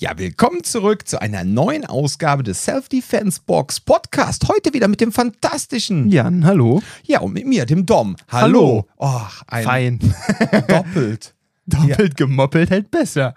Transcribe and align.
Ja, 0.00 0.18
willkommen 0.18 0.64
zurück 0.64 1.06
zu 1.06 1.22
einer 1.22 1.44
neuen 1.44 1.86
Ausgabe 1.86 2.42
des 2.42 2.64
Self-Defense 2.64 3.40
Box 3.46 3.78
Podcast. 3.78 4.48
Heute 4.48 4.74
wieder 4.74 4.88
mit 4.88 5.00
dem 5.00 5.12
fantastischen 5.12 6.10
Jan, 6.10 6.44
hallo. 6.44 6.82
Ja, 7.04 7.20
und 7.20 7.32
mit 7.32 7.46
mir, 7.46 7.64
dem 7.64 7.86
Dom. 7.86 8.16
Hallo. 8.26 8.88
Oh, 8.96 9.20
ein 9.46 9.62
Fein. 9.62 9.98
doppelt. 10.68 11.36
Doppelt 11.66 12.16
gemoppelt 12.16 12.70
hält 12.70 12.90
besser. 12.90 13.36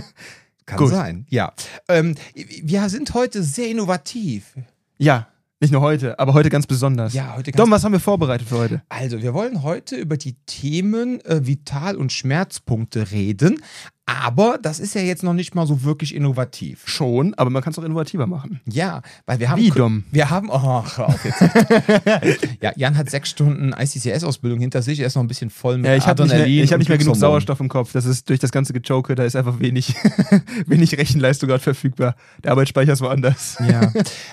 Kann 0.66 0.78
Gut. 0.78 0.88
sein. 0.88 1.26
Ja. 1.28 1.52
Ähm, 1.88 2.14
wir 2.34 2.88
sind 2.88 3.12
heute 3.12 3.42
sehr 3.42 3.68
innovativ. 3.68 4.54
Ja, 4.96 5.28
nicht 5.60 5.70
nur 5.70 5.82
heute, 5.82 6.18
aber 6.18 6.34
heute 6.34 6.50
ganz 6.50 6.66
besonders. 6.66 7.12
Ja, 7.14 7.36
heute 7.36 7.52
ganz 7.52 7.56
Dom, 7.56 7.70
was 7.70 7.84
haben 7.84 7.92
wir 7.92 8.00
vorbereitet 8.00 8.48
für 8.48 8.58
heute? 8.58 8.82
Also, 8.88 9.22
wir 9.22 9.34
wollen 9.34 9.62
heute 9.62 9.96
über 9.96 10.16
die 10.16 10.34
Themen 10.46 11.20
äh, 11.22 11.46
Vital- 11.46 11.96
und 11.96 12.12
Schmerzpunkte 12.12 13.10
reden, 13.12 13.62
aber 14.06 14.58
das 14.60 14.80
ist 14.80 14.94
ja 14.94 15.00
jetzt 15.00 15.22
noch 15.22 15.32
nicht 15.32 15.54
mal 15.54 15.66
so 15.66 15.82
wirklich 15.82 16.14
innovativ. 16.14 16.82
Schon, 16.84 17.32
aber 17.34 17.48
man 17.48 17.62
kann 17.62 17.72
es 17.72 17.78
auch 17.78 17.84
innovativer 17.84 18.26
machen. 18.26 18.60
Ja, 18.66 19.00
weil 19.24 19.38
wir 19.40 19.48
haben. 19.48 19.62
Wie 19.62 19.70
dumm? 19.70 20.04
Wir 20.10 20.28
haben. 20.28 20.50
Oh, 20.50 20.52
auf 20.52 21.24
jetzt. 21.24 21.40
ja, 22.62 22.72
Jan 22.76 22.98
hat 22.98 23.08
sechs 23.08 23.30
Stunden 23.30 23.72
ICCS-Ausbildung 23.72 24.60
hinter 24.60 24.82
sich. 24.82 25.00
Er 25.00 25.06
ist 25.06 25.14
noch 25.14 25.22
ein 25.22 25.28
bisschen 25.28 25.48
voll 25.48 25.78
mit 25.78 25.86
Ja, 25.86 25.96
ich 25.96 26.06
habe 26.06 26.22
nicht 26.22 26.32
mehr, 26.32 26.40
Adrenalin 26.40 26.64
ich 26.64 26.70
hab 26.70 26.74
und 26.76 26.78
nicht 26.80 26.88
mehr 26.90 26.98
genug. 26.98 27.16
Sauerstoff 27.16 27.60
im 27.60 27.68
Kopf. 27.68 27.92
Das 27.92 28.04
ist 28.04 28.28
durch 28.28 28.40
das 28.40 28.52
ganze 28.52 28.74
Gejoke, 28.74 29.14
da 29.14 29.24
ist 29.24 29.36
einfach 29.36 29.58
wenig, 29.58 29.94
wenig 30.66 30.98
Rechenleistung 30.98 31.48
gerade 31.48 31.62
verfügbar. 31.62 32.14
Der 32.42 32.52
Arbeitsspeicher 32.52 32.92
ist 32.92 33.00
woanders. 33.00 33.56
Ja. 33.66 33.90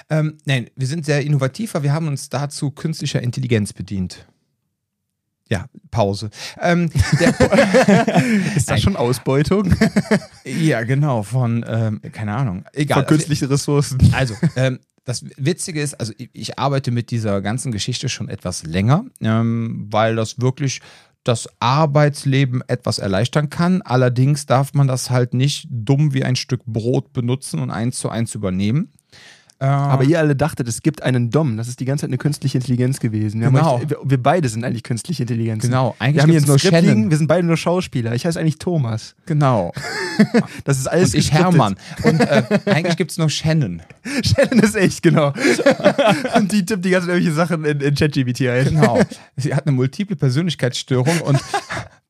ähm, 0.09 0.38
nein, 0.45 0.70
wir 0.76 0.88
sind 0.88 1.06
sehr 1.06 1.22
innovativ, 1.22 1.73
weil 1.76 1.84
wir 1.84 1.94
haben 1.94 2.09
uns 2.09 2.28
dazu 2.30 2.72
künstlicher 2.72 3.22
Intelligenz 3.22 3.72
bedient. 3.72 4.26
Ja, 5.52 5.66
Pause. 5.91 6.30
Ähm, 6.62 6.86
Ist 8.55 8.72
das 8.72 8.82
schon 8.82 8.96
Ausbeutung 8.96 9.76
ja, 10.46 10.82
genau, 10.84 11.23
von, 11.23 11.66
ähm, 11.68 12.02
keine 12.14 12.38
Ahnung. 12.38 12.64
Egal. 12.72 13.00
von 13.00 13.08
künstlichen 13.08 13.50
Ressourcen? 13.50 13.98
Also, 14.14 14.34
ähm, 14.56 14.80
das 15.03 15.25
Witzige 15.36 15.81
ist, 15.81 16.00
also 16.00 16.14
ich, 16.17 16.30
ich 16.31 16.58
arbeite 16.58 16.92
mit 16.92 17.12
dieser 17.12 17.42
ganzen 17.42 17.73
Geschichte 17.73 18.08
schon 18.08 18.30
etwas 18.30 18.64
länger, 18.64 19.03
ähm, 19.20 19.88
weil 19.92 20.16
das 20.16 20.40
wirklich 20.40 20.80
das 21.25 21.50
Arbeitsleben 21.59 22.64
etwas 22.68 22.97
erleichtern 22.97 23.50
kann. 23.50 23.81
Allerdings 23.81 24.45
darf 24.45 24.73
man 24.73 24.88
das 24.88 25.09
halt 25.09 25.34
nicht 25.34 25.68
dumm 25.70 26.14
wie 26.14 26.23
ein 26.23 26.38
Stück 26.38 26.64
Brot 26.66 27.12
benutzen 27.12 27.59
und 27.59 27.72
eins 27.72 28.00
zu 28.00 28.09
eins 28.09 28.36
übernehmen. 28.36 28.94
Äh, 29.62 29.66
Aber 29.66 30.04
ihr 30.04 30.17
alle 30.17 30.36
dachtet, 30.36 30.67
es 30.67 30.81
gibt 30.81 31.04
einen 31.04 31.30
Dom. 31.30 31.56
Das 31.56 31.67
ist 31.67 31.80
die 31.80 31.86
ganze 31.86 32.02
Zeit 32.02 32.09
eine 32.09 32.17
künstliche 32.17 32.58
Intelligenz 32.58 33.00
gewesen. 33.00 33.42
Wir, 33.42 33.50
Genau. 33.52 33.76
euch, 33.78 33.90
wir, 33.92 33.98
wir 34.03 34.22
beide 34.22 34.50
sind 34.50 34.64
eigentlich 34.64 34.81
künstliche 34.81 35.22
Intelligenzen. 35.23 35.70
genau, 35.70 35.95
eigentlich 36.00 36.16
Wir 36.16 36.22
haben 36.23 36.31
hier 36.31 36.42
nur 36.42 36.58
Skript 36.58 36.76
Shannon. 36.76 36.95
liegen, 36.95 37.09
wir 37.12 37.18
sind 37.18 37.28
beide 37.28 37.45
nur 37.45 37.58
Schauspieler. 37.58 38.14
Ich 38.16 38.26
heiße 38.26 38.40
eigentlich 38.40 38.58
Thomas. 38.58 39.16
Genau. 39.28 39.72
Das 40.66 40.78
ist 40.78 40.88
alles 40.88 41.14
Und 41.14 41.20
ich 41.20 41.31
geskriptet. 41.31 41.53
Hermann. 41.53 41.76
Und 42.03 42.20
äh, 42.20 42.44
eigentlich 42.66 42.98
gibt 42.98 43.09
es 43.12 43.18
nur 43.18 43.30
Shannon. 43.30 43.81
Shannon 44.23 44.59
ist 44.59 44.76
echt, 44.76 45.02
genau. 45.02 45.34
und 46.36 46.52
die 46.52 46.64
tippt 46.66 46.86
die 46.86 46.92
ganzen 46.92 47.09
irgendwelche 47.09 47.34
Sachen 47.36 47.66
in, 47.66 47.80
in 47.80 47.96
ChatGPT 47.96 48.42
ein. 48.42 48.66
Genau. 48.66 49.00
Sie 49.38 49.56
hat 49.56 49.66
eine 49.66 49.75
multiple 49.75 50.16
Persönlichkeitsstörung 50.16 51.22
und 51.22 51.40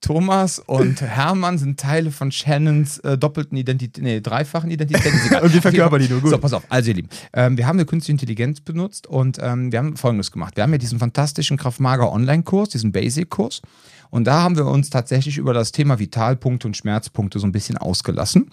Thomas 0.02 0.60
und 0.60 1.02
Hermann 1.02 1.58
sind 1.58 1.80
Teile 1.80 2.12
von 2.12 2.32
Shannons 2.32 2.98
äh, 3.00 3.18
doppelten 3.18 3.58
Identität, 3.58 4.04
nee, 4.04 4.20
dreifachen 4.20 4.72
Identität. 4.72 5.14
Und 5.42 5.54
wir 5.54 5.62
verkörpern 5.62 6.02
die 6.02 6.10
nur, 6.10 6.22
gut. 6.22 6.32
So, 6.32 6.38
pass 6.38 6.54
auf. 6.54 6.64
Also, 6.70 6.90
ihr 6.90 6.96
Lieben, 6.96 7.10
ähm, 7.34 7.58
wir 7.58 7.68
haben 7.68 7.78
eine 7.78 7.86
künstliche 7.86 8.14
Intelligenz 8.14 8.60
benutzt 8.62 9.08
und 9.08 9.38
ähm, 9.42 9.72
wir 9.72 9.80
haben 9.80 9.96
Folgendes 9.96 10.32
gemacht. 10.32 10.56
Wir 10.58 10.64
haben 10.64 10.72
ja 10.72 10.78
diesen 10.78 11.00
fantastischen 11.00 11.58
Kraftmager 11.58 12.12
Online-Kurs, 12.12 12.70
diesen 12.70 12.92
Basic-Kurs. 12.92 13.62
Und 14.10 14.26
da 14.26 14.42
haben 14.42 14.58
wir 14.58 14.66
uns 14.66 14.90
tatsächlich 14.90 15.38
über 15.38 15.54
das 15.54 15.72
Thema 15.72 16.00
Vitalpunkte 16.00 16.68
und 16.68 16.76
Schmerzpunkte 16.76 17.40
so 17.40 17.48
ein 17.48 17.52
bisschen 17.52 17.78
ausgelassen 17.78 18.52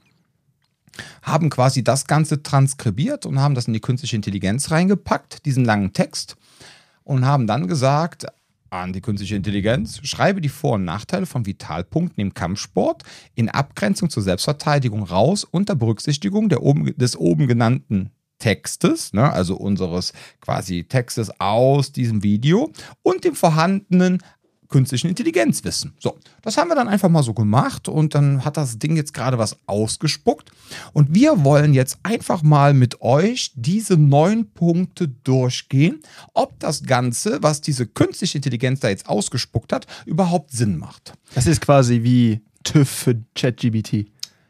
haben 1.22 1.50
quasi 1.50 1.84
das 1.84 2.06
Ganze 2.06 2.42
transkribiert 2.42 3.26
und 3.26 3.38
haben 3.38 3.54
das 3.54 3.66
in 3.66 3.72
die 3.72 3.80
künstliche 3.80 4.16
Intelligenz 4.16 4.70
reingepackt, 4.72 5.44
diesen 5.46 5.64
langen 5.64 5.92
Text, 5.92 6.36
und 7.04 7.24
haben 7.24 7.46
dann 7.46 7.68
gesagt 7.68 8.26
an 8.70 8.92
die 8.92 9.00
künstliche 9.00 9.36
Intelligenz, 9.36 10.00
schreibe 10.02 10.40
die 10.40 10.48
Vor- 10.48 10.74
und 10.74 10.84
Nachteile 10.84 11.26
von 11.26 11.46
Vitalpunkten 11.46 12.20
im 12.20 12.34
Kampfsport 12.34 13.02
in 13.34 13.48
Abgrenzung 13.48 14.10
zur 14.10 14.22
Selbstverteidigung 14.22 15.02
raus 15.02 15.44
unter 15.44 15.74
Berücksichtigung 15.74 16.50
oben, 16.52 16.96
des 16.96 17.16
oben 17.16 17.46
genannten 17.46 18.10
Textes, 18.38 19.12
ne, 19.12 19.32
also 19.32 19.56
unseres 19.56 20.12
quasi 20.40 20.84
Textes 20.84 21.30
aus 21.40 21.92
diesem 21.92 22.22
Video 22.22 22.72
und 23.02 23.24
dem 23.24 23.34
vorhandenen 23.34 24.22
künstlichen 24.68 25.08
Intelligenzwissen. 25.08 25.94
So, 25.98 26.16
das 26.42 26.56
haben 26.56 26.68
wir 26.68 26.74
dann 26.74 26.88
einfach 26.88 27.08
mal 27.08 27.22
so 27.22 27.34
gemacht 27.34 27.88
und 27.88 28.14
dann 28.14 28.44
hat 28.44 28.56
das 28.56 28.78
Ding 28.78 28.96
jetzt 28.96 29.14
gerade 29.14 29.38
was 29.38 29.56
ausgespuckt 29.66 30.50
und 30.92 31.14
wir 31.14 31.44
wollen 31.44 31.74
jetzt 31.74 31.98
einfach 32.02 32.42
mal 32.42 32.74
mit 32.74 33.00
euch 33.00 33.52
diese 33.54 33.96
neun 33.96 34.50
Punkte 34.52 35.08
durchgehen, 35.08 36.00
ob 36.34 36.58
das 36.60 36.82
Ganze, 36.82 37.42
was 37.42 37.60
diese 37.60 37.86
künstliche 37.86 38.38
Intelligenz 38.38 38.80
da 38.80 38.88
jetzt 38.88 39.08
ausgespuckt 39.08 39.72
hat, 39.72 39.86
überhaupt 40.06 40.52
Sinn 40.52 40.78
macht. 40.78 41.14
Das 41.34 41.46
ist 41.46 41.60
quasi 41.60 42.02
wie 42.02 42.42
TÜV 42.64 42.88
für 42.88 43.22
ChatGPT. 43.34 44.06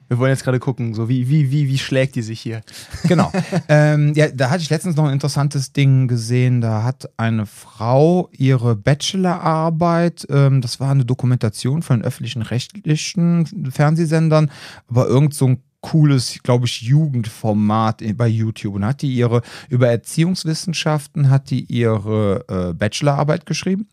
Wir 0.09 0.19
wollen 0.19 0.31
jetzt 0.31 0.45
gerade 0.45 0.59
gucken, 0.59 0.95
so 0.95 1.09
wie, 1.09 1.29
wie, 1.29 1.51
wie, 1.51 1.69
wie 1.69 1.79
schlägt 1.79 2.15
die 2.15 2.23
sich 2.23 2.41
hier? 2.41 2.63
Genau. 3.05 3.31
ähm, 3.69 4.15
ja, 4.15 4.29
da 4.29 4.51
hatte 4.51 4.63
ich 4.63 4.71
letztens 4.71 4.97
noch 4.97 5.05
ein 5.05 5.13
interessantes 5.13 5.73
Ding 5.73 6.09
gesehen. 6.09 6.61
Da 6.61 6.83
hat 6.83 7.11
eine 7.19 7.45
Frau 7.45 8.31
ihre 8.33 8.75
Bachelorarbeit, 8.75 10.27
ähm, 10.31 10.63
das 10.63 10.81
war 10.81 10.91
eine 10.91 11.05
Dokumentation 11.05 11.83
von 11.83 12.03
öffentlichen 12.03 12.43
rechtlichen 12.43 13.71
Fernsehsendern, 13.71 14.51
aber 14.89 15.07
irgend 15.07 15.35
so 15.35 15.47
ein 15.47 15.63
cooles, 15.81 16.41
glaube 16.43 16.67
ich, 16.67 16.83
Jugendformat 16.83 18.03
bei 18.17 18.29
YouTube. 18.29 18.75
Und 18.77 18.85
hat 18.87 19.03
die 19.03 19.15
ihre, 19.15 19.43
über 19.69 19.89
Erziehungswissenschaften 19.89 21.31
hat 21.31 21.51
die 21.51 21.65
ihre 21.65 22.45
äh, 22.49 22.75
Bachelorarbeit 22.75 23.47
geschrieben 23.47 23.87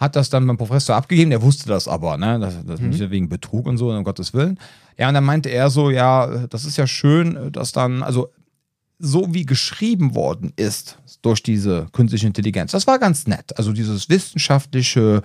hat 0.00 0.16
das 0.16 0.30
dann 0.30 0.46
beim 0.46 0.56
Professor 0.56 0.96
abgegeben, 0.96 1.28
der 1.28 1.42
wusste 1.42 1.68
das 1.68 1.86
aber, 1.86 2.16
ne? 2.16 2.40
Das, 2.40 2.64
das 2.64 2.80
nicht 2.80 3.10
wegen 3.10 3.28
Betrug 3.28 3.66
und 3.66 3.76
so, 3.76 3.90
um 3.90 4.02
Gottes 4.02 4.32
Willen. 4.32 4.58
Ja, 5.00 5.08
und 5.08 5.14
dann 5.14 5.24
meinte 5.24 5.48
er 5.48 5.70
so, 5.70 5.88
ja, 5.90 6.46
das 6.48 6.66
ist 6.66 6.76
ja 6.76 6.86
schön, 6.86 7.50
dass 7.52 7.72
dann, 7.72 8.02
also 8.02 8.34
so 8.98 9.32
wie 9.32 9.46
geschrieben 9.46 10.14
worden 10.14 10.52
ist 10.56 10.98
durch 11.22 11.42
diese 11.42 11.86
künstliche 11.92 12.26
Intelligenz, 12.26 12.72
das 12.72 12.86
war 12.86 12.98
ganz 12.98 13.26
nett. 13.26 13.56
Also 13.56 13.72
dieses 13.72 14.10
wissenschaftliche, 14.10 15.22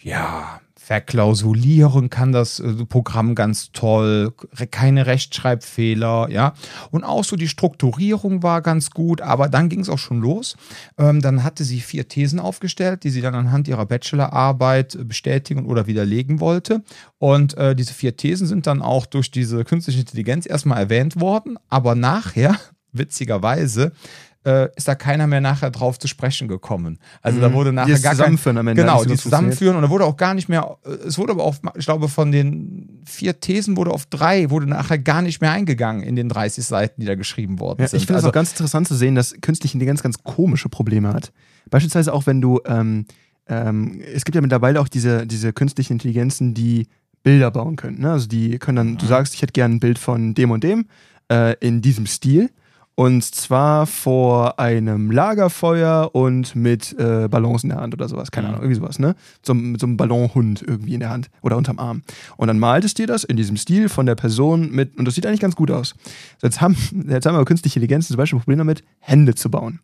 ja, 0.00 0.60
verklausulieren 0.86 2.10
kann 2.10 2.30
das 2.30 2.60
äh, 2.60 2.84
Programm 2.84 3.34
ganz 3.34 3.72
toll, 3.72 4.32
keine 4.70 5.06
Rechtschreibfehler, 5.06 6.28
ja. 6.30 6.54
Und 6.92 7.02
auch 7.02 7.24
so 7.24 7.34
die 7.34 7.48
Strukturierung 7.48 8.44
war 8.44 8.62
ganz 8.62 8.92
gut, 8.92 9.20
aber 9.20 9.48
dann 9.48 9.68
ging 9.68 9.80
es 9.80 9.88
auch 9.88 9.98
schon 9.98 10.20
los. 10.20 10.56
Ähm, 10.96 11.20
dann 11.20 11.42
hatte 11.42 11.64
sie 11.64 11.80
vier 11.80 12.06
Thesen 12.06 12.38
aufgestellt, 12.38 13.02
die 13.02 13.10
sie 13.10 13.20
dann 13.20 13.34
anhand 13.34 13.66
ihrer 13.66 13.84
Bachelorarbeit 13.84 14.94
äh, 14.94 15.02
bestätigen 15.02 15.66
oder 15.66 15.88
widerlegen 15.88 16.38
wollte. 16.38 16.84
Und 17.18 17.56
äh, 17.56 17.74
diese 17.74 17.92
vier 17.92 18.16
Thesen 18.16 18.46
sind 18.46 18.68
dann 18.68 18.80
auch 18.80 19.06
durch 19.06 19.32
diese 19.32 19.64
künstliche 19.64 19.98
Intelligenz 19.98 20.46
erstmal 20.46 20.78
erwähnt 20.78 21.20
worden, 21.20 21.58
aber 21.68 21.96
nachher, 21.96 22.60
witzigerweise, 22.92 23.90
äh, 24.46 24.68
ist 24.76 24.86
da 24.86 24.94
keiner 24.94 25.26
mehr 25.26 25.40
nachher 25.40 25.70
drauf 25.72 25.98
zu 25.98 26.06
sprechen 26.06 26.46
gekommen. 26.46 26.98
Also 27.20 27.40
da 27.40 27.52
wurde 27.52 27.72
nachher 27.72 27.88
Mhm. 27.88 27.92
das 27.94 28.02
gar 28.02 28.10
kein, 28.12 28.18
Zusammenführen 28.18 28.58
am 28.58 28.68
Ende, 28.68 28.82
Genau, 28.82 29.04
die 29.04 29.16
zusammenführen 29.16 29.74
und 29.76 29.82
da 29.82 29.90
wurde 29.90 30.04
auch 30.04 30.16
gar 30.16 30.34
nicht 30.34 30.48
mehr, 30.48 30.76
äh, 30.84 30.90
es 31.06 31.18
wurde 31.18 31.32
aber 31.32 31.42
auf, 31.44 31.60
ich 31.76 31.84
glaube, 31.84 32.08
von 32.08 32.30
den 32.30 33.00
vier 33.04 33.40
Thesen 33.40 33.76
wurde 33.76 33.90
auf 33.90 34.06
drei, 34.06 34.48
wurde 34.50 34.66
nachher 34.68 34.98
gar 34.98 35.20
nicht 35.20 35.40
mehr 35.40 35.50
eingegangen 35.50 36.02
in 36.04 36.14
den 36.14 36.28
30 36.28 36.64
Seiten, 36.64 37.00
die 37.00 37.06
da 37.06 37.16
geschrieben 37.16 37.58
worden 37.58 37.82
Ja, 37.82 37.88
sind. 37.88 37.98
ich 37.98 38.06
finde 38.06 38.18
es 38.18 38.24
also, 38.24 38.28
auch 38.28 38.32
ganz 38.32 38.52
interessant 38.52 38.86
zu 38.86 38.94
sehen, 38.94 39.16
dass 39.16 39.34
künstliche 39.40 39.74
Intelligenz 39.74 40.02
ganz 40.02 40.22
komische 40.22 40.68
Probleme 40.68 41.12
hat. 41.12 41.32
Beispielsweise 41.68 42.12
auch, 42.14 42.26
wenn 42.26 42.40
du, 42.40 42.60
ähm, 42.66 43.06
ähm, 43.48 44.00
es 44.14 44.24
gibt 44.24 44.36
ja 44.36 44.40
mittlerweile 44.40 44.80
auch 44.80 44.88
diese, 44.88 45.26
diese 45.26 45.52
künstlichen 45.52 45.94
Intelligenzen, 45.94 46.54
die 46.54 46.86
Bilder 47.24 47.50
bauen 47.50 47.74
können. 47.74 48.00
Ne? 48.00 48.12
Also 48.12 48.28
die 48.28 48.58
können 48.58 48.76
dann, 48.76 48.96
du 48.98 49.06
sagst, 49.06 49.34
ich 49.34 49.42
hätte 49.42 49.52
gerne 49.52 49.74
ein 49.74 49.80
Bild 49.80 49.98
von 49.98 50.34
dem 50.34 50.52
und 50.52 50.62
dem 50.62 50.86
äh, 51.32 51.54
in 51.58 51.82
diesem 51.82 52.06
Stil. 52.06 52.50
Und 52.98 53.22
zwar 53.22 53.86
vor 53.86 54.58
einem 54.58 55.10
Lagerfeuer 55.10 56.10
und 56.14 56.56
mit 56.56 56.98
äh, 56.98 57.28
Ballons 57.28 57.62
in 57.62 57.68
der 57.68 57.78
Hand 57.80 57.92
oder 57.92 58.08
sowas. 58.08 58.30
Keine 58.30 58.48
Mhm. 58.48 58.54
Ahnung, 58.54 58.62
irgendwie 58.64 58.80
sowas, 58.80 58.98
ne? 58.98 59.14
So, 59.42 59.52
mit 59.52 59.80
so 59.80 59.86
einem 59.86 59.98
Ballonhund 59.98 60.62
irgendwie 60.62 60.94
in 60.94 61.00
der 61.00 61.10
Hand 61.10 61.28
oder 61.42 61.58
unterm 61.58 61.78
Arm. 61.78 62.02
Und 62.38 62.48
dann 62.48 62.58
malt 62.58 62.84
es 62.86 62.94
dir 62.94 63.06
das 63.06 63.22
in 63.22 63.36
diesem 63.36 63.58
Stil 63.58 63.90
von 63.90 64.06
der 64.06 64.14
Person 64.14 64.70
mit, 64.72 64.96
und 64.96 65.04
das 65.04 65.14
sieht 65.14 65.26
eigentlich 65.26 65.40
ganz 65.40 65.56
gut 65.56 65.70
aus. 65.70 65.94
Jetzt 66.42 66.62
haben, 66.62 66.74
jetzt 67.08 67.26
haben 67.26 67.34
aber 67.34 67.44
künstliche 67.44 67.78
Intelligenzen 67.78 68.08
zum 68.08 68.16
Beispiel 68.16 68.38
ein 68.38 68.40
Problem 68.40 68.58
damit, 68.58 68.82
Hände 69.00 69.34
zu 69.34 69.50
bauen. 69.50 69.80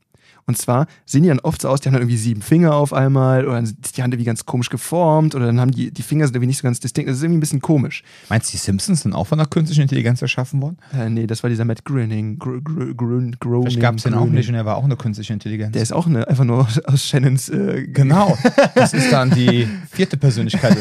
Und 0.46 0.58
zwar 0.58 0.86
sehen 1.06 1.22
die 1.22 1.28
dann 1.28 1.40
oft 1.40 1.62
so 1.62 1.68
aus, 1.68 1.80
die 1.80 1.88
haben 1.88 1.92
dann 1.94 2.02
irgendwie 2.02 2.16
sieben 2.16 2.42
Finger 2.42 2.74
auf 2.74 2.92
einmal 2.92 3.44
oder 3.44 3.54
dann 3.54 3.64
ist 3.64 3.96
die 3.96 4.02
Hand 4.02 4.12
irgendwie 4.14 4.26
ganz 4.26 4.44
komisch 4.44 4.70
geformt 4.70 5.34
oder 5.34 5.46
dann 5.46 5.60
haben 5.60 5.70
die, 5.70 5.90
die 5.90 6.02
Finger 6.02 6.26
sind 6.26 6.34
irgendwie 6.34 6.48
nicht 6.48 6.58
so 6.58 6.64
ganz 6.64 6.80
distinkt. 6.80 7.08
Das 7.08 7.16
ist 7.18 7.22
irgendwie 7.22 7.38
ein 7.38 7.40
bisschen 7.40 7.60
komisch. 7.60 8.02
Meinst 8.28 8.48
du, 8.48 8.52
die 8.52 8.58
Simpsons 8.58 9.02
sind 9.02 9.14
auch 9.14 9.26
von 9.26 9.38
der 9.38 9.46
künstlichen 9.46 9.82
Intelligenz 9.82 10.20
erschaffen 10.22 10.60
worden? 10.62 10.78
Äh, 10.98 11.08
nee, 11.10 11.26
das 11.26 11.42
war 11.42 11.50
dieser 11.50 11.64
Matt 11.64 11.84
Grinning. 11.84 12.38
Gr 12.38 12.60
Gr 12.60 12.94
Gr 12.94 13.12
Groening, 13.38 13.62
Vielleicht 13.62 13.80
gab 13.80 13.96
es 13.96 14.02
den 14.02 14.14
auch 14.14 14.26
nicht 14.26 14.48
und 14.48 14.54
er 14.54 14.64
war 14.64 14.76
auch 14.76 14.84
eine 14.84 14.96
künstliche 14.96 15.32
Intelligenz. 15.32 15.72
Der 15.72 15.82
ist 15.82 15.92
auch 15.92 16.06
eine, 16.06 16.26
einfach 16.28 16.44
nur 16.44 16.66
aus, 16.86 17.06
Shannons. 17.06 17.48
Äh, 17.48 17.86
genau. 17.88 18.36
Das 18.74 18.92
ist 18.94 19.12
dann 19.12 19.30
die 19.30 19.68
vierte 19.90 20.16
Persönlichkeit 20.16 20.76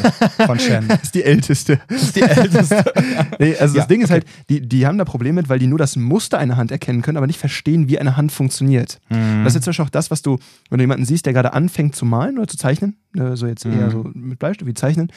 von 0.46 0.60
Shannon. 0.60 0.90
Das 1.02 1.04
ist 1.04 1.16
die 1.16 1.24
älteste. 1.24 1.80
Das 1.88 2.02
ist 2.04 2.16
die 2.16 2.22
älteste. 2.22 2.84
Nee, 3.40 3.56
also 3.58 3.76
Ja, 3.76 3.82
das 3.82 3.88
Ding 3.88 4.02
ist 4.02 4.06
okay. 4.12 4.14
halt, 4.14 4.26
die, 4.50 4.62
die 4.68 4.86
haben 4.86 4.98
da 4.98 5.06
Probleme 5.06 5.42
mit, 5.42 5.50
weil 5.50 5.60
die 5.60 5.68
nur 5.68 5.78
das 5.78 5.96
Muster 5.96 6.38
einer 6.38 6.58
Hand 6.58 6.72
erkennen 6.72 7.02
können, 7.02 7.18
aber 7.18 7.28
nicht 7.28 7.40
verstehen, 7.40 7.88
wie 7.88 7.98
eine 8.00 8.18
Hand 8.18 8.32
funktioniert. 8.32 9.00
Mhm. 9.10 9.44
Das 9.52 9.56
ist 9.56 9.56
jetzt 9.56 9.64
zum 9.66 9.72
Beispiel 9.72 9.86
auch 9.86 9.90
das, 9.90 10.12
was 10.12 10.22
du, 10.22 10.38
wenn 10.70 10.78
du 10.78 10.84
jemanden 10.84 11.06
siehst, 11.06 11.26
der 11.26 11.34
gerade 11.34 11.54
anfängt 11.54 11.96
zu 11.96 12.06
malen 12.06 12.38
oder 12.38 12.48
zu 12.48 12.58
zeichnen, 12.58 12.98
äh, 13.16 13.36
so 13.36 13.48
jetzt 13.48 13.66
eher 13.66 13.88
Mhm. 13.88 13.92
so 13.92 14.10
mit 14.14 14.40
Bleistift 14.40 14.68
wie 14.68 14.74
zeichnen, 14.74 15.12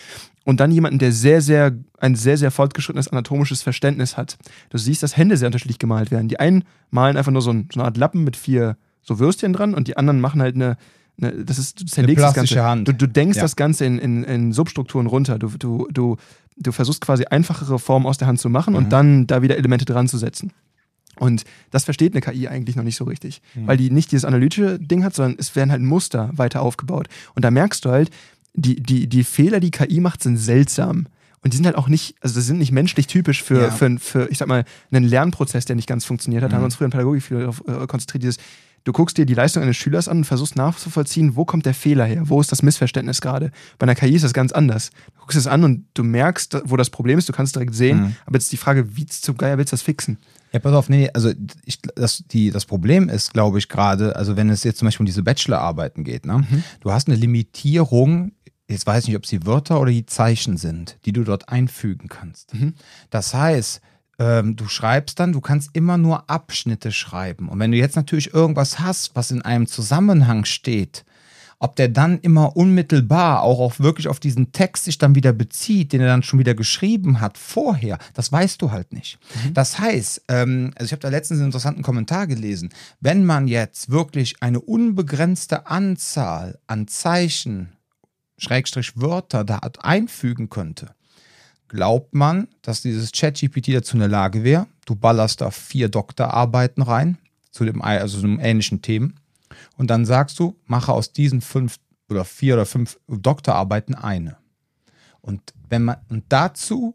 und 0.44 0.60
dann 0.60 0.70
jemanden, 0.70 0.98
der 0.98 1.12
sehr, 1.12 1.40
sehr, 1.40 1.72
ein 1.98 2.14
sehr, 2.14 2.36
sehr 2.36 2.50
fortgeschrittenes 2.50 3.08
anatomisches 3.08 3.62
Verständnis 3.62 4.16
hat. 4.16 4.36
Du 4.70 4.78
siehst, 4.78 5.02
dass 5.02 5.16
Hände 5.16 5.36
sehr 5.36 5.46
unterschiedlich 5.48 5.78
gemalt 5.78 6.10
werden. 6.10 6.28
Die 6.28 6.38
einen 6.38 6.64
malen 6.90 7.16
einfach 7.16 7.32
nur 7.32 7.42
so, 7.42 7.50
ein, 7.50 7.68
so 7.72 7.80
eine 7.80 7.86
Art 7.86 7.96
Lappen 7.96 8.24
mit 8.24 8.36
vier 8.36 8.76
so 9.02 9.18
Würstchen 9.18 9.52
dran 9.52 9.74
und 9.74 9.88
die 9.88 9.96
anderen 9.96 10.20
machen 10.20 10.40
halt 10.42 10.54
eine, 10.54 10.76
eine 11.20 11.44
das 11.44 11.58
ist, 11.58 11.80
du 11.80 11.84
zerlegst 11.86 12.22
das 12.24 12.34
Ganze. 12.34 12.62
Hand. 12.64 12.88
Du, 12.88 12.92
du 12.92 13.06
denkst 13.06 13.36
Ja. 13.36 13.42
das 13.42 13.56
Ganze 13.56 13.84
in, 13.84 13.98
in, 13.98 14.24
in 14.24 14.52
Substrukturen 14.52 15.06
runter. 15.06 15.38
Du, 15.38 15.48
du, 15.58 15.88
du, 15.92 16.16
du 16.56 16.72
versuchst 16.72 17.00
quasi 17.00 17.24
einfachere 17.26 17.78
Formen 17.78 18.06
aus 18.06 18.18
der 18.18 18.28
Hand 18.28 18.38
zu 18.40 18.48
machen 18.50 18.72
Mhm. 18.72 18.78
und 18.78 18.90
dann 18.90 19.26
da 19.26 19.40
wieder 19.42 19.56
Elemente 19.56 19.84
dran 19.84 20.08
zu 20.08 20.18
setzen. 20.18 20.52
Und 21.18 21.44
das 21.70 21.84
versteht 21.84 22.12
eine 22.14 22.20
KI 22.20 22.48
eigentlich 22.48 22.76
noch 22.76 22.84
nicht 22.84 22.96
so 22.96 23.04
richtig, 23.04 23.40
Mhm. 23.54 23.66
weil 23.66 23.76
die 23.76 23.90
nicht 23.90 24.12
dieses 24.12 24.24
analytische 24.24 24.78
Ding 24.78 25.04
hat, 25.04 25.14
sondern 25.14 25.36
es 25.38 25.54
werden 25.56 25.70
halt 25.70 25.82
Muster 25.82 26.30
weiter 26.34 26.62
aufgebaut. 26.62 27.08
Und 27.34 27.44
da 27.44 27.50
merkst 27.50 27.84
du 27.84 27.90
halt, 27.90 28.10
die, 28.54 28.76
die, 28.82 29.08
die 29.08 29.24
Fehler, 29.24 29.60
die 29.60 29.70
KI 29.70 30.00
macht, 30.00 30.22
sind 30.22 30.36
seltsam. 30.36 31.06
Und 31.42 31.52
die 31.52 31.56
sind 31.58 31.66
halt 31.66 31.76
auch 31.76 31.88
nicht, 31.88 32.14
also 32.20 32.36
das 32.36 32.46
sind 32.46 32.58
nicht 32.58 32.72
menschlich 32.72 33.06
typisch 33.06 33.42
für, 33.42 33.62
Ja. 33.64 33.70
für, 33.70 33.98
für, 33.98 34.28
ich 34.30 34.38
sag 34.38 34.48
mal, 34.48 34.64
einen 34.90 35.04
Lernprozess, 35.04 35.64
der 35.66 35.76
nicht 35.76 35.88
ganz 35.88 36.04
funktioniert 36.04 36.42
hat. 36.42 36.50
Da 36.52 36.54
haben 36.56 36.60
wir 36.62 36.64
Mhm. 36.64 36.66
uns 36.66 36.74
früher 36.76 36.86
in 36.86 36.90
Pädagogik 36.90 37.22
viel 37.22 37.40
darauf 37.40 37.62
äh, 37.68 37.86
konzentriert, 37.86 38.22
dieses, 38.22 38.36
du 38.84 38.92
guckst 38.92 39.18
dir 39.18 39.26
die 39.26 39.34
Leistung 39.34 39.62
eines 39.62 39.76
Schülers 39.76 40.08
an 40.08 40.18
und 40.18 40.24
versuchst 40.24 40.56
nachzuvollziehen, 40.56 41.36
wo 41.36 41.44
kommt 41.44 41.66
der 41.66 41.74
Fehler 41.74 42.04
her, 42.06 42.22
wo 42.30 42.40
ist 42.40 42.50
das 42.52 42.62
Missverständnis 42.62 43.20
gerade. 43.20 43.50
Bei 43.78 43.84
einer 43.84 43.94
KI 43.94 44.14
ist 44.14 44.24
das 44.24 44.32
ganz 44.32 44.52
anders. 44.52 44.90
Du 45.14 45.20
guckst 45.20 45.36
es 45.36 45.46
an 45.46 45.64
und 45.64 45.84
du 45.94 46.02
merkst, 46.04 46.62
wo 46.64 46.76
das 46.78 46.88
Problem 46.90 47.18
ist, 47.18 47.28
du 47.28 47.32
kannst 47.34 47.50
es 47.50 47.52
direkt 47.54 47.74
sehen, 47.74 47.98
Mhm. 48.00 48.16
aber 48.24 48.36
jetzt 48.36 48.44
ist 48.44 48.52
die 48.52 48.56
Frage, 48.56 48.96
wie 48.96 49.04
zum 49.04 49.36
Geier 49.36 49.58
willst 49.58 49.72
du 49.72 49.74
das 49.76 49.82
fixen? 49.82 50.16
Ja, 50.54 50.60
pass 50.60 50.72
auf, 50.72 50.88
nee, 50.88 51.10
also 51.12 51.32
ich, 51.64 51.82
das, 51.82 52.22
die, 52.28 52.52
das 52.52 52.64
Problem 52.64 53.08
ist, 53.08 53.32
glaube 53.32 53.58
ich, 53.58 53.68
gerade, 53.68 54.14
also 54.14 54.36
wenn 54.36 54.50
es 54.50 54.62
jetzt 54.62 54.78
zum 54.78 54.86
Beispiel 54.86 55.02
um 55.02 55.06
diese 55.06 55.24
Bachelorarbeiten 55.24 56.04
geht, 56.04 56.24
ne? 56.26 56.46
du 56.78 56.92
hast 56.92 57.08
eine 57.08 57.16
Limitierung, 57.16 58.30
jetzt 58.68 58.86
weiß 58.86 59.02
ich 59.02 59.08
nicht, 59.08 59.16
ob 59.16 59.24
es 59.24 59.30
die 59.30 59.44
Wörter 59.46 59.80
oder 59.80 59.90
die 59.90 60.06
Zeichen 60.06 60.56
sind, 60.56 60.96
die 61.06 61.12
du 61.12 61.24
dort 61.24 61.48
einfügen 61.48 62.08
kannst. 62.08 62.54
Mhm. 62.54 62.74
Das 63.10 63.34
heißt, 63.34 63.80
ähm, 64.20 64.54
du 64.54 64.68
schreibst 64.68 65.18
dann, 65.18 65.32
du 65.32 65.40
kannst 65.40 65.70
immer 65.72 65.98
nur 65.98 66.30
Abschnitte 66.30 66.92
schreiben. 66.92 67.48
Und 67.48 67.58
wenn 67.58 67.72
du 67.72 67.76
jetzt 67.76 67.96
natürlich 67.96 68.32
irgendwas 68.32 68.78
hast, 68.78 69.16
was 69.16 69.32
in 69.32 69.42
einem 69.42 69.66
Zusammenhang 69.66 70.44
steht, 70.44 71.04
ob 71.64 71.76
der 71.76 71.88
dann 71.88 72.18
immer 72.18 72.58
unmittelbar 72.58 73.42
auch 73.42 73.58
auf 73.58 73.80
wirklich 73.80 74.08
auf 74.08 74.20
diesen 74.20 74.52
Text 74.52 74.84
sich 74.84 74.98
dann 74.98 75.14
wieder 75.14 75.32
bezieht, 75.32 75.94
den 75.94 76.02
er 76.02 76.08
dann 76.08 76.22
schon 76.22 76.38
wieder 76.38 76.54
geschrieben 76.54 77.22
hat 77.22 77.38
vorher, 77.38 77.98
das 78.12 78.30
weißt 78.30 78.60
du 78.60 78.70
halt 78.70 78.92
nicht. 78.92 79.18
Das 79.54 79.78
heißt, 79.78 80.24
ähm, 80.28 80.72
also 80.74 80.84
ich 80.84 80.92
habe 80.92 81.00
da 81.00 81.08
letztens 81.08 81.40
einen 81.40 81.46
interessanten 81.46 81.82
Kommentar 81.82 82.26
gelesen, 82.26 82.68
wenn 83.00 83.24
man 83.24 83.48
jetzt 83.48 83.88
wirklich 83.88 84.42
eine 84.42 84.60
unbegrenzte 84.60 85.66
Anzahl 85.66 86.58
an 86.66 86.86
Zeichen, 86.86 87.72
Schrägstrich 88.36 89.00
Wörter 89.00 89.42
da 89.42 89.60
einfügen 89.80 90.50
könnte, 90.50 90.90
glaubt 91.68 92.14
man, 92.14 92.46
dass 92.60 92.82
dieses 92.82 93.10
ChatGPT 93.10 93.68
dazu 93.68 93.94
in 93.96 94.00
der 94.00 94.08
Lage 94.10 94.44
wäre. 94.44 94.66
Du 94.84 94.96
ballerst 94.96 95.40
da 95.40 95.50
vier 95.50 95.88
Doktorarbeiten 95.88 96.82
rein, 96.82 97.16
zu 97.52 97.64
dem, 97.64 97.80
also 97.80 98.18
zu 98.18 98.26
einem 98.26 98.38
ähnlichen 98.38 98.82
Themen. 98.82 99.18
Und 99.76 99.88
dann 99.88 100.04
sagst 100.04 100.38
du, 100.38 100.56
mache 100.66 100.92
aus 100.92 101.12
diesen 101.12 101.40
fünf 101.40 101.78
oder 102.08 102.24
vier 102.24 102.54
oder 102.54 102.66
fünf 102.66 102.98
Doktorarbeiten 103.08 103.94
eine. 103.94 104.36
Und 105.20 105.40
wenn 105.68 105.84
man, 105.84 105.96
und 106.08 106.24
dazu 106.28 106.94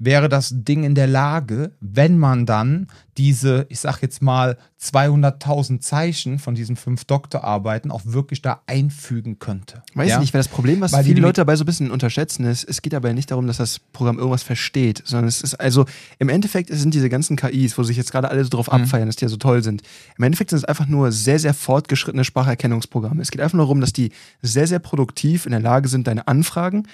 wäre 0.00 0.28
das 0.28 0.50
Ding 0.52 0.82
in 0.82 0.94
der 0.96 1.06
Lage, 1.06 1.72
wenn 1.80 2.18
man 2.18 2.46
dann 2.46 2.88
diese, 3.18 3.66
ich 3.68 3.78
sag 3.80 4.00
jetzt 4.00 4.22
mal, 4.22 4.56
200.000 4.80 5.80
Zeichen 5.80 6.38
von 6.38 6.54
diesen 6.54 6.76
fünf 6.76 7.04
Doktorarbeiten 7.04 7.90
auch 7.90 8.00
wirklich 8.04 8.40
da 8.40 8.62
einfügen 8.66 9.38
könnte. 9.38 9.82
Weiß 9.94 10.08
Ja? 10.08 10.14
ich 10.16 10.20
nicht, 10.20 10.34
weil 10.34 10.38
das 10.40 10.48
Problem, 10.48 10.80
was 10.80 10.92
Weil 10.92 11.04
viele 11.04 11.20
Leute 11.20 11.42
dabei 11.42 11.54
so 11.56 11.64
ein 11.64 11.66
bisschen 11.66 11.90
unterschätzen, 11.90 12.44
ist, 12.46 12.64
es 12.64 12.80
geht 12.80 12.94
aber 12.94 13.12
nicht 13.12 13.30
darum, 13.30 13.46
dass 13.46 13.58
das 13.58 13.78
Programm 13.78 14.18
irgendwas 14.18 14.42
versteht, 14.42 15.02
sondern 15.04 15.28
es 15.28 15.42
ist 15.42 15.54
also, 15.54 15.84
im 16.18 16.28
Endeffekt 16.30 16.70
sind 16.72 16.94
diese 16.94 17.08
ganzen 17.10 17.36
KIs, 17.36 17.76
wo 17.76 17.82
sich 17.82 17.96
jetzt 17.98 18.10
gerade 18.12 18.30
alle 18.30 18.42
so 18.44 18.50
drauf 18.50 18.68
Mhm. 18.68 18.82
abfeiern, 18.82 19.06
dass 19.06 19.16
die 19.16 19.24
ja 19.26 19.28
so 19.28 19.36
toll 19.36 19.62
sind, 19.62 19.82
im 20.16 20.24
Endeffekt 20.24 20.50
sind 20.50 20.58
es 20.58 20.64
einfach 20.64 20.86
nur 20.86 21.12
sehr, 21.12 21.38
sehr 21.38 21.52
fortgeschrittene 21.54 22.24
Spracherkennungsprogramme. 22.24 23.20
Es 23.20 23.30
geht 23.30 23.40
einfach 23.40 23.56
nur 23.56 23.66
darum, 23.66 23.80
dass 23.80 23.92
die 23.92 24.12
sehr, 24.42 24.66
sehr 24.66 24.78
produktiv 24.78 25.44
in 25.44 25.52
der 25.52 25.60
Lage 25.60 25.88
sind, 25.88 26.06
deine 26.06 26.26
Anfragen 26.26 26.86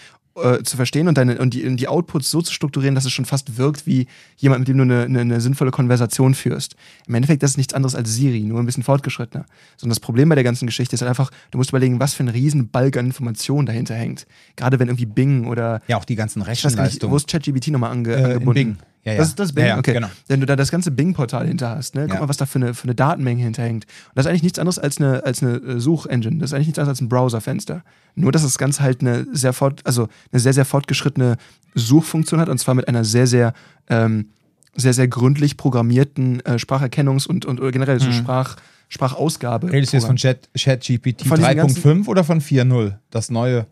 äh, 0.42 0.62
zu 0.62 0.76
verstehen 0.76 1.08
und, 1.08 1.16
deine, 1.18 1.38
und, 1.38 1.54
die, 1.54 1.64
und 1.66 1.76
die 1.78 1.88
Outputs 1.88 2.30
so 2.30 2.42
zu 2.42 2.52
strukturieren, 2.52 2.94
dass 2.94 3.04
es 3.04 3.12
schon 3.12 3.24
fast 3.24 3.56
wirkt 3.56 3.86
wie 3.86 4.06
jemand, 4.36 4.60
mit 4.60 4.68
dem 4.68 4.76
du 4.78 4.82
eine, 4.84 5.04
eine, 5.04 5.20
eine 5.20 5.40
sinnvolle 5.40 5.70
Konversation 5.70 6.34
führst. 6.34 6.76
Im 7.06 7.14
Endeffekt 7.14 7.42
das 7.42 7.52
ist 7.52 7.56
nichts 7.56 7.74
anderes 7.74 7.94
als 7.94 8.12
Siri, 8.14 8.40
nur 8.40 8.60
ein 8.60 8.66
bisschen 8.66 8.82
fortgeschrittener. 8.82 9.46
Sondern 9.76 9.90
das 9.94 10.00
Problem 10.00 10.28
bei 10.28 10.34
der 10.34 10.44
ganzen 10.44 10.66
Geschichte 10.66 10.94
ist 10.94 11.00
halt 11.00 11.08
einfach, 11.08 11.30
du 11.50 11.58
musst 11.58 11.70
überlegen, 11.70 11.98
was 12.00 12.14
für 12.14 12.22
ein 12.24 12.28
riesen 12.28 12.68
Balk 12.68 12.96
an 12.96 13.06
Informationen 13.06 13.66
dahinter 13.66 13.94
hängt. 13.94 14.26
Gerade 14.56 14.78
wenn 14.78 14.88
irgendwie 14.88 15.06
Bing 15.06 15.46
oder 15.46 15.80
Ja, 15.88 15.96
auch 15.96 16.04
die 16.04 16.16
ganzen 16.16 16.42
gar 16.42 16.50
nicht, 16.50 16.64
Rechenleistungen. 16.64 17.12
wo 17.12 17.16
ist 17.16 17.28
ChatGPT 17.28 17.68
nochmal 17.68 17.90
ange, 17.92 18.12
Äh, 18.12 18.24
angebunden? 18.24 18.52
Bing. 18.54 18.76
Ja, 19.06 19.12
ja. 19.12 19.18
Das 19.18 19.28
ist 19.28 19.38
das 19.38 19.52
Bing? 19.52 19.64
Ja, 19.66 19.78
okay. 19.78 19.92
genau. 19.94 20.08
Wenn 20.26 20.40
du 20.40 20.46
da 20.46 20.56
das 20.56 20.70
ganze 20.70 20.90
Bing-Portal 20.90 21.46
hinter 21.46 21.70
hast, 21.70 21.94
ne? 21.94 22.08
guck 22.08 22.18
mal, 22.20 22.28
was 22.28 22.36
da 22.38 22.44
für 22.44 22.56
eine, 22.56 22.74
für 22.74 22.84
eine 22.84 22.94
Datenmenge 22.96 23.42
hinterhängt. 23.42 23.84
Und 23.84 24.10
das 24.16 24.26
ist 24.26 24.30
eigentlich 24.30 24.42
nichts 24.42 24.58
anderes 24.58 24.78
als 24.80 24.98
eine, 24.98 25.24
als 25.24 25.42
eine 25.42 25.56
äh, 25.58 25.78
Suchengine. 25.80 26.38
Das 26.38 26.50
ist 26.50 26.54
eigentlich 26.54 26.66
nichts 26.66 26.78
anderes 26.80 26.96
als 26.98 27.00
ein 27.02 27.08
Browserfenster. 27.08 27.82
Nur, 28.16 28.32
dass 28.32 28.42
das 28.42 28.58
Ganze 28.58 28.82
halt 28.82 29.00
eine 29.02 29.24
sehr 29.32 29.52
fort, 29.52 29.80
also 29.84 30.08
eine 30.32 30.40
sehr, 30.40 30.52
sehr 30.52 30.64
fortgeschrittene 30.64 31.36
Suchfunktion 31.76 32.40
hat 32.40 32.48
und 32.48 32.58
zwar 32.58 32.74
mit 32.74 32.88
einer 32.88 33.04
sehr, 33.04 33.26
sehr, 33.28 33.52
ähm, 33.88 34.30
sehr, 34.74 34.92
sehr 34.92 35.06
gründlich 35.08 35.56
programmierten 35.56 36.40
äh, 36.44 36.54
Spracherkennungs- 36.58 37.28
und, 37.28 37.44
und 37.46 37.60
generell 37.72 38.00
so 38.00 38.08
Mhm. 38.08 38.12
Sprach, 38.12 38.56
Sprachausgabe. 38.88 39.70
Redest 39.72 39.92
du 39.92 39.96
jetzt 39.98 40.06
von 40.06 40.16
Chat- 40.16 40.48
ChatGPT 40.56 41.22
Von 41.26 41.38
diesen 41.38 41.60
3.5 41.60 42.06
oder 42.06 42.24
von 42.24 42.40
4.0 42.40 42.94
Das 43.10 43.30
neue, 43.30 43.66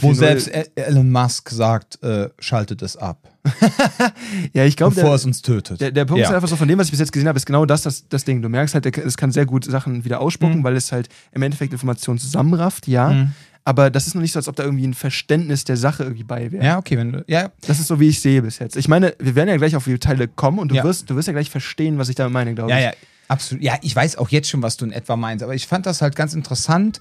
wo 0.00 0.14
selbst 0.14 0.48
E- 0.48 0.64
Elon 0.76 1.10
Musk 1.12 1.50
sagt, 1.50 2.02
äh, 2.02 2.30
schaltet 2.38 2.80
es 2.82 2.96
ab, 2.96 3.28
Ja, 4.52 4.64
ich 4.64 4.76
glaube, 4.76 4.94
bevor 4.94 5.10
der, 5.10 5.16
es 5.16 5.24
uns 5.24 5.42
tötet. 5.42 5.80
Der, 5.80 5.90
der 5.90 6.04
Punkt 6.04 6.20
ja. 6.22 6.28
ist 6.28 6.34
einfach 6.34 6.48
so, 6.48 6.56
von 6.56 6.68
dem, 6.68 6.78
was 6.78 6.86
ich 6.86 6.90
bis 6.92 7.00
jetzt 7.00 7.12
gesehen 7.12 7.28
habe, 7.28 7.36
ist 7.36 7.46
genau 7.46 7.66
das, 7.66 7.82
das, 7.82 8.08
das 8.08 8.24
Ding. 8.24 8.40
Du 8.42 8.48
merkst 8.48 8.74
halt, 8.74 8.96
es 8.98 9.16
kann 9.16 9.32
sehr 9.32 9.46
gut 9.46 9.64
Sachen 9.64 10.04
wieder 10.04 10.20
ausspucken, 10.20 10.58
Mhm. 10.60 10.64
weil 10.64 10.76
es 10.76 10.92
halt 10.92 11.08
im 11.32 11.42
Endeffekt 11.42 11.72
Informationen 11.72 12.18
zusammenrafft, 12.18 12.86
ja. 12.88 13.08
Mhm. 13.10 13.32
Aber 13.64 13.90
das 13.90 14.06
ist 14.08 14.14
noch 14.14 14.22
nicht 14.22 14.32
so, 14.32 14.38
als 14.40 14.48
ob 14.48 14.56
da 14.56 14.64
irgendwie 14.64 14.86
ein 14.86 14.94
Verständnis 14.94 15.64
der 15.64 15.76
Sache 15.76 16.02
irgendwie 16.02 16.24
bei 16.24 16.50
wäre. 16.50 16.64
Ja, 16.64 16.78
okay, 16.78 16.96
wenn 16.98 17.12
du, 17.12 17.24
ja, 17.28 17.50
Das 17.66 17.78
ist 17.78 17.86
so, 17.86 18.00
wie 18.00 18.08
ich 18.08 18.20
sehe 18.20 18.42
bis 18.42 18.58
jetzt. 18.58 18.76
Ich 18.76 18.88
meine, 18.88 19.14
wir 19.20 19.34
werden 19.36 19.48
ja 19.50 19.56
gleich 19.56 19.76
auf 19.76 19.84
die 19.84 19.98
Teile 19.98 20.26
kommen 20.28 20.58
und 20.58 20.68
du, 20.70 20.74
Ja. 20.76 20.82
wirst, 20.84 21.08
du 21.10 21.14
wirst 21.14 21.28
ja 21.28 21.32
gleich 21.32 21.50
verstehen, 21.50 21.98
was 21.98 22.08
ich 22.08 22.16
damit 22.16 22.32
meine, 22.32 22.54
glaube 22.54 22.70
ja, 22.72 22.78
ich. 22.78 22.84
ja, 22.84 22.92
absolut. 23.28 23.62
Ja, 23.62 23.74
ich 23.82 23.94
weiß 23.94 24.16
auch 24.16 24.30
jetzt 24.30 24.48
schon, 24.50 24.62
was 24.62 24.76
du 24.78 24.84
in 24.84 24.92
etwa 24.92 25.14
meinst, 25.16 25.44
aber 25.44 25.54
ich 25.54 25.66
fand 25.68 25.86
das 25.86 26.02
halt 26.02 26.16
ganz 26.16 26.34
interessant, 26.34 27.00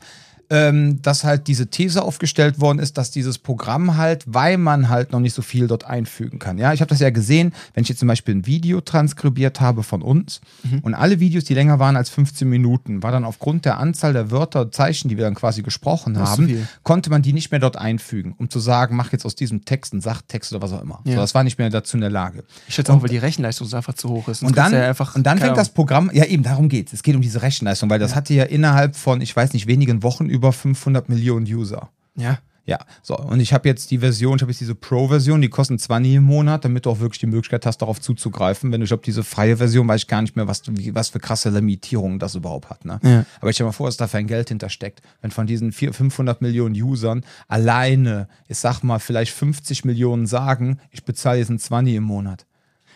ähm, 0.52 1.02
dass 1.02 1.24
halt 1.24 1.48
diese 1.48 1.68
These 1.68 2.04
aufgestellt 2.04 2.60
worden 2.60 2.78
ist, 2.80 2.98
dass 2.98 3.10
dieses 3.10 3.38
Programm 3.38 3.96
halt, 3.96 4.26
weil 4.28 4.58
man 4.58 4.90
halt 4.90 5.14
noch 5.14 5.22
nicht 5.22 5.34
so 5.34 5.42
viel 5.42 5.68
dort 5.68 5.86
einfügen 5.86 6.40
kann. 6.40 6.58
Ja, 6.58 6.74
ich 6.74 6.82
habe 6.82 6.90
das 6.90 7.00
ja 7.00 7.10
gesehen, 7.10 7.54
wenn 7.74 7.84
ich 7.84 7.90
jetzt 7.90 8.00
zum 8.00 8.10
Beispiel 8.10 8.36
ein 8.36 8.46
Video 8.46 8.82
transkribiert 8.82 9.62
habe 9.62 9.82
von 9.82 10.02
uns 10.02 10.42
Mhm. 10.64 10.80
und 10.80 10.94
alle 10.94 11.22
Videos, 11.22 11.46
die 11.46 11.54
länger 11.54 11.80
waren 11.80 11.96
als 11.96 12.10
15 12.10 12.50
Minuten, 12.50 13.02
war 13.02 13.12
dann 13.14 13.24
aufgrund 13.24 13.64
der 13.64 13.78
Anzahl 13.80 14.12
der 14.12 14.30
Wörter 14.30 14.62
und 14.62 14.76
Zeichen, 14.76 15.08
die 15.08 15.16
wir 15.18 15.24
dann 15.24 15.36
quasi 15.36 15.62
gesprochen 15.62 16.14
Das 16.16 16.32
haben, 16.32 16.68
konnte 16.84 17.10
man 17.10 17.22
die 17.22 17.32
nicht 17.32 17.50
mehr 17.52 17.62
dort 17.62 17.78
einfügen, 17.78 18.36
um 18.38 18.50
zu 18.50 18.60
sagen, 18.60 18.98
mach 18.98 19.14
jetzt 19.14 19.26
aus 19.26 19.36
diesem 19.36 19.64
Text 19.64 19.94
einen 19.94 20.02
Sachtext 20.02 20.52
oder 20.52 20.62
was 20.62 20.74
auch 20.74 20.82
immer. 20.82 21.00
Ja. 21.06 21.14
So, 21.14 21.22
das 21.22 21.34
war 21.34 21.46
nicht 21.46 21.58
mehr 21.60 21.70
dazu 21.70 21.96
in 21.96 22.02
der 22.02 22.10
Lage. 22.10 22.44
Ich 22.68 22.76
schätze 22.76 22.92
auch, 22.92 23.02
weil 23.02 23.10
die 23.10 23.18
Rechenleistung 23.20 23.68
so 23.68 23.78
einfach 23.78 23.94
zu 23.94 24.10
hoch 24.10 24.28
ist. 24.28 24.40
Sonst 24.40 24.50
Und 24.52 24.58
dann, 24.58 24.74
ja 24.74 24.90
einfach, 24.90 25.16
und 25.16 25.24
dann 25.26 25.38
fängt 25.38 25.56
das 25.56 25.70
Programm, 25.70 26.12
ja 26.14 26.26
eben, 26.26 26.44
darum 26.44 26.68
geht 26.68 26.88
es. 26.88 26.94
Es 26.94 27.04
geht 27.04 27.16
um 27.16 27.22
diese 27.22 27.42
Rechenleistung, 27.42 27.90
weil 27.90 28.00
das 28.00 28.16
hatte 28.16 28.34
ja 28.34 28.44
innerhalb 28.44 28.98
von, 28.98 29.22
ich 29.22 29.34
weiß 29.34 29.54
nicht, 29.54 29.68
wenigen 29.68 30.04
Wochen 30.04 30.26
über 30.26 30.41
500 30.50 31.10
Millionen 31.10 31.46
User. 31.46 31.90
Ja. 32.16 32.40
Ja, 32.64 32.78
so. 33.02 33.18
Und 33.18 33.40
ich 33.40 33.54
habe 33.54 33.68
jetzt 33.68 33.90
die 33.90 33.98
Version, 33.98 34.36
ich 34.36 34.42
habe 34.44 34.52
jetzt 34.52 34.62
diese 34.62 34.76
Pro-Version, 34.76 35.42
die 35.42 35.50
kosten 35.50 35.80
20 35.80 36.14
im 36.14 36.24
Monat, 36.24 36.64
damit 36.64 36.86
du 36.86 36.92
auch 36.92 37.00
wirklich 37.00 37.20
die 37.20 37.26
Möglichkeit 37.26 37.66
hast, 37.66 37.80
darauf 37.80 38.00
zuzugreifen. 38.00 38.72
Wenn 38.72 38.80
du, 38.80 38.84
ich 38.84 38.90
glaube, 38.90 39.04
diese 39.04 39.24
freie 39.24 39.58
Version, 39.58 39.88
weiß 39.88 40.02
ich 40.02 40.08
gar 40.08 40.22
nicht 40.22 40.36
mehr, 40.36 40.48
was, 40.48 40.62
wie, 40.70 40.94
was 40.94 41.10
für 41.10 41.20
krasse 41.20 41.50
Limitierungen 41.50 42.20
das 42.20 42.36
überhaupt 42.36 42.70
hat. 42.70 42.86
Ne? 42.86 43.00
Ja. 43.04 43.26
Aber 43.40 43.50
ich 43.50 43.56
stell 43.56 43.66
mal 43.66 43.72
vor, 43.72 43.88
dass 43.88 43.98
da 43.98 44.08
für 44.08 44.20
ein 44.20 44.28
Geld 44.28 44.50
hintersteckt. 44.50 45.02
Wenn 45.22 45.32
von 45.32 45.48
diesen 45.48 45.72
400, 45.72 45.98
500 45.98 46.42
Millionen 46.42 46.76
Usern 46.76 47.26
alleine, 47.48 48.28
ich 48.48 48.60
sag 48.60 48.84
mal, 48.84 49.00
vielleicht 49.00 49.34
50 49.34 49.84
Millionen 49.84 50.28
sagen, 50.28 50.80
ich 50.92 51.04
bezahle 51.04 51.40
jetzt 51.40 51.50
ein 51.50 51.60
20 51.60 51.96
im 51.96 52.04
Monat. 52.04 52.46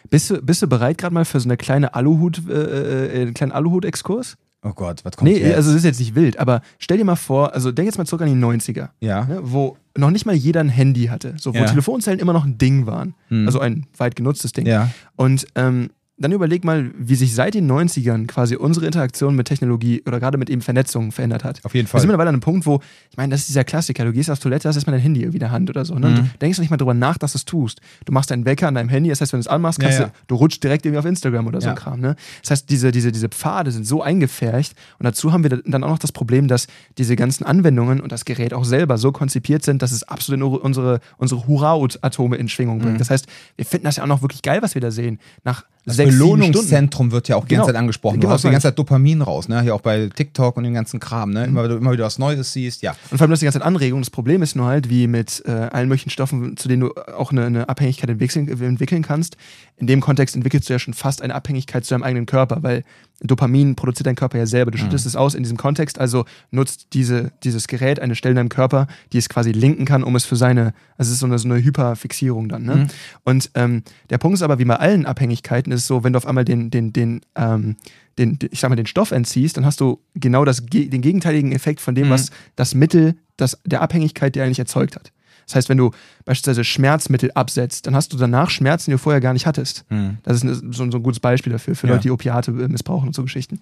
Bist 0.09 0.29
du, 0.29 0.41
bist 0.41 0.61
du 0.61 0.67
bereit 0.67 0.99
gerade 0.99 1.13
mal 1.13 1.25
für 1.25 1.39
so 1.39 1.47
eine 1.47 1.57
kleine 1.57 1.95
Aluhut, 1.95 2.47
äh, 2.47 2.53
äh, 2.53 3.21
einen 3.23 3.33
kleinen 3.33 3.51
Aluhut-Exkurs? 3.51 4.37
Oh 4.67 4.73
Gott, 4.73 5.05
was 5.05 5.15
kommt 5.15 5.29
Nee, 5.31 5.37
jetzt? 5.37 5.55
also 5.57 5.69
das 5.69 5.77
ist 5.77 5.85
jetzt 5.85 5.99
nicht 5.99 6.15
wild, 6.15 6.39
aber 6.39 6.61
stell 6.79 6.97
dir 6.97 7.05
mal 7.05 7.15
vor, 7.15 7.53
also 7.53 7.71
denk 7.71 7.85
jetzt 7.85 7.97
mal 7.99 8.05
zurück 8.05 8.23
an 8.23 8.27
die 8.29 8.33
90er, 8.45 8.89
ja. 8.99 9.25
ne, 9.25 9.39
wo 9.43 9.77
noch 9.95 10.09
nicht 10.09 10.25
mal 10.25 10.33
jeder 10.35 10.59
ein 10.61 10.69
Handy 10.69 11.05
hatte, 11.05 11.35
so 11.37 11.53
wo 11.53 11.59
Ja. 11.59 11.65
Telefonzellen 11.65 12.19
immer 12.19 12.33
noch 12.33 12.45
ein 12.45 12.57
Ding 12.57 12.87
waren. 12.87 13.13
Mhm. 13.29 13.45
Also 13.45 13.59
ein 13.59 13.85
weit 13.97 14.15
genutztes 14.15 14.51
Ding. 14.53 14.65
Ja. 14.65 14.89
Und 15.15 15.45
ähm, 15.55 15.91
dann 16.17 16.31
überleg 16.31 16.63
mal, 16.63 16.91
wie 16.97 17.15
sich 17.15 17.35
seit 17.35 17.55
den 17.55 17.69
90ern 17.69 18.25
quasi 18.25 18.55
unsere 18.55 18.85
Interaktion 18.85 19.35
mit 19.35 19.47
Technologie 19.47 20.01
oder 20.07 20.21
gerade 20.21 20.37
mit 20.37 20.49
eben 20.49 20.61
Vernetzung 20.61 21.11
verändert 21.11 21.43
hat. 21.43 21.59
Auf 21.65 21.73
jeden 21.73 21.87
Wir 21.87 21.89
Fall. 21.89 21.99
sind 21.99 22.07
mittlerweile 22.07 22.29
an 22.29 22.35
einem 22.35 22.41
Punkt, 22.41 22.65
wo, 22.65 22.79
ich 23.11 23.17
meine, 23.17 23.31
das 23.31 23.41
ist 23.41 23.49
dieser 23.49 23.65
Klassiker, 23.65 24.05
du 24.05 24.13
gehst 24.13 24.29
auf 24.31 24.39
Toilette, 24.39 24.69
hast 24.69 24.77
erstmal 24.77 24.93
dein 24.95 25.01
Handy 25.03 25.21
irgendwie 25.21 25.35
in 25.37 25.41
der 25.41 25.51
Hand 25.51 25.69
oder 25.69 25.83
so. 25.83 25.95
Ne? 25.95 26.09
Mhm. 26.11 26.15
Du 26.15 26.23
denkst 26.39 26.59
nicht 26.59 26.69
mal 26.69 26.77
drüber 26.77 26.93
nach, 26.93 27.17
dass 27.17 27.33
du 27.33 27.37
es 27.37 27.43
tust. 27.45 27.81
Du 28.05 28.13
machst 28.13 28.31
deinen 28.31 28.45
Wecker 28.45 28.69
an 28.69 28.75
deinem 28.75 28.87
Handy, 28.87 29.09
das 29.09 29.19
heißt, 29.19 29.33
wenn 29.33 29.39
du 29.39 29.41
es 29.41 29.47
anmachst, 29.47 29.81
Ja, 29.81 29.89
ja. 29.89 30.05
Du, 30.05 30.11
du 30.27 30.35
rutschst 30.35 30.63
direkt 30.63 30.85
irgendwie 30.85 30.99
auf 30.99 31.05
Instagram 31.05 31.47
oder 31.47 31.59
so 31.59 31.67
Ja. 31.67 31.73
ein 31.73 31.77
Kram. 31.77 31.99
Ne? 31.99 32.15
Das 32.43 32.51
heißt, 32.51 32.69
diese, 32.69 32.91
diese, 32.93 33.11
diese 33.11 33.27
Pfade 33.27 33.71
sind 33.71 33.85
so 33.85 34.01
eingefärcht 34.01 34.73
und 34.99 35.03
dazu 35.03 35.33
haben 35.33 35.43
wir 35.43 35.49
dann 35.65 35.83
auch 35.83 35.89
noch 35.89 35.99
das 35.99 36.13
Problem, 36.13 36.47
dass 36.47 36.67
diese 36.97 37.17
ganzen 37.17 37.43
Anwendungen 37.43 37.99
und 37.99 38.13
das 38.13 38.23
Gerät 38.23 38.53
auch 38.53 38.63
selber 38.63 38.97
so 38.97 39.11
konzipiert 39.11 39.63
sind, 39.63 39.81
dass 39.81 39.91
es 39.91 40.03
absolut 40.03 40.61
unsere, 40.61 41.01
unsere 41.17 41.45
Hurra-Atome 41.45 42.37
in 42.37 42.47
Schwingung 42.47 42.79
bringt. 42.79 42.93
Mhm. 42.93 42.99
Das 42.99 43.09
heißt, 43.09 43.27
wir 43.57 43.65
finden 43.65 43.83
das 43.83 43.97
ja 43.97 44.03
auch 44.03 44.07
noch 44.07 44.21
wirklich 44.21 44.41
geil, 44.43 44.61
was 44.61 44.75
wir 44.75 44.81
da 44.81 44.91
sehen. 44.91 45.19
Nach 45.43 45.65
Das 45.85 45.97
sechs. 45.97 46.09
Belohnungszentrum 46.11 47.11
wird 47.11 47.27
ja 47.27 47.35
auch 47.35 47.43
die 47.45 47.49
Genau. 47.49 47.61
ganze 47.61 47.73
Zeit 47.73 47.79
angesprochen. 47.79 48.15
Du 48.15 48.21
Genau, 48.21 48.33
hast 48.33 48.43
die 48.43 48.49
ganze 48.49 48.67
Zeit 48.67 48.79
Dopamin 48.79 49.21
raus, 49.21 49.47
ne? 49.47 49.61
Hier 49.61 49.75
auch 49.75 49.81
bei 49.81 50.09
TikTok 50.13 50.57
und 50.57 50.63
dem 50.63 50.73
ganzen 50.73 50.99
Kram, 50.99 51.29
ne? 51.31 51.41
Mhm. 51.41 51.45
Immer, 51.49 51.63
wenn 51.63 51.69
du 51.69 51.77
immer 51.77 51.91
wieder 51.91 52.05
was 52.05 52.17
Neues 52.17 52.53
siehst, 52.53 52.81
ja. 52.81 52.95
Und 53.11 53.17
vor 53.17 53.21
allem 53.21 53.29
das 53.31 53.37
ist 53.37 53.41
die 53.41 53.45
ganze 53.45 53.59
Zeit 53.59 53.67
Anregung. 53.67 54.01
Das 54.01 54.09
Problem 54.09 54.41
ist 54.41 54.55
nur 54.55 54.65
halt, 54.65 54.89
wie 54.89 55.07
mit 55.07 55.43
äh, 55.45 55.51
allen 55.51 55.87
möglichen 55.87 56.09
Stoffen, 56.09 56.57
zu 56.57 56.67
denen 56.67 56.81
du 56.81 56.93
auch 57.17 57.31
eine, 57.31 57.45
eine 57.45 57.69
Abhängigkeit 57.69 58.09
entwickeln, 58.09 58.47
entwickeln 58.47 59.03
kannst. 59.03 59.37
In 59.77 59.87
dem 59.87 60.01
Kontext 60.01 60.35
entwickelst 60.35 60.69
du 60.69 60.73
ja 60.73 60.79
schon 60.79 60.93
fast 60.93 61.21
eine 61.21 61.35
Abhängigkeit 61.35 61.85
zu 61.85 61.93
deinem 61.93 62.03
eigenen 62.03 62.25
Körper, 62.25 62.63
weil 62.63 62.83
Dopamin 63.21 63.75
produziert 63.75 64.07
dein 64.07 64.15
Körper 64.15 64.37
ja 64.37 64.45
selber. 64.45 64.71
Du 64.71 64.77
schüttest 64.77 65.05
es 65.05 65.15
aus 65.15 65.35
in 65.35 65.43
diesem 65.43 65.57
Kontext, 65.57 65.99
also 65.99 66.25
nutzt 66.51 66.87
diese, 66.93 67.31
dieses 67.43 67.67
Gerät 67.67 67.99
eine 67.99 68.15
Stelle 68.15 68.31
in 68.31 68.37
deinem 68.37 68.49
Körper, 68.49 68.87
die 69.13 69.17
es 69.17 69.29
quasi 69.29 69.51
linken 69.51 69.85
kann, 69.85 70.03
um 70.03 70.15
es 70.15 70.25
für 70.25 70.35
seine, 70.35 70.73
also 70.97 71.09
es 71.09 71.13
ist 71.13 71.19
so 71.19 71.25
eine, 71.25 71.39
so 71.39 71.47
eine 71.47 71.63
Hyperfixierung 71.63 72.49
dann. 72.49 72.63
Ne? 72.63 72.75
Mhm. 72.75 72.87
Und 73.23 73.51
ähm, 73.55 73.83
der 74.09 74.17
Punkt 74.17 74.35
ist 74.35 74.41
aber, 74.41 74.59
wie 74.59 74.65
bei 74.65 74.75
allen 74.75 75.05
Abhängigkeiten, 75.05 75.71
ist 75.71 75.87
so, 75.87 76.03
wenn 76.03 76.13
du 76.13 76.17
auf 76.17 76.25
einmal 76.27 76.45
den, 76.45 76.71
den, 76.71 76.91
den, 76.91 77.21
ähm, 77.35 77.77
den, 78.17 78.37
ich 78.51 78.59
sag 78.59 78.69
mal, 78.69 78.75
den 78.75 78.85
Stoff 78.85 79.11
entziehst, 79.11 79.57
dann 79.57 79.65
hast 79.65 79.79
du 79.81 79.99
genau 80.15 80.45
das, 80.45 80.65
den 80.65 81.01
gegenteiligen 81.01 81.51
Effekt 81.51 81.81
von 81.81 81.95
dem, 81.95 82.07
Mhm. 82.07 82.11
was 82.11 82.31
das 82.55 82.75
Mittel 82.75 83.15
das, 83.37 83.59
der 83.65 83.81
Abhängigkeit, 83.81 84.35
der 84.35 84.45
eigentlich 84.45 84.59
erzeugt 84.59 84.95
hat. 84.95 85.11
Das 85.45 85.55
heißt, 85.55 85.69
wenn 85.69 85.77
du 85.77 85.91
beispielsweise 86.25 86.63
Schmerzmittel 86.63 87.31
absetzt, 87.33 87.85
dann 87.87 87.95
hast 87.95 88.11
du 88.13 88.17
danach 88.17 88.49
Schmerzen, 88.49 88.89
die 88.89 88.95
du 88.95 88.97
vorher 88.97 89.21
gar 89.21 89.33
nicht 89.33 89.45
hattest. 89.45 89.85
Mhm. 89.89 90.17
Das 90.23 90.37
ist 90.37 90.43
eine, 90.43 90.55
so, 90.55 90.71
so 90.71 90.97
ein 90.97 91.03
gutes 91.03 91.19
Beispiel 91.19 91.51
dafür, 91.53 91.75
für 91.75 91.87
Ja. 91.87 91.93
Leute, 91.93 92.03
die 92.03 92.11
Opiate 92.11 92.51
äh, 92.51 92.67
missbrauchen 92.67 93.07
und 93.07 93.15
so 93.15 93.21
Geschichten. 93.23 93.59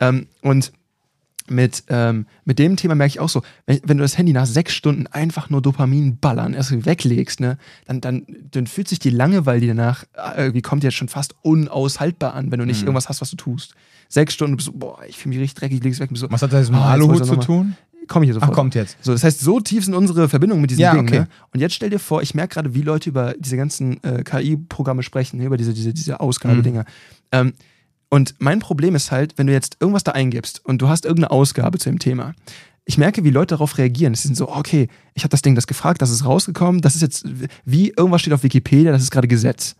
Ähm, 0.00 0.26
und 0.42 0.72
mit, 1.48 1.84
ähm, 1.90 2.26
mit 2.44 2.58
dem 2.58 2.74
Thema 2.76 2.96
merke 2.96 3.10
ich 3.10 3.20
auch 3.20 3.28
so, 3.28 3.40
wenn, 3.66 3.80
wenn 3.84 3.98
du 3.98 4.02
das 4.02 4.18
Handy 4.18 4.32
nach 4.32 4.46
sechs 4.46 4.74
Stunden 4.74 5.06
einfach 5.06 5.48
nur 5.48 5.62
Dopamin 5.62 6.18
ballern, 6.18 6.54
erst 6.54 6.84
weglegst, 6.84 7.38
ne, 7.38 7.56
dann, 7.86 8.00
dann, 8.00 8.26
dann 8.50 8.66
fühlt 8.66 8.88
sich 8.88 8.98
die 8.98 9.10
Langeweile, 9.10 9.60
die 9.60 9.68
danach 9.68 10.02
äh, 10.14 10.38
irgendwie 10.42 10.62
kommt, 10.62 10.82
jetzt 10.82 10.94
schon 10.96 11.06
fast 11.08 11.36
unaushaltbar 11.42 12.34
an, 12.34 12.50
wenn 12.50 12.58
du 12.58 12.66
nicht 12.66 12.80
Mhm. 12.80 12.88
irgendwas 12.88 13.08
hast, 13.08 13.20
was 13.20 13.30
du 13.30 13.36
tust. 13.36 13.74
Sechs 14.08 14.34
Stunden, 14.34 14.52
du 14.52 14.56
bist 14.56 14.66
so, 14.66 14.72
boah, 14.72 14.98
ich 15.06 15.18
fühle 15.18 15.34
mich 15.36 15.42
richtig 15.42 15.60
dreckig, 15.60 15.84
legst 15.84 16.00
weg, 16.00 16.10
bist 16.10 16.20
so, 16.22 16.30
Was 16.30 16.42
hat 16.42 16.52
das 16.52 16.68
mit 16.70 16.78
dem 16.80 16.82
Ah, 16.82 16.90
Aluhut 16.92 17.24
zu 17.24 17.36
tun? 17.36 17.76
Komm 18.08 18.22
ich 18.22 18.28
hier 18.28 18.36
Ach, 18.36 18.40
sofort. 18.40 18.54
kommt 18.56 18.74
jetzt. 18.74 18.96
So, 19.00 19.12
das 19.12 19.22
heißt, 19.24 19.40
so 19.40 19.60
tief 19.60 19.84
sind 19.84 19.94
unsere 19.94 20.28
Verbindungen 20.28 20.60
mit 20.62 20.70
diesem 20.70 20.82
Ja, 20.82 20.94
Ding. 20.94 21.02
okay. 21.06 21.18
Ne? 21.20 21.28
Und 21.52 21.60
jetzt 21.60 21.74
stell 21.74 21.90
dir 21.90 21.98
vor, 21.98 22.22
ich 22.22 22.34
merke 22.34 22.54
gerade, 22.54 22.74
wie 22.74 22.82
Leute 22.82 23.08
über 23.10 23.34
diese 23.38 23.56
ganzen 23.56 24.02
äh, 24.04 24.22
KI-Programme 24.22 25.02
sprechen, 25.02 25.38
ne? 25.38 25.44
über 25.46 25.56
diese, 25.56 25.72
diese, 25.74 25.92
diese 25.94 26.20
Ausgabedinger. 26.20 26.84
Ähm, 27.32 27.52
und 28.08 28.34
mein 28.38 28.60
Problem 28.60 28.94
ist 28.94 29.10
halt, 29.10 29.36
wenn 29.36 29.46
du 29.48 29.52
jetzt 29.52 29.76
irgendwas 29.80 30.04
da 30.04 30.12
eingibst 30.12 30.64
und 30.64 30.80
du 30.80 30.88
hast 30.88 31.04
irgendeine 31.04 31.30
Ausgabe 31.32 31.78
zu 31.78 31.88
dem 31.90 31.98
Thema, 31.98 32.34
ich 32.84 32.98
merke, 32.98 33.24
wie 33.24 33.30
Leute 33.30 33.54
darauf 33.56 33.78
reagieren. 33.78 34.14
Sie 34.14 34.28
sind 34.28 34.36
so, 34.36 34.48
okay, 34.48 34.88
ich 35.14 35.24
habe 35.24 35.30
das 35.30 35.42
Ding 35.42 35.56
das 35.56 35.66
gefragt, 35.66 36.00
das 36.02 36.10
ist 36.10 36.24
rausgekommen, 36.24 36.80
das 36.82 36.94
ist 36.94 37.02
jetzt, 37.02 37.24
wie 37.64 37.88
irgendwas 37.90 38.20
steht 38.20 38.32
auf 38.32 38.44
Wikipedia, 38.44 38.92
das 38.92 39.02
ist 39.02 39.10
gerade 39.10 39.26
Gesetz. 39.26 39.74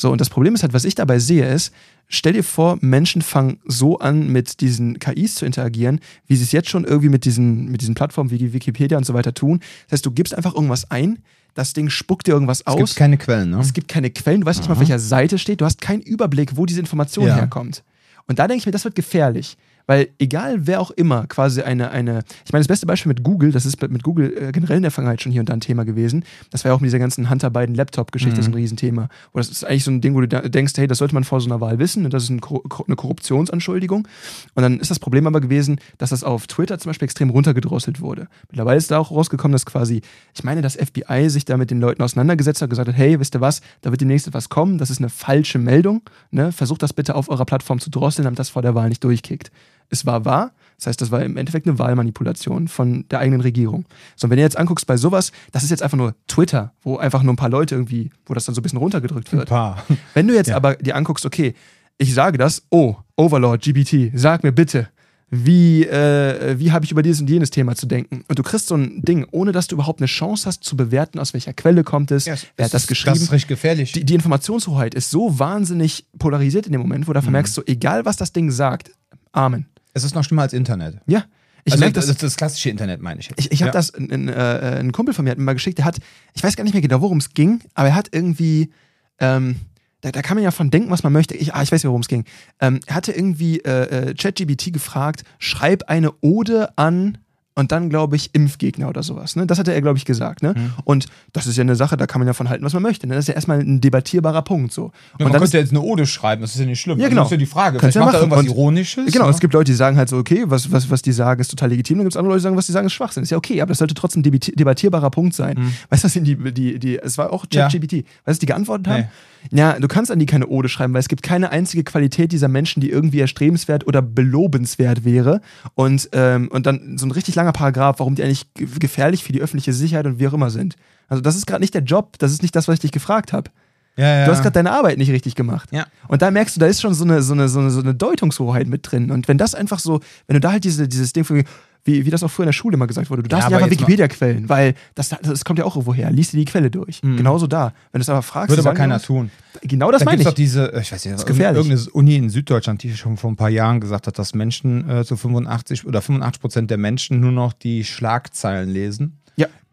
So, 0.00 0.10
und 0.10 0.18
das 0.18 0.30
Problem 0.30 0.54
ist 0.54 0.62
halt, 0.62 0.72
was 0.72 0.86
ich 0.86 0.94
dabei 0.94 1.18
sehe, 1.18 1.46
ist, 1.46 1.74
stell 2.08 2.32
dir 2.32 2.42
vor, 2.42 2.78
Menschen 2.80 3.20
fangen 3.20 3.58
so 3.66 3.98
an, 3.98 4.28
mit 4.28 4.62
diesen 4.62 4.98
KIs 4.98 5.34
zu 5.34 5.44
interagieren, 5.44 6.00
wie 6.26 6.36
sie 6.36 6.44
es 6.44 6.52
jetzt 6.52 6.70
schon 6.70 6.84
irgendwie 6.84 7.10
mit 7.10 7.26
diesen, 7.26 7.66
mit 7.70 7.82
diesen 7.82 7.94
Plattformen 7.94 8.30
wie 8.30 8.54
Wikipedia 8.54 8.96
und 8.96 9.04
so 9.04 9.12
weiter 9.12 9.34
tun. 9.34 9.60
Das 9.88 9.98
heißt, 9.98 10.06
du 10.06 10.10
gibst 10.10 10.34
einfach 10.34 10.54
irgendwas 10.54 10.90
ein, 10.90 11.18
das 11.52 11.74
Ding 11.74 11.90
spuckt 11.90 12.26
dir 12.26 12.32
irgendwas 12.32 12.60
Es 12.60 12.66
aus. 12.66 12.78
gibt 12.78 12.96
keine 12.96 13.18
Quellen, 13.18 13.50
ne? 13.50 13.58
Es 13.60 13.74
gibt 13.74 13.88
keine 13.88 14.08
Quellen, 14.08 14.40
du 14.40 14.46
weißt 14.46 14.60
nicht 14.60 14.68
mal, 14.68 14.72
auf 14.72 14.80
welcher 14.80 14.98
Seite 14.98 15.38
steht, 15.38 15.60
du 15.60 15.66
hast 15.66 15.82
keinen 15.82 16.00
Überblick, 16.00 16.56
wo 16.56 16.64
diese 16.64 16.80
Information 16.80 17.26
Ja. 17.26 17.34
herkommt. 17.34 17.82
Und 18.26 18.38
da 18.38 18.48
denke 18.48 18.60
ich 18.60 18.66
mir, 18.66 18.72
das 18.72 18.84
wird 18.84 18.94
gefährlich. 18.94 19.58
Weil 19.86 20.08
egal 20.18 20.66
wer 20.66 20.80
auch 20.80 20.90
immer 20.90 21.26
quasi 21.26 21.62
eine, 21.62 21.90
eine, 21.90 22.22
ich 22.44 22.52
meine, 22.52 22.60
das 22.60 22.68
beste 22.68 22.86
Beispiel 22.86 23.10
mit 23.10 23.22
Google, 23.22 23.52
das 23.52 23.66
ist 23.66 23.80
mit 23.82 24.02
Google 24.02 24.32
äh, 24.36 24.52
generell 24.52 24.76
in 24.76 24.82
der 24.82 24.90
Vergangenheit 24.90 25.22
schon 25.22 25.32
hier 25.32 25.40
und 25.40 25.48
da 25.48 25.54
ein 25.54 25.60
Thema 25.60 25.84
gewesen. 25.84 26.24
Das 26.50 26.64
war 26.64 26.70
ja 26.70 26.76
auch 26.76 26.80
mit 26.80 26.88
dieser 26.88 26.98
ganzen 26.98 27.30
Hunter 27.30 27.50
Biden 27.50 27.74
Laptop-Geschichte 27.74 28.40
Mhm. 28.40 28.44
so 28.44 28.50
ein 28.50 28.54
Riesenthema. 28.54 29.08
Wo 29.32 29.38
das 29.38 29.48
ist 29.48 29.64
eigentlich 29.64 29.84
so 29.84 29.90
ein 29.90 30.00
Ding, 30.00 30.14
wo 30.14 30.20
du 30.20 30.28
denkst, 30.28 30.72
hey, 30.76 30.86
das 30.86 30.98
sollte 30.98 31.14
man 31.14 31.24
vor 31.24 31.40
so 31.40 31.48
einer 31.48 31.60
Wahl 31.60 31.78
wissen 31.78 32.04
und 32.04 32.14
das 32.14 32.24
ist 32.24 32.30
ein, 32.30 32.40
eine 32.86 32.96
Korruptionsanschuldigung. 32.96 34.06
Und 34.54 34.62
dann 34.62 34.80
ist 34.80 34.90
das 34.90 34.98
Problem 34.98 35.26
aber 35.26 35.40
gewesen, 35.40 35.80
dass 35.98 36.10
das 36.10 36.24
auf 36.24 36.46
Twitter 36.46 36.78
zum 36.78 36.90
Beispiel 36.90 37.06
extrem 37.06 37.30
runtergedrosselt 37.30 38.00
wurde. 38.00 38.28
Mittlerweile 38.50 38.78
ist 38.78 38.90
da 38.90 38.98
auch 38.98 39.10
rausgekommen, 39.10 39.52
dass 39.52 39.66
quasi, 39.66 40.02
ich 40.34 40.44
meine, 40.44 40.62
das 40.62 40.76
FBI 40.76 41.28
sich 41.28 41.44
da 41.44 41.56
mit 41.56 41.70
den 41.70 41.80
Leuten 41.80 42.02
auseinandergesetzt 42.02 42.60
hat 42.60 42.66
und 42.66 42.70
gesagt 42.70 42.88
hat, 42.88 42.96
hey, 42.96 43.18
wisst 43.20 43.34
ihr 43.34 43.40
was, 43.40 43.60
da 43.82 43.90
wird 43.90 44.00
demnächst 44.00 44.26
etwas 44.26 44.48
kommen, 44.48 44.78
das 44.78 44.90
ist 44.90 44.98
eine 44.98 45.08
falsche 45.08 45.58
Meldung. 45.58 46.02
Ne? 46.30 46.52
Versucht 46.52 46.82
das 46.82 46.92
bitte 46.92 47.14
auf 47.14 47.28
eurer 47.28 47.44
Plattform 47.44 47.80
zu 47.80 47.90
drosseln, 47.90 48.24
damit 48.24 48.38
das 48.38 48.48
vor 48.48 48.62
der 48.62 48.74
Wahl 48.74 48.88
nicht 48.88 49.04
durchkickt. 49.04 49.50
Es 49.90 50.06
war 50.06 50.24
wahr, 50.24 50.52
das 50.78 50.86
heißt, 50.86 51.00
das 51.00 51.10
war 51.10 51.22
im 51.22 51.36
Endeffekt 51.36 51.66
eine 51.66 51.78
Wahlmanipulation 51.78 52.68
von 52.68 53.04
der 53.10 53.18
eigenen 53.18 53.40
Regierung. 53.42 53.84
So, 54.16 54.26
und 54.26 54.30
wenn 54.30 54.38
ihr 54.38 54.44
jetzt 54.44 54.56
anguckst 54.56 54.86
bei 54.86 54.96
sowas, 54.96 55.30
das 55.52 55.62
ist 55.64 55.70
jetzt 55.70 55.82
einfach 55.82 55.98
nur 55.98 56.14
Twitter, 56.26 56.72
wo 56.82 56.96
einfach 56.96 57.22
nur 57.22 57.32
ein 57.34 57.36
paar 57.36 57.50
Leute 57.50 57.74
irgendwie, 57.74 58.10
wo 58.26 58.32
das 58.34 58.46
dann 58.46 58.54
so 58.54 58.60
ein 58.60 58.62
bisschen 58.62 58.78
runtergedrückt 58.78 59.32
Ein 59.32 59.38
wird. 59.40 59.48
paar. 59.50 59.84
Wenn 60.14 60.26
du 60.26 60.34
jetzt 60.34 60.48
Ja. 60.48 60.56
aber 60.56 60.76
dir 60.76 60.96
anguckst, 60.96 61.26
okay, 61.26 61.54
ich 61.98 62.14
sage 62.14 62.38
das, 62.38 62.62
oh, 62.70 62.96
Overlord, 63.16 63.60
GBT, 63.62 64.12
sag 64.14 64.42
mir 64.42 64.52
bitte, 64.52 64.88
wie, 65.32 65.84
äh, 65.86 66.58
wie 66.58 66.72
habe 66.72 66.84
ich 66.84 66.90
über 66.90 67.02
dieses 67.02 67.20
und 67.20 67.30
jenes 67.30 67.50
Thema 67.50 67.76
zu 67.76 67.86
denken? 67.86 68.24
Und 68.26 68.38
du 68.38 68.42
kriegst 68.42 68.66
so 68.66 68.74
ein 68.74 69.02
Ding, 69.02 69.26
ohne 69.30 69.52
dass 69.52 69.68
du 69.68 69.76
überhaupt 69.76 70.00
eine 70.00 70.06
Chance 70.08 70.46
hast 70.46 70.64
zu 70.64 70.76
bewerten, 70.76 71.18
aus 71.20 71.34
welcher 71.34 71.52
Quelle 71.52 71.84
kommt 71.84 72.10
es, 72.10 72.26
wer 72.56 72.64
hat 72.64 72.74
das 72.74 72.86
geschrieben. 72.88 73.14
Das 73.14 73.22
ist 73.24 73.32
richtig 73.32 73.48
gefährlich. 73.48 73.92
die, 73.92 74.04
die 74.04 74.14
Informationshoheit 74.14 74.94
ist 74.94 75.10
so 75.10 75.38
wahnsinnig 75.38 76.06
polarisiert 76.18 76.66
in 76.66 76.72
dem 76.72 76.80
Moment, 76.80 77.06
wo 77.06 77.12
du 77.12 77.20
Mhm. 77.20 77.30
merkst, 77.32 77.54
so 77.54 77.62
egal 77.66 78.04
was 78.06 78.16
das 78.16 78.32
Ding 78.32 78.50
sagt, 78.50 78.90
Amen. 79.32 79.66
Es 79.92 80.04
ist 80.04 80.14
noch 80.14 80.24
schlimmer 80.24 80.42
als 80.42 80.52
Internet. 80.52 80.98
Ja. 81.06 81.24
Ich 81.64 81.74
also 81.74 81.82
merke 81.82 81.94
das, 81.94 82.06
das, 82.06 82.16
das, 82.16 82.36
klassische 82.36 82.70
Internet, 82.70 83.02
meine 83.02 83.20
ich 83.20 83.28
jetzt. 83.28 83.38
ich, 83.38 83.52
ich 83.52 83.62
habe 83.62 83.68
Ja. 83.68 83.72
das, 83.72 83.94
ein, 83.94 84.10
ein, 84.10 84.28
äh, 84.28 84.78
ein 84.80 84.92
Kumpel 84.92 85.12
von 85.12 85.24
mir 85.24 85.30
hat 85.30 85.38
mir 85.38 85.44
mal 85.44 85.52
geschickt, 85.52 85.76
der 85.78 85.84
hat, 85.84 85.98
ich 86.34 86.42
weiß 86.42 86.56
gar 86.56 86.64
nicht 86.64 86.72
mehr 86.72 86.80
genau, 86.80 87.02
worum 87.02 87.18
es 87.18 87.34
ging, 87.34 87.60
aber 87.74 87.88
er 87.88 87.94
hat 87.94 88.08
irgendwie, 88.12 88.72
ähm, 89.18 89.56
da, 90.00 90.10
da 90.10 90.22
kann 90.22 90.36
man 90.36 90.44
ja 90.44 90.52
von 90.52 90.70
denken, 90.70 90.90
was 90.90 91.02
man 91.02 91.12
möchte. 91.12 91.34
Ich, 91.34 91.54
ah, 91.54 91.62
ich 91.62 91.70
weiß 91.70 91.82
ja, 91.82 91.90
worum 91.90 92.00
es 92.00 92.08
ging. 92.08 92.24
Ähm, 92.60 92.80
er 92.86 92.94
hatte 92.94 93.12
irgendwie 93.12 93.58
äh, 93.60 94.10
äh, 94.10 94.14
ChatGBT 94.14 94.72
gefragt, 94.72 95.24
schreib 95.38 95.82
eine 95.88 96.12
Ode 96.22 96.78
an 96.78 97.18
und 97.56 97.72
dann, 97.72 97.90
glaube 97.90 98.16
ich, 98.16 98.30
Impfgegner 98.32 98.88
oder 98.88 99.02
sowas. 99.02 99.36
Ne? 99.36 99.46
Das 99.46 99.58
hatte 99.58 99.74
er, 99.74 99.82
glaube 99.82 99.98
ich, 99.98 100.04
gesagt. 100.04 100.42
Ne? 100.42 100.54
Mhm. 100.56 100.72
Und 100.84 101.06
das 101.32 101.46
ist 101.46 101.56
ja 101.56 101.62
eine 101.62 101.76
Sache, 101.76 101.96
da 101.96 102.06
kann 102.06 102.20
man 102.20 102.26
ja 102.28 102.32
von 102.32 102.48
halten, 102.48 102.64
was 102.64 102.72
man 102.72 102.82
möchte. 102.82 103.06
Ne? 103.06 103.14
Das 103.14 103.24
ist 103.24 103.28
ja 103.28 103.34
erstmal 103.34 103.58
ein 103.60 103.80
debattierbarer 103.80 104.42
Punkt. 104.42 104.72
So. 104.72 104.92
Ja, 105.18 105.26
und 105.26 105.32
man 105.32 105.40
könnte 105.42 105.58
jetzt 105.58 105.70
eine 105.70 105.80
Ode 105.80 106.06
schreiben, 106.06 106.42
das 106.42 106.54
ist 106.54 106.60
ja 106.60 106.66
nicht 106.66 106.80
schlimm. 106.80 106.98
Ja, 106.98 107.04
Also 107.06 107.10
genau. 107.10 107.22
Das 107.22 107.28
ist 107.28 107.32
ja 107.32 107.36
die 107.38 107.46
Frage. 107.46 107.78
Kannst 107.78 107.94
Vielleicht 107.94 107.96
ja 107.96 108.00
macht 108.04 108.14
er 108.14 108.26
machen. 108.28 108.30
irgendwas 108.46 108.50
Und- 108.52 108.58
Ironisches. 108.58 109.12
Genau, 109.12 109.24
ne? 109.26 109.30
es 109.32 109.40
gibt 109.40 109.52
Leute, 109.52 109.70
die 109.72 109.76
sagen 109.76 109.96
halt 109.96 110.08
so, 110.08 110.16
okay, 110.16 110.44
was, 110.46 110.70
was, 110.72 110.88
was 110.90 111.02
die 111.02 111.12
sagen, 111.12 111.40
ist 111.40 111.48
total 111.48 111.70
legitim. 111.70 111.98
Dann 111.98 112.04
gibt 112.04 112.12
es 112.14 112.16
andere 112.16 112.32
Leute, 112.32 112.40
die 112.40 112.44
sagen, 112.44 112.56
was 112.56 112.66
die 112.66 112.72
sagen, 112.72 112.86
ist 112.86 112.92
Schwachsinn. 112.92 113.22
Ist 113.24 113.30
ja 113.30 113.36
okay, 113.36 113.60
aber 113.60 113.70
das 113.70 113.78
sollte 113.78 113.94
trotzdem 113.94 114.22
ein 114.22 114.40
debattierbarer 114.54 115.10
Punkt 115.10 115.34
sein. 115.34 115.56
Mhm. 115.58 115.72
Weißt 115.90 116.04
du, 116.04 116.06
was 116.06 116.12
denn 116.14 116.24
die, 116.24 116.36
die, 116.52 116.78
die, 116.78 116.98
es 116.98 117.18
war 117.18 117.32
auch 117.32 117.44
Ja. 117.52 117.62
ChatGPT. 117.68 117.92
Weißt 117.92 118.04
du, 118.04 118.04
was 118.26 118.38
die 118.38 118.46
geantwortet 118.46 118.86
haben? 118.88 119.00
Nee. 119.00 119.58
Ja, 119.58 119.78
du 119.80 119.88
kannst 119.88 120.10
an 120.10 120.18
die 120.18 120.26
keine 120.26 120.46
Ode 120.48 120.68
schreiben, 120.68 120.92
weil 120.92 121.00
es 121.00 121.08
gibt 121.08 121.22
keine 121.22 121.50
einzige 121.50 121.82
Qualität 121.82 122.30
dieser 122.30 122.48
Menschen, 122.48 122.80
die 122.82 122.90
irgendwie 122.90 123.20
erstrebenswert 123.20 123.86
oder 123.86 124.02
belobenswert 124.02 125.04
wäre. 125.04 125.40
Und, 125.74 126.10
ähm, 126.12 126.48
und 126.52 126.66
dann 126.66 126.98
so 126.98 127.06
ein 127.06 127.10
richtig 127.10 127.36
langer 127.40 127.52
Paragraph, 127.52 127.98
warum 127.98 128.14
die 128.14 128.22
eigentlich 128.22 128.52
ge- 128.54 128.68
gefährlich 128.78 129.24
für 129.24 129.32
die 129.32 129.40
öffentliche 129.40 129.72
Sicherheit 129.72 130.06
und 130.06 130.18
wie 130.18 130.28
auch 130.28 130.32
immer 130.32 130.50
sind. 130.50 130.76
Also 131.08 131.20
das 131.22 131.34
ist 131.36 131.46
gerade 131.46 131.60
nicht 131.60 131.74
der 131.74 131.82
Job, 131.82 132.18
das 132.18 132.32
ist 132.32 132.42
nicht 132.42 132.54
das, 132.54 132.68
was 132.68 132.74
ich 132.74 132.80
dich 132.80 132.92
gefragt 132.92 133.32
habe. 133.32 133.50
ja, 133.96 134.18
ja. 134.20 134.24
Du 134.26 134.30
hast 134.32 134.42
gerade 134.42 134.52
deine 134.54 134.70
Arbeit 134.72 134.98
nicht 134.98 135.10
richtig 135.10 135.34
gemacht. 135.34 135.68
Ja. 135.72 135.86
Und 136.08 136.22
da 136.22 136.30
merkst 136.30 136.54
du, 136.56 136.60
da 136.60 136.66
ist 136.66 136.80
schon 136.80 136.94
so 136.94 137.04
eine, 137.04 137.22
so 137.22 137.32
eine, 137.32 137.48
so 137.48 137.58
eine, 137.60 137.70
so 137.70 137.80
eine 137.80 137.94
Deutungshoheit 137.94 138.68
mit 138.68 138.90
drin. 138.90 139.10
Und 139.10 139.26
wenn 139.28 139.36
das 139.38 139.54
einfach 139.54 139.78
so, 139.80 140.00
wenn 140.26 140.34
du 140.34 140.40
da 140.40 140.52
halt 140.52 140.64
diese, 140.64 140.86
dieses 140.86 141.12
Ding 141.12 141.24
von, 141.24 141.42
wie, 141.84 142.04
wie 142.04 142.10
das 142.10 142.22
auch 142.22 142.30
früher 142.30 142.44
in 142.44 142.48
der 142.48 142.52
Schule 142.52 142.74
immer 142.74 142.86
gesagt 142.86 143.10
wurde, 143.10 143.22
du 143.22 143.28
darfst 143.28 143.44
Ja, 143.44 143.48
nicht 143.48 143.56
aber 143.56 143.64
einfach 143.64 143.78
Wikipedia-Quellen, 143.78 144.48
weil 144.48 144.74
das, 144.94 145.08
das 145.08 145.44
kommt 145.44 145.58
ja 145.58 145.64
auch 145.64 145.76
irgendwo 145.76 145.94
her. 145.94 146.10
Lies 146.10 146.30
dir 146.30 146.38
die 146.38 146.44
Quelle 146.44 146.70
durch. 146.70 147.02
Mhm. 147.02 147.16
Genauso 147.16 147.46
da. 147.46 147.72
Wenn 147.92 148.00
du 148.00 148.02
es 148.02 148.08
aber 148.08 148.22
fragst, 148.22 148.50
Würde 148.50 148.62
aber 148.68 148.76
keiner 148.76 148.98
dir 148.98 149.04
tun. 149.04 149.30
Genau 149.62 149.90
das 149.90 150.00
da 150.00 150.04
meine 150.04 150.22
ich. 150.22 150.26
doch 150.26 150.34
diese, 150.34 150.72
äh, 150.72 150.80
ich 150.80 150.92
weiß 150.92 151.04
nicht, 151.04 151.14
ist 151.14 151.26
gefährlich. 151.26 151.66
irgendeine 151.66 151.90
Uni 151.92 152.16
in 152.16 152.30
Süddeutschland, 152.30 152.82
die 152.82 152.96
schon 152.96 153.16
vor 153.16 153.30
ein 153.30 153.36
paar 153.36 153.48
Jahren 153.50 153.80
gesagt 153.80 154.06
hat, 154.06 154.18
dass 154.18 154.34
Menschen 154.34 154.88
äh, 154.88 155.04
zu 155.04 155.16
85 155.16 155.86
oder 155.86 156.02
85 156.02 156.40
Prozent 156.40 156.70
der 156.70 156.78
Menschen 156.78 157.20
nur 157.20 157.32
noch 157.32 157.52
die 157.52 157.84
Schlagzeilen 157.84 158.68
lesen. 158.68 159.18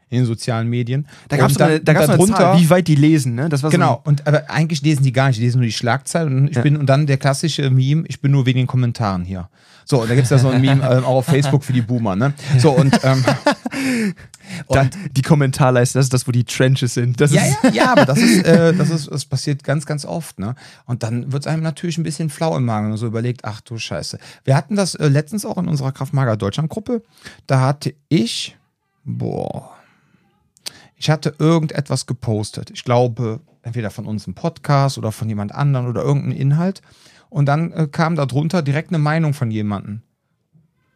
In 0.09 0.19
den 0.19 0.25
sozialen 0.25 0.69
Medien. 0.69 1.05
Da 1.27 1.35
gab 1.37 1.47
es 1.49 1.55
Und 1.57 1.59
dann- 1.61 1.69
eine, 1.71 1.79
da 1.81 1.93
gab's 1.93 2.07
darunter- 2.07 2.37
Zahl, 2.37 2.59
wie 2.61 2.69
weit 2.69 2.87
die 2.87 2.95
lesen, 2.95 3.35
ne? 3.35 3.49
Das 3.49 3.61
war 3.63 3.71
so 3.71 3.77
Genau, 3.77 4.01
und 4.05 4.25
aber 4.25 4.49
eigentlich 4.49 4.81
lesen 4.81 5.03
die 5.03 5.11
gar 5.11 5.27
nicht, 5.27 5.37
die 5.39 5.43
lesen 5.43 5.57
nur 5.57 5.65
die 5.65 5.73
Schlagzeilen 5.73 6.33
und 6.37 6.47
ich 6.49 6.55
Ja. 6.55 6.61
bin 6.61 6.77
und 6.77 6.85
dann 6.87 7.07
der 7.07 7.17
klassische 7.17 7.69
Meme, 7.69 8.05
ich 8.07 8.21
bin 8.21 8.31
nur 8.31 8.45
wegen 8.45 8.57
den 8.57 8.67
Kommentaren 8.67 9.25
hier. 9.25 9.49
So, 9.83 10.01
und 10.01 10.09
da 10.09 10.15
gibt 10.15 10.25
es 10.25 10.31
ja 10.31 10.37
so 10.37 10.49
ein 10.49 10.59
Meme 10.61 10.81
ähm, 10.83 11.03
auch 11.05 11.15
auf 11.17 11.25
Facebook 11.25 11.63
für 11.63 11.71
die 11.73 11.81
Boomer, 11.81 12.15
ne? 12.15 12.33
So, 12.57 12.71
und, 12.71 12.97
ähm, 13.03 13.23
da, 14.69 14.89
die 15.11 15.21
Kommentarleiste, 15.21 15.97
das 15.99 16.07
ist 16.07 16.13
das, 16.13 16.27
wo 16.27 16.31
die 16.31 16.43
Trenches 16.43 16.93
sind. 16.93 17.19
Das 17.21 17.31
ja, 17.33 17.43
ist, 17.43 17.57
ja, 17.63 17.69
ja, 17.71 17.91
aber 17.91 18.05
das 18.05 18.17
ist, 18.19 18.45
äh, 18.45 18.73
das 18.73 18.89
ist, 18.89 19.09
das 19.11 19.25
passiert 19.25 19.63
ganz, 19.63 19.85
ganz 19.85 20.05
oft, 20.05 20.39
ne? 20.39 20.55
Und 20.85 21.03
dann 21.03 21.31
wird 21.31 21.43
es 21.43 21.47
einem 21.47 21.63
natürlich 21.63 21.97
ein 21.97 22.03
bisschen 22.03 22.29
flau 22.29 22.55
im 22.57 22.65
Magen 22.65 22.91
und 22.91 22.97
so 22.97 23.05
überlegt, 23.07 23.45
ach 23.45 23.61
du 23.61 23.77
Scheiße. 23.77 24.19
Wir 24.43 24.55
hatten 24.55 24.75
das 24.75 24.95
äh, 24.95 25.07
letztens 25.07 25.45
auch 25.45 25.57
in 25.57 25.67
unserer 25.67 25.91
Kraftmager 25.91 26.37
Deutschland 26.37 26.69
Gruppe. 26.69 27.01
Da 27.45 27.61
hatte 27.61 27.93
ich, 28.09 28.57
boah, 29.05 29.71
ich 30.97 31.09
hatte 31.09 31.35
irgendetwas 31.37 32.05
gepostet. 32.07 32.71
Ich 32.71 32.83
glaube, 32.83 33.39
entweder 33.61 33.91
von 33.91 34.05
uns 34.05 34.27
im 34.27 34.33
Podcast 34.33 34.97
oder 34.97 35.11
von 35.11 35.29
jemand 35.29 35.53
anderem 35.53 35.87
oder 35.87 36.03
irgendein 36.03 36.31
Inhalt. 36.31 36.81
Und 37.29 37.45
dann 37.45 37.71
äh, 37.71 37.87
kam 37.87 38.15
da 38.15 38.25
drunter 38.25 38.61
direkt 38.61 38.89
eine 38.89 38.97
Meinung 38.97 39.33
von 39.33 39.51
jemandem. 39.51 40.01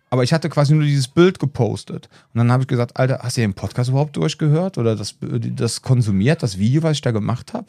Aber 0.09 0.23
ich 0.23 0.33
hatte 0.33 0.49
quasi 0.49 0.73
nur 0.73 0.83
dieses 0.83 1.07
Bild 1.07 1.39
gepostet. 1.39 2.09
Und 2.33 2.39
dann 2.39 2.51
habe 2.51 2.63
ich 2.63 2.67
gesagt, 2.67 2.97
Alter, 2.97 3.19
hast 3.21 3.37
du 3.37 3.41
den 3.41 3.53
Podcast 3.53 3.89
überhaupt 3.89 4.17
durchgehört 4.17 4.77
oder 4.77 4.95
das, 4.95 5.15
das 5.21 5.81
konsumiert, 5.81 6.43
das 6.43 6.57
Video, 6.57 6.83
was 6.83 6.93
ich 6.93 7.01
da 7.01 7.11
gemacht 7.11 7.53
habe? 7.53 7.67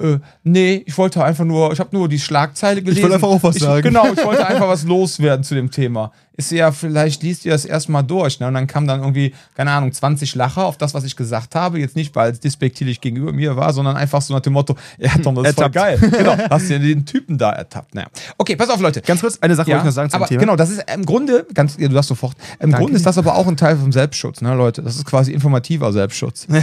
Äh, 0.00 0.18
nee, 0.44 0.82
ich 0.86 0.96
wollte 0.96 1.22
einfach 1.24 1.44
nur, 1.44 1.72
ich 1.72 1.80
habe 1.80 1.96
nur 1.96 2.08
die 2.08 2.18
Schlagzeile 2.18 2.82
gelesen. 2.82 3.02
wollte 3.02 3.14
einfach 3.16 3.28
auch 3.28 3.42
was 3.42 3.56
ich, 3.56 3.62
sagen. 3.62 3.82
Genau, 3.82 4.06
ich 4.12 4.24
wollte 4.24 4.46
einfach 4.46 4.68
was 4.68 4.84
loswerden 4.84 5.44
zu 5.44 5.54
dem 5.54 5.70
Thema. 5.70 6.12
Ist 6.38 6.52
ja, 6.52 6.70
vielleicht 6.70 7.24
liest 7.24 7.44
ihr 7.46 7.50
das 7.50 7.64
erstmal 7.64 8.04
durch. 8.04 8.38
Ne? 8.38 8.46
Und 8.46 8.54
dann 8.54 8.68
kam 8.68 8.86
dann 8.86 9.00
irgendwie, 9.00 9.34
keine 9.56 9.72
Ahnung, 9.72 9.90
20 9.90 10.36
Lacher 10.36 10.66
auf 10.66 10.76
das, 10.76 10.94
was 10.94 11.02
ich 11.02 11.16
gesagt 11.16 11.56
habe. 11.56 11.80
Jetzt 11.80 11.96
nicht, 11.96 12.14
weil 12.14 12.30
es 12.30 12.38
despektierlich 12.38 13.00
gegenüber 13.00 13.32
mir 13.32 13.56
war, 13.56 13.72
sondern 13.72 13.96
einfach 13.96 14.22
so 14.22 14.34
nach 14.34 14.40
dem 14.40 14.52
Motto, 14.52 14.76
ja, 14.98 15.10
Tom, 15.20 15.34
das 15.34 15.48
ist 15.48 15.54
voll 15.56 15.68
geil. 15.70 15.98
Genau, 15.98 16.36
hast 16.50 16.70
du 16.70 16.78
den 16.78 17.04
Typen 17.04 17.38
da 17.38 17.50
ertappt. 17.50 17.92
Naja. 17.96 18.06
Okay, 18.36 18.54
pass 18.54 18.70
auf, 18.70 18.80
Leute. 18.80 19.00
ganz 19.00 19.20
kurz, 19.20 19.38
eine 19.40 19.56
Sache 19.56 19.66
wollte 19.66 19.80
ich 19.80 19.84
noch 19.86 19.92
sagen 19.92 20.10
zum 20.10 20.20
aber 20.20 20.28
Thema. 20.28 20.40
Genau, 20.42 20.54
das 20.54 20.70
ist 20.70 20.84
im 20.94 21.04
Grunde, 21.04 21.44
ganz, 21.52 21.76
ja, 21.76 21.88
du 21.88 21.98
hast 21.98 22.06
sofort, 22.06 22.36
im 22.60 22.70
Danke. 22.70 22.84
Grunde 22.84 22.96
ist 22.98 23.06
das 23.06 23.18
aber 23.18 23.34
auch 23.34 23.48
ein 23.48 23.56
Teil 23.56 23.76
vom 23.76 23.90
Selbstschutz, 23.90 24.40
ne, 24.40 24.54
Leute. 24.54 24.80
Das 24.80 24.94
ist 24.94 25.06
quasi 25.06 25.32
informativer 25.32 25.92
Selbstschutz. 25.92 26.46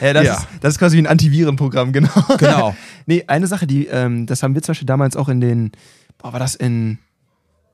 Ja, 0.00 0.12
das, 0.12 0.24
Ja. 0.26 0.34
Ist, 0.34 0.46
das 0.60 0.74
ist 0.74 0.78
quasi 0.78 0.96
wie 0.96 1.02
ein 1.02 1.06
Antivirenprogramm, 1.06 1.92
genau. 1.92 2.10
Genau. 2.38 2.74
nee, 3.06 3.24
eine 3.26 3.46
Sache, 3.46 3.66
die, 3.66 3.86
ähm, 3.86 4.26
das 4.26 4.42
haben 4.42 4.54
wir 4.54 4.62
zum 4.62 4.72
Beispiel 4.72 4.86
damals 4.86 5.16
auch 5.16 5.28
in 5.28 5.40
den, 5.40 5.72
boah, 6.18 6.32
war 6.32 6.40
das 6.40 6.54
in, 6.54 6.98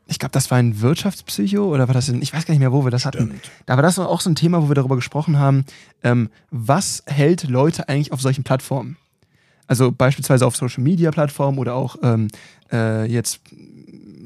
ich 0.07 0.19
glaube, 0.19 0.33
das 0.33 0.51
war 0.51 0.59
in 0.59 0.81
Wirtschaftspsycho 0.81 1.65
oder 1.65 1.89
war 1.89 1.95
das 1.95 2.09
in, 2.09 2.21
ich 2.21 2.33
weiß 2.33 2.47
gar 2.47 2.53
nicht 2.53 2.61
mehr, 2.61 2.73
wo 2.73 2.85
wir 2.85 2.91
das 2.91 3.07
hatten. 3.07 3.27
Stimmt. 3.27 3.51
Da 3.67 3.77
war 3.77 3.83
das 3.83 3.99
auch 3.99 4.21
so 4.21 4.31
ein 4.31 4.35
Thema, 4.35 4.63
wo 4.63 4.69
wir 4.69 4.75
darüber 4.75 4.97
gesprochen 4.97 5.39
haben, 5.39 5.65
ähm, 6.03 6.31
was 6.51 7.03
hält 7.07 7.45
Leute 7.45 7.89
eigentlich 7.89 8.13
auf 8.13 8.21
solchen 8.21 8.45
Plattformen? 8.45 8.97
Also 9.67 9.93
beispielsweise 9.93 10.47
auf 10.47 10.57
Social 10.57 10.83
Media 10.83 11.13
Plattformen 11.13 11.59
oder 11.59 11.75
auch 11.75 11.97
ähm, 12.03 12.27
äh, 12.73 13.07
jetzt 13.07 13.41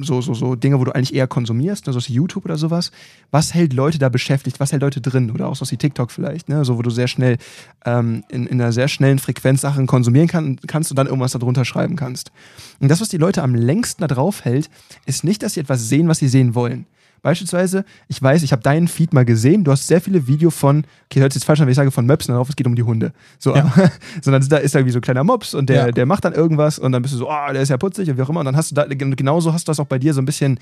so, 0.00 0.20
so, 0.20 0.34
so 0.34 0.54
Dinge, 0.54 0.80
wo 0.80 0.84
du 0.84 0.94
eigentlich 0.94 1.14
eher 1.14 1.26
konsumierst, 1.26 1.86
ne, 1.86 1.92
so 1.92 1.98
YouTube 2.00 2.44
oder 2.44 2.56
sowas. 2.56 2.90
Was 3.30 3.54
hält 3.54 3.72
Leute 3.72 3.98
da 3.98 4.08
beschäftigt? 4.08 4.60
Was 4.60 4.72
hält 4.72 4.82
Leute 4.82 5.00
drin? 5.00 5.30
Oder 5.30 5.48
auch 5.48 5.56
so 5.56 5.70
wie 5.70 5.76
TikTok 5.76 6.10
vielleicht, 6.10 6.48
ne? 6.48 6.64
So, 6.64 6.78
wo 6.78 6.82
du 6.82 6.90
sehr 6.90 7.08
schnell 7.08 7.38
ähm, 7.84 8.24
in, 8.28 8.46
in 8.46 8.60
einer 8.60 8.72
sehr 8.72 8.88
schnellen 8.88 9.18
Frequenz 9.18 9.60
Sachen 9.60 9.86
konsumieren 9.86 10.28
kann, 10.28 10.58
kannst 10.66 10.90
und 10.90 10.96
dann 10.96 11.06
irgendwas 11.06 11.32
darunter 11.32 11.64
schreiben 11.64 11.96
kannst. 11.96 12.32
Und 12.80 12.88
das, 12.88 13.00
was 13.00 13.08
die 13.08 13.16
Leute 13.16 13.42
am 13.42 13.54
längsten 13.54 14.02
da 14.02 14.08
drauf 14.08 14.44
hält, 14.44 14.70
ist 15.06 15.24
nicht, 15.24 15.42
dass 15.42 15.54
sie 15.54 15.60
etwas 15.60 15.88
sehen, 15.88 16.08
was 16.08 16.18
sie 16.18 16.28
sehen 16.28 16.54
wollen. 16.54 16.86
Beispielsweise, 17.24 17.86
ich 18.06 18.20
weiß, 18.22 18.42
ich 18.42 18.52
habe 18.52 18.62
deinen 18.62 18.86
Feed 18.86 19.14
mal 19.14 19.24
gesehen, 19.24 19.64
du 19.64 19.72
hast 19.72 19.86
sehr 19.88 20.00
viele 20.02 20.26
Videos 20.26 20.54
von, 20.54 20.84
okay, 21.06 21.20
hört 21.20 21.32
sich 21.32 21.40
jetzt 21.40 21.46
falsch 21.46 21.58
an, 21.60 21.66
wenn 21.66 21.70
ich 21.72 21.76
sage 21.76 21.90
von 21.90 22.04
Möpsen 22.04 22.32
darauf, 22.32 22.50
es 22.50 22.54
geht 22.54 22.66
um 22.66 22.76
die 22.76 22.82
Hunde. 22.82 23.12
So, 23.38 23.56
Ja. 23.56 23.64
aber, 23.64 23.90
sondern 24.22 24.46
da 24.48 24.58
ist 24.58 24.74
da 24.74 24.84
wie 24.84 24.90
so 24.90 24.98
ein 24.98 25.02
kleiner 25.02 25.24
Mops 25.24 25.54
und 25.54 25.70
der, 25.70 25.86
Ja. 25.86 25.90
der 25.90 26.04
macht 26.04 26.24
dann 26.26 26.34
irgendwas 26.34 26.78
und 26.78 26.92
dann 26.92 27.00
bist 27.00 27.14
du 27.14 27.18
so, 27.18 27.30
oh, 27.30 27.52
der 27.52 27.62
ist 27.62 27.70
ja 27.70 27.78
putzig 27.78 28.10
und 28.10 28.18
wie 28.18 28.22
auch 28.22 28.28
immer. 28.28 28.40
Und 28.40 28.46
dann 28.46 28.56
hast 28.56 28.70
du 28.70 28.74
da, 28.74 28.84
genauso 28.84 29.52
hast 29.54 29.66
du 29.66 29.70
das 29.70 29.80
auch 29.80 29.86
bei 29.86 29.98
dir 29.98 30.12
so 30.12 30.20
ein 30.20 30.26
bisschen 30.26 30.60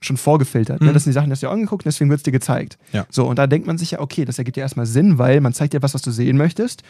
schon 0.00 0.16
vorgefiltert. 0.16 0.80
Ne? 0.80 0.88
Mhm. 0.90 0.94
Das 0.94 1.04
sind 1.04 1.10
die 1.10 1.14
Sachen, 1.14 1.26
die 1.26 1.32
hast 1.32 1.42
du 1.42 1.46
dir 1.48 1.52
angeguckt, 1.52 1.84
deswegen 1.84 2.08
wird 2.08 2.18
es 2.18 2.24
dir 2.24 2.32
gezeigt. 2.32 2.78
Ja. 2.92 3.04
So, 3.10 3.26
und 3.26 3.38
da 3.38 3.46
denkt 3.46 3.66
man 3.66 3.76
sich 3.76 3.90
ja, 3.90 4.00
okay, 4.00 4.24
das 4.24 4.38
ergibt 4.38 4.56
ja 4.56 4.62
erstmal 4.62 4.86
Sinn, 4.86 5.18
weil 5.18 5.40
man 5.42 5.52
zeigt 5.52 5.74
dir 5.74 5.82
was, 5.82 5.92
was 5.92 6.02
du 6.02 6.10
sehen 6.10 6.36
möchtest. 6.38 6.82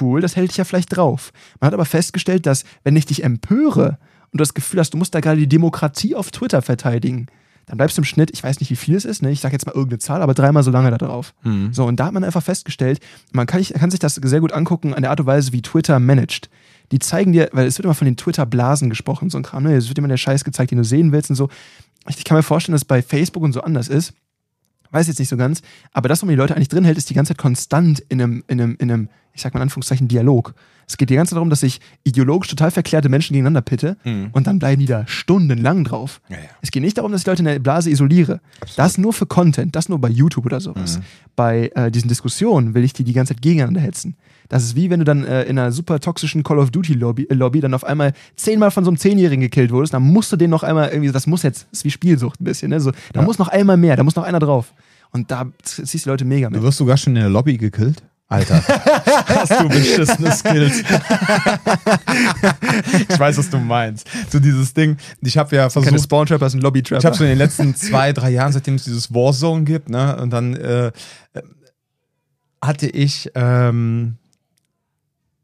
Cool, 0.00 0.22
das 0.22 0.36
hält 0.36 0.50
dich 0.50 0.56
ja 0.56 0.64
vielleicht 0.64 0.96
drauf. 0.96 1.32
Man 1.60 1.66
hat 1.66 1.74
aber 1.74 1.84
festgestellt, 1.84 2.46
dass, 2.46 2.64
wenn 2.82 2.96
ich 2.96 3.04
dich 3.04 3.22
empöre 3.24 3.98
und 4.30 4.38
du 4.38 4.42
das 4.42 4.54
Gefühl 4.54 4.80
hast, 4.80 4.94
du 4.94 4.96
musst 4.98 5.14
da 5.14 5.20
gerade 5.20 5.36
die 5.38 5.48
Demokratie 5.48 6.14
auf 6.14 6.30
Twitter 6.30 6.62
verteidigen, 6.62 7.26
dann 7.66 7.78
bleibst 7.78 7.96
du 7.96 8.02
im 8.02 8.04
Schnitt, 8.04 8.30
ich 8.32 8.42
weiß 8.42 8.60
nicht, 8.60 8.70
wie 8.70 8.76
viel 8.76 8.94
es 8.94 9.04
ist, 9.04 9.22
ne? 9.22 9.30
ich 9.30 9.40
sage 9.40 9.52
jetzt 9.52 9.66
mal 9.66 9.72
irgendeine 9.72 9.98
Zahl, 9.98 10.22
aber 10.22 10.34
dreimal 10.34 10.62
so 10.62 10.70
lange 10.70 10.90
da 10.90 10.98
drauf. 10.98 11.34
Mhm. 11.42 11.72
So, 11.72 11.84
und 11.86 11.98
da 11.98 12.06
hat 12.06 12.12
man 12.12 12.24
einfach 12.24 12.42
festgestellt, 12.42 13.00
man 13.32 13.46
kann, 13.46 13.62
kann 13.62 13.90
sich 13.90 14.00
das 14.00 14.16
sehr 14.16 14.40
gut 14.40 14.52
angucken 14.52 14.94
an 14.94 15.02
der 15.02 15.10
Art 15.10 15.20
und 15.20 15.26
Weise, 15.26 15.52
wie 15.52 15.62
Twitter 15.62 15.98
managt. 15.98 16.50
Die 16.92 16.98
zeigen 16.98 17.32
dir, 17.32 17.48
weil 17.52 17.66
es 17.66 17.78
wird 17.78 17.84
immer 17.84 17.94
von 17.94 18.04
den 18.04 18.16
Twitter-Blasen 18.16 18.90
gesprochen, 18.90 19.30
so 19.30 19.38
ein 19.38 19.42
Kram, 19.42 19.62
ne? 19.62 19.74
Es 19.74 19.88
wird 19.88 19.98
immer 19.98 20.08
der 20.08 20.18
Scheiß 20.18 20.44
gezeigt, 20.44 20.70
den 20.70 20.78
du 20.78 20.84
sehen 20.84 21.12
willst 21.12 21.30
und 21.30 21.36
so. 21.36 21.48
Ich 22.08 22.22
kann 22.24 22.36
mir 22.36 22.42
vorstellen, 22.42 22.74
dass 22.74 22.82
es 22.82 22.86
bei 22.86 23.02
Facebook 23.02 23.42
und 23.42 23.52
so 23.52 23.62
anders 23.62 23.88
ist. 23.88 24.12
Weiß 24.90 25.08
jetzt 25.08 25.18
nicht 25.18 25.30
so 25.30 25.36
ganz, 25.36 25.62
aber 25.92 26.08
das, 26.08 26.22
wo 26.22 26.26
man 26.26 26.34
die 26.34 26.38
Leute 26.38 26.54
eigentlich 26.54 26.68
drin 26.68 26.84
hält, 26.84 26.98
ist 26.98 27.10
die 27.10 27.14
ganze 27.14 27.30
Zeit 27.30 27.38
konstant 27.38 28.00
in 28.08 28.20
einem, 28.20 28.44
in 28.46 28.60
einem, 28.60 28.76
in 28.78 28.92
einem, 28.92 29.08
ich 29.34 29.42
sag 29.42 29.52
mal 29.54 29.58
in 29.58 29.62
Anführungszeichen, 29.64 30.08
Dialog. 30.08 30.54
Es 30.86 30.96
geht 30.98 31.08
die 31.10 31.14
ganze 31.14 31.30
Zeit 31.30 31.36
darum, 31.36 31.48
dass 31.50 31.62
ich 31.62 31.80
ideologisch 32.04 32.48
total 32.50 32.70
verklärte 32.70 33.08
Menschen 33.08 33.32
gegeneinander 33.32 33.62
pitte 33.62 33.96
Mhm. 34.04 34.28
und 34.32 34.46
dann 34.46 34.58
bleiben 34.58 34.80
die 34.80 34.86
da 34.86 35.06
stundenlang 35.06 35.82
drauf. 35.84 36.20
Ja, 36.28 36.36
ja. 36.36 36.42
Es 36.60 36.70
geht 36.70 36.82
nicht 36.82 36.98
darum, 36.98 37.10
dass 37.10 37.22
ich 37.22 37.26
Leute 37.26 37.40
in 37.40 37.46
der 37.46 37.58
Blase 37.58 37.90
isoliere. 37.90 38.40
Das 38.76 38.98
nur 38.98 39.12
für 39.14 39.24
Content, 39.26 39.74
das 39.74 39.88
nur 39.88 39.98
bei 39.98 40.08
YouTube 40.10 40.44
oder 40.46 40.60
sowas. 40.60 40.98
Mhm. 40.98 41.02
Bei 41.36 41.70
äh, 41.74 41.90
diesen 41.90 42.08
Diskussionen 42.08 42.74
will 42.74 42.84
ich 42.84 42.92
die 42.92 43.02
die 43.04 43.14
ganze 43.14 43.32
Zeit 43.34 43.42
gegeneinander 43.42 43.80
hetzen. 43.80 44.16
Das 44.50 44.62
ist 44.62 44.76
wie 44.76 44.90
wenn 44.90 44.98
du 44.98 45.04
dann 45.06 45.24
äh, 45.24 45.44
in 45.44 45.58
einer 45.58 45.72
super 45.72 46.00
toxischen 46.00 46.42
Call 46.42 46.58
of 46.58 46.70
Duty 46.70 46.92
Lobby, 46.92 47.24
äh, 47.30 47.34
Lobby 47.34 47.60
dann 47.60 47.72
auf 47.72 47.82
einmal 47.84 48.12
zehnmal 48.36 48.70
von 48.70 48.84
so 48.84 48.90
einem 48.90 48.98
Zehnjährigen 48.98 49.40
gekillt 49.40 49.72
wurdest, 49.72 49.94
dann 49.94 50.02
musst 50.02 50.30
du 50.32 50.36
den 50.36 50.50
noch 50.50 50.62
einmal 50.62 50.90
irgendwie, 50.90 51.10
das 51.10 51.26
muss 51.26 51.42
jetzt, 51.42 51.66
das 51.70 51.80
ist 51.80 51.84
wie 51.86 51.90
Spielsucht 51.90 52.40
ein 52.40 52.44
bisschen, 52.44 52.68
ne? 52.68 52.78
So, 52.80 52.92
da 53.14 53.20
Ja. 53.20 53.22
muss 53.22 53.38
noch 53.38 53.48
einmal 53.48 53.78
mehr, 53.78 53.96
da 53.96 54.04
muss 54.04 54.16
noch 54.16 54.24
einer 54.24 54.38
drauf. 54.38 54.74
Und 55.12 55.30
da 55.30 55.46
ziehst 55.62 55.94
du 55.94 55.98
die 55.98 56.08
Leute 56.10 56.24
mega 56.26 56.48
Du 56.48 56.56
mit. 56.56 56.62
wirst 56.62 56.76
sogar 56.78 56.96
schon 56.98 57.16
in 57.16 57.22
der 57.22 57.30
Lobby 57.30 57.56
gekillt? 57.56 58.02
Alter, 58.34 58.62
hast 59.26 59.60
du 59.60 59.68
beschissene 59.68 60.32
Skills. 60.32 60.80
ich 63.08 63.18
weiß, 63.18 63.38
was 63.38 63.48
du 63.48 63.58
meinst. 63.58 64.08
So 64.28 64.40
dieses 64.40 64.74
Ding, 64.74 64.96
ich 65.20 65.38
habe 65.38 65.54
ja 65.54 65.68
Keine 65.68 65.84
versucht, 65.84 66.02
Spawn-Trapper, 66.02 66.50
sind 66.50 66.60
Lobby-Trapper. 66.62 66.98
ich 66.98 67.06
habe 67.06 67.16
so 67.16 67.22
in 67.22 67.30
den 67.30 67.38
letzten 67.38 67.76
zwei, 67.76 68.12
drei 68.12 68.30
Jahren, 68.30 68.52
seitdem 68.52 68.74
es 68.74 68.82
dieses 68.84 69.14
Warzone 69.14 69.62
gibt, 69.62 69.88
ne, 69.88 70.16
und 70.16 70.30
dann 70.30 70.56
äh, 70.56 70.88
äh, 70.88 70.92
hatte 72.60 72.88
ich 72.88 73.30
ähm, 73.36 74.16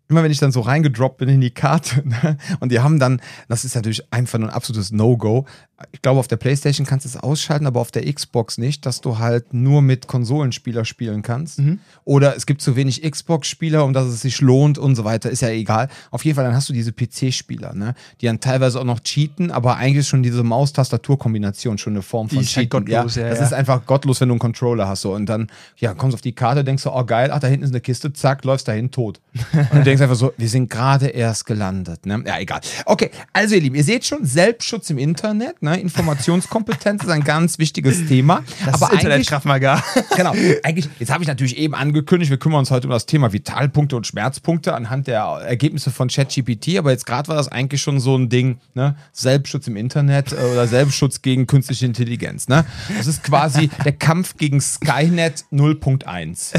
immer 0.09 0.25
wenn 0.25 0.33
ich 0.33 0.39
dann 0.39 0.51
so 0.51 0.61
reingedroppt 0.61 1.19
bin 1.19 1.29
in 1.29 1.41
die 1.41 1.53
Karte 1.53 2.03
ne, 2.05 2.37
und 2.59 2.73
die 2.73 2.81
haben 2.81 2.99
dann, 2.99 3.23
das 3.49 3.65
ist 3.65 3.77
natürlich 3.77 4.13
einfach 4.13 4.39
nur 4.39 4.49
ein 4.49 4.55
absolutes 4.55 4.91
No-Go. 4.91 5.47
Ich 5.93 6.03
glaube, 6.03 6.21
auf 6.21 6.29
der 6.29 6.37
Playstation 6.37 6.87
kannst 6.87 7.07
du 7.07 7.09
es 7.09 7.17
ausschalten, 7.17 7.67
aber 7.67 7.81
auf 7.81 7.91
der 7.91 8.11
Xbox 8.13 8.59
nicht, 8.59 8.85
dass 8.85 9.01
du 9.01 9.19
halt 9.19 9.55
nur 9.55 9.83
mit 9.83 10.07
Konsolenspieler 10.07 10.85
spielen 10.85 11.23
kannst. 11.23 11.59
Mhm. 11.59 11.79
Oder 12.05 12.37
es 12.37 12.47
gibt 12.47 12.61
zu 12.61 12.77
wenig 12.77 13.03
Xbox-Spieler, 13.03 13.85
um 13.85 13.93
dass 13.93 14.07
es 14.07 14.21
sich 14.21 14.41
lohnt 14.41 14.79
und 14.79 14.95
so 14.95 15.05
weiter. 15.05 15.31
Ist 15.31 15.43
ja 15.43 15.49
egal. 15.49 15.89
Auf 16.11 16.25
jeden 16.25 16.37
Fall, 16.37 16.45
dann 16.45 16.55
hast 16.55 16.69
du 16.69 16.73
diese 16.73 16.93
PC-Spieler, 16.93 17.75
ne? 17.75 17.95
die 18.21 18.27
dann 18.27 18.41
teilweise 18.41 18.79
auch 18.81 18.85
noch 18.85 19.01
cheaten, 19.01 19.51
aber 19.51 19.77
eigentlich 19.77 20.07
schon 20.07 20.23
diese 20.23 20.43
Maus-Tastatur-Kombination 20.43 21.79
schon 21.79 21.95
eine 21.95 22.03
Form 22.03 22.29
Die 22.29 22.37
von 22.37 22.45
ist 22.45 22.57
halt 22.57 22.71
gottlos, 22.71 23.15
ja, 23.15 23.29
das 23.29 23.39
ja. 23.39 23.47
ist 23.47 23.53
einfach 23.53 23.87
gottlos, 23.87 24.21
wenn 24.21 24.29
du 24.29 24.35
einen 24.35 24.41
Controller 24.41 24.87
hast. 24.87 25.03
So. 25.03 25.15
Und 25.15 25.27
dann 25.27 25.49
ja, 25.77 25.95
kommst 25.95 26.13
du 26.13 26.17
auf 26.17 26.21
die 26.21 26.33
Karte, 26.33 26.63
denkst 26.63 26.83
du, 26.83 26.91
oh 26.91 27.05
geil, 27.05 27.31
ach, 27.33 27.41
da 27.41 27.47
hinten 27.47 27.65
ist 27.65 27.71
eine 27.71 27.81
Kiste, 27.81 28.13
zack, 28.13 28.45
läufst 28.45 28.69
dahin 28.69 28.91
tot. 28.91 29.21
Und 29.53 29.75
du 29.75 29.83
denkst 29.83 30.03
einfach 30.03 30.17
so, 30.17 30.33
wir 30.37 30.49
sind 30.49 30.69
gerade 30.69 31.07
erst 31.07 31.47
gelandet. 31.47 32.05
Ne? 32.07 32.23
Ja, 32.27 32.39
egal. 32.39 32.61
Okay, 32.85 33.11
also 33.33 33.55
ihr 33.55 33.63
Lieben, 33.63 33.77
ihr 33.77 33.85
seht 33.85 34.05
schon, 34.05 34.25
Selbstschutz 34.25 34.91
im 34.91 34.99
Internet, 34.99 35.63
ne? 35.63 35.70
Informationskompetenz 35.79 37.05
ist 37.05 37.11
ein 37.11 37.25
ganz 37.25 37.59
wichtiges 37.59 38.07
Thema. 38.07 38.43
das 38.65 38.75
aber 38.75 38.77
ist 38.77 38.83
eigentlich, 38.83 39.05
Internet-Kraftmagar. 39.05 39.85
genau, 40.17 40.33
eigentlich, 40.63 40.89
jetzt 40.99 41.13
habe 41.13 41.23
ich 41.23 41.29
natürlich 41.29 41.57
eben 41.59 41.75
angekündigt, 41.75 42.31
wir 42.31 42.39
kümmern 42.39 42.61
uns 42.61 42.71
heute 42.71 42.87
um 42.87 42.93
das 42.93 43.07
Thema 43.07 43.33
Vitalpunkte 43.33 43.97
und 43.97 44.07
Schmerzpunkte 44.07 44.75
anhand 44.75 45.07
der 45.07 45.23
Ergebnisse 45.23 45.91
von 45.91 46.09
ChatGPT, 46.09 46.79
aber 46.79 46.91
jetzt 46.91 47.07
gerade 47.07 47.29
war 47.29 47.37
das 47.37 47.49
eigentlich 47.49 47.83
schon 47.83 48.01
so 48.01 48.17
ein 48.17 48.29
Ding, 48.29 48.59
ne? 48.75 48.97
Selbstschutz 49.13 49.67
im 49.67 49.77
Internet 49.77 50.33
äh, 50.33 50.37
oder 50.37 50.67
Selbstschutz 50.67 51.23
gegen 51.23 51.47
künstliche 51.47 51.87
Intelligenz, 51.87 52.49
ne? 52.49 52.65
Das 52.97 53.07
ist 53.07 53.23
quasi 53.23 53.69
der 53.85 53.93
Kampf 53.93 54.37
gegen 54.37 54.61
Skynet 54.61 55.45
0.1. 55.53 56.57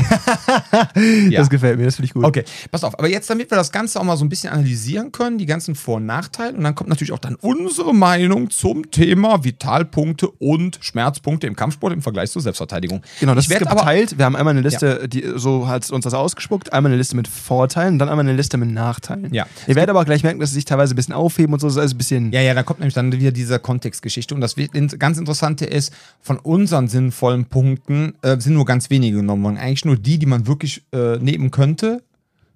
Ja. 1.30 1.41
Das 1.41 1.50
gefällt 1.50 1.80
mir, 1.80 1.86
das 1.86 1.95
finde 1.95 2.06
ich 2.06 2.13
gut. 2.13 2.24
Okay, 2.24 2.43
pass 2.69 2.84
auf. 2.84 2.97
Aber 3.00 3.10
jetzt, 3.10 3.28
damit 3.28 3.50
wir 3.50 3.58
das 3.58 3.71
Ganze 3.71 4.00
auch 4.00 4.04
mal 4.04 4.15
so 4.15 4.24
ein 4.24 4.30
bisschen 4.30 4.54
analysieren 4.54 5.12
können, 5.12 5.39
die 5.39 5.47
ganzen 5.47 5.74
Vor- 5.74 5.95
und 5.95 6.06
Nachteile, 6.06 6.56
und 6.56 6.63
dann 6.63 6.76
kommt 6.76 6.89
natürlich 6.89 7.12
auch 7.12 7.19
dann 7.19 7.34
unsere 7.34 7.95
Meinung 7.95 8.52
zum 8.52 8.91
Thema 8.91 9.01
Vitalpunkte 9.44 10.30
und 10.30 10.80
Schmerzpunkte 10.82 11.48
im 11.48 11.56
Kampfsport 11.56 11.94
im 11.94 12.02
Vergleich 12.02 12.32
zur 12.32 12.42
Selbstverteidigung. 12.42 13.02
Genau, 13.20 13.36
das 13.36 13.46
ich 13.46 13.52
ist 13.52 13.60
geteilt. 13.60 14.18
Wir 14.18 14.26
haben 14.26 14.36
einmal 14.36 14.52
eine 14.54 14.62
Liste, 14.62 15.08
die 15.08 15.26
so 15.36 15.68
hat 15.68 15.90
uns 15.92 16.04
das 16.04 16.14
ausgespuckt, 16.14 16.74
einmal 16.74 16.92
eine 16.92 16.98
Liste 16.98 17.16
mit 17.16 17.28
Vorteilen 17.28 17.94
und 17.94 18.00
dann 18.00 18.10
einmal 18.10 18.26
eine 18.26 18.36
Liste 18.36 18.58
mit 18.58 18.70
Nachteilen. 18.72 19.34
Ja. 19.34 19.46
Ihr 19.68 19.76
werdet 19.76 19.90
aber 19.90 20.06
gleich 20.06 20.24
merken, 20.24 20.40
dass 20.40 20.50
sie 20.50 20.56
sich 20.56 20.66
teilweise 20.66 20.94
ein 20.94 20.96
bisschen 20.96 21.14
aufheben 21.14 21.54
und 21.54 21.60
so, 21.60 21.68
das 21.68 21.76
ist 21.76 21.80
alles 21.80 21.94
ein 21.94 21.98
bisschen. 21.98 22.32
Ja, 22.32 22.42
ja, 22.42 22.54
da 22.54 22.64
kommt 22.64 22.80
nämlich 22.80 22.94
dann 22.94 23.12
wieder 23.12 23.32
diese 23.32 23.60
Kontextgeschichte. 23.60 24.36
Und 24.36 24.42
das 24.42 24.58
wird- 24.58 24.72
ganz 25.00 25.18
Interessante 25.18 25.66
ist, 25.66 25.94
von 26.22 26.38
unseren 26.38 26.88
sinnvollen 26.88 27.46
Punkten 27.46 28.14
äh, 28.22 28.40
sind 28.40 28.54
nur 28.54 28.66
ganz 28.66 28.90
wenige 28.90 29.18
genommen 29.18 29.44
worden. 29.44 29.58
Eigentlich 29.58 29.86
nur 29.86 29.98
die, 29.98 30.20
die 30.20 30.26
man 30.26 30.48
wirklich 30.48 30.84
äh, 30.94 31.18
nehmen 31.18 31.52
könnte. 31.52 32.04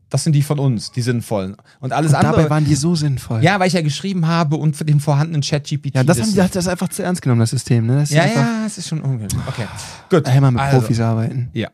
Das 0.10 0.24
sind 0.24 0.34
die 0.34 0.44
von 0.44 0.60
uns, 0.60 0.92
die 0.92 1.02
sinnvollen. 1.02 1.56
Und 1.80 1.92
alles 1.92 2.12
Und 2.12 2.18
andere. 2.18 2.36
dabei 2.38 2.50
waren 2.50 2.64
die 2.66 2.76
so 2.76 2.96
sinnvoll. 2.96 3.44
ja, 3.44 3.60
weil 3.60 3.68
ich 3.68 3.74
ja 3.74 3.82
geschrieben 3.82 4.28
habe 4.28 4.56
und 4.56 4.76
für 4.76 4.86
den 4.86 5.00
vorhandenen 5.00 5.42
Chat-GPT. 5.42 5.96
Ja, 5.96 6.04
das 6.04 6.22
haben 6.22 6.32
die 6.32 6.42
hat 6.42 6.56
das 6.56 6.68
einfach 6.68 6.90
zu 6.90 7.02
ernst 7.04 7.22
genommen, 7.22 7.40
das 7.40 7.50
System. 7.50 7.88
Ne? 7.88 7.98
Das 8.00 8.12
ja, 8.12 8.22
einfach, 8.24 8.42
ja, 8.42 8.66
es 8.68 8.78
ist 8.78 8.88
schon 8.88 9.02
ungültig. 9.02 9.38
Okay, 9.48 9.66
gut. 10.10 10.26
Einmal 10.28 10.52
mit 10.52 10.62
Also, 10.62 10.80
Profis 10.80 11.00
arbeiten. 11.00 11.50
Ja. 11.54 11.70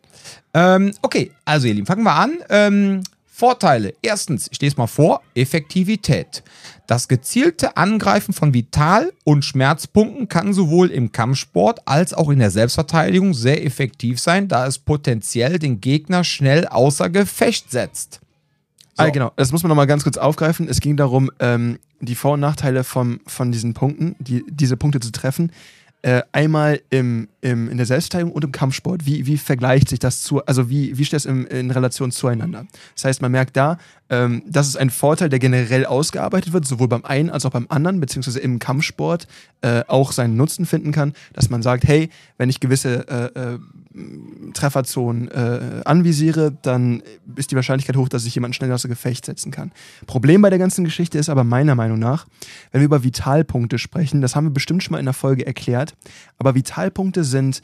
Ähm, 0.53 0.93
okay, 1.01 1.31
also 1.45 1.67
ihr 1.67 1.73
Lieben, 1.73 1.85
fangen 1.87 2.03
wir 2.03 2.13
an. 2.15 2.31
Ähm, 2.49 3.03
Vorteile. 3.41 3.95
Erstens, 4.03 4.47
ich 4.51 4.61
lese 4.61 4.77
mal 4.77 4.85
vor, 4.85 5.23
Effektivität. 5.33 6.43
Das 6.85 7.07
gezielte 7.07 7.75
Angreifen 7.75 8.35
von 8.35 8.53
Vital- 8.53 9.13
und 9.23 9.43
Schmerzpunkten 9.43 10.27
kann 10.27 10.53
sowohl 10.53 10.91
im 10.91 11.11
Kampfsport 11.11 11.79
als 11.87 12.13
auch 12.13 12.29
in 12.29 12.37
der 12.37 12.51
Selbstverteidigung 12.51 13.33
sehr 13.33 13.65
effektiv 13.65 14.19
sein, 14.19 14.47
da 14.47 14.67
es 14.67 14.77
potenziell 14.77 15.57
den 15.57 15.81
Gegner 15.81 16.23
schnell 16.23 16.67
außer 16.67 17.09
Gefecht 17.09 17.71
setzt. 17.71 18.19
So. 18.95 19.05
Ah, 19.05 19.09
genau, 19.09 19.31
das 19.37 19.51
muss 19.51 19.63
man 19.63 19.69
nochmal 19.69 19.87
ganz 19.87 20.03
kurz 20.03 20.17
aufgreifen. 20.17 20.67
Es 20.69 20.79
ging 20.79 20.95
darum, 20.95 21.31
ähm, 21.39 21.79
die 21.99 22.13
Vor- 22.13 22.33
und 22.33 22.41
Nachteile 22.41 22.83
vom, 22.83 23.21
von 23.25 23.51
diesen 23.51 23.73
Punkten, 23.73 24.15
die, 24.19 24.43
diese 24.51 24.77
Punkte 24.77 24.99
zu 24.99 25.11
treffen. 25.11 25.51
Äh, 26.03 26.23
einmal 26.31 26.81
im, 26.89 27.29
im, 27.41 27.69
in 27.69 27.77
der 27.77 27.85
Selbstverteidigung 27.85 28.33
und 28.33 28.43
im 28.43 28.51
Kampfsport. 28.51 29.05
Wie, 29.05 29.27
wie 29.27 29.37
vergleicht 29.37 29.87
sich 29.87 29.99
das 29.99 30.23
zu, 30.23 30.43
also 30.45 30.67
wie, 30.67 30.97
wie 30.97 31.05
steht 31.05 31.17
das 31.17 31.25
im, 31.25 31.45
in 31.45 31.69
Relation 31.69 32.11
zueinander? 32.11 32.65
Das 32.95 33.05
heißt, 33.05 33.21
man 33.21 33.31
merkt 33.31 33.55
da, 33.55 33.77
ähm, 34.11 34.43
das 34.45 34.67
ist 34.67 34.75
ein 34.75 34.89
Vorteil, 34.89 35.29
der 35.29 35.39
generell 35.39 35.85
ausgearbeitet 35.85 36.51
wird, 36.51 36.67
sowohl 36.67 36.89
beim 36.89 37.05
einen 37.05 37.29
als 37.29 37.45
auch 37.45 37.51
beim 37.51 37.65
anderen, 37.69 38.01
beziehungsweise 38.01 38.39
im 38.41 38.59
Kampfsport 38.59 39.25
äh, 39.61 39.83
auch 39.87 40.11
seinen 40.11 40.35
Nutzen 40.35 40.65
finden 40.65 40.91
kann, 40.91 41.13
dass 41.33 41.49
man 41.49 41.61
sagt, 41.63 41.85
hey, 41.85 42.09
wenn 42.37 42.49
ich 42.49 42.59
gewisse 42.59 43.07
äh, 43.07 43.53
äh, 43.53 43.59
Trefferzonen 44.53 45.29
äh, 45.29 45.81
anvisiere, 45.85 46.51
dann 46.61 47.01
ist 47.35 47.51
die 47.51 47.55
Wahrscheinlichkeit 47.55 47.95
hoch, 47.95 48.09
dass 48.09 48.25
ich 48.25 48.35
jemanden 48.35 48.53
schnell 48.53 48.71
außer 48.71 48.89
Gefecht 48.89 49.25
setzen 49.25 49.49
kann. 49.51 49.71
Problem 50.07 50.41
bei 50.41 50.49
der 50.49 50.59
ganzen 50.59 50.83
Geschichte 50.83 51.17
ist 51.17 51.29
aber 51.29 51.45
meiner 51.45 51.75
Meinung 51.75 51.99
nach, 51.99 52.27
wenn 52.71 52.81
wir 52.81 52.85
über 52.85 53.03
Vitalpunkte 53.03 53.79
sprechen, 53.79 54.21
das 54.21 54.35
haben 54.35 54.45
wir 54.45 54.51
bestimmt 54.51 54.83
schon 54.83 54.91
mal 54.91 54.99
in 54.99 55.05
der 55.05 55.13
Folge 55.13 55.45
erklärt, 55.45 55.95
aber 56.37 56.53
Vitalpunkte 56.53 57.23
sind, 57.23 57.61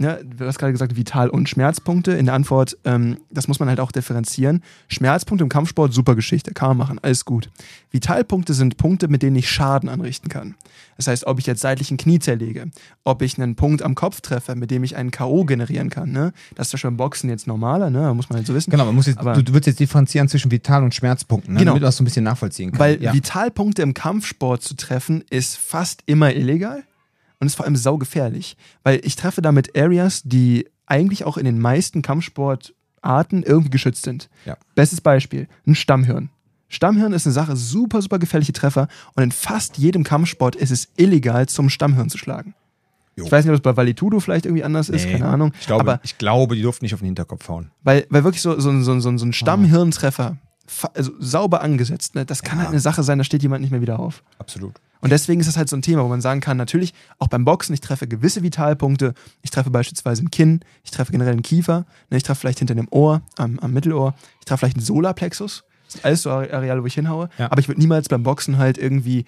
ne, 0.00 0.24
du 0.24 0.46
hast 0.46 0.58
gerade 0.58 0.72
gesagt, 0.72 0.96
Vital- 0.96 1.28
und 1.28 1.48
Schmerzpunkte. 1.48 2.12
In 2.12 2.26
der 2.26 2.34
Antwort, 2.34 2.76
ähm, 2.84 3.18
das 3.30 3.46
muss 3.48 3.60
man 3.60 3.68
halt 3.68 3.80
auch 3.80 3.92
differenzieren. 3.92 4.62
Schmerzpunkte 4.88 5.44
im 5.44 5.48
Kampfsport, 5.48 5.92
super 5.92 6.14
Geschichte, 6.14 6.52
kann 6.52 6.70
man 6.70 6.76
machen, 6.78 6.98
alles 7.02 7.24
gut. 7.24 7.50
Vitalpunkte 7.90 8.54
sind 8.54 8.76
Punkte, 8.76 9.08
mit 9.08 9.22
denen 9.22 9.36
ich 9.36 9.50
Schaden 9.50 9.88
anrichten 9.88 10.28
kann. 10.28 10.54
Das 10.96 11.06
heißt, 11.06 11.26
ob 11.26 11.38
ich 11.38 11.46
jetzt 11.46 11.60
seitlich 11.60 11.90
ein 11.90 11.96
Knie 11.96 12.18
zerlege, 12.18 12.70
ob 13.04 13.22
ich 13.22 13.40
einen 13.40 13.56
Punkt 13.56 13.82
am 13.82 13.94
Kopf 13.94 14.20
treffe, 14.20 14.54
mit 14.54 14.70
dem 14.70 14.84
ich 14.84 14.96
einen 14.96 15.10
K.O. 15.10 15.44
generieren 15.44 15.90
kann. 15.90 16.10
Ne? 16.10 16.32
Das 16.54 16.68
ist 16.68 16.72
ja 16.72 16.78
schon 16.78 16.90
beim 16.90 16.96
Boxen 16.98 17.30
jetzt 17.30 17.46
normaler, 17.46 17.90
ne? 17.90 18.12
muss 18.14 18.28
man 18.28 18.38
halt 18.38 18.46
so 18.46 18.54
wissen. 18.54 18.70
Genau, 18.70 18.84
man 18.84 18.94
muss 18.94 19.06
jetzt, 19.06 19.18
Aber- 19.18 19.34
du, 19.34 19.42
du 19.42 19.52
würdest 19.52 19.66
jetzt 19.68 19.80
differenzieren 19.80 20.28
zwischen 20.28 20.50
Vital- 20.50 20.82
und 20.82 20.94
Schmerzpunkten, 20.94 21.54
ne? 21.54 21.60
Genau. 21.60 21.72
damit 21.72 21.82
du 21.82 21.86
das 21.86 21.96
so 21.96 22.02
ein 22.02 22.06
bisschen 22.06 22.24
nachvollziehen 22.24 22.70
kannst. 22.70 22.80
Weil 22.80 23.02
ja. 23.02 23.12
Vitalpunkte 23.12 23.82
im 23.82 23.94
Kampfsport 23.94 24.62
zu 24.62 24.74
treffen, 24.76 25.24
ist 25.30 25.56
fast 25.56 26.02
immer 26.06 26.34
illegal 26.34 26.84
und 27.40 27.46
ist 27.46 27.56
vor 27.56 27.64
allem 27.64 27.76
saugefährlich. 27.76 28.56
Weil 28.84 29.00
ich 29.04 29.16
treffe 29.16 29.42
damit 29.42 29.76
Areas, 29.76 30.22
die 30.24 30.68
eigentlich 30.86 31.24
auch 31.24 31.36
in 31.36 31.44
den 31.44 31.58
meisten 31.58 32.02
Kampfsportarten 32.02 33.42
irgendwie 33.42 33.70
geschützt 33.70 34.04
sind. 34.04 34.28
Ja. 34.44 34.56
Bestes 34.74 35.00
Beispiel, 35.00 35.48
ein 35.66 35.74
Stammhirn. 35.74 36.30
Stammhirn 36.68 37.12
ist 37.12 37.26
eine 37.26 37.32
Sache, 37.32 37.56
super, 37.56 38.00
super 38.00 38.18
gefährliche 38.18 38.52
Treffer 38.52 38.86
und 39.14 39.22
in 39.24 39.32
fast 39.32 39.78
jedem 39.78 40.04
Kampfsport 40.04 40.54
ist 40.54 40.70
es 40.70 40.88
illegal, 40.96 41.48
zum 41.48 41.68
Stammhirn 41.68 42.08
zu 42.10 42.18
schlagen. 42.18 42.54
Jo. 43.16 43.24
Ich 43.24 43.32
weiß 43.32 43.44
nicht, 43.44 43.50
ob 43.50 43.56
es 43.56 43.62
bei 43.62 43.76
Valitudo 43.76 44.20
vielleicht 44.20 44.46
irgendwie 44.46 44.62
anders 44.62 44.88
ist, 44.88 45.04
Nee, 45.04 45.12
keine 45.12 45.26
Ahnung. 45.26 45.52
Ich 45.60 45.66
glaube, 45.66 45.80
aber 45.80 46.00
ich 46.04 46.16
glaube, 46.16 46.54
die 46.54 46.62
durften 46.62 46.84
nicht 46.84 46.94
auf 46.94 47.00
den 47.00 47.06
Hinterkopf 47.06 47.48
hauen. 47.48 47.70
weil, 47.82 48.06
weil 48.08 48.22
wirklich 48.22 48.40
so, 48.40 48.58
so, 48.60 48.70
so, 48.82 49.00
so, 49.00 49.16
so 49.18 49.26
ein 49.26 49.32
Stammhirntreffer, 49.32 50.36
fa- 50.66 50.90
also 50.94 51.10
sauber 51.18 51.60
angesetzt, 51.62 52.14
ne, 52.14 52.24
das 52.24 52.42
kann 52.44 52.58
Ja. 52.58 52.64
halt 52.64 52.70
eine 52.72 52.80
Sache 52.80 53.02
sein, 53.02 53.18
da 53.18 53.24
steht 53.24 53.42
jemand 53.42 53.62
nicht 53.62 53.72
mehr 53.72 53.80
wieder 53.82 53.98
auf. 53.98 54.22
Absolut. 54.38 54.74
Und 55.00 55.10
deswegen 55.10 55.40
ist 55.40 55.46
das 55.46 55.56
halt 55.56 55.68
so 55.68 55.76
ein 55.76 55.82
Thema, 55.82 56.04
wo 56.04 56.08
man 56.08 56.20
sagen 56.20 56.40
kann, 56.40 56.56
natürlich, 56.56 56.92
auch 57.18 57.28
beim 57.28 57.44
Boxen, 57.44 57.72
ich 57.72 57.80
treffe 57.80 58.06
gewisse 58.06 58.42
Vitalpunkte. 58.42 59.14
Ich 59.42 59.50
treffe 59.50 59.70
beispielsweise 59.70 60.22
im 60.22 60.30
Kinn, 60.30 60.60
ich 60.84 60.90
treffe 60.90 61.12
generell 61.12 61.34
den 61.34 61.42
Kiefer, 61.42 61.86
ne, 62.10 62.16
ich 62.18 62.22
treffe 62.22 62.40
vielleicht 62.40 62.58
hinter 62.58 62.74
dem 62.74 62.88
Ohr, 62.90 63.22
am, 63.38 63.58
am 63.60 63.72
Mittelohr, 63.72 64.14
ich 64.40 64.44
treffe 64.46 64.58
vielleicht 64.60 64.76
einen 64.76 64.84
Solarplexus. 64.84 65.64
Alles 66.02 66.22
so 66.22 66.30
Are- 66.30 66.52
Areale, 66.52 66.82
wo 66.82 66.86
ich 66.86 66.94
hinhaue. 66.94 67.30
Ja. 67.38 67.50
Aber 67.50 67.60
ich 67.60 67.66
würde 67.68 67.80
niemals 67.80 68.08
beim 68.08 68.22
Boxen 68.22 68.58
halt 68.58 68.78
irgendwie 68.78 69.24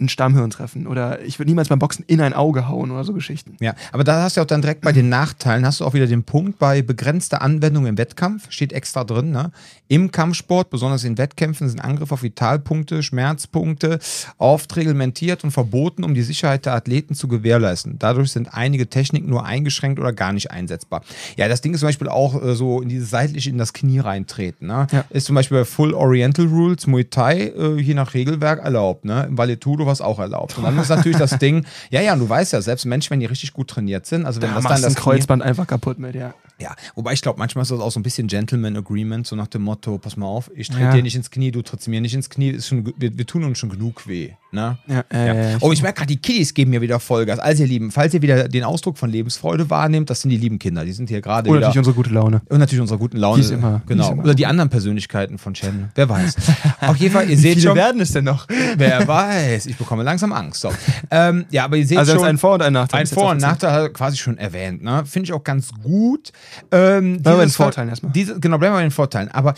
ein 0.00 0.08
Stammhirn 0.08 0.50
treffen. 0.50 0.86
Oder 0.86 1.22
ich 1.22 1.38
würde 1.38 1.50
niemals 1.50 1.68
beim 1.68 1.78
Boxen 1.78 2.04
in 2.06 2.20
ein 2.20 2.32
Auge 2.32 2.68
hauen 2.68 2.90
oder 2.90 3.04
so 3.04 3.12
Geschichten. 3.12 3.56
Ja, 3.60 3.74
aber 3.92 4.04
da 4.04 4.22
hast 4.22 4.36
du 4.36 4.40
auch 4.40 4.46
dann 4.46 4.62
direkt 4.62 4.82
bei 4.82 4.92
den 4.92 5.08
Nachteilen, 5.08 5.66
hast 5.66 5.80
du 5.80 5.84
auch 5.84 5.94
wieder 5.94 6.06
den 6.06 6.24
Punkt, 6.24 6.58
bei 6.58 6.82
begrenzter 6.82 7.42
Anwendung 7.42 7.86
im 7.86 7.98
Wettkampf, 7.98 8.50
steht 8.50 8.72
extra 8.72 9.04
drin, 9.04 9.30
ne? 9.30 9.52
Im 9.88 10.12
Kampfsport, 10.12 10.70
besonders 10.70 11.02
in 11.02 11.18
Wettkämpfen, 11.18 11.68
sind 11.68 11.80
Angriffe 11.80 12.14
auf 12.14 12.22
Vitalpunkte, 12.22 13.02
Schmerzpunkte 13.02 13.98
oft 14.38 14.76
reglementiert 14.76 15.42
und 15.42 15.50
verboten, 15.50 16.04
um 16.04 16.14
die 16.14 16.22
Sicherheit 16.22 16.64
der 16.64 16.74
Athleten 16.74 17.14
zu 17.14 17.26
gewährleisten. 17.26 17.98
Dadurch 17.98 18.30
sind 18.30 18.54
einige 18.54 18.88
Techniken 18.88 19.28
nur 19.28 19.44
eingeschränkt 19.44 19.98
oder 19.98 20.12
gar 20.12 20.32
nicht 20.32 20.52
einsetzbar. 20.52 21.02
Ja, 21.36 21.48
das 21.48 21.60
Ding 21.60 21.74
ist 21.74 21.80
zum 21.80 21.88
Beispiel 21.88 22.08
auch 22.08 22.40
äh, 22.40 22.54
so 22.54 22.80
in 22.80 22.88
dieses 22.88 23.10
seitliche 23.10 23.50
in 23.50 23.58
das 23.58 23.72
Knie 23.72 23.98
reintreten, 23.98 24.68
ne? 24.68 24.86
Ja. 24.92 25.04
Ist 25.10 25.26
zum 25.26 25.34
Beispiel 25.34 25.58
bei 25.58 25.64
Full 25.64 25.92
Oriental 25.92 26.46
Rules, 26.46 26.86
Muay 26.86 27.04
Thai, 27.04 27.52
äh, 27.56 27.80
je 27.80 27.94
nach 27.94 28.14
Regelwerk 28.14 28.60
erlaubt, 28.60 29.04
ne? 29.04 29.26
Im 29.28 29.36
Valetudo 29.36 29.86
es 29.92 30.00
auch 30.00 30.18
erlaubt. 30.18 30.56
Und 30.58 30.64
dann 30.64 30.78
ist 30.78 30.88
natürlich 30.88 31.18
das 31.18 31.38
Ding, 31.38 31.66
ja, 31.90 32.00
ja, 32.00 32.12
und 32.12 32.20
du 32.20 32.28
weißt 32.28 32.52
ja, 32.52 32.60
selbst 32.60 32.84
Menschen, 32.84 33.10
wenn 33.10 33.20
die 33.20 33.26
richtig 33.26 33.52
gut 33.52 33.68
trainiert 33.68 34.06
sind, 34.06 34.26
also 34.26 34.40
wenn 34.42 34.50
Da 34.50 34.56
das 34.56 34.64
dann 34.64 34.76
du 34.82 34.86
ein 34.88 34.94
das 34.94 34.94
Kreuzband 34.96 35.42
einfach 35.42 35.66
kaputt 35.66 35.98
mit, 35.98 36.14
ja. 36.14 36.34
Ja, 36.60 36.74
wobei 36.94 37.12
ich 37.14 37.22
glaube, 37.22 37.38
manchmal 37.38 37.62
ist 37.62 37.70
das 37.70 37.80
auch 37.80 37.90
so 37.90 37.98
ein 37.98 38.02
bisschen 38.02 38.26
Gentleman 38.26 38.76
Agreement, 38.76 39.26
so 39.26 39.34
nach 39.36 39.46
dem 39.46 39.62
Motto, 39.62 39.98
pass 39.98 40.16
mal 40.16 40.26
auf, 40.26 40.50
ich 40.54 40.68
trete 40.68 40.82
Ja. 40.82 40.92
dir 40.92 41.02
nicht 41.02 41.16
ins 41.16 41.30
Knie, 41.30 41.50
du 41.50 41.62
trittst 41.62 41.88
mir 41.88 42.00
nicht 42.00 42.14
ins 42.14 42.28
Knie, 42.30 42.50
ist 42.50 42.68
schon, 42.68 42.92
wir, 42.98 43.16
wir 43.16 43.26
tun 43.26 43.44
uns 43.44 43.58
schon 43.58 43.70
genug 43.70 44.06
weh, 44.06 44.32
ne? 44.52 44.78
Ja, 44.86 45.04
äh, 45.12 45.52
Ja. 45.52 45.58
Oh, 45.60 45.72
ich 45.72 45.82
merke 45.82 45.98
gerade, 45.98 46.08
die 46.08 46.20
Kiddies 46.20 46.52
geben 46.54 46.70
mir 46.72 46.80
wieder 46.80 47.00
Vollgas. 47.00 47.38
Also, 47.38 47.62
ihr 47.62 47.68
Lieben, 47.68 47.90
falls 47.90 48.12
ihr 48.14 48.22
wieder 48.22 48.48
den 48.48 48.64
Ausdruck 48.64 48.98
von 48.98 49.10
Lebensfreude 49.10 49.70
wahrnehmt, 49.70 50.10
das 50.10 50.20
sind 50.20 50.30
die 50.30 50.36
lieben 50.36 50.58
Kinder. 50.58 50.84
Die 50.84 50.92
sind 50.92 51.08
hier 51.08 51.20
gerade 51.20 51.48
wieder. 51.48 51.60
natürlich 51.60 51.78
unsere 51.78 51.94
gute 51.96 52.10
Laune. 52.10 52.42
Und 52.48 52.58
natürlich 52.58 52.80
unsere 52.80 52.98
guten 52.98 53.16
Laune. 53.16 53.36
Die 53.40 53.46
ist 53.46 53.50
immer- 53.52 53.80
die 53.84 53.88
Genau. 53.88 54.04
ist 54.04 54.10
immer 54.12 54.22
Oder 54.24 54.34
die 54.34 54.46
anderen 54.46 54.68
Persönlichkeiten 54.70 55.38
von 55.38 55.54
Shen. 55.54 55.90
Wer 55.94 56.08
weiß. 56.08 56.34
Auf 56.82 56.96
jeden 56.96 57.12
Fall, 57.14 57.30
ihr 57.30 57.38
seht 57.38 57.60
schon. 57.62 57.74
werden 57.76 58.00
es 58.00 58.12
denn 58.12 58.24
noch? 58.24 58.46
Wer 58.76 59.06
weiß. 59.08 59.66
Ich 59.66 59.76
bekomme 59.76 60.02
langsam 60.02 60.32
Angst. 60.32 60.60
So. 60.60 60.70
Ähm, 61.10 61.46
ja, 61.50 61.64
aber 61.64 61.76
ihr 61.76 61.86
seht 61.86 61.98
Also 61.98 62.12
schon. 62.12 62.20
jetzt 62.20 62.28
ein 62.28 62.38
Vor- 62.38 62.54
und 62.54 62.62
ein 62.62 62.72
Nachteil. 62.72 63.00
Ein 63.00 63.06
Vor- 63.06 63.30
und. 63.30 63.40
Nachteil 63.40 63.90
quasi 63.90 64.16
schon 64.16 64.36
erwähnt. 64.38 64.82
Ne? 64.82 65.04
Finde 65.06 65.24
ich 65.26 65.32
auch 65.32 65.44
ganz 65.44 65.70
gut. 65.82 66.32
Ähm, 66.70 67.22
Bleiben 67.22 67.24
wir 67.24 67.36
bei 67.36 67.44
den 67.44 67.50
Vorteilen 67.50 67.88
erstmal. 67.88 68.12
Diese, 68.12 68.40
genau, 68.40 68.58
bleiben 68.58 68.74
wir 68.74 68.78
bei 68.78 68.82
den 68.82 68.90
Vorteilen. 68.90 69.30
Aber 69.30 69.54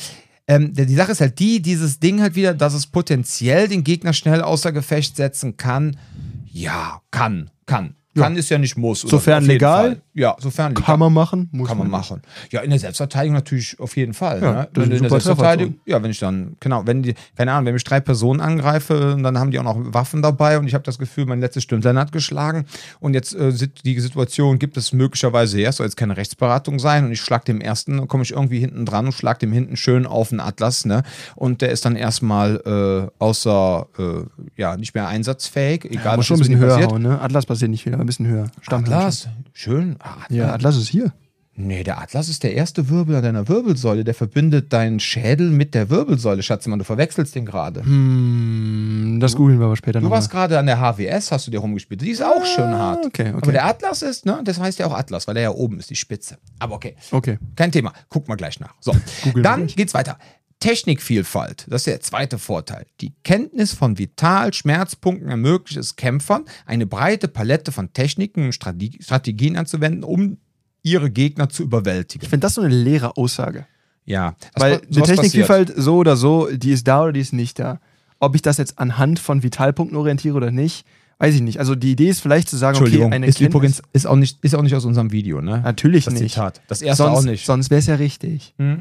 ähm, 0.47 0.73
die 0.75 0.87
die 0.87 0.95
Sache 0.95 1.13
ist 1.13 1.21
halt 1.21 1.39
die, 1.39 1.63
dieses 1.63 2.01
Ding 2.01 2.21
halt 2.21 2.35
wieder, 2.35 2.55
dass 2.55 2.75
es 2.75 2.87
potenziell 2.87 3.69
den 3.69 3.85
Gegner 3.85 4.13
schnell 4.13 4.43
außer 4.43 4.73
Gefecht 4.73 5.17
setzen 5.17 5.57
kann. 5.57 5.97
Ja, 6.47 7.01
kann, 7.11 7.51
kann. 7.67 7.95
Kann 8.14 8.37
ist 8.37 8.51
ja 8.51 8.59
nicht 8.59 8.77
muss. 8.77 9.01
Sofern 9.01 9.44
legal? 9.44 9.83
Fall. 9.92 10.03
Ja, 10.14 10.37
sofern 10.38 10.72
legal. 10.72 10.85
Kann 10.85 10.98
man 11.01 11.12
machen, 11.12 11.48
muss 11.53 11.68
Kann 11.68 11.79
man 11.79 11.88
machen. 11.88 12.20
Ja, 12.51 12.61
in 12.61 12.70
der 12.70 12.79
Selbstverteidigung 12.79 13.35
natürlich 13.35 13.79
auf 13.81 13.96
jeden 13.96 14.12
Fall. 14.12 14.42
Ja, 14.42 14.53
ne? 14.53 14.68
Wenn 14.75 14.90
in 14.90 15.01
der 15.03 15.11
Selbstverteidigung, 15.11 15.77
ja, 15.87 16.03
wenn 16.03 16.11
ich 16.11 16.18
dann, 16.18 16.57
genau, 16.61 16.87
wenn 16.87 17.03
die, 17.03 17.14
keine 17.37 17.53
Ahnung, 17.53 17.66
wenn 17.66 17.77
ich 17.77 17.85
drei 17.85 18.01
Personen 18.01 18.40
angreife, 18.40 19.16
dann 19.22 19.38
haben 19.38 19.51
die 19.51 19.59
auch 19.59 19.64
noch 19.64 19.77
Waffen 19.94 20.20
dabei 20.20 20.59
und 20.59 20.66
ich 20.66 20.75
habe 20.75 20.85
das 20.85 20.98
Gefühl, 20.98 21.25
mein 21.27 21.40
letztes 21.40 21.62
Stündlein 21.62 21.98
hat 21.98 22.12
geschlagen 22.12 22.66
und 23.01 23.14
jetzt 23.14 23.35
äh, 23.35 23.53
die 23.85 24.01
Situation 24.01 24.59
gibt 24.59 24.77
es 24.77 24.92
möglicherweise 24.92 25.57
her, 25.59 25.70
es 25.70 25.77
soll 25.77 25.87
jetzt 25.87 25.96
keine 25.96 26.16
Rechtsberatung 26.16 26.79
sein 26.79 27.07
und 27.07 27.12
ich 27.12 27.20
schlag 27.20 27.46
dem 27.46 27.61
ersten, 27.62 28.07
komme 28.09 28.25
ich 28.25 28.33
irgendwie 28.33 28.59
hinten 28.59 28.85
dran 28.85 29.07
und 29.07 29.12
schlag 29.12 29.38
dem 29.38 29.53
hinten 29.53 29.77
schön 29.77 30.07
auf 30.07 30.29
den 30.29 30.40
Atlas, 30.40 30.85
ne? 30.85 31.03
Und 31.35 31.62
der 31.62 31.70
ist 31.70 31.85
dann 31.87 31.96
erstmal 31.96 33.11
äh, 33.11 33.11
außer, 33.22 33.87
äh, 33.98 34.03
ja, 34.61 34.77
nicht 34.77 34.94
mehr 34.94 35.09
einsatzfähig, 35.09 35.87
egal 35.87 36.05
Ja, 36.05 36.18
was 36.18 36.27
schon 36.27 36.37
ein 36.37 36.40
bisschen 36.40 36.59
höher 36.59 36.68
passiert. 36.75 36.92
hauen, 36.92 37.03
ne? 37.03 37.20
Atlas 37.20 37.46
passiert 37.46 37.70
nicht 37.70 37.83
viel, 37.83 37.94
aber 37.94 38.02
ein 38.03 38.07
bisschen 38.07 38.27
höher. 38.27 38.51
Stammhirn 38.61 38.93
Atlas, 38.95 39.29
schön. 39.53 39.97
Ah, 40.01 40.25
schon. 40.29 40.37
Ja, 40.37 40.53
Atlas 40.53 40.77
ist 40.77 40.88
hier. 40.88 41.12
Nee, 41.55 41.85
der 41.85 42.01
Atlas 42.01 42.31
ist 42.31 42.45
der 42.45 42.55
erste 42.55 42.88
Wirbel 42.88 43.15
an 43.15 43.23
deiner 43.23 43.47
Wirbelsäule. 43.47 44.05
Der 44.05 44.15
verbindet 44.15 44.73
deinen 44.73 45.01
Schädel 45.01 45.51
mit 45.51 45.75
der 45.75 45.91
Wirbelsäule, 45.91 46.43
Schatzemann. 46.43 46.79
Du 46.79 46.85
verwechselst 46.87 47.35
den 47.35 47.45
gerade. 47.45 47.85
Hm, 47.85 49.19
das 49.21 49.37
googeln 49.37 49.59
wir 49.59 49.67
aber 49.67 49.77
später 49.77 49.99
Du 50.01 50.05
nochmal. 50.05 50.17
warst 50.19 50.31
gerade 50.31 50.59
an 50.59 50.65
der 50.65 50.79
HWS, 50.81 51.31
hast 51.31 51.47
du 51.47 51.51
dir 51.51 51.59
rumgespielt. 51.61 52.01
Die 52.01 52.09
ist 52.11 52.23
auch 52.23 52.45
schön 52.47 52.73
hart. 52.73 53.05
okay, 53.05 53.29
okay. 53.29 53.38
Aber 53.43 53.53
der 53.53 53.67
Atlas 53.67 54.01
ist, 54.01 54.25
ne, 54.25 54.41
das 54.45 54.59
heißt 54.59 54.79
ja 54.79 54.87
auch 54.87 54.95
Atlas, 54.97 55.27
weil 55.29 55.35
der 55.35 55.43
ja 55.43 55.51
oben 55.51 55.79
ist, 55.79 55.91
die 55.91 55.95
Spitze. 55.97 56.38
Aber 56.59 56.75
okay, 56.75 56.97
Okay. 57.11 57.38
kein 57.55 57.71
Thema. 57.71 57.93
Guck 58.09 58.29
mal 58.29 58.37
gleich 58.37 58.59
nach. 58.59 58.75
So, 58.81 58.95
dann 59.43 59.67
geht's 59.67 59.93
weiter. 59.93 60.17
Technikvielfalt, 60.62 61.66
das 61.68 61.83
ist 61.83 61.87
der 61.88 62.01
zweite 62.01 62.38
Vorteil. 62.38 62.87
Die 63.01 63.12
Kenntnis 63.25 63.72
von 63.72 63.98
Vital-Schmerzpunkten 63.98 65.29
ermöglicht 65.29 65.77
es 65.77 65.96
Kämpfern, 65.96 66.44
eine 66.66 66.87
breite 66.87 67.27
Palette 67.27 67.72
von 67.72 67.92
Techniken 67.92 68.46
und 68.46 68.53
Strategien 68.53 69.57
anzuwenden, 69.57 70.05
um 70.05 70.38
ihre 70.85 71.11
Gegner 71.11 71.48
zu 71.48 71.64
überwältigen. 71.64 72.22
Ich 72.22 72.31
finde 72.31 72.46
das 72.46 72.55
so 72.55 72.61
eine 72.61 72.72
leere 72.72 73.16
Aussage. 73.16 73.66
Ja, 74.05 74.37
Weil 74.55 74.81
die 74.88 75.01
Technikvielfalt 75.01 75.72
so 75.77 75.96
oder 75.96 76.16
so, 76.16 76.48
die 76.53 76.70
ist 76.70 76.87
da 76.87 77.03
oder 77.03 77.12
die 77.12 77.20
ist 77.20 77.33
nicht 77.33 77.59
da. 77.59 77.81
Ob 78.20 78.37
ich 78.37 78.42
das 78.42 78.57
jetzt 78.57 78.79
anhand 78.79 79.18
von 79.18 79.42
Vitalpunkten 79.42 79.96
orientiere 79.96 80.37
oder 80.37 80.53
nicht, 80.53 80.87
weiß 81.23 81.37
ich 81.37 81.41
nicht. 81.41 81.61
Also 81.61 81.77
die 81.77 81.93
Idee 81.93 82.09
ist 82.09 82.21
vielleicht 82.21 82.49
zu 82.49 82.57
sagen, 82.57 82.77
okay, 82.79 83.05
eine 83.05 83.27
ist 83.27 83.41
übrigens 83.41 83.81
ist 83.93 84.07
auch 84.07 84.17
nicht 84.17 84.45
ist 84.45 84.57
auch 84.57 84.63
nicht 84.63 84.75
aus 84.75 84.85
unserem 84.85 85.13
Video, 85.13 85.41
ne? 85.41 85.61
Natürlich 85.61 86.05
das 86.05 86.15
nicht. 86.15 86.35
Zitat. 86.35 86.61
Das 86.67 86.83
erste 86.83 87.05
sonst, 87.05 87.17
auch 87.17 87.23
nicht. 87.23 87.47
Sonst 87.47 87.71
wäre 87.71 87.79
es 87.79 87.87
ja 87.87 87.95
richtig. 87.95 88.55
Hm? 88.59 88.81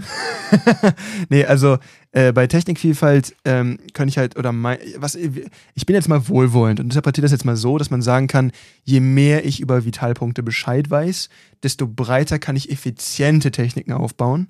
nee, 1.30 1.46
also 1.46 1.78
äh, 2.12 2.34
bei 2.34 2.48
Technikvielfalt 2.48 3.36
ähm, 3.46 3.78
kann 3.94 4.08
ich 4.08 4.18
halt, 4.18 4.40
oder 4.40 4.52
mein, 4.54 4.80
was, 4.98 5.14
ich 5.14 5.86
bin 5.86 5.96
jetzt 5.96 6.10
mal 6.10 6.28
wohlwollend 6.28 6.80
und 6.80 6.88
interpretiere 6.88 7.26
das 7.26 7.32
jetzt 7.32 7.46
mal 7.46 7.56
so, 7.56 7.78
dass 7.78 7.92
man 7.92 8.02
sagen 8.02 8.26
kann, 8.26 8.52
je 8.84 9.02
mehr 9.02 9.46
ich 9.46 9.60
über 9.60 9.86
Vitalpunkte 9.86 10.42
Bescheid 10.42 10.90
weiß, 10.90 11.30
desto 11.62 11.86
breiter 11.86 12.40
kann 12.40 12.56
ich 12.56 12.72
effiziente 12.72 13.52
Techniken 13.52 13.94
aufbauen. 13.94 14.48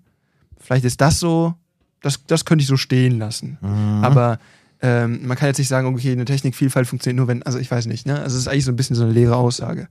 Vielleicht 0.57 0.85
ist 0.85 1.01
das 1.01 1.19
so, 1.19 1.55
das, 2.01 2.25
das 2.25 2.45
könnte 2.45 2.63
ich 2.63 2.69
so 2.69 2.77
stehen 2.77 3.19
lassen. 3.19 3.57
Mhm. 3.61 4.03
Aber 4.05 4.39
ähm, 4.81 5.27
man 5.27 5.37
kann 5.37 5.47
jetzt 5.47 5.59
nicht 5.59 5.67
sagen, 5.67 5.87
okay, 5.87 6.11
eine 6.11 6.25
Technikvielfalt 6.25 6.87
funktioniert 6.87 7.17
nur, 7.17 7.27
wenn, 7.27 7.43
also 7.43 7.59
ich 7.59 7.69
weiß 7.69 7.85
nicht, 7.85 8.07
ne? 8.07 8.19
Also 8.19 8.35
es 8.35 8.43
ist 8.43 8.47
eigentlich 8.47 8.65
so 8.65 8.71
ein 8.71 8.75
bisschen 8.75 8.95
so 8.95 9.03
eine 9.03 9.13
leere 9.13 9.35
Aussage. 9.35 9.87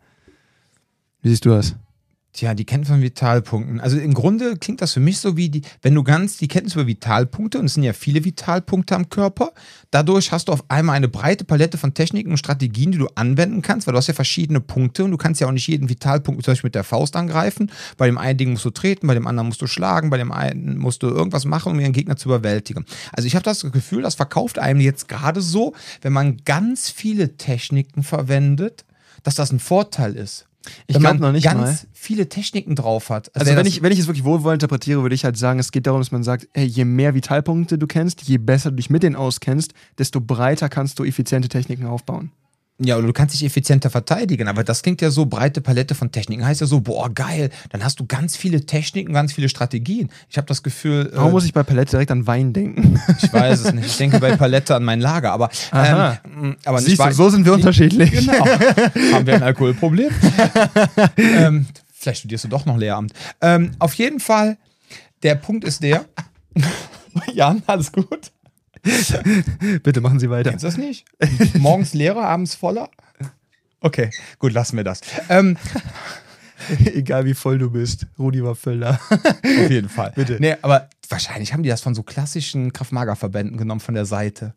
Wie 1.22 1.28
siehst 1.28 1.44
du 1.44 1.50
das? 1.50 1.76
Tja, 2.32 2.54
die 2.54 2.64
Kenntnis 2.64 2.90
von 2.90 3.02
Vitalpunkten. 3.02 3.80
Also 3.80 3.98
im 3.98 4.14
Grunde 4.14 4.56
klingt 4.56 4.80
das 4.80 4.92
für 4.92 5.00
mich 5.00 5.18
so 5.18 5.36
wie 5.36 5.48
die, 5.48 5.62
wenn 5.82 5.96
du 5.96 6.04
ganz 6.04 6.36
die 6.36 6.46
Kenntnis 6.46 6.74
über 6.74 6.86
Vitalpunkte, 6.86 7.58
und 7.58 7.64
es 7.64 7.74
sind 7.74 7.82
ja 7.82 7.92
viele 7.92 8.24
Vitalpunkte 8.24 8.94
am 8.94 9.08
Körper, 9.08 9.52
dadurch 9.90 10.30
hast 10.30 10.46
du 10.46 10.52
auf 10.52 10.64
einmal 10.68 10.94
eine 10.94 11.08
breite 11.08 11.44
Palette 11.44 11.76
von 11.76 11.92
Techniken 11.92 12.30
und 12.30 12.36
Strategien, 12.36 12.92
die 12.92 12.98
du 12.98 13.08
anwenden 13.16 13.62
kannst, 13.62 13.88
weil 13.88 13.92
du 13.92 13.98
hast 13.98 14.06
ja 14.06 14.14
verschiedene 14.14 14.60
Punkte 14.60 15.02
und 15.02 15.10
du 15.10 15.16
kannst 15.16 15.40
ja 15.40 15.48
auch 15.48 15.52
nicht 15.52 15.66
jeden 15.66 15.88
Vitalpunkt 15.88 16.44
zum 16.44 16.52
Beispiel 16.52 16.68
mit 16.68 16.76
der 16.76 16.84
Faust 16.84 17.16
angreifen. 17.16 17.72
Bei 17.96 18.06
dem 18.06 18.16
einen 18.16 18.38
Ding 18.38 18.52
musst 18.52 18.64
du 18.64 18.70
treten, 18.70 19.08
bei 19.08 19.14
dem 19.14 19.26
anderen 19.26 19.48
musst 19.48 19.60
du 19.60 19.66
schlagen, 19.66 20.10
bei 20.10 20.16
dem 20.16 20.30
einen 20.30 20.78
musst 20.78 21.02
du 21.02 21.08
irgendwas 21.08 21.44
machen, 21.44 21.72
um 21.72 21.78
den 21.78 21.92
Gegner 21.92 22.16
zu 22.16 22.28
überwältigen. 22.28 22.86
Also 23.12 23.26
ich 23.26 23.34
habe 23.34 23.42
das 23.42 23.62
Gefühl, 23.72 24.02
das 24.02 24.14
verkauft 24.14 24.60
einem 24.60 24.78
jetzt 24.78 25.08
gerade 25.08 25.40
so, 25.40 25.74
wenn 26.00 26.12
man 26.12 26.36
ganz 26.44 26.90
viele 26.90 27.36
Techniken 27.36 28.04
verwendet, 28.04 28.84
dass 29.24 29.34
das 29.34 29.50
ein 29.50 29.58
Vorteil 29.58 30.14
ist. 30.14 30.46
Ich 30.86 30.96
wenn 30.96 31.02
man 31.02 31.16
glaube 31.16 31.28
noch 31.28 31.32
nicht 31.32 31.44
ganz 31.44 31.58
mal. 31.58 31.78
viele 31.92 32.28
Techniken 32.28 32.74
drauf 32.74 33.08
hat. 33.08 33.34
Also 33.34 33.50
wenn 33.50 33.56
wenn 33.56 33.66
ich, 33.66 33.82
wenn 33.82 33.92
ich 33.92 33.98
es 33.98 34.06
wirklich 34.06 34.24
wohlwollend 34.24 34.62
interpretiere, 34.62 35.02
würde 35.02 35.14
ich 35.14 35.24
halt 35.24 35.36
sagen, 35.36 35.58
es 35.58 35.72
geht 35.72 35.86
darum, 35.86 36.00
dass 36.00 36.12
man 36.12 36.22
sagt, 36.22 36.48
hey, 36.52 36.66
je 36.66 36.84
mehr 36.84 37.14
Vitalpunkte 37.14 37.78
du 37.78 37.86
kennst, 37.86 38.22
je 38.22 38.38
besser 38.38 38.70
du 38.70 38.76
dich 38.76 38.90
mit 38.90 39.02
denen 39.02 39.16
auskennst, 39.16 39.72
desto 39.98 40.20
breiter 40.20 40.68
kannst 40.68 40.98
du 40.98 41.04
effiziente 41.04 41.48
Techniken 41.48 41.86
aufbauen. 41.86 42.32
Ja, 42.82 42.96
oder 42.96 43.06
du 43.08 43.12
kannst 43.12 43.34
dich 43.34 43.44
effizienter 43.44 43.90
verteidigen, 43.90 44.48
aber 44.48 44.64
das 44.64 44.82
klingt 44.82 45.02
ja 45.02 45.10
so, 45.10 45.26
breite 45.26 45.60
Palette 45.60 45.94
von 45.94 46.10
Techniken. 46.12 46.44
Heißt 46.46 46.62
ja 46.62 46.66
so, 46.66 46.80
boah, 46.80 47.10
geil, 47.12 47.50
dann 47.68 47.84
hast 47.84 48.00
du 48.00 48.06
ganz 48.06 48.36
viele 48.38 48.64
Techniken, 48.64 49.12
ganz 49.12 49.34
viele 49.34 49.50
Strategien. 49.50 50.08
Ich 50.30 50.38
habe 50.38 50.46
das 50.46 50.62
Gefühl, 50.62 51.10
Warum 51.12 51.28
äh, 51.28 51.32
muss 51.32 51.44
ich 51.44 51.52
bei 51.52 51.62
Palette 51.62 51.90
direkt 51.90 52.10
an 52.10 52.26
Wein 52.26 52.54
denken? 52.54 52.98
ich 53.22 53.30
weiß 53.30 53.66
es 53.66 53.72
nicht. 53.74 53.86
Ich 53.86 53.96
denke 53.98 54.18
bei 54.18 54.34
Palette 54.36 54.74
an 54.74 54.84
mein 54.84 55.00
Lager, 55.00 55.32
aber, 55.32 55.50
ähm, 55.74 56.56
aber 56.64 56.78
nicht 56.78 56.86
Siehst 56.86 57.00
du, 57.00 57.04
Wein- 57.04 57.12
so 57.12 57.28
sind 57.28 57.44
wir 57.44 57.52
unterschiedlich. 57.52 58.10
Genau. 58.12 58.46
Haben 59.12 59.26
wir 59.26 59.34
ein 59.34 59.42
Alkoholproblem? 59.42 60.10
ähm, 61.18 61.66
vielleicht 61.92 62.20
studierst 62.20 62.44
du 62.44 62.48
doch 62.48 62.64
noch 62.64 62.78
Lehramt. 62.78 63.12
Ähm, 63.42 63.72
auf 63.78 63.92
jeden 63.94 64.20
Fall, 64.20 64.56
der 65.22 65.34
Punkt 65.34 65.64
ist 65.64 65.82
der. 65.82 66.06
Jan, 67.34 67.62
alles 67.66 67.92
gut? 67.92 68.30
Bitte 69.82 70.00
machen 70.00 70.18
Sie 70.20 70.30
weiter. 70.30 70.50
Kennst 70.50 70.62
du 70.64 70.68
das 70.68 70.76
nicht? 70.76 71.04
Morgens 71.58 71.94
leerer, 71.94 72.24
abends 72.24 72.54
voller? 72.54 72.88
Okay, 73.80 74.10
gut, 74.38 74.52
lassen 74.52 74.76
wir 74.76 74.84
das. 74.84 75.00
Ähm, 75.28 75.56
Egal 76.84 77.24
wie 77.24 77.34
voll 77.34 77.58
du 77.58 77.70
bist. 77.70 78.06
Rudi 78.18 78.42
war 78.44 78.54
Völler. 78.54 79.00
auf 79.10 79.70
jeden 79.70 79.88
Fall. 79.88 80.12
Bitte. 80.14 80.36
Nee, 80.40 80.56
aber 80.62 80.88
wahrscheinlich 81.08 81.52
haben 81.52 81.62
die 81.62 81.70
das 81.70 81.80
von 81.80 81.94
so 81.94 82.02
klassischen 82.02 82.72
Kraftmagerverbänden 82.72 83.56
genommen 83.56 83.80
von 83.80 83.94
der 83.94 84.04
Seite. 84.04 84.54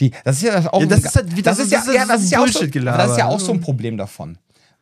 Die, 0.00 0.12
das 0.24 0.36
ist 0.36 0.42
ja 0.42 0.52
das 0.52 0.66
auch 0.66 0.80
Ja, 0.80 0.86
das 0.86 1.00
ein- 1.00 1.04
ist 1.06 1.16
halt 1.16 1.36
wie- 1.36 1.42
das 1.42 1.58
ist- 1.58 1.72
ja, 1.72 1.78
das 1.78 1.88
ist 1.88 1.94
ja, 1.94 2.04
das 2.06 2.22
ist 2.22 2.30
ja 2.30 2.38
auch 2.40 2.46
so, 2.46 2.60
das 2.66 3.10
ist 3.12 3.18
ja 3.18 3.26
auch 3.26 3.40
so 3.40 3.52
ein 3.52 3.60
Problem 3.60 3.96
davon. 3.96 4.38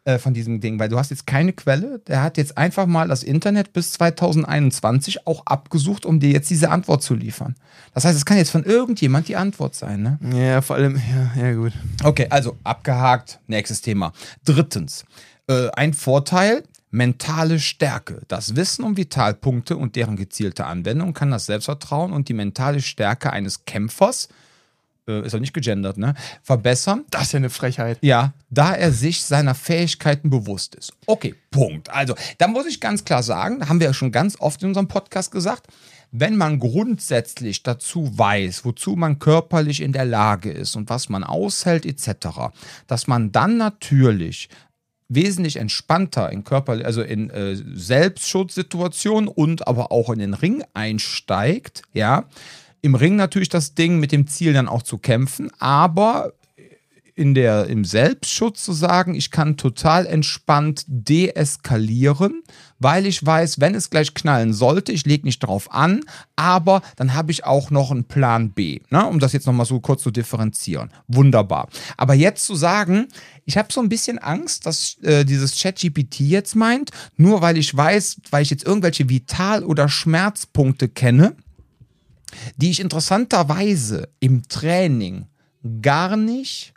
Äh, 0.06 0.18
Von 0.18 0.34
diesem 0.34 0.60
Ding, 0.60 0.78
weil 0.78 0.88
du 0.88 0.98
hast 0.98 1.10
jetzt 1.10 1.26
keine 1.26 1.52
Quelle, 1.52 1.98
der 2.06 2.22
hat 2.22 2.36
jetzt 2.36 2.56
einfach 2.56 2.86
mal 2.86 3.08
das 3.08 3.24
Internet 3.24 3.72
bis 3.72 3.90
2021 3.92 5.26
auch 5.26 5.44
abgesucht, 5.46 6.06
um 6.06 6.20
dir 6.20 6.30
jetzt 6.30 6.48
diese 6.48 6.70
Antwort 6.70 7.02
zu 7.02 7.14
liefern. 7.14 7.56
Das 7.92 8.04
heißt, 8.04 8.16
es 8.16 8.24
kann 8.24 8.36
jetzt 8.36 8.50
von 8.50 8.62
irgendjemand 8.62 9.26
die 9.26 9.34
Antwort 9.34 9.74
sein, 9.74 10.02
ne? 10.02 10.18
Ja, 10.32 10.62
vor 10.62 10.76
allem, 10.76 10.96
ja, 10.96 11.42
ja 11.42 11.54
gut. 11.54 11.72
Okay, 12.04 12.28
also 12.30 12.56
abgehakt, 12.62 13.40
nächstes 13.48 13.80
Thema. 13.80 14.12
Drittens, 14.44 15.04
äh, 15.48 15.70
ein 15.70 15.92
Vorteil, 15.92 16.62
mentale 16.92 17.58
Stärke. 17.58 18.22
Das 18.28 18.54
Wissen 18.54 18.84
um 18.84 18.96
Vitalpunkte 18.96 19.76
und 19.76 19.96
deren 19.96 20.14
gezielte 20.14 20.66
Anwendung 20.66 21.14
kann 21.14 21.32
das 21.32 21.46
Selbstvertrauen 21.46 22.12
und 22.12 22.28
die 22.28 22.34
mentale 22.34 22.80
Stärke 22.80 23.32
eines 23.32 23.64
Kämpfers, 23.64 24.28
äh, 25.08 25.26
ist 25.26 25.34
auch 25.34 25.40
nicht 25.40 25.54
gegendert, 25.54 25.98
ne, 25.98 26.14
verbessern. 26.42 27.04
Das 27.10 27.22
ist 27.24 27.32
ja 27.32 27.38
eine 27.38 27.50
Frechheit. 27.50 27.98
Ja, 28.00 28.32
da 28.50 28.74
er 28.74 28.92
sich 28.92 29.22
seiner 29.22 29.54
Fähigkeiten 29.54 30.30
bewusst 30.30 30.74
ist. 30.74 30.92
Okay, 31.06 31.34
Punkt. 31.50 31.90
Also, 31.90 32.14
da 32.38 32.48
muss 32.48 32.66
ich 32.66 32.80
ganz 32.80 33.04
klar 33.04 33.22
sagen, 33.22 33.60
da 33.60 33.68
haben 33.68 33.80
wir 33.80 33.86
ja 33.86 33.94
schon 33.94 34.12
ganz 34.12 34.40
oft 34.40 34.62
in 34.62 34.68
unserem 34.68 34.88
Podcast 34.88 35.30
gesagt, 35.30 35.68
wenn 36.12 36.36
man 36.36 36.60
grundsätzlich 36.60 37.62
dazu 37.62 38.16
weiß, 38.16 38.64
wozu 38.64 38.96
man 38.96 39.18
körperlich 39.18 39.80
in 39.80 39.92
der 39.92 40.04
Lage 40.04 40.50
ist 40.50 40.76
und 40.76 40.88
was 40.88 41.08
man 41.08 41.24
aushält 41.24 41.84
etc., 41.84 42.52
dass 42.86 43.06
man 43.06 43.32
dann 43.32 43.56
natürlich 43.56 44.48
wesentlich 45.08 45.56
entspannter 45.56 46.32
in 46.32 46.44
Körper, 46.44 46.84
also 46.84 47.02
in 47.02 47.30
äh, 47.30 47.54
Selbstschutzsituationen 47.54 49.28
und 49.28 49.68
aber 49.68 49.92
auch 49.92 50.10
in 50.10 50.18
den 50.18 50.34
Ring 50.34 50.64
einsteigt, 50.74 51.82
ja. 51.92 52.24
Im 52.86 52.94
Ring 52.94 53.16
natürlich 53.16 53.48
das 53.48 53.74
Ding 53.74 53.98
mit 53.98 54.12
dem 54.12 54.28
Ziel 54.28 54.52
dann 54.52 54.68
auch 54.68 54.84
zu 54.84 54.96
kämpfen, 54.96 55.50
aber 55.58 56.34
in 57.16 57.34
der, 57.34 57.66
im 57.66 57.84
Selbstschutz 57.84 58.62
zu 58.62 58.72
sagen, 58.74 59.16
ich 59.16 59.32
kann 59.32 59.56
total 59.56 60.06
entspannt 60.06 60.84
deeskalieren, 60.86 62.44
weil 62.78 63.06
ich 63.06 63.26
weiß, 63.26 63.58
wenn 63.58 63.74
es 63.74 63.90
gleich 63.90 64.14
knallen 64.14 64.52
sollte, 64.52 64.92
ich 64.92 65.04
lege 65.04 65.26
nicht 65.26 65.40
drauf 65.40 65.72
an, 65.72 66.02
aber 66.36 66.80
dann 66.94 67.14
habe 67.14 67.32
ich 67.32 67.44
auch 67.44 67.72
noch 67.72 67.90
einen 67.90 68.04
Plan 68.04 68.50
B, 68.52 68.78
ne? 68.90 69.04
um 69.04 69.18
das 69.18 69.32
jetzt 69.32 69.48
nochmal 69.48 69.66
so 69.66 69.80
kurz 69.80 70.04
zu 70.04 70.12
differenzieren. 70.12 70.92
Wunderbar. 71.08 71.68
Aber 71.96 72.14
jetzt 72.14 72.46
zu 72.46 72.54
sagen, 72.54 73.08
ich 73.46 73.56
habe 73.56 73.72
so 73.72 73.80
ein 73.80 73.88
bisschen 73.88 74.20
Angst, 74.20 74.64
dass 74.64 74.96
äh, 75.02 75.24
dieses 75.24 75.60
ChatGPT 75.60 76.20
jetzt 76.20 76.54
meint, 76.54 76.92
nur 77.16 77.42
weil 77.42 77.58
ich 77.58 77.76
weiß, 77.76 78.20
weil 78.30 78.42
ich 78.42 78.50
jetzt 78.50 78.64
irgendwelche 78.64 79.08
Vital- 79.08 79.64
oder 79.64 79.88
Schmerzpunkte 79.88 80.88
kenne, 80.88 81.34
die 82.56 82.70
ich 82.70 82.80
interessanterweise 82.80 84.08
im 84.20 84.46
Training 84.48 85.26
gar 85.82 86.16
nicht 86.16 86.74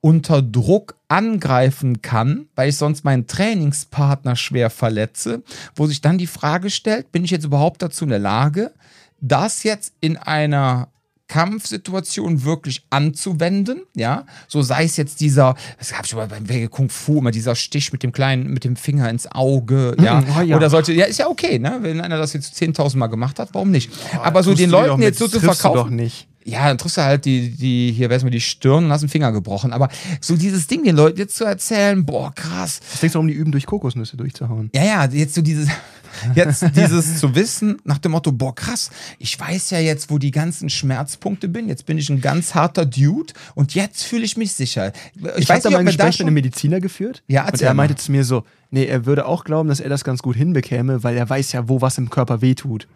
unter 0.00 0.42
Druck 0.42 0.96
angreifen 1.08 2.02
kann, 2.02 2.46
weil 2.54 2.68
ich 2.68 2.76
sonst 2.76 3.04
meinen 3.04 3.26
Trainingspartner 3.26 4.36
schwer 4.36 4.70
verletze, 4.70 5.42
wo 5.74 5.86
sich 5.86 6.00
dann 6.00 6.18
die 6.18 6.26
Frage 6.26 6.70
stellt, 6.70 7.10
bin 7.10 7.24
ich 7.24 7.30
jetzt 7.30 7.44
überhaupt 7.44 7.82
dazu 7.82 8.04
in 8.04 8.10
der 8.10 8.18
Lage, 8.18 8.72
das 9.20 9.64
jetzt 9.64 9.92
in 10.00 10.16
einer 10.16 10.88
Kampfsituation 11.28 12.44
wirklich 12.44 12.84
anzuwenden, 12.90 13.82
ja, 13.94 14.24
so 14.48 14.62
sei 14.62 14.84
es 14.84 14.96
jetzt 14.96 15.20
dieser, 15.20 15.54
das 15.78 15.92
ich 15.92 16.06
schon 16.08 16.18
mal 16.18 16.28
beim 16.28 16.48
Wege 16.48 16.68
Kung 16.68 16.88
Fu, 16.88 17.18
immer 17.18 17.30
dieser 17.30 17.54
Stich 17.54 17.92
mit 17.92 18.02
dem 18.02 18.12
kleinen, 18.12 18.52
mit 18.52 18.64
dem 18.64 18.76
Finger 18.76 19.10
ins 19.10 19.30
Auge, 19.30 19.94
ja, 20.00 20.24
oh 20.38 20.42
ja. 20.42 20.56
oder 20.56 20.70
solche, 20.70 20.92
ja, 20.92 21.04
ist 21.04 21.18
ja 21.18 21.28
okay, 21.28 21.58
ne, 21.58 21.78
wenn 21.82 22.00
einer 22.00 22.18
das 22.18 22.32
jetzt 22.32 22.60
10.000 22.60 22.96
Mal 22.96 23.08
gemacht 23.08 23.38
hat, 23.38 23.50
warum 23.52 23.70
nicht? 23.70 23.90
Aber 24.22 24.42
so 24.42 24.54
den 24.54 24.70
Leuten 24.70 25.02
jetzt 25.02 25.18
so 25.18 25.28
zu 25.28 25.40
verkaufen, 25.40 25.76
doch 25.76 25.90
nicht. 25.90 26.27
Ja, 26.48 26.66
dann 26.66 26.78
triffst 26.78 26.96
du 26.96 27.02
halt 27.02 27.24
die, 27.26 27.50
die 27.50 27.92
hier 27.92 28.08
wär's 28.08 28.24
mir 28.24 28.30
die 28.30 28.40
Stirn 28.40 28.86
und 28.86 28.92
hast 28.92 29.02
einen 29.02 29.10
Finger 29.10 29.32
gebrochen. 29.32 29.72
Aber 29.72 29.88
so 30.20 30.34
dieses 30.36 30.66
Ding 30.66 30.82
den 30.82 30.96
Leuten 30.96 31.18
jetzt 31.18 31.36
zu 31.36 31.44
erzählen, 31.44 32.04
boah, 32.06 32.34
krass. 32.34 32.80
Was 32.90 33.00
denkst 33.00 33.12
du, 33.12 33.20
um 33.20 33.28
die 33.28 33.34
üben, 33.34 33.52
durch 33.52 33.66
Kokosnüsse 33.66 34.16
durchzuhauen? 34.16 34.70
Ja, 34.74 34.84
ja, 34.84 35.04
jetzt 35.04 35.34
so 35.34 35.42
dieses, 35.42 35.68
jetzt 36.34 36.64
dieses 36.74 37.18
zu 37.18 37.34
wissen, 37.34 37.76
nach 37.84 37.98
dem 37.98 38.12
Motto, 38.12 38.32
boah, 38.32 38.54
krass, 38.54 38.90
ich 39.18 39.38
weiß 39.38 39.70
ja 39.70 39.78
jetzt, 39.78 40.10
wo 40.10 40.16
die 40.16 40.30
ganzen 40.30 40.70
Schmerzpunkte 40.70 41.48
bin. 41.48 41.68
Jetzt 41.68 41.84
bin 41.84 41.98
ich 41.98 42.08
ein 42.08 42.22
ganz 42.22 42.54
harter 42.54 42.86
Dude 42.86 43.34
und 43.54 43.74
jetzt 43.74 44.04
fühle 44.04 44.24
ich 44.24 44.38
mich 44.38 44.52
sicher. 44.52 44.92
Ich, 45.14 45.22
Ich, 45.36 45.48
weiß 45.48 45.56
habe 45.56 45.62
da 45.64 45.70
mal 45.70 45.78
ein 45.80 45.86
Gespräch 45.86 46.18
mit 46.18 46.28
einem 46.28 46.34
Mediziner 46.34 46.80
geführt. 46.80 47.22
Ja, 47.28 47.46
und 47.46 47.60
er 47.60 47.68
mal. 47.70 47.74
meinte 47.74 47.96
zu 47.96 48.10
mir 48.10 48.24
so, 48.24 48.44
nee, 48.70 48.86
er 48.86 49.04
würde 49.04 49.26
auch 49.26 49.44
glauben, 49.44 49.68
dass 49.68 49.80
er 49.80 49.90
das 49.90 50.02
ganz 50.02 50.22
gut 50.22 50.36
hinbekäme, 50.36 51.02
weil 51.04 51.16
er 51.16 51.28
weiß 51.28 51.52
ja, 51.52 51.68
wo 51.68 51.82
was 51.82 51.98
im 51.98 52.08
Körper 52.08 52.40
wehtut. 52.40 52.88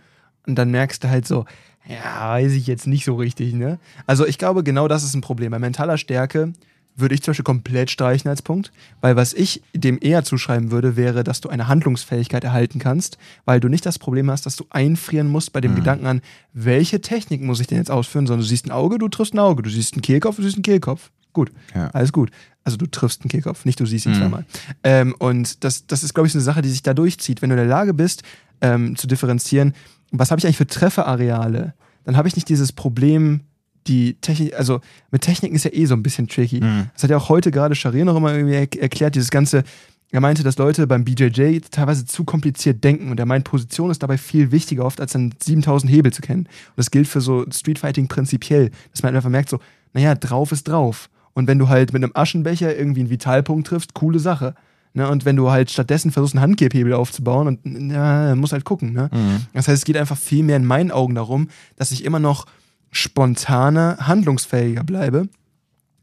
Und 0.47 0.57
dann 0.57 0.71
merkst 0.71 1.05
du 1.05 1.09
halt 1.11 1.27
so, 1.27 1.45
ja, 1.89 2.31
weiß 2.31 2.53
ich 2.53 2.67
jetzt 2.67 2.87
nicht 2.87 3.05
so 3.05 3.17
richtig, 3.17 3.55
ne? 3.55 3.79
Also 4.07 4.27
ich 4.27 4.39
glaube, 4.39 4.63
genau 4.63 4.89
das 4.89 5.03
ist 5.05 5.15
ein 5.15 5.21
Problem. 5.21 5.51
Bei 5.51 5.59
mentaler 5.59 5.99
Stärke 5.99 6.53
würde 6.95 7.15
ich 7.15 7.23
zum 7.23 7.31
Beispiel 7.33 7.45
komplett 7.45 7.91
streichen 7.91 8.29
als 8.29 8.43
Punkt, 8.43 8.71
weil 9.01 9.17
was 9.17 9.33
ich 9.33 9.63
dem 9.75 9.99
eher 10.01 10.25
zuschreiben 10.25 10.71
würde, 10.71 10.95
wäre, 10.95 11.25
dass 11.25 11.41
du 11.41 11.49
eine 11.49 11.67
Handlungsfähigkeit 11.67 12.45
erhalten 12.45 12.79
kannst, 12.79 13.17
weil 13.47 13.61
du 13.61 13.69
nicht 13.69 13.87
das 13.87 13.99
Problem 13.99 14.31
hast, 14.31 14.45
dass 14.45 14.57
du 14.57 14.67
einfrieren 14.71 15.29
musst 15.29 15.53
bei 15.55 15.61
dem 15.63 15.73
Mhm. 15.73 15.77
Gedanken 15.77 16.07
an, 16.07 16.21
welche 16.53 17.01
Technik 17.01 17.41
muss 17.41 17.61
ich 17.61 17.67
denn 17.67 17.79
jetzt 17.79 17.91
ausführen, 17.91 18.27
sondern 18.27 18.43
du 18.43 18.47
siehst 18.47 18.67
ein 18.67 18.73
Auge, 18.73 18.99
du 18.99 19.09
triffst 19.09 19.33
ein 19.33 19.39
Auge, 19.39 19.63
du 19.63 19.71
siehst 19.71 19.95
einen 19.95 20.03
Kehlkopf, 20.03 20.37
du 20.37 20.43
siehst 20.43 20.57
einen 20.57 20.63
Kehlkopf. 20.65 21.11
Gut, 21.33 21.51
Ja. 21.75 21.89
alles 21.95 22.13
gut. 22.13 22.31
Also 22.63 22.77
du 22.77 22.87
triffst 22.87 23.23
einen 23.23 23.31
Kehlkopf, 23.31 23.65
nicht 23.65 23.81
du 23.81 23.87
siehst 23.87 24.05
ihn 24.05 24.13
Mhm. 24.13 24.17
zweimal. 24.17 24.45
Ähm, 24.85 25.15
und 25.19 25.65
das, 25.65 25.87
das 25.87 26.03
ist, 26.03 26.13
glaube 26.13 26.27
ich, 26.27 26.33
so 26.35 26.39
eine 26.39 26.45
Sache, 26.45 26.61
die 26.61 26.69
sich 26.69 26.83
da 26.83 26.93
durchzieht. 26.93 27.41
Wenn 27.41 27.49
du 27.49 27.55
in 27.55 27.61
der 27.61 27.67
Lage 27.69 27.95
bist, 27.95 28.23
ähm, 28.61 28.97
zu 28.97 29.07
differenzieren, 29.07 29.73
was 30.19 30.31
habe 30.31 30.39
ich 30.39 30.45
eigentlich 30.45 30.59
für 30.59 30.67
Trefferareale, 30.67 31.75
dann 32.05 32.17
habe 32.17 32.29
ich 32.29 32.37
nicht 32.37 32.49
dieses 32.49 32.73
Problem, 32.73 33.41
die 33.87 34.15
Technik, 34.21 34.55
also 34.57 34.81
mit 35.11 35.23
Techniken 35.23 35.57
ist 35.57 35.65
ja 35.65 35.73
eh 35.73 35.87
so 35.87 35.95
ein 35.95 36.03
bisschen 36.03 36.29
tricky. 36.29 36.61
Mhm. 36.61 36.91
Das 36.95 37.03
hat 37.03 37.11
ja 37.11 37.17
auch 37.17 37.29
heute 37.29 37.51
gerade 37.51 37.75
Sharir 37.75 38.05
noch 38.05 38.17
immer 38.17 38.33
irgendwie 38.33 38.55
er 38.55 38.83
erklärt, 38.83 39.15
dieses 39.15 39.31
ganze, 39.31 39.65
er 40.11 40.21
meinte, 40.21 40.43
dass 40.43 40.59
Leute 40.59 40.87
beim 40.87 41.05
BJJ 41.05 41.61
teilweise 41.71 42.05
zu 42.05 42.25
kompliziert 42.25 42.85
denken 42.85 43.11
und 43.11 43.19
er 43.19 43.27
meint, 43.27 43.45
Position 43.45 43.91
ist 43.91 44.03
dabei 44.03 44.19
viel 44.19 44.53
wichtiger 44.53 44.85
oft, 44.85 45.01
als 45.01 45.13
dann 45.13 45.35
7000 45.43 45.91
Hebel 45.91 46.13
zu 46.13 46.23
kennen. 46.23 46.43
Und 46.43 46.77
das 46.77 46.91
gilt 46.91 47.09
für 47.09 47.21
so 47.21 47.45
Streetfighting 47.51 48.09
prinzipiell, 48.09 48.71
dass 48.93 49.03
man 49.03 49.17
einfach 49.17 49.31
merkt 49.31 49.49
so, 49.49 49.59
naja, 49.95 50.15
drauf 50.15 50.53
ist 50.53 50.69
drauf. 50.69 51.09
Und 51.35 51.49
wenn 51.49 51.59
du 51.59 51.69
halt 51.69 51.93
mit 51.93 52.05
einem 52.05 52.13
Aschenbecher 52.15 52.77
irgendwie 52.77 53.01
einen 53.01 53.11
Vitalpunkt 53.11 53.67
triffst, 53.67 53.95
coole 53.95 54.19
Sache. 54.19 54.55
Ne? 54.95 55.09
Und 55.09 55.25
wenn 55.25 55.37
du 55.37 55.51
halt 55.51 55.71
stattdessen 55.71 56.11
versuchst, 56.11 56.35
einen 56.35 56.43
Handgebhebel 56.43 56.93
aufzubauen, 56.93 57.49
und 57.49 57.91
ja, 57.91 58.35
muss 58.35 58.53
halt 58.53 58.65
gucken. 58.65 58.93
Ne? 58.93 59.11
Mhm. 59.13 59.47
Das 59.53 59.69
heißt, 59.69 59.79
es 59.79 59.85
geht 59.85 59.97
einfach 59.97 60.19
viel 60.19 60.43
mehr 60.43 60.57
in 60.57 60.65
meinen 60.65 60.91
Augen 60.91 61.15
darum, 61.15 61.49
dass 61.77 61.93
ich 61.93 62.05
immer 62.05 62.19
noch 62.19 62.47
spontaner, 62.91 63.97
handlungsfähiger 64.01 64.85
bleibe. 64.85 65.29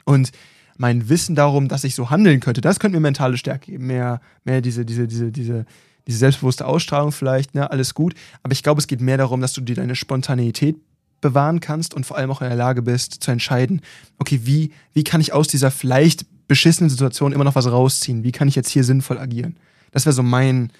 Und 0.05 0.31
mein 0.77 1.09
Wissen 1.09 1.35
darum, 1.35 1.67
dass 1.67 1.83
ich 1.83 1.93
so 1.93 2.09
handeln 2.09 2.39
könnte, 2.39 2.61
das 2.61 2.79
könnte 2.79 2.97
mir 2.97 3.01
mentale 3.01 3.37
Stärke 3.37 3.71
geben. 3.71 3.87
Mehr, 3.87 4.21
mehr 4.43 4.61
diese, 4.61 4.85
diese, 4.85 5.07
diese, 5.07 5.31
diese, 5.31 5.65
diese 6.07 6.17
selbstbewusste 6.17 6.65
Ausstrahlung 6.65 7.11
vielleicht, 7.11 7.53
ne? 7.53 7.69
alles 7.69 7.93
gut. 7.93 8.15
Aber 8.41 8.53
ich 8.53 8.63
glaube, 8.63 8.79
es 8.79 8.87
geht 8.87 9.01
mehr 9.01 9.17
darum, 9.17 9.41
dass 9.41 9.53
du 9.53 9.61
dir 9.61 9.75
deine 9.75 9.95
Spontaneität 9.95 10.77
bewahren 11.21 11.59
kannst 11.59 11.93
und 11.93 12.05
vor 12.05 12.17
allem 12.17 12.31
auch 12.31 12.41
in 12.41 12.47
der 12.47 12.57
Lage 12.57 12.81
bist, 12.81 13.21
zu 13.21 13.29
entscheiden, 13.29 13.81
okay, 14.17 14.41
wie, 14.43 14.71
wie 14.93 15.03
kann 15.03 15.21
ich 15.21 15.33
aus 15.33 15.47
dieser 15.47 15.69
vielleicht 15.69 16.25
beschissenen 16.49 16.89
Situation 16.89 17.31
immer 17.31 17.45
noch 17.45 17.55
was 17.55 17.71
rausziehen? 17.71 18.23
Wie 18.25 18.33
kann 18.33 18.49
ich 18.49 18.55
jetzt 18.55 18.69
hier 18.69 18.83
sinnvoll 18.83 19.17
agieren? 19.17 19.55
Das 19.91 20.05
wäre 20.05 20.13
so 20.13 20.23
mein, 20.23 20.71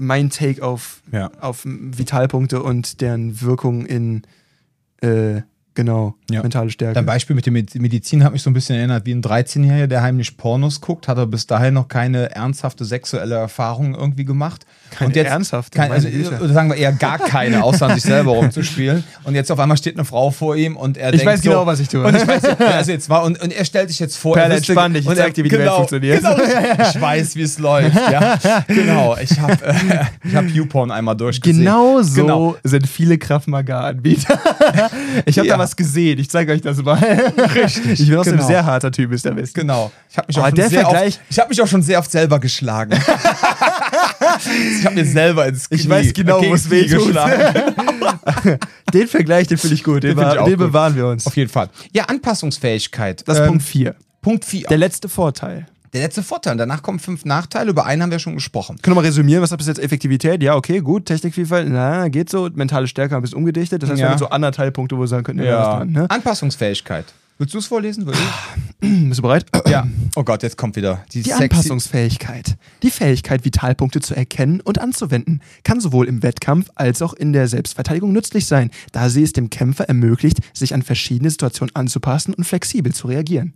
mein 0.00 0.30
Take 0.30 0.64
auf, 0.64 1.02
Ja. 1.12 1.30
auf 1.40 1.62
Vitalpunkte 1.66 2.62
und 2.62 3.02
deren 3.02 3.42
Wirkung 3.42 3.84
in, 3.84 4.22
äh, 5.02 5.42
genau, 5.78 6.14
Ja. 6.28 6.42
mentale 6.42 6.70
Stärke. 6.70 6.94
Dein 6.94 7.06
Beispiel 7.06 7.36
mit 7.36 7.46
der 7.46 7.52
Med- 7.52 7.72
Medizin 7.76 8.24
hat 8.24 8.32
mich 8.32 8.42
so 8.42 8.50
ein 8.50 8.52
bisschen 8.52 8.74
erinnert 8.74 9.06
wie 9.06 9.12
ein 9.12 9.22
13-Jähriger, 9.22 9.86
der 9.86 10.02
heimlich 10.02 10.36
Pornos 10.36 10.80
guckt, 10.80 11.06
hat 11.06 11.16
er 11.18 11.26
bis 11.26 11.46
dahin 11.46 11.74
noch 11.74 11.86
keine 11.86 12.34
ernsthafte 12.34 12.84
sexuelle 12.84 13.36
Erfahrung 13.36 13.94
irgendwie 13.94 14.24
gemacht. 14.24 14.66
Keine 14.90 15.08
und 15.08 15.16
jetzt, 15.16 15.28
ernsthafte, 15.28 15.78
Kein, 15.78 15.92
also, 15.92 16.08
oder 16.08 16.52
sagen 16.52 16.70
wir 16.70 16.76
eher 16.76 16.92
gar 16.92 17.18
keine, 17.18 17.62
außer 17.62 17.86
an 17.86 17.94
sich 17.94 18.02
selber 18.02 18.32
rumzuspielen. 18.32 19.04
Und 19.24 19.34
jetzt 19.36 19.52
auf 19.52 19.58
einmal 19.60 19.76
steht 19.76 19.94
eine 19.94 20.04
Frau 20.04 20.30
vor 20.32 20.56
ihm 20.56 20.76
und 20.76 20.96
er 20.96 21.12
Ich 21.14 21.20
denkt 21.20 21.26
weiß 21.34 21.42
so, 21.42 21.50
genau, 21.50 21.66
was 21.66 21.78
ich 21.78 21.88
tue. 21.88 22.04
Und 22.04 22.16
ich 22.16 22.26
weiß, 22.26 22.42
also 22.58 22.90
jetzt 22.90 23.08
mal, 23.08 23.18
und, 23.18 23.40
und 23.40 23.52
er 23.52 23.64
stellt 23.64 23.88
sich 23.90 24.00
jetzt 24.00 24.16
vor, 24.16 24.34
Perle, 24.34 24.54
er 24.54 24.56
entspann 24.56 24.94
dich, 24.94 25.06
ich 25.06 25.14
zeig 25.14 25.34
dir, 25.34 25.44
wie 25.44 25.48
die 25.48 25.54
Welt 25.54 25.62
genau, 25.64 25.76
funktioniert. 25.76 26.18
Genau, 26.22 26.36
ich, 26.88 26.94
ich 26.96 27.00
weiß, 27.00 27.36
wie 27.36 27.42
es 27.42 27.58
läuft. 27.60 27.94
Ja, 28.10 28.38
genau. 28.66 29.16
Ich 29.22 29.38
habe 29.38 29.52
äh, 29.64 29.74
ich 30.24 30.34
hab 30.34 30.48
YouPorn 30.48 30.90
einmal 30.90 31.16
durchgesehen. 31.16 31.58
Genau 31.64 32.02
so 32.02 32.22
Genau. 32.22 32.56
sind 32.64 32.88
viele 32.88 33.18
Kraftmagar-Anbieter. 33.18 34.38
ich 35.26 35.38
habe 35.38 35.46
Ja. 35.48 35.54
da 35.54 35.58
was 35.60 35.67
gesehen. 35.76 36.18
Ich 36.18 36.30
zeige 36.30 36.52
euch 36.52 36.60
das 36.60 36.82
mal. 36.82 36.94
Richtig. 37.54 38.00
Ich 38.00 38.08
bin 38.08 38.18
auch 38.18 38.24
so 38.24 38.30
ein 38.30 38.36
genau. 38.36 38.46
sehr 38.48 38.64
harter 38.64 38.90
Typ, 38.92 39.12
ist 39.12 39.24
der 39.24 39.36
Wissen. 39.36 39.54
Genau. 39.54 39.90
Ich 40.10 40.16
habe 40.16 40.26
mich, 40.28 40.38
auch 40.38 40.46
schon 40.46 40.54
der 40.54 40.68
sehr 40.68 40.88
oft- 40.88 41.20
ich 41.30 41.38
hab 41.38 41.48
mich 41.48 41.62
auch 41.62 41.66
schon 41.66 41.82
sehr 41.82 41.98
oft 41.98 42.10
selber 42.10 42.38
geschlagen. 42.38 42.92
ich 44.78 44.84
habe 44.84 44.94
mir 44.94 45.04
selber 45.04 45.46
ins 45.46 45.68
Knie 45.68 45.78
Ich 45.80 45.88
weiß 45.88 46.12
genau, 46.12 46.40
gegen 46.40 46.50
wo 46.52 46.54
es 46.54 46.62
das 46.64 46.70
weh 46.70 46.86
geschlagen. 46.86 47.74
Den 48.94 49.06
Vergleich, 49.08 49.46
den 49.48 49.58
finde 49.58 49.74
ich 49.74 49.84
gut. 49.84 50.02
Den, 50.02 50.16
Den 50.16 50.26
ich 50.26 50.34
den 50.34 50.44
gut. 50.44 50.56
bewahren 50.58 50.96
wir 50.96 51.06
uns. 51.06 51.26
Auf 51.26 51.36
jeden 51.36 51.50
Fall. 51.50 51.68
Ja, 51.92 52.04
Anpassungsfähigkeit. 52.04 53.22
Das 53.26 53.36
ist 53.36 53.42
Ähm, 53.42 53.48
Punkt 53.48 53.62
4. 53.64 53.94
Punkt 54.22 54.44
4. 54.44 54.60
Der 54.60 54.68
Der, 54.68 54.78
letzte 54.78 55.08
Vorteil. 55.08 55.66
Letzte 55.92 56.22
Vorteil. 56.22 56.56
Danach 56.56 56.82
kommen 56.82 56.98
fünf 56.98 57.24
Nachteile. 57.24 57.70
Über 57.70 57.86
einen 57.86 58.02
haben 58.02 58.10
wir 58.10 58.18
schon 58.18 58.34
gesprochen. 58.34 58.78
Können 58.82 58.96
wir 58.96 59.02
mal 59.02 59.06
resümieren, 59.06 59.42
was 59.42 59.50
hat 59.50 59.58
bis 59.58 59.66
jetzt 59.66 59.80
Effektivität? 59.80 60.42
Ja, 60.42 60.54
okay, 60.56 60.80
gut. 60.80 61.06
Technikvielfalt, 61.06 61.68
na, 61.70 62.08
geht 62.08 62.30
so. 62.30 62.48
Mentale 62.54 62.86
Stärke 62.86 63.14
haben 63.14 63.26
wir 63.28 63.36
umgedichtet. 63.36 63.82
Das 63.82 63.90
heißt, 63.90 63.98
wir 63.98 64.04
Ja. 64.06 64.10
haben 64.12 64.18
so 64.18 64.28
anderthalb 64.28 64.74
Punkte, 64.74 64.96
wo 64.96 65.00
wir 65.00 65.06
sagen 65.08 65.24
könnten, 65.24 65.42
ja. 65.44 65.76
dran. 65.78 65.90
Ne? 65.92 66.10
Anpassungsfähigkeit. 66.10 67.06
Willst 67.40 67.54
du 67.54 67.58
es 67.58 67.66
vorlesen? 67.66 68.04
Ich? 68.10 68.18
Bist 69.08 69.18
du 69.18 69.22
bereit? 69.22 69.46
ja. 69.68 69.86
Oh 70.16 70.24
Gott, 70.24 70.42
jetzt 70.42 70.56
kommt 70.56 70.74
wieder 70.74 71.04
die, 71.12 71.22
Die 71.22 71.32
Anpassungsfähigkeit. 71.32 72.56
Die 72.82 72.90
Fähigkeit, 72.90 73.44
Vitalpunkte 73.44 74.00
zu 74.00 74.16
erkennen 74.16 74.60
und 74.60 74.80
anzuwenden, 74.80 75.40
kann 75.62 75.80
sowohl 75.80 76.08
im 76.08 76.24
Wettkampf 76.24 76.68
als 76.74 77.00
auch 77.00 77.14
in 77.14 77.32
der 77.32 77.46
Selbstverteidigung 77.46 78.12
nützlich 78.12 78.46
sein, 78.46 78.70
da 78.90 79.08
sie 79.08 79.22
es 79.22 79.32
dem 79.32 79.50
Kämpfer 79.50 79.84
ermöglicht, 79.88 80.38
sich 80.52 80.74
an 80.74 80.82
verschiedene 80.82 81.30
Situationen 81.30 81.74
anzupassen 81.76 82.34
und 82.34 82.42
flexibel 82.42 82.92
zu 82.92 83.06
reagieren. 83.06 83.52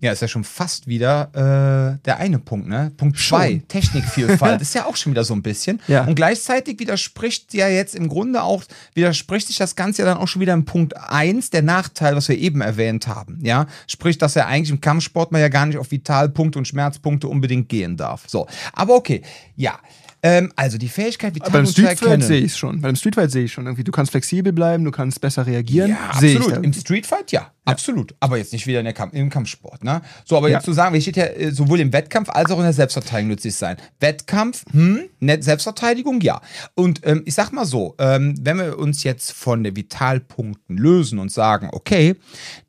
Ja, 0.00 0.12
ist 0.12 0.20
ja 0.20 0.28
schon 0.28 0.44
fast 0.44 0.86
wieder 0.86 1.30
äh, 1.32 2.04
der 2.04 2.18
eine 2.18 2.38
Punkt, 2.38 2.68
ne? 2.68 2.92
Punkt 2.96 3.18
zwei. 3.18 3.62
Technikvielfalt. 3.68 4.60
ist 4.60 4.74
ja 4.74 4.84
auch 4.86 4.96
schon 4.96 5.12
wieder 5.12 5.24
so 5.24 5.34
ein 5.34 5.42
bisschen. 5.42 5.80
Ja. 5.88 6.04
Und 6.04 6.14
gleichzeitig 6.14 6.78
widerspricht 6.78 7.54
ja 7.54 7.68
jetzt 7.68 7.94
im 7.94 8.08
Grunde 8.08 8.42
auch, 8.42 8.64
widerspricht 8.92 9.46
sich 9.46 9.56
das 9.56 9.76
Ganze 9.76 10.02
ja 10.02 10.06
dann 10.06 10.18
auch 10.18 10.28
schon 10.28 10.42
wieder 10.42 10.52
im 10.52 10.64
Punkt 10.64 10.94
eins, 10.96 11.50
der 11.50 11.62
Nachteil, 11.62 12.16
was 12.16 12.28
wir 12.28 12.36
eben 12.36 12.60
erwähnt 12.60 13.06
haben. 13.06 13.38
Ja, 13.42 13.66
sprich, 13.86 14.18
dass 14.18 14.36
er 14.36 14.46
eigentlich 14.46 14.70
im 14.70 14.80
Kampfsport 14.80 15.32
man 15.32 15.40
ja 15.40 15.48
gar 15.48 15.66
nicht 15.66 15.78
auf 15.78 15.90
Vitalpunkte 15.90 16.58
und 16.58 16.68
Schmerzpunkte 16.68 17.28
unbedingt 17.28 17.68
gehen 17.68 17.96
darf. 17.96 18.24
So, 18.26 18.46
aber 18.72 18.96
okay, 18.96 19.22
ja. 19.56 19.78
Ähm, 20.26 20.50
also 20.56 20.78
die 20.78 20.88
Fähigkeit, 20.88 21.34
Aber 21.42 21.50
beim 21.50 21.66
zu 21.66 21.72
Streetfight 21.72 22.00
erkennen. 22.02 22.22
sehe 22.22 22.40
ich 22.40 22.56
schon. 22.56 22.80
Beim 22.80 22.96
Streetfight 22.96 23.30
sehe 23.30 23.44
ich 23.44 23.52
schon 23.52 23.66
irgendwie, 23.66 23.84
du 23.84 23.92
kannst 23.92 24.10
flexibel 24.10 24.54
bleiben, 24.54 24.82
du 24.82 24.90
kannst 24.90 25.20
besser 25.20 25.46
reagieren. 25.46 25.90
Ja, 25.90 25.98
absolut. 26.08 26.64
Im 26.64 26.72
Streetfight 26.72 27.30
ja, 27.30 27.52
absolut. 27.66 28.14
Aber 28.20 28.38
jetzt 28.38 28.54
nicht 28.54 28.66
wieder 28.66 28.78
in 28.78 28.86
der 28.86 28.94
Kamp 28.94 29.12
im 29.12 29.28
Kampfsport. 29.28 29.84
Ne? 29.84 30.00
So, 30.24 30.38
aber 30.38 30.48
Ja. 30.48 30.56
jetzt 30.56 30.64
zu 30.64 30.72
sagen, 30.72 30.94
wie 30.94 31.02
steht 31.02 31.16
ja 31.18 31.24
äh, 31.26 31.50
sowohl 31.52 31.78
im 31.80 31.92
Wettkampf 31.92 32.30
als 32.30 32.50
auch 32.50 32.56
in 32.56 32.62
der 32.64 32.72
Selbstverteidigung 32.72 33.28
nützlich 33.32 33.54
sein. 33.54 33.76
Wettkampf, 34.00 34.64
hm, 34.72 35.00
net 35.20 35.44
Selbstverteidigung, 35.44 36.22
ja. 36.22 36.40
Und 36.74 37.02
ähm, 37.04 37.20
ich 37.26 37.34
sag 37.34 37.52
mal 37.52 37.66
so, 37.66 37.94
ähm, 37.98 38.34
wenn 38.40 38.56
wir 38.56 38.78
uns 38.78 39.02
jetzt 39.04 39.30
von 39.32 39.62
den 39.62 39.76
Vitalpunkten 39.76 40.78
lösen 40.78 41.18
und 41.18 41.32
sagen, 41.32 41.68
okay, 41.72 42.16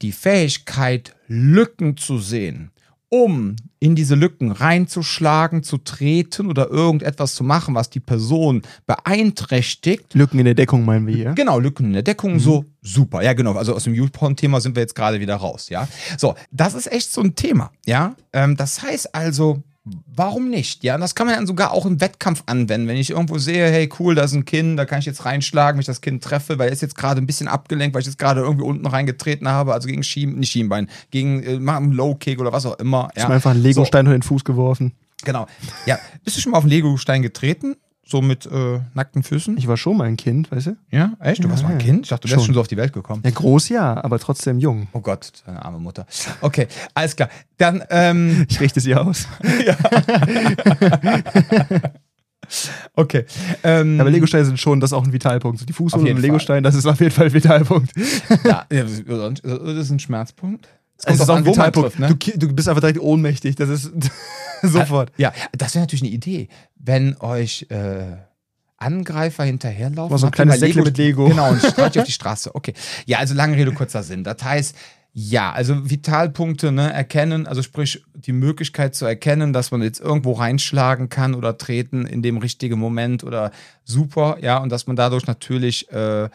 die 0.01 0.11
Fähigkeit, 0.11 1.15
Lücken 1.29 1.95
zu 1.95 2.17
sehen, 2.19 2.71
um 3.09 3.55
in 3.79 3.95
diese 3.95 4.15
Lücken 4.15 4.51
reinzuschlagen, 4.51 5.63
zu 5.63 5.77
treten 5.77 6.47
oder 6.47 6.69
irgendetwas 6.69 7.35
zu 7.35 7.43
machen, 7.43 7.75
was 7.75 7.89
die 7.89 7.99
Person 7.99 8.63
beeinträchtigt, 8.87 10.13
Lücken 10.13 10.39
in 10.39 10.45
der 10.45 10.55
Deckung 10.55 10.85
meinen 10.85 11.05
wir 11.05 11.15
hier. 11.15 11.33
Genau, 11.33 11.59
Lücken 11.59 11.85
in 11.85 11.93
der 11.93 12.03
Deckung, 12.03 12.39
so 12.39 12.65
super. 12.81 13.21
Ja, 13.21 13.33
genau. 13.33 13.53
Also 13.53 13.75
aus 13.75 13.83
dem 13.83 13.93
YouPorn-Thema 13.93 14.59
sind 14.61 14.75
wir 14.75 14.81
jetzt 14.81 14.95
gerade 14.95 15.19
wieder 15.19 15.35
raus, 15.35 15.69
ja. 15.69 15.87
So, 16.17 16.35
das 16.51 16.73
ist 16.73 16.91
echt 16.91 17.11
so 17.11 17.21
ein 17.21 17.35
Thema, 17.35 17.71
ja. 17.85 18.15
Ähm, 18.33 18.55
das 18.55 18.81
heißt 18.81 19.13
also, 19.13 19.61
warum 20.15 20.49
nicht? 20.49 20.83
Ja, 20.83 20.95
und 20.95 21.01
das 21.01 21.15
kann 21.15 21.27
man 21.27 21.35
dann 21.35 21.47
sogar 21.47 21.71
auch 21.71 21.85
im 21.85 22.01
Wettkampf 22.01 22.43
anwenden. 22.47 22.87
Wenn 22.87 22.97
ich 22.97 23.11
irgendwo 23.11 23.37
sehe, 23.37 23.67
hey, 23.69 23.89
cool, 23.99 24.15
da 24.15 24.23
ist 24.23 24.33
ein 24.33 24.45
Kind, 24.45 24.77
da 24.79 24.85
kann 24.85 24.99
ich 24.99 25.05
jetzt 25.05 25.25
reinschlagen, 25.25 25.77
wenn 25.77 25.81
ich 25.81 25.85
das 25.87 26.01
Kind 26.01 26.23
treffe, 26.23 26.57
weil 26.57 26.67
er 26.69 26.73
ist 26.73 26.81
jetzt 26.81 26.95
gerade 26.97 27.21
ein 27.21 27.27
bisschen 27.27 27.47
abgelenkt, 27.47 27.93
weil 27.93 28.01
ich 28.01 28.07
jetzt 28.07 28.17
gerade 28.19 28.41
irgendwie 28.41 28.65
unten 28.65 28.85
reingetreten 28.87 29.47
habe, 29.47 29.73
also 29.73 29.87
gegen 29.87 30.03
Schieben, 30.03 30.39
nicht 30.39 30.51
Schienbein, 30.51 30.89
gegen 31.11 31.43
äh, 31.43 31.59
mach 31.59 31.77
einen 31.77 31.91
Low-Kick 31.91 32.39
oder 32.39 32.51
was 32.51 32.65
auch 32.65 32.77
immer. 32.79 33.09
Ich 33.13 33.17
Ja. 33.19 33.23
habe 33.25 33.35
einfach 33.35 33.51
einen 33.51 33.61
So. 33.61 33.67
Lego-Stein 33.67 34.05
unter 34.07 34.17
den 34.17 34.23
Fuß 34.23 34.43
geworfen. 34.43 34.93
Genau. 35.23 35.47
Ja, 35.85 35.97
bist 36.23 36.37
du 36.37 36.41
schon 36.41 36.51
mal 36.51 36.57
auf 36.57 36.63
einen 36.63 36.71
Lego-Stein 36.71 37.21
getreten? 37.21 37.75
So 38.07 38.21
mit 38.21 38.45
äh, 38.45 38.81
nackten 38.93 39.23
Füßen? 39.23 39.57
Ich 39.57 39.67
war 39.67 39.77
schon 39.77 39.97
mal 39.97 40.03
ein 40.03 40.15
Kind, 40.15 40.51
weißt 40.51 40.67
du? 40.67 40.77
Ja, 40.91 41.13
echt? 41.19 41.43
Du 41.43 41.49
warst 41.49 41.63
mal 41.63 41.69
ein 41.69 41.79
ja. 41.79 41.85
Kind? 41.85 42.05
Ich 42.05 42.09
dachte, 42.09 42.27
du 42.27 42.31
wärst 42.31 42.41
Schon. 42.41 42.45
schon 42.45 42.53
so 42.53 42.61
auf 42.61 42.67
die 42.67 42.77
Welt 42.77 42.93
gekommen. 42.93 43.23
Ja, 43.25 43.31
groß 43.31 43.69
ja, 43.69 44.03
aber 44.03 44.19
trotzdem 44.19 44.59
jung. 44.59 44.87
Oh 44.93 45.01
Gott, 45.01 45.31
deine 45.47 45.65
arme 45.65 45.79
Mutter. 45.79 46.05
Okay, 46.41 46.67
alles 46.93 47.15
klar. 47.15 47.29
Dann, 47.57 47.83
ähm, 47.89 48.45
Ich 48.49 48.59
richte 48.59 48.79
sie 48.79 48.93
aus. 48.93 49.27
okay. 52.95 53.25
Ähm, 53.63 53.99
Aber 53.99 54.11
Legosteine 54.11 54.45
sind 54.45 54.59
schon, 54.59 54.79
das 54.79 54.91
ist 54.91 54.93
auch 54.93 55.03
ein 55.03 55.13
Vitalpunkt. 55.13 55.67
Die 55.67 55.73
Fußsohle 55.73 56.11
und 56.11 56.21
Legostein, 56.21 56.63
das 56.63 56.75
ist 56.75 56.85
auf 56.85 56.99
jeden 56.99 57.11
Fall 57.11 57.27
ein 57.27 57.33
Vitalpunkt. 57.33 57.91
ja, 58.43 58.65
ja, 58.71 58.83
das 58.83 58.99
ist 58.99 59.89
ein 59.89 59.99
Schmerzpunkt. 59.99 60.67
Es 61.03 61.19
ist 61.19 61.29
auch 61.29 61.35
ein 61.35 61.43
trifft, 61.73 61.99
ne? 61.99 62.15
du, 62.15 62.37
du 62.37 62.53
bist 62.53 62.69
einfach 62.69 62.81
direkt 62.81 62.99
ohnmächtig. 62.99 63.55
Das 63.55 63.69
ist 63.69 63.91
sofort. 64.63 65.11
Ja, 65.17 65.33
das 65.51 65.75
wäre 65.75 65.83
natürlich 65.83 66.03
eine 66.03 66.11
Idee, 66.11 66.47
wenn 66.77 67.17
euch 67.17 67.67
äh, 67.69 68.17
Angreifer 68.77 69.43
hinterherlaufen. 69.43 70.11
Mal 70.11 70.17
so 70.17 70.27
ein 70.27 70.31
kleines 70.31 70.59
Säckle 70.59 70.83
mit 70.83 70.97
Lego. 70.97 71.27
Genau, 71.27 71.49
und 71.49 71.61
streut 71.63 71.97
auf 71.97 72.05
die 72.05 72.11
Straße. 72.11 72.55
Okay. 72.55 72.73
Ja, 73.05 73.19
also 73.19 73.33
lange 73.33 73.57
Rede, 73.57 73.73
kurzer 73.73 74.03
Sinn. 74.03 74.23
Das 74.23 74.43
heißt, 74.43 74.75
ja, 75.17 75.53
also 75.53 75.89
Vitalpunkte 75.89 76.73
ne, 76.73 76.91
erkennen, 76.91 77.47
also 77.47 77.61
sprich 77.61 78.03
die 78.13 78.33
Möglichkeit 78.33 78.95
zu 78.95 79.05
erkennen, 79.05 79.53
dass 79.53 79.71
man 79.71 79.81
jetzt 79.81 80.01
irgendwo 80.01 80.33
reinschlagen 80.33 81.07
kann 81.07 81.35
oder 81.35 81.57
treten 81.57 82.05
in 82.05 82.21
dem 82.21 82.37
richtigen 82.37 82.77
Moment 82.77 83.23
oder 83.23 83.51
super, 83.85 84.37
ja, 84.41 84.57
und 84.57 84.69
dass 84.69 84.87
man 84.87 84.97
dadurch 84.97 85.25
natürlich 85.25 85.89
äh, 85.89 86.25
äh, 86.25 86.29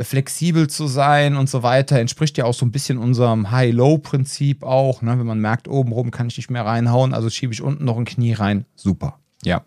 flexibel 0.00 0.68
zu 0.68 0.86
sein 0.86 1.36
und 1.36 1.48
so 1.48 1.62
weiter. 1.62 1.98
Entspricht 1.98 2.36
ja 2.38 2.44
auch 2.44 2.54
so 2.54 2.66
ein 2.66 2.72
bisschen 2.72 2.98
unserem 2.98 3.50
High-Low-Prinzip 3.50 4.62
auch. 4.62 5.02
Ne? 5.02 5.18
Wenn 5.18 5.26
man 5.26 5.40
merkt, 5.40 5.68
oben 5.68 5.92
rum 5.92 6.10
kann 6.10 6.28
ich 6.28 6.36
nicht 6.36 6.50
mehr 6.50 6.64
reinhauen, 6.66 7.14
also 7.14 7.30
schiebe 7.30 7.52
ich 7.52 7.62
unten 7.62 7.84
noch 7.84 7.96
ein 7.96 8.04
Knie 8.04 8.32
rein. 8.34 8.66
Super. 8.74 9.18
Ja. 9.42 9.62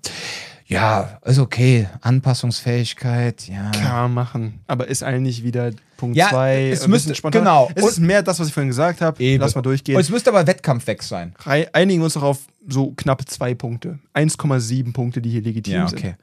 Ja, 0.67 1.17
ist 1.25 1.39
okay. 1.39 1.87
Anpassungsfähigkeit, 2.01 3.47
ja. 3.47 3.71
Kann 3.71 3.91
man 3.91 4.13
machen. 4.13 4.59
Aber 4.67 4.87
ist 4.87 5.01
eigentlich 5.03 5.43
wieder 5.43 5.71
Punkt 5.97 6.15
Ja, 6.15 6.29
2. 6.29 6.69
es 6.69 6.87
müsste- 6.87 7.13
genau. 7.31 7.71
Es 7.73 7.85
ist 7.85 7.99
mehr 7.99 8.21
das, 8.21 8.39
was 8.39 8.47
ich 8.49 8.53
vorhin 8.53 8.69
gesagt 8.69 9.01
habe. 9.01 9.21
Eben. 9.21 9.41
Lass 9.41 9.55
mal 9.55 9.61
durchgehen. 9.63 9.95
Und 9.95 10.01
es 10.01 10.09
müsste 10.09 10.29
aber 10.29 10.45
Wettkampf 10.45 10.85
weg 10.85 11.01
sein. 11.01 11.33
Einigen 11.73 12.01
wir 12.01 12.05
uns 12.05 12.13
doch 12.13 12.21
auf 12.21 12.39
so 12.67 12.91
knapp 12.91 13.27
zwei 13.27 13.55
Punkte. 13.55 13.97
1,7 14.13 14.93
Punkte, 14.93 15.21
die 15.21 15.31
hier 15.31 15.41
legitim 15.41 15.73
Ja, 15.73 15.87
sind. 15.87 16.15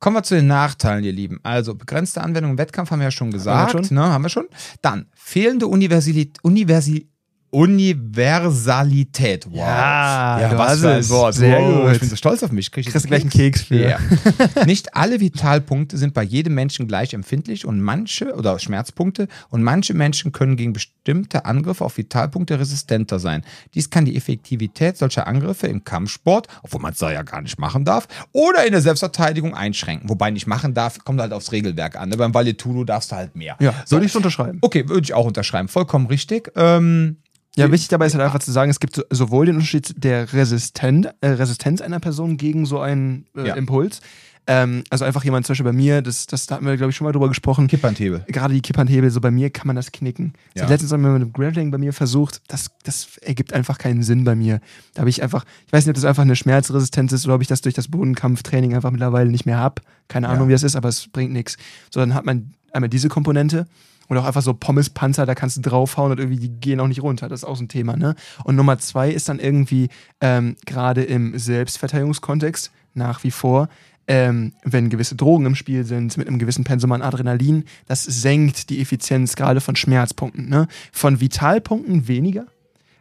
Kommen 0.00 0.16
wir 0.16 0.22
zu 0.22 0.34
den 0.34 0.46
Nachteilen, 0.46 1.04
ihr 1.04 1.12
Lieben. 1.12 1.40
Also, 1.42 1.74
begrenzte 1.74 2.22
Anwendung 2.22 2.52
im 2.52 2.58
Wettkampf 2.58 2.90
haben 2.90 3.00
wir 3.00 3.04
ja 3.04 3.10
schon 3.10 3.30
gesagt. 3.30 3.72
schon? 3.72 3.86
Ne, 3.90 4.02
haben 4.02 4.22
wir 4.22 4.28
schon. 4.28 4.48
Dann, 4.82 5.06
fehlende 5.14 5.66
Universität, 5.66 6.38
Universi 6.42 7.06
Universalität. 7.54 9.46
Wow. 9.48 9.58
Ja, 9.58 10.48
du 10.48 10.58
was 10.58 10.80
für 10.80 10.90
ein 10.90 10.98
es. 10.98 11.08
Wort. 11.08 11.34
Sehr 11.34 11.60
wow, 11.60 11.84
gut. 11.84 11.92
Ich 11.92 12.00
bin 12.00 12.08
so 12.08 12.16
stolz 12.16 12.42
auf 12.42 12.50
mich. 12.50 12.72
Krieg 12.72 12.84
ich 12.84 12.90
Kriegst 12.92 13.04
du 13.04 13.08
gleich 13.08 13.20
einen 13.22 13.30
Keks 13.30 13.62
für. 13.62 13.90
Ja. 13.90 13.98
Nicht 14.66 14.96
alle 14.96 15.20
Vitalpunkte 15.20 15.96
sind 15.96 16.14
bei 16.14 16.24
jedem 16.24 16.54
Menschen 16.54 16.88
gleich 16.88 17.14
empfindlich 17.14 17.64
und 17.64 17.80
manche, 17.80 18.34
oder 18.34 18.58
Schmerzpunkte, 18.58 19.28
und 19.50 19.62
manche 19.62 19.94
Menschen 19.94 20.32
können 20.32 20.56
gegen 20.56 20.72
bestimmte 20.72 21.44
Angriffe 21.44 21.84
auf 21.84 21.96
Vitalpunkte 21.96 22.58
resistenter 22.58 23.20
sein. 23.20 23.44
Dies 23.74 23.88
kann 23.88 24.04
die 24.04 24.16
Effektivität 24.16 24.96
solcher 24.96 25.28
Angriffe 25.28 25.68
im 25.68 25.84
Kampfsport, 25.84 26.48
obwohl 26.64 26.80
man 26.80 26.92
es 26.92 26.98
da 26.98 27.12
ja 27.12 27.22
gar 27.22 27.40
nicht 27.40 27.60
machen 27.60 27.84
darf, 27.84 28.08
oder 28.32 28.66
in 28.66 28.72
der 28.72 28.80
Selbstverteidigung 28.80 29.54
einschränken. 29.54 30.08
Wobei 30.08 30.32
nicht 30.32 30.48
machen 30.48 30.74
darf, 30.74 30.98
kommt 31.04 31.20
halt 31.20 31.32
aufs 31.32 31.52
Regelwerk 31.52 31.94
an. 31.96 32.08
Ne? 32.08 32.16
Beim 32.16 32.34
Valetudo 32.34 32.82
darfst 32.82 33.12
du 33.12 33.16
halt 33.16 33.36
mehr. 33.36 33.56
Ja, 33.60 33.74
so. 33.84 33.94
würde 33.94 34.06
ich 34.06 34.12
so 34.12 34.18
unterschreiben. 34.18 34.58
Okay, 34.60 34.88
würde 34.88 35.02
ich 35.04 35.14
auch 35.14 35.26
unterschreiben. 35.26 35.68
Vollkommen 35.68 36.06
richtig. 36.06 36.50
Ähm, 36.56 37.18
Ja, 37.56 37.70
wichtig 37.70 37.88
dabei 37.88 38.06
ist 38.06 38.14
halt 38.14 38.24
einfach 38.24 38.40
zu 38.40 38.50
sagen, 38.52 38.70
es 38.70 38.80
gibt 38.80 38.96
so, 38.96 39.02
sowohl 39.10 39.46
den 39.46 39.54
Unterschied 39.56 39.94
der 40.02 40.32
Resistent, 40.32 41.08
äh, 41.20 41.28
Resistenz 41.28 41.80
einer 41.80 42.00
Person 42.00 42.36
gegen 42.36 42.66
so 42.66 42.80
einen 42.80 43.26
äh, 43.36 43.46
Ja. 43.48 43.54
Impuls. 43.54 44.00
Ähm, 44.46 44.84
also 44.90 45.06
einfach 45.06 45.24
jemand, 45.24 45.46
zum 45.46 45.52
Beispiel 45.52 45.64
bei 45.64 45.72
mir, 45.72 46.02
das, 46.02 46.26
das 46.26 46.44
da 46.46 46.56
hatten 46.56 46.66
wir, 46.66 46.76
glaube 46.76 46.90
ich, 46.90 46.96
schon 46.96 47.06
mal 47.06 47.12
drüber 47.12 47.28
gesprochen. 47.28 47.66
Kippernthebel. 47.66 48.24
Gerade 48.28 48.52
die 48.52 48.60
Kipphandhebel, 48.60 49.08
so 49.10 49.20
bei 49.22 49.30
mir 49.30 49.48
kann 49.48 49.66
man 49.66 49.74
das 49.76 49.90
knicken. 49.90 50.34
Ja. 50.54 50.66
letztens 50.68 50.92
einmal 50.92 51.12
mit 51.18 51.22
dem 51.22 51.32
Grappling 51.32 51.70
bei 51.70 51.78
mir 51.78 51.94
versucht. 51.94 52.42
Das, 52.48 52.70
das 52.82 53.16
ergibt 53.22 53.54
einfach 53.54 53.78
keinen 53.78 54.02
Sinn 54.02 54.24
bei 54.24 54.34
mir. 54.34 54.60
Da 54.92 55.00
habe 55.00 55.08
ich 55.08 55.22
einfach, 55.22 55.46
ich 55.66 55.72
weiß 55.72 55.86
nicht, 55.86 55.92
ob 55.92 55.94
das 55.94 56.04
einfach 56.04 56.22
eine 56.24 56.36
Schmerzresistenz 56.36 57.12
ist 57.12 57.24
oder 57.24 57.36
ob 57.36 57.40
ich 57.40 57.48
das 57.48 57.62
durch 57.62 57.74
das 57.74 57.88
Bodenkampftraining 57.88 58.74
einfach 58.74 58.90
mittlerweile 58.90 59.30
nicht 59.30 59.46
mehr 59.46 59.56
habe. 59.56 59.80
Keine 60.08 60.28
Ahnung, 60.28 60.42
Ja. 60.44 60.48
wie 60.48 60.52
das 60.52 60.62
ist, 60.62 60.76
aber 60.76 60.90
es 60.90 61.08
bringt 61.08 61.32
nichts. 61.32 61.56
So, 61.90 62.00
dann 62.00 62.12
hat 62.12 62.26
man 62.26 62.52
einmal 62.72 62.90
diese 62.90 63.08
Komponente. 63.08 63.66
Und 64.08 64.18
auch 64.18 64.24
einfach 64.24 64.42
so 64.42 64.54
Pommespanzer, 64.54 65.26
da 65.26 65.34
kannst 65.34 65.56
du 65.56 65.60
draufhauen 65.60 66.12
und 66.12 66.18
irgendwie 66.18 66.38
die 66.38 66.48
gehen 66.48 66.80
auch 66.80 66.88
nicht 66.88 67.02
runter. 67.02 67.28
Das 67.28 67.40
ist 67.40 67.44
auch 67.44 67.56
so 67.56 67.64
ein 67.64 67.68
Thema, 67.68 67.96
ne? 67.96 68.14
Und 68.44 68.56
Nummer 68.56 68.78
zwei 68.78 69.10
ist 69.10 69.28
dann 69.28 69.38
irgendwie, 69.38 69.88
ähm, 70.20 70.56
gerade 70.66 71.02
im 71.02 71.38
Selbstverteidigungskontext, 71.38 72.70
nach 72.94 73.24
wie 73.24 73.30
vor, 73.30 73.68
ähm, 74.06 74.52
wenn 74.62 74.90
gewisse 74.90 75.16
Drogen 75.16 75.46
im 75.46 75.54
Spiel 75.54 75.84
sind, 75.84 76.16
mit 76.16 76.28
einem 76.28 76.38
gewissen 76.38 76.64
Pensum 76.64 76.92
an 76.92 77.02
Adrenalin, 77.02 77.64
das 77.86 78.04
senkt 78.04 78.70
die 78.70 78.80
Effizienz 78.80 79.34
gerade 79.36 79.60
von 79.60 79.76
Schmerzpunkten. 79.76 80.48
Ne? 80.48 80.68
Von 80.92 81.20
Vitalpunkten 81.20 82.06
weniger. 82.06 82.46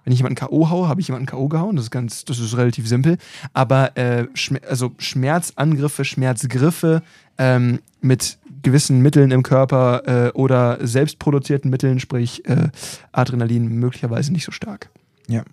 Wenn 0.03 0.13
ich 0.13 0.19
jemanden 0.19 0.35
K.O. 0.35 0.69
haue, 0.69 0.87
habe 0.87 1.01
ich 1.01 1.07
jemanden 1.07 1.27
K.O. 1.27 1.47
gehauen. 1.47 1.75
Das 1.75 1.85
ist 1.85 1.91
ganz, 1.91 2.25
das 2.25 2.39
ist 2.39 2.57
relativ 2.57 2.87
simpel. 2.87 3.17
Aber 3.53 3.95
äh, 3.97 4.27
Schmer 4.33 4.59
also 4.67 4.91
Schmerzangriffe, 4.97 6.03
Schmerzgriffe 6.05 7.01
ähm, 7.37 7.79
mit 8.01 8.37
gewissen 8.61 9.01
Mitteln 9.01 9.31
im 9.31 9.43
Körper 9.43 10.27
äh, 10.27 10.31
oder 10.31 10.85
selbstproduzierten 10.85 11.69
Mitteln, 11.69 11.99
sprich 11.99 12.47
äh, 12.47 12.69
Adrenalin, 13.11 13.67
möglicherweise 13.67 14.31
nicht 14.31 14.45
so 14.45 14.51
stark. 14.51 14.89
Ja. 15.27 15.43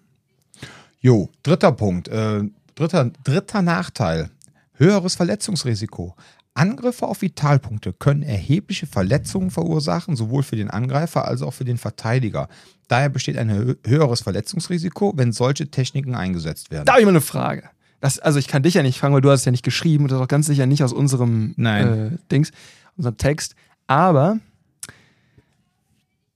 Jo, 1.01 1.29
dritter 1.43 1.73
Punkt. 1.73 2.09
Äh, 2.09 2.43
dritter, 2.75 3.11
dritter 3.25 3.63
Nachteil. 3.63 4.31
Höheres 4.75 5.15
Verletzungsrisiko. 5.15 6.15
Angriffe 6.55 7.07
auf 7.07 7.23
Vitalpunkte 7.23 7.93
können 7.93 8.23
erhebliche 8.23 8.87
Verletzungen 8.87 9.51
verursachen, 9.51 10.17
sowohl 10.17 10.43
für 10.43 10.57
den 10.57 10.69
Angreifer 10.71 11.27
als 11.27 11.43
auch 11.43 11.53
für 11.55 11.65
den 11.65 11.79
Verteidiger. 11.79 12.49
Daher 12.89 13.09
besteht 13.09 13.39
ein 13.39 13.51
hö- 13.51 13.77
höheres 13.87 14.21
Verletzungsrisiko, 14.21 15.13
wenn 15.17 15.33
solche 15.33 15.71
Techniken 15.71 16.15
eingesetzt 16.15 16.71
werden. 16.71 16.87
Da 16.87 16.93
habe 16.93 17.01
ich 17.03 17.07
mal 17.07 17.11
eine 17.13 17.21
Frage. 17.21 17.71
Das, 18.01 18.19
also 18.19 18.39
ich 18.39 18.49
kann 18.49 18.63
dich 18.63 18.75
ja 18.75 18.83
nicht 18.83 18.99
fragen, 18.99 19.15
weil 19.15 19.21
du 19.21 19.31
hast 19.31 19.41
es 19.41 19.45
ja 19.45 19.53
nicht 19.53 19.65
geschrieben 19.65 20.05
und 20.05 20.11
das 20.11 20.19
ist 20.19 20.23
auch 20.25 20.29
ganz 20.29 20.47
sicher 20.47 20.67
nicht 20.67 20.83
aus 20.83 20.93
unserem. 20.93 21.55
Äh, 21.85 22.19
Dings, 22.33 22.51
unserem 22.97 23.17
Text. 23.17 23.55
Aber 23.87 24.39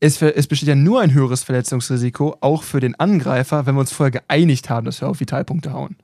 es, 0.00 0.20
es 0.20 0.46
besteht 0.46 0.68
ja 0.68 0.74
nur 0.74 1.00
ein 1.00 1.12
höheres 1.14 1.42
Verletzungsrisiko, 1.42 2.36
auch 2.40 2.62
für 2.62 2.80
den 2.80 2.94
Angreifer, 3.00 3.66
wenn 3.66 3.74
wir 3.74 3.80
uns 3.80 3.92
vorher 3.92 4.10
geeinigt 4.10 4.68
haben, 4.68 4.84
dass 4.84 5.00
wir 5.00 5.08
auf 5.08 5.20
Vitalpunkte 5.20 5.72
hauen. 5.72 5.96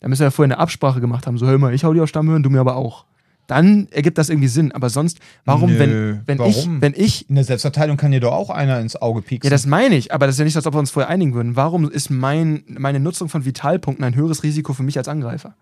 Da 0.00 0.08
müssen 0.08 0.20
wir 0.20 0.26
ja 0.26 0.30
vorher 0.30 0.54
eine 0.54 0.62
Absprache 0.62 1.00
gemacht 1.00 1.26
haben. 1.26 1.38
So, 1.38 1.46
hör 1.46 1.58
mal, 1.58 1.74
ich 1.74 1.84
hau 1.84 1.92
dir 1.92 2.04
auf 2.04 2.08
Stammhören, 2.08 2.42
du 2.42 2.50
mir 2.50 2.60
aber 2.60 2.76
auch. 2.76 3.04
Dann 3.46 3.88
ergibt 3.90 4.18
das 4.18 4.28
irgendwie 4.28 4.48
Sinn. 4.48 4.72
Aber 4.72 4.88
sonst, 4.90 5.18
warum, 5.44 5.72
Nö, 5.72 5.78
wenn, 5.78 6.22
wenn, 6.38 6.46
Ich, 6.48 6.56
warum? 6.56 6.80
wenn 6.80 6.94
ich 6.96 7.28
In 7.28 7.34
der 7.34 7.44
Selbstverteidigung 7.44 7.96
kann 7.96 8.10
dir 8.12 8.20
doch 8.20 8.32
auch 8.32 8.50
einer 8.50 8.80
ins 8.80 8.96
Auge 8.96 9.22
pieksen. 9.22 9.46
ja, 9.48 9.50
das 9.50 9.66
meine 9.66 9.96
ich, 9.96 10.12
aber 10.12 10.26
das 10.26 10.36
ist 10.36 10.38
ja 10.38 10.44
nicht 10.44 10.54
so, 10.54 10.58
als 10.58 10.66
ob 10.66 10.74
wir 10.74 10.78
uns 10.80 10.90
vorher 10.90 11.10
einigen 11.10 11.34
würden. 11.34 11.56
Warum 11.56 11.90
ist 11.90 12.10
mein, 12.10 12.64
meine 12.68 13.00
Nutzung 13.00 13.28
von 13.28 13.44
Vitalpunkten 13.44 14.04
ein 14.04 14.14
höheres 14.14 14.42
Risiko 14.42 14.72
für 14.72 14.82
mich 14.82 14.96
als 14.98 15.08
Angreifer? 15.08 15.54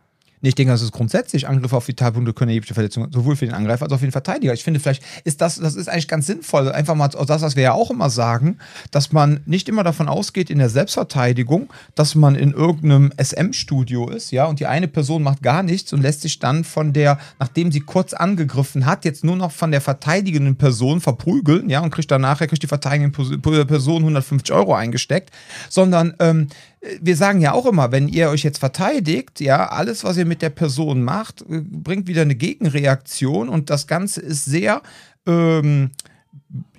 Nee, 0.42 0.48
ich 0.48 0.54
denke, 0.56 0.72
das 0.72 0.82
ist 0.82 0.90
grundsätzlich. 0.90 1.46
Angriffe 1.46 1.76
auf 1.76 1.86
Vitalpunkte 1.86 2.32
können 2.32 2.48
erhebliche 2.48 2.74
Verletzungen, 2.74 3.12
sowohl 3.12 3.36
für 3.36 3.46
den 3.46 3.54
Angreifer 3.54 3.84
als 3.84 3.92
auch 3.92 3.98
für 3.98 4.06
den 4.06 4.12
Verteidiger. 4.12 4.52
Ich 4.52 4.64
finde, 4.64 4.80
vielleicht 4.80 5.04
ist 5.22 5.40
das, 5.40 5.54
das 5.54 5.76
ist 5.76 5.88
eigentlich 5.88 6.08
ganz 6.08 6.26
sinnvoll. 6.26 6.70
Einfach 6.72 6.96
mal 6.96 7.06
das, 7.08 7.42
was 7.42 7.54
wir 7.54 7.62
ja 7.62 7.72
auch 7.72 7.92
immer 7.92 8.10
sagen, 8.10 8.58
dass 8.90 9.12
man 9.12 9.40
nicht 9.46 9.68
immer 9.68 9.84
davon 9.84 10.08
ausgeht 10.08 10.50
in 10.50 10.58
der 10.58 10.68
Selbstverteidigung, 10.68 11.72
dass 11.94 12.16
man 12.16 12.34
in 12.34 12.52
irgendeinem 12.52 13.12
SM-Studio 13.16 14.08
ist, 14.08 14.32
ja, 14.32 14.46
und 14.46 14.58
die 14.58 14.66
eine 14.66 14.88
Person 14.88 15.22
macht 15.22 15.42
gar 15.42 15.62
nichts 15.62 15.92
und 15.92 16.02
lässt 16.02 16.22
sich 16.22 16.40
dann 16.40 16.64
von 16.64 16.92
der, 16.92 17.18
nachdem 17.38 17.70
sie 17.70 17.80
kurz 17.80 18.12
angegriffen 18.12 18.84
hat, 18.84 19.04
jetzt 19.04 19.22
nur 19.22 19.36
noch 19.36 19.52
von 19.52 19.70
der 19.70 19.80
verteidigenden 19.80 20.56
Person 20.56 21.00
verprügeln, 21.00 21.70
ja, 21.70 21.80
und 21.80 21.90
kriegt 21.90 22.10
dann 22.10 22.20
nachher, 22.20 22.48
kriegt 22.48 22.64
die 22.64 22.66
verteidigende 22.66 23.38
Person 23.64 24.02
150 24.02 24.52
Euro 24.52 24.74
eingesteckt, 24.74 25.30
sondern, 25.68 26.14
ähm, 26.18 26.48
wir 27.00 27.16
sagen 27.16 27.40
ja 27.40 27.52
auch 27.52 27.66
immer, 27.66 27.92
wenn 27.92 28.08
ihr 28.08 28.28
euch 28.30 28.42
jetzt 28.42 28.58
verteidigt, 28.58 29.40
ja, 29.40 29.68
alles, 29.68 30.04
was 30.04 30.16
ihr 30.16 30.24
mit 30.24 30.42
der 30.42 30.50
Person 30.50 31.02
macht, 31.02 31.42
äh, 31.42 31.60
bringt 31.60 32.08
wieder 32.08 32.22
eine 32.22 32.34
Gegenreaktion 32.34 33.48
und 33.48 33.70
das 33.70 33.86
Ganze 33.86 34.20
ist 34.20 34.44
sehr, 34.44 34.82
ähm, 35.26 35.90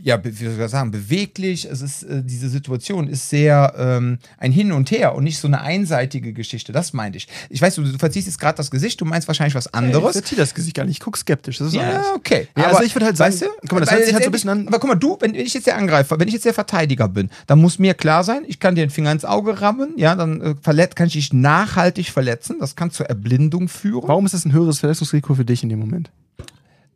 ja, 0.06 0.22
wie 0.24 0.32
soll 0.32 0.60
ich 0.60 0.70
sagen, 0.70 0.92
beweglich. 0.92 1.64
Es 1.66 1.82
ist, 1.82 2.04
äh, 2.04 2.22
diese 2.24 2.50
Situation 2.50 3.08
ist 3.08 3.30
sehr 3.30 3.74
ähm, 3.78 4.20
ein 4.38 4.52
Hin 4.52 4.74
und 4.74 4.92
Her 4.92 5.16
und 5.16 5.24
nicht 5.24 5.38
so 5.40 5.48
eine 5.48 5.62
einseitige 5.62 6.34
Geschichte. 6.34 6.74
Das 6.74 6.92
meinte 6.92 7.18
ich. 7.18 7.28
Ich 7.50 7.62
weiß, 7.62 7.76
du, 7.76 7.84
du 7.84 7.98
verziehst 7.98 8.28
jetzt 8.28 8.38
gerade 8.40 8.58
das 8.58 8.70
Gesicht, 8.70 9.00
du 9.00 9.06
meinst 9.06 9.28
wahrscheinlich 9.30 9.56
was 9.56 9.68
Ich 9.68 9.74
anderes. 9.74 10.12
verziehe 10.18 10.38
das 10.38 10.54
Gesicht 10.54 10.76
gar 10.76 10.84
nicht. 10.84 10.98
Ich 10.98 11.00
gucke 11.00 11.18
skeptisch. 11.18 11.58
Das 11.60 11.70
ist 11.70 11.74
Ja, 11.76 11.84
alles. 11.84 12.06
okay. 12.16 12.50
Ja, 12.58 12.66
also 12.66 12.84
ich 12.84 12.94
würde 12.94 13.06
halt 13.06 13.16
sagen, 13.18 13.32
weißt 13.34 13.44
du, 13.44 13.48
guck 13.62 13.72
mal, 13.74 13.80
das 13.80 13.92
hört 13.92 14.04
sich 14.06 14.14
halt 14.14 14.24
so 14.26 14.30
ein 14.30 14.34
bisschen 14.34 14.50
an- 14.50 14.68
Aber 14.68 14.80
guck 14.80 14.90
mal, 14.90 14.96
du, 14.96 15.18
wenn 15.22 15.36
ich 15.36 15.54
jetzt 15.54 15.68
der 15.68 15.78
Angreifer, 15.78 16.20
wenn 16.20 16.28
ich 16.28 16.34
jetzt 16.34 16.46
der 16.46 16.54
Verteidiger 16.54 17.08
bin, 17.08 17.30
dann 17.48 17.60
muss 17.62 17.80
mir 17.80 17.94
klar 17.94 18.26
sein, 18.26 18.44
ich 18.46 18.60
kann 18.60 18.76
dir 18.76 18.86
den 18.86 18.90
Finger 18.90 19.12
ins 19.14 19.24
Auge 19.24 19.62
rammen, 19.62 19.94
ja, 19.96 20.16
dann 20.16 20.42
äh, 20.42 20.56
verletzt, 20.62 20.98
kann 20.98 21.08
ich 21.08 21.14
dich 21.14 21.32
nachhaltig 21.32 22.10
verletzen. 22.10 22.58
Das 22.60 22.76
kann 22.76 22.92
zur 22.92 23.06
Erblindung 23.06 23.70
führen. 23.70 24.08
Warum 24.08 24.26
ist 24.26 24.34
das 24.34 24.44
ein 24.46 24.52
höheres 24.52 24.80
Verletzungsrisiko 24.80 25.34
für 25.36 25.46
dich 25.46 25.64
in 25.64 25.70
dem 25.70 25.80
Moment? 25.80 26.12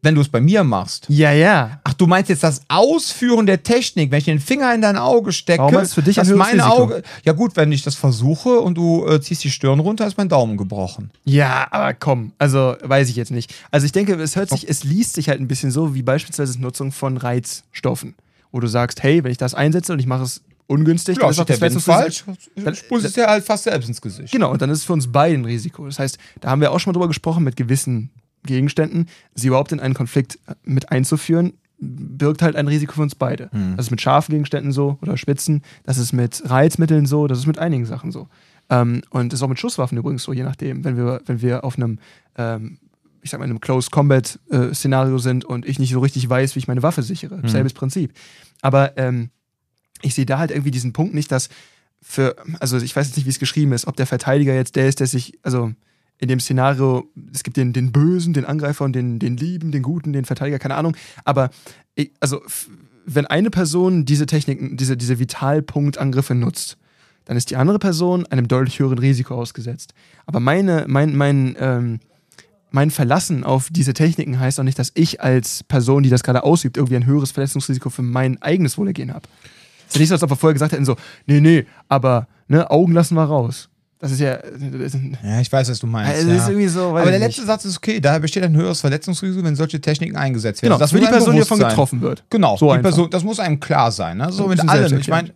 Wenn 0.07 0.15
du 0.15 0.21
es 0.21 0.29
bei 0.29 0.39
mir 0.39 0.63
machst. 0.63 1.05
Ja, 1.09 1.33
ja. 1.33 1.81
Ach, 1.83 1.91
du 1.93 2.07
meinst 2.07 2.29
jetzt 2.29 2.41
das 2.41 2.61
Ausführen 2.69 3.45
der 3.45 3.61
Technik, 3.63 4.09
wenn 4.09 4.19
ich 4.19 4.23
den 4.23 4.39
Finger 4.39 4.73
in 4.73 4.81
dein 4.81 4.95
Auge 4.95 5.33
stecke. 5.33 5.63
Warum 5.63 5.79
ist 5.79 5.95
für 5.95 6.01
dich 6.01 6.17
ein 6.17 6.33
mein 6.37 6.61
Risiko? 6.61 6.83
Auge. 6.83 7.03
Ja, 7.25 7.33
gut, 7.33 7.57
wenn 7.57 7.73
ich 7.73 7.83
das 7.83 7.95
versuche 7.95 8.61
und 8.61 8.75
du 8.75 9.05
äh, 9.05 9.19
ziehst 9.19 9.43
die 9.43 9.51
Stirn 9.51 9.81
runter, 9.81 10.07
ist 10.07 10.17
mein 10.17 10.29
Daumen 10.29 10.55
gebrochen. 10.55 11.11
Ja, 11.25 11.67
aber 11.71 11.93
komm, 11.93 12.31
also 12.37 12.77
weiß 12.81 13.09
ich 13.09 13.17
jetzt 13.17 13.31
nicht. 13.31 13.53
Also 13.69 13.85
ich 13.85 13.91
denke, 13.91 14.13
es 14.13 14.37
hört 14.37 14.49
sich, 14.49 14.69
es 14.69 14.85
liest 14.85 15.15
sich 15.15 15.27
halt 15.27 15.41
ein 15.41 15.49
bisschen 15.49 15.71
so 15.71 15.93
wie 15.93 16.03
beispielsweise 16.03 16.53
die 16.53 16.59
Nutzung 16.61 16.93
von 16.93 17.17
Reizstoffen, 17.17 18.15
wo 18.53 18.61
du 18.61 18.67
sagst, 18.67 19.03
hey, 19.03 19.25
wenn 19.25 19.31
ich 19.33 19.37
das 19.37 19.55
einsetze 19.55 19.91
und 19.91 19.99
ich 19.99 20.05
mache 20.07 20.23
es 20.23 20.41
ungünstig, 20.67 21.17
dann 21.19 21.31
ist 21.31 21.39
auch 21.39 21.43
das 21.43 21.59
Wind 21.59 21.81
falsch. 21.81 22.23
Dann- 22.55 22.75
Spust 22.75 23.05
es 23.07 23.15
ja 23.17 23.27
halt 23.27 23.43
fast 23.43 23.65
selbst 23.65 23.89
ins 23.89 23.99
Gesicht. 23.99 24.31
Genau, 24.31 24.51
und 24.51 24.61
dann 24.61 24.69
ist 24.69 24.77
es 24.79 24.83
für 24.85 24.93
uns 24.93 25.11
beide 25.11 25.35
ein 25.37 25.43
Risiko. 25.43 25.85
Das 25.85 25.99
heißt, 25.99 26.17
da 26.39 26.49
haben 26.49 26.61
wir 26.61 26.71
auch 26.71 26.79
schon 26.79 26.91
mal 26.91 26.93
drüber 26.93 27.09
gesprochen, 27.09 27.43
mit 27.43 27.57
gewissen 27.57 28.09
Gegenständen, 28.43 29.07
sie 29.33 29.47
überhaupt 29.47 29.71
in 29.71 29.79
einen 29.79 29.93
Konflikt 29.93 30.39
äh, 30.47 30.55
mit 30.63 30.91
einzuführen, 30.91 31.53
birgt 31.79 32.41
halt 32.41 32.55
ein 32.55 32.67
Risiko 32.67 32.93
für 32.93 33.03
uns 33.03 33.13
beide. 33.13 33.49
Das 33.75 33.85
ist 33.85 33.91
mit 33.91 34.01
scharfen 34.01 34.33
Gegenständen 34.33 34.71
so 34.71 34.97
oder 35.01 35.15
Spitzen, 35.15 35.61
das 35.83 35.97
ist 35.97 36.11
mit 36.11 36.41
Reizmitteln 36.49 37.05
so, 37.05 37.27
das 37.27 37.37
ist 37.37 37.45
mit 37.45 37.59
einigen 37.59 37.85
Sachen 37.85 38.11
so. 38.11 38.27
Ähm, 38.69 39.03
und 39.11 39.31
das 39.31 39.39
ist 39.39 39.43
auch 39.43 39.49
mit 39.49 39.59
Schusswaffen 39.59 39.97
übrigens 39.97 40.23
so, 40.23 40.33
je 40.33 40.43
nachdem, 40.43 40.83
wenn 40.83 40.97
wir, 40.97 41.21
wenn 41.25 41.41
wir 41.41 41.63
auf 41.63 41.77
einem, 41.77 41.99
ähm, 42.35 42.79
ich 43.21 43.29
sag 43.29 43.39
mal, 43.39 43.45
in 43.45 43.51
einem 43.51 43.61
Close 43.61 43.89
Combat 43.91 44.39
äh, 44.49 44.73
Szenario 44.73 45.19
sind 45.19 45.45
und 45.45 45.67
ich 45.67 45.79
nicht 45.79 45.91
so 45.91 45.99
richtig 45.99 46.27
weiß, 46.27 46.55
wie 46.55 46.59
ich 46.59 46.67
meine 46.67 46.83
Waffe 46.83 47.03
sichere. 47.03 47.41
Selbes 47.47 47.73
Prinzip. 47.73 48.11
Aber 48.61 48.97
ähm, 48.97 49.29
ich 50.01 50.15
sehe 50.15 50.25
da 50.25 50.39
halt 50.39 50.51
irgendwie 50.51 50.71
diesen 50.71 50.93
Punkt 50.93 51.13
nicht, 51.13 51.31
dass 51.31 51.49
für, 52.01 52.35
also 52.59 52.77
ich 52.77 52.95
weiß 52.95 53.07
jetzt 53.07 53.17
nicht, 53.17 53.25
wie 53.25 53.31
es 53.31 53.39
geschrieben 53.39 53.71
ist, 53.73 53.87
ob 53.87 53.95
der 53.95 54.07
Verteidiger 54.07 54.53
jetzt 54.53 54.75
der 54.75 54.87
ist, 54.87 54.99
der 54.99 55.07
sich, 55.07 55.37
also 55.43 55.73
in 56.19 56.27
dem 56.27 56.39
Szenario, 56.39 57.09
es 57.33 57.43
gibt 57.43 57.57
den, 57.57 57.73
den 57.73 57.91
Bösen, 57.91 58.33
den 58.33 58.45
Angreifer 58.45 58.85
und 58.85 58.93
den, 58.93 59.19
den 59.19 59.37
Lieben, 59.37 59.71
den 59.71 59.83
Guten, 59.83 60.13
den 60.13 60.25
Verteidiger, 60.25 60.59
keine 60.59 60.75
Ahnung. 60.75 60.95
Aber 61.25 61.49
ich, 61.95 62.11
also, 62.19 62.41
wenn 63.05 63.25
eine 63.25 63.49
Person 63.49 64.05
diese 64.05 64.25
Techniken, 64.25 64.77
diese, 64.77 64.97
diese 64.97 65.19
Vitalpunktangriffe 65.19 66.35
nutzt, 66.35 66.77
dann 67.25 67.37
ist 67.37 67.49
die 67.49 67.55
andere 67.55 67.79
Person 67.79 68.25
einem 68.25 68.47
deutlich 68.47 68.79
höheren 68.79 68.99
Risiko 68.99 69.35
ausgesetzt. 69.35 69.93
Aber 70.25 70.39
meine, 70.39 70.85
mein, 70.87 71.15
mein, 71.15 71.55
ähm, 71.59 71.99
mein 72.71 72.89
Verlassen 72.89 73.43
auf 73.43 73.69
diese 73.69 73.93
Techniken 73.93 74.39
heißt 74.39 74.59
auch 74.59 74.63
nicht, 74.63 74.79
dass 74.79 74.91
ich 74.93 75.21
als 75.21 75.63
Person, 75.63 76.03
die 76.03 76.09
das 76.09 76.23
gerade 76.23 76.43
ausübt, 76.43 76.77
irgendwie 76.77 76.95
ein 76.95 77.05
höheres 77.05 77.31
Verletzungsrisiko 77.31 77.89
für 77.89 78.01
mein 78.01 78.41
eigenes 78.41 78.77
Wohlergehen 78.77 79.13
habe. 79.13 79.27
Es 79.87 79.93
ist 79.93 79.95
ja 79.95 79.99
nicht 79.99 80.09
so, 80.09 80.15
als 80.15 80.23
ob 80.23 80.31
wir 80.31 80.35
vorher 80.35 80.53
gesagt 80.53 80.73
hätten, 80.73 80.85
so, 80.85 80.95
nee, 81.25 81.39
nee, 81.39 81.65
aber 81.87 82.27
ne, 82.47 82.69
Augen 82.69 82.93
lassen 82.93 83.15
wir 83.15 83.23
raus. 83.23 83.69
Das 83.99 84.11
ist 84.11 84.19
ja. 84.19 84.37
Das 84.37 84.93
ist, 84.93 84.97
Ja, 85.23 85.39
ich 85.39 85.51
weiß, 85.51 85.69
was 85.71 85.79
du 85.79 85.87
meinst. 85.87 86.13
also 86.27 86.51
ja. 86.51 86.69
so. 86.69 86.89
Aber 86.89 87.09
der 87.09 87.19
letzte 87.19 87.41
nicht. 87.41 87.47
Satz 87.47 87.65
ist 87.65 87.77
okay. 87.77 87.99
Daher 87.99 88.19
besteht 88.19 88.43
ein 88.43 88.55
höheres 88.55 88.79
Verletzungsrisiko, 88.81 89.43
wenn 89.43 89.55
solche 89.55 89.81
Techniken 89.81 90.15
eingesetzt 90.15 90.61
werden. 90.61 90.73
Genau, 90.73 90.79
das 90.79 90.91
für 90.91 90.99
die 90.99 91.07
Person, 91.07 91.33
die 91.33 91.39
davon 91.39 91.59
getroffen 91.59 92.01
wird. 92.01 92.23
Genau, 92.29 92.57
So 92.57 92.67
die 92.67 92.71
einfach. 92.73 92.89
Person, 92.91 93.09
das 93.09 93.23
muss 93.23 93.39
einem 93.39 93.59
klar 93.59 93.91
sein. 93.91 94.17
Ne? 94.17 94.31
So 94.31 94.47
mit 94.47 94.67
allem. 94.67 94.99
Ich 94.99 95.07
meine. 95.07 95.33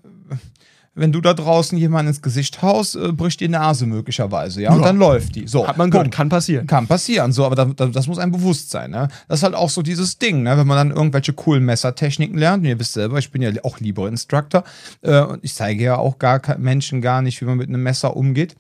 Wenn 0.94 1.14
du 1.14 1.22
da 1.22 1.34
draußen 1.34 1.78
jemanden 1.78 2.10
ins 2.10 2.22
Gesicht 2.22 2.62
haust, 2.62 2.96
äh, 2.98 3.14
bricht 3.14 3.40
die 3.40 3.48
Nase 3.48 3.86
möglicherweise, 3.86 4.62
ja, 4.62 4.72
und 4.74 4.80
Ja. 4.80 4.88
dann 4.88 4.98
läuft 4.98 5.36
die. 5.36 5.48
So, 5.48 5.66
Hat 5.66 5.78
man 5.78 5.90
gehört, 5.90 6.12
kann 6.12 6.28
passieren. 6.28 6.68
Kann 6.68 6.86
passieren, 6.88 7.32
so, 7.32 7.46
aber 7.46 7.56
da, 7.56 7.66
da, 7.66 7.86
das 7.88 8.08
muss 8.08 8.18
einem 8.20 8.34
bewusst 8.34 8.72
sein. 8.72 8.92
Ne? 8.92 9.08
Das 9.30 9.40
ist 9.40 9.44
halt 9.44 9.56
auch 9.56 9.70
so 9.70 9.82
dieses 9.82 10.18
Ding, 10.18 10.44
ne? 10.44 10.58
wenn 10.58 10.68
man 10.68 10.76
dann 10.90 10.96
irgendwelche 10.96 11.32
coolen 11.34 11.64
Messertechniken 11.64 12.38
lernt. 12.38 12.64
Und 12.64 12.70
ihr 12.70 12.80
wisst 12.80 12.94
selber, 12.94 13.20
ich 13.20 13.32
bin 13.32 13.42
ja 13.42 13.52
auch 13.64 13.80
lieber 13.80 14.08
Instructor 14.10 14.64
äh, 15.02 15.22
und 15.22 15.44
ich 15.44 15.54
zeige 15.56 15.82
ja 15.84 15.96
auch 15.98 16.20
gar 16.20 16.42
Menschen 16.58 17.02
gar 17.02 17.22
nicht, 17.22 17.40
wie 17.42 17.46
man 17.46 17.58
mit 17.58 17.70
einem 17.70 17.84
Messer 17.84 18.18
umgeht. 18.18 18.56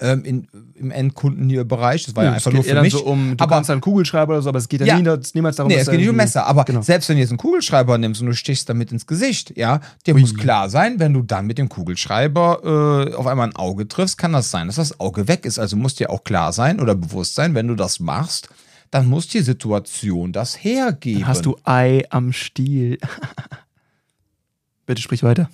Ähm, 0.00 0.24
in, 0.24 0.48
Im 0.82 0.90
Endkundenbereich. 0.90 2.04
Das 2.06 2.16
war 2.16 2.24
ja 2.24 2.30
es 2.30 2.36
einfach 2.36 2.52
nur 2.52 2.64
für 2.64 2.80
mich. 2.82 2.92
so 2.92 3.04
um, 3.04 3.36
du 3.36 3.42
aber 3.44 3.54
kannst 3.54 3.70
einen 3.70 3.80
Kugelschreiber 3.80 4.32
oder 4.34 4.42
so, 4.42 4.48
aber 4.48 4.58
es 4.58 4.68
geht 4.68 4.80
ja, 4.80 4.86
Ja. 4.86 4.98
nie, 4.98 5.20
niemals 5.34 5.56
darum, 5.56 5.70
Nee, 5.70 5.78
es 5.78 5.88
geht 5.88 6.00
nicht 6.00 6.08
um 6.08 6.16
Messer, 6.16 6.46
aber 6.46 6.64
Genau. 6.64 6.82
selbst 6.82 7.08
wenn 7.08 7.16
du 7.16 7.20
jetzt 7.22 7.30
einen 7.30 7.38
Kugelschreiber 7.38 7.96
nimmst 7.98 8.20
und 8.20 8.26
du 8.26 8.34
stichst 8.34 8.68
damit 8.68 8.92
ins 8.92 9.06
Gesicht, 9.06 9.56
ja, 9.56 9.80
dir 10.06 10.14
muss 10.16 10.34
klar 10.36 10.68
sein, 10.68 10.98
wenn 10.98 11.14
du 11.14 11.22
dann 11.22 11.46
mit 11.46 11.58
dem 11.58 11.68
Kugelschreiber 11.68 13.08
äh, 13.10 13.14
auf 13.14 13.26
einmal 13.26 13.48
ein 13.48 13.56
Auge 13.56 13.86
triffst, 13.88 14.18
kann 14.18 14.32
das 14.32 14.50
sein, 14.50 14.66
dass 14.66 14.76
das 14.76 14.98
Auge 15.00 15.28
weg 15.28 15.44
ist. 15.46 15.58
Also 15.58 15.76
muss 15.76 15.94
dir 15.94 16.10
auch 16.10 16.24
klar 16.24 16.52
sein 16.52 16.80
oder 16.80 16.94
bewusst 16.94 17.34
sein, 17.34 17.54
wenn 17.54 17.68
du 17.68 17.74
das 17.74 18.00
machst, 18.00 18.48
dann 18.90 19.06
muss 19.06 19.28
die 19.28 19.40
Situation 19.40 20.32
das 20.32 20.62
hergeben. 20.62 21.20
Dann 21.20 21.28
hast 21.28 21.46
du 21.46 21.56
Ei 21.64 22.04
am 22.10 22.32
Stiel. 22.32 22.98
Bitte 24.86 25.00
sprich 25.00 25.22
weiter. 25.22 25.48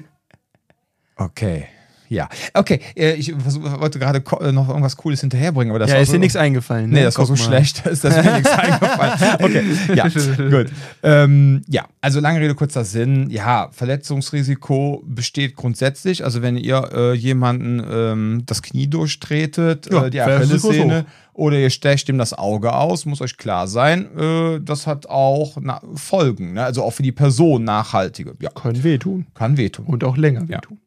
Okay. 1.21 1.65
Ja, 2.09 2.27
okay. 2.55 2.79
Äh, 2.95 3.13
ich 3.13 3.31
wollte 3.35 3.99
gerade 3.99 4.23
äh, 4.41 4.51
noch 4.51 4.67
irgendwas 4.67 4.97
Cooles 4.97 5.21
hinterherbringen, 5.21 5.71
aber 5.71 5.79
das 5.79 5.89
ja, 5.89 5.95
war 5.95 6.01
ist 6.01 6.07
so, 6.09 6.13
dir 6.13 6.19
nichts 6.19 6.35
eingefallen. 6.35 6.89
Ne? 6.89 6.97
Nee, 6.97 7.03
das 7.03 7.17
war 7.17 7.25
Guck 7.27 7.37
so 7.37 7.43
mal. 7.43 7.47
schlecht, 7.49 7.85
ist 7.85 8.03
das 8.03 8.15
mir 8.23 8.33
nichts 8.33 8.49
eingefallen. 8.57 9.37
Okay, 9.39 9.63
ja, 9.95 10.07
gut. 10.49 10.71
Ähm, 11.03 11.61
ja, 11.67 11.85
also 12.01 12.19
lange 12.19 12.39
Rede, 12.41 12.55
kurzer 12.55 12.83
Sinn. 12.83 13.29
Ja, 13.29 13.69
Verletzungsrisiko 13.71 15.03
besteht 15.05 15.55
grundsätzlich. 15.55 16.23
Also 16.23 16.41
wenn 16.41 16.57
ihr 16.57 16.89
äh, 16.93 17.13
jemanden 17.13 17.81
ähm, 17.89 18.43
das 18.45 18.61
Knie 18.61 18.87
durchtretet, 18.87 19.89
Ja, 19.91 20.05
äh, 20.05 20.09
die 20.09 20.21
Achillessehne, 20.21 21.05
oder 21.33 21.57
ihr 21.57 21.69
stecht 21.69 22.09
ihm 22.09 22.17
das 22.17 22.33
Auge 22.33 22.73
aus, 22.73 23.05
muss 23.05 23.21
euch 23.21 23.37
klar 23.37 23.67
sein, 23.67 24.07
äh, 24.17 24.59
das 24.61 24.87
hat 24.87 25.07
auch 25.07 25.57
Folgen. 25.95 26.53
Ne? 26.53 26.63
Also 26.63 26.83
auch 26.83 26.91
für 26.91 27.03
die 27.03 27.11
Person 27.13 27.63
nachhaltige. 27.63 28.33
Ja, 28.41 28.49
Können 28.49 28.83
wehtun. 28.83 29.27
kann 29.35 29.57
wehtun. 29.57 29.85
Und 29.85 30.03
auch 30.03 30.17
länger 30.17 30.41
Ja. 30.41 30.57
wehtun. 30.57 30.79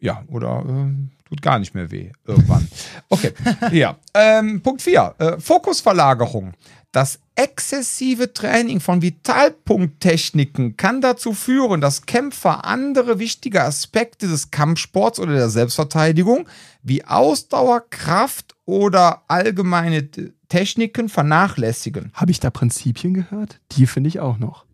Ja, 0.00 0.22
oder 0.28 0.64
ähm, 0.66 1.10
tut 1.28 1.42
gar 1.42 1.58
nicht 1.58 1.74
mehr 1.74 1.90
weh 1.90 2.12
irgendwann. 2.26 2.68
Okay, 3.10 3.32
ja. 3.72 3.96
Ähm, 4.12 4.60
Punkt 4.60 4.82
4. 4.82 5.14
Äh, 5.18 5.40
Fokusverlagerung. 5.40 6.52
Das 6.92 7.20
exzessive 7.36 8.32
Training 8.32 8.80
von 8.80 9.02
Vitalpunkttechniken 9.02 10.76
kann 10.76 11.00
dazu 11.00 11.32
führen, 11.32 11.80
dass 11.80 12.06
Kämpfer 12.06 12.64
andere 12.64 13.18
wichtige 13.18 13.62
Aspekte 13.62 14.26
des 14.26 14.50
Kampfsports 14.50 15.20
oder 15.20 15.34
der 15.34 15.48
Selbstverteidigung 15.48 16.48
wie 16.82 17.04
Ausdauer, 17.04 17.88
Kraft 17.88 18.54
oder 18.64 19.22
allgemeine 19.28 20.08
Techniken 20.48 21.08
vernachlässigen. 21.08 22.10
Habe 22.14 22.30
ich 22.30 22.40
da 22.40 22.50
Prinzipien 22.50 23.14
gehört? 23.14 23.60
Die 23.72 23.86
finde 23.86 24.08
ich 24.08 24.20
auch 24.20 24.38
noch. 24.38 24.64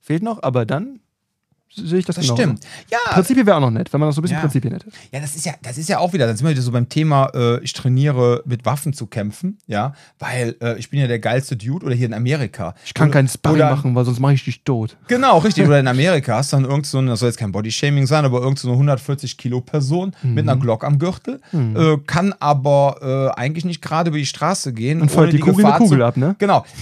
Fehlt 0.00 0.22
noch, 0.22 0.42
aber 0.42 0.66
dann 0.66 1.00
sehe 1.74 1.98
ich 1.98 2.04
das, 2.04 2.16
Das 2.16 2.24
genauso. 2.24 2.42
stimmt. 2.42 2.60
Ja, 2.90 2.98
Prinzipien 3.12 3.46
wäre 3.46 3.56
auch 3.56 3.60
noch 3.60 3.70
nett, 3.70 3.92
wenn 3.92 4.00
man 4.00 4.08
noch 4.08 4.14
so 4.14 4.20
ein 4.20 4.22
bisschen 4.22 4.36
Ja. 4.36 4.40
Prinzipien 4.42 4.72
hätte. 4.72 4.86
Ja, 5.12 5.20
das 5.20 5.34
ist 5.36 5.44
ja, 5.46 5.52
das 5.62 5.78
ist 5.78 5.88
ja 5.88 5.98
auch 5.98 6.12
wieder, 6.12 6.26
dann 6.26 6.36
sind 6.36 6.46
wir 6.46 6.50
wieder 6.52 6.62
so 6.62 6.72
beim 6.72 6.88
Thema, 6.88 7.30
äh, 7.34 7.60
ich 7.62 7.72
trainiere 7.72 8.42
mit 8.46 8.64
Waffen 8.64 8.92
zu 8.92 9.06
kämpfen, 9.06 9.58
ja, 9.66 9.94
weil 10.18 10.56
äh, 10.60 10.78
ich 10.78 10.90
bin 10.90 11.00
ja 11.00 11.06
der 11.06 11.18
geilste 11.18 11.56
Dude 11.56 11.84
oder 11.86 11.94
hier 11.94 12.06
in 12.06 12.14
Amerika. 12.14 12.74
Ich 12.84 12.94
kann 12.94 13.08
oder, 13.08 13.14
keinen 13.18 13.28
Sparring 13.28 13.56
oder- 13.60 13.70
machen, 13.70 13.94
weil 13.94 14.04
sonst 14.04 14.20
mache 14.20 14.34
ich 14.34 14.44
dich 14.44 14.62
tot. 14.64 14.96
Genau, 15.08 15.38
richtig. 15.38 15.66
Oder 15.66 15.80
in 15.80 15.88
Amerika 15.94 16.36
hast 16.36 16.52
du 16.52 16.56
dann 16.56 16.64
irgend 16.64 16.86
so 16.86 16.98
eine, 16.98 17.10
das 17.10 17.20
soll 17.20 17.28
jetzt 17.28 17.38
kein 17.38 17.52
Bodyshaming 17.52 18.06
sein, 18.06 18.24
aber 18.24 18.40
irgend 18.40 18.58
so 18.58 18.68
eine 18.68 18.74
140 18.76 19.36
Kilo 19.36 19.60
Person 19.60 20.14
mit 20.22 20.40
einer 20.48 20.56
Glock 20.56 20.84
am 20.84 20.98
Gürtel, 20.98 21.40
äh, 21.52 21.96
kann 22.06 22.34
aber 22.40 23.32
äh, 23.36 23.40
eigentlich 23.40 23.64
nicht 23.64 23.82
gerade 23.82 24.08
über 24.10 24.18
die 24.18 24.26
Straße 24.26 24.72
gehen. 24.72 25.00
Und 25.02 25.10
feuert 25.10 25.24
ohne 25.28 25.32
die 25.32 25.38
Kugel 25.40 25.64
Gefahr 25.64 25.78
Kugel 25.78 25.98
zu- 25.98 26.04
ab, 26.04 26.16
ne? 26.16 26.36
Genau. 26.38 26.64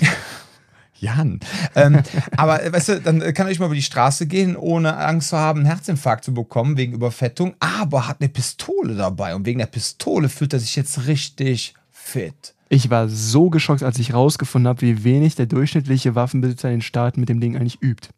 Jan. 1.03 1.40
ähm, 1.74 2.00
aber 2.36 2.62
äh, 2.62 2.72
weißt 2.72 2.88
du, 2.88 3.00
dann 3.00 3.20
kann 3.34 3.46
er 3.46 3.50
nicht 3.50 3.59
mal 3.59 3.66
über 3.66 3.74
die 3.74 3.82
Straße 3.82 4.26
gehen, 4.26 4.57
ohne 4.57 4.96
Angst 4.96 5.30
zu 5.30 5.36
haben, 5.36 5.61
einen 5.61 5.66
Herzinfarkt 5.66 6.24
zu 6.24 6.32
bekommen 6.32 6.76
wegen 6.76 6.92
Überfettung, 6.92 7.55
aber 7.59 8.07
hat 8.07 8.20
eine 8.20 8.28
Pistole 8.28 8.94
dabei 8.94 9.34
und 9.34 9.44
wegen 9.44 9.59
der 9.59 9.66
Pistole 9.66 10.28
fühlt 10.28 10.53
er 10.53 10.61
sich 10.61 10.76
jetzt 10.76 11.07
richtig 11.07 11.74
fit. 11.90 12.55
Ich 12.68 12.88
war 12.88 13.09
so 13.09 13.50
geschockt, 13.50 13.82
als 13.82 13.98
ich 13.98 14.14
rausgefunden 14.14 14.68
habe, 14.68 14.80
wie 14.80 15.05
wenig 15.05 15.34
der 15.34 15.46
durchschnittliche 15.46 16.14
Waffenbesitzer 16.14 16.68
in 16.68 16.76
den 16.76 16.82
Staaten 16.82 17.20
mit 17.20 17.28
dem 17.28 17.40
Ding 17.40 17.57
eigentlich 17.57 17.82
übt. 17.82 18.09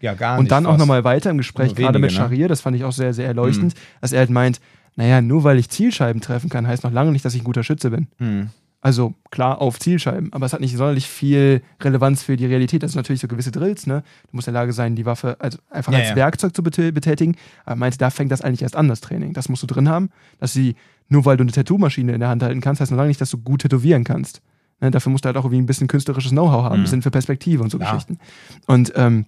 Ja, 0.00 0.14
gar 0.14 0.38
Und 0.38 0.52
dann 0.52 0.64
auch 0.64 0.70
fast. 0.70 0.78
nochmal 0.78 1.02
weiter 1.02 1.30
im 1.30 1.38
Gespräch, 1.38 1.68
Nur 1.68 1.76
gerade 1.76 1.98
mit 1.98 2.16
wenige, 2.16 2.42
ne? 2.42 2.48
Das 2.48 2.60
fand 2.60 2.76
ich 2.76 2.84
auch 2.84 2.92
sehr, 2.92 3.12
sehr 3.12 3.26
erleuchtend, 3.26 3.74
dass 4.00 4.12
er 4.12 4.20
halt 4.20 4.30
meint, 4.30 4.60
naja, 4.94 5.20
nur 5.20 5.42
weil 5.44 5.58
ich 5.58 5.68
Zielscheiben 5.68 6.22
treffen 6.22 6.48
kann, 6.48 6.68
heißt 6.68 6.84
noch 6.84 6.92
lange 6.92 7.10
nicht, 7.10 7.24
dass 7.24 7.34
ich 7.34 7.42
ein 7.42 7.44
guter 7.44 7.64
Schütze 7.64 7.90
bin. 7.90 8.06
Hm. 8.18 8.50
Also 8.80 9.14
klar 9.32 9.60
auf 9.60 9.80
Zielscheiben, 9.80 10.32
aber 10.32 10.46
es 10.46 10.52
hat 10.52 10.60
nicht 10.60 10.76
sonderlich 10.76 11.08
viel 11.08 11.62
Relevanz 11.82 12.22
für 12.22 12.36
die 12.36 12.46
Realität. 12.46 12.82
Das 12.84 12.92
sind 12.92 12.98
natürlich 13.00 13.20
so 13.20 13.26
gewisse 13.26 13.50
Drills, 13.50 13.88
ne? 13.88 14.04
Du 14.30 14.36
musst 14.36 14.46
in 14.46 14.54
der 14.54 14.62
Lage 14.62 14.72
sein, 14.72 14.94
die 14.94 15.04
Waffe 15.04 15.36
also 15.40 15.58
einfach 15.68 15.92
Ja, 15.92 15.98
als 15.98 16.10
ja. 16.10 16.16
Werkzeug 16.16 16.54
zu 16.54 16.62
bet- 16.62 16.94
betätigen. 16.94 17.34
Aber 17.64 17.72
er 17.72 17.76
meinte, 17.76 17.98
da 17.98 18.10
fängt 18.10 18.30
das 18.30 18.40
eigentlich 18.40 18.62
erst 18.62 18.76
an, 18.76 18.86
das 18.86 19.00
Training. 19.00 19.32
Das 19.32 19.48
musst 19.48 19.64
du 19.64 19.66
drin 19.66 19.88
haben, 19.88 20.10
dass 20.38 20.52
sie, 20.52 20.76
nur 21.08 21.24
weil 21.24 21.36
du 21.36 21.42
eine 21.42 21.50
Tattoo-Maschine 21.50 22.12
in 22.12 22.20
der 22.20 22.28
Hand 22.28 22.42
halten 22.44 22.60
kannst, 22.60 22.80
heißt 22.80 22.92
noch 22.92 22.98
lange 22.98 23.08
nicht, 23.08 23.20
dass 23.20 23.30
du 23.30 23.38
gut 23.38 23.62
tätowieren 23.62 24.04
kannst. 24.04 24.42
Ne? 24.80 24.92
Dafür 24.92 25.10
musst 25.10 25.24
du 25.24 25.26
halt 25.26 25.36
auch 25.36 25.44
irgendwie 25.44 25.60
ein 25.60 25.66
bisschen 25.66 25.88
künstlerisches 25.88 26.30
Know-how 26.30 26.62
haben, 26.62 26.76
ein 26.76 26.82
bisschen 26.82 27.02
für 27.02 27.10
Perspektive 27.10 27.62
und 27.64 27.70
so 27.70 27.78
Mhm. 27.78 27.82
Ja. 27.82 27.90
Geschichten. 27.90 28.18
Und 28.66 28.92
ähm, 28.94 29.26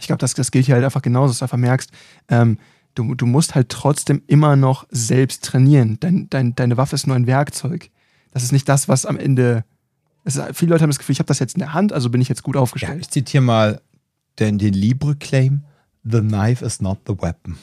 ich 0.00 0.06
glaube, 0.06 0.20
das, 0.20 0.32
das 0.32 0.50
gilt 0.50 0.64
hier 0.64 0.76
halt 0.76 0.84
einfach 0.86 1.02
genauso, 1.02 1.32
dass 1.32 1.40
du 1.40 1.44
einfach 1.44 1.58
merkst, 1.58 1.90
ähm, 2.30 2.56
du, 2.94 3.14
du 3.14 3.26
musst 3.26 3.54
halt 3.54 3.68
trotzdem 3.68 4.22
immer 4.28 4.56
noch 4.56 4.86
selbst 4.90 5.44
trainieren. 5.44 5.98
Dein, 6.00 6.28
dein, 6.30 6.54
deine 6.54 6.78
Waffe 6.78 6.94
ist 6.94 7.06
nur 7.06 7.16
ein 7.16 7.26
Werkzeug. 7.26 7.90
Das 8.32 8.42
ist 8.42 8.52
nicht 8.52 8.68
das, 8.68 8.88
was 8.88 9.06
am 9.06 9.18
Ende. 9.18 9.64
Ist, 10.24 10.40
viele 10.52 10.70
Leute 10.72 10.82
haben 10.82 10.90
das 10.90 10.98
Gefühl, 10.98 11.14
ich 11.14 11.18
habe 11.20 11.26
das 11.28 11.38
jetzt 11.38 11.54
in 11.54 11.60
der 11.60 11.72
Hand, 11.72 11.92
also 11.92 12.10
bin 12.10 12.20
ich 12.20 12.28
jetzt 12.28 12.42
gut 12.42 12.56
Ja, 12.56 12.60
aufgestellt. 12.60 13.00
ich 13.00 13.10
zitiere 13.10 13.42
mal 13.42 13.80
den, 14.38 14.58
den 14.58 14.74
Libre-Claim: 14.74 15.64
The 16.04 16.20
knife 16.20 16.64
is 16.64 16.80
not 16.80 16.98
the 17.06 17.14
weapon. 17.20 17.58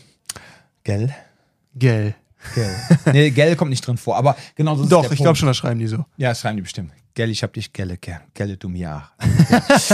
Gell? 0.84 1.13
Gell. 1.76 2.16
Gell. 2.53 2.76
nee, 3.11 3.32
Gell 3.32 3.55
kommt 3.55 3.70
nicht 3.72 3.86
drin 3.86 3.97
vor, 3.97 4.18
aber 4.18 4.36
genau 4.55 4.76
so 4.76 4.84
ist 4.84 4.91
Doch, 4.91 5.11
ich 5.11 5.18
glaube 5.18 5.36
schon, 5.36 5.47
das 5.47 5.57
schreiben 5.57 5.80
die 5.80 5.88
so. 5.88 6.05
Ja, 6.18 6.30
das 6.30 6.41
schreiben 6.41 6.57
die 6.57 6.61
bestimmt. 6.61 6.91
Gell, 7.16 7.30
ich 7.30 7.43
hab 7.43 7.53
dich 7.53 7.72
Gelle 7.72 7.97
gern. 7.97 8.22
Gelle 8.34 8.57
du 8.57 8.68
mir 8.70 8.97
auch. 8.97 9.26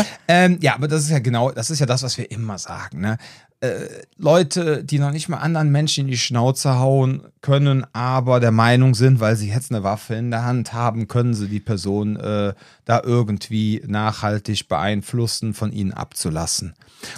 ähm, 0.28 0.58
ja, 0.60 0.74
aber 0.76 0.88
das 0.88 1.04
ist 1.04 1.12
ja 1.12 1.20
genau, 1.20 1.52
das 1.52 1.70
ist 1.70 1.80
ja 1.80 1.86
das, 1.86 2.02
was 2.04 2.18
wir 2.18 2.30
immer 2.32 2.58
sagen. 2.58 3.00
Ne? 3.00 3.18
Äh, 3.62 3.88
Leute, 4.18 4.84
die 4.84 4.98
noch 4.98 5.12
nicht 5.12 5.30
mal 5.30 5.38
anderen 5.38 5.72
Menschen 5.72 6.02
in 6.06 6.08
die 6.12 6.18
Schnauze 6.18 6.80
hauen 6.80 7.22
können, 7.42 7.86
aber 7.94 8.40
der 8.40 8.52
Meinung 8.52 8.96
sind, 8.96 9.20
weil 9.20 9.36
sie 9.36 9.50
jetzt 9.50 9.72
eine 9.72 9.84
Waffe 9.84 10.16
in 10.16 10.32
der 10.32 10.44
Hand 10.44 10.74
haben, 10.74 11.08
können 11.08 11.36
sie 11.36 11.48
die 11.48 11.60
Person 11.60 12.16
äh, 12.16 12.54
da 12.86 13.02
irgendwie 13.04 13.82
nachhaltig 13.86 14.68
beeinflussen, 14.68 15.54
von 15.54 15.72
ihnen 15.72 15.94
abzulassen. 15.94 16.74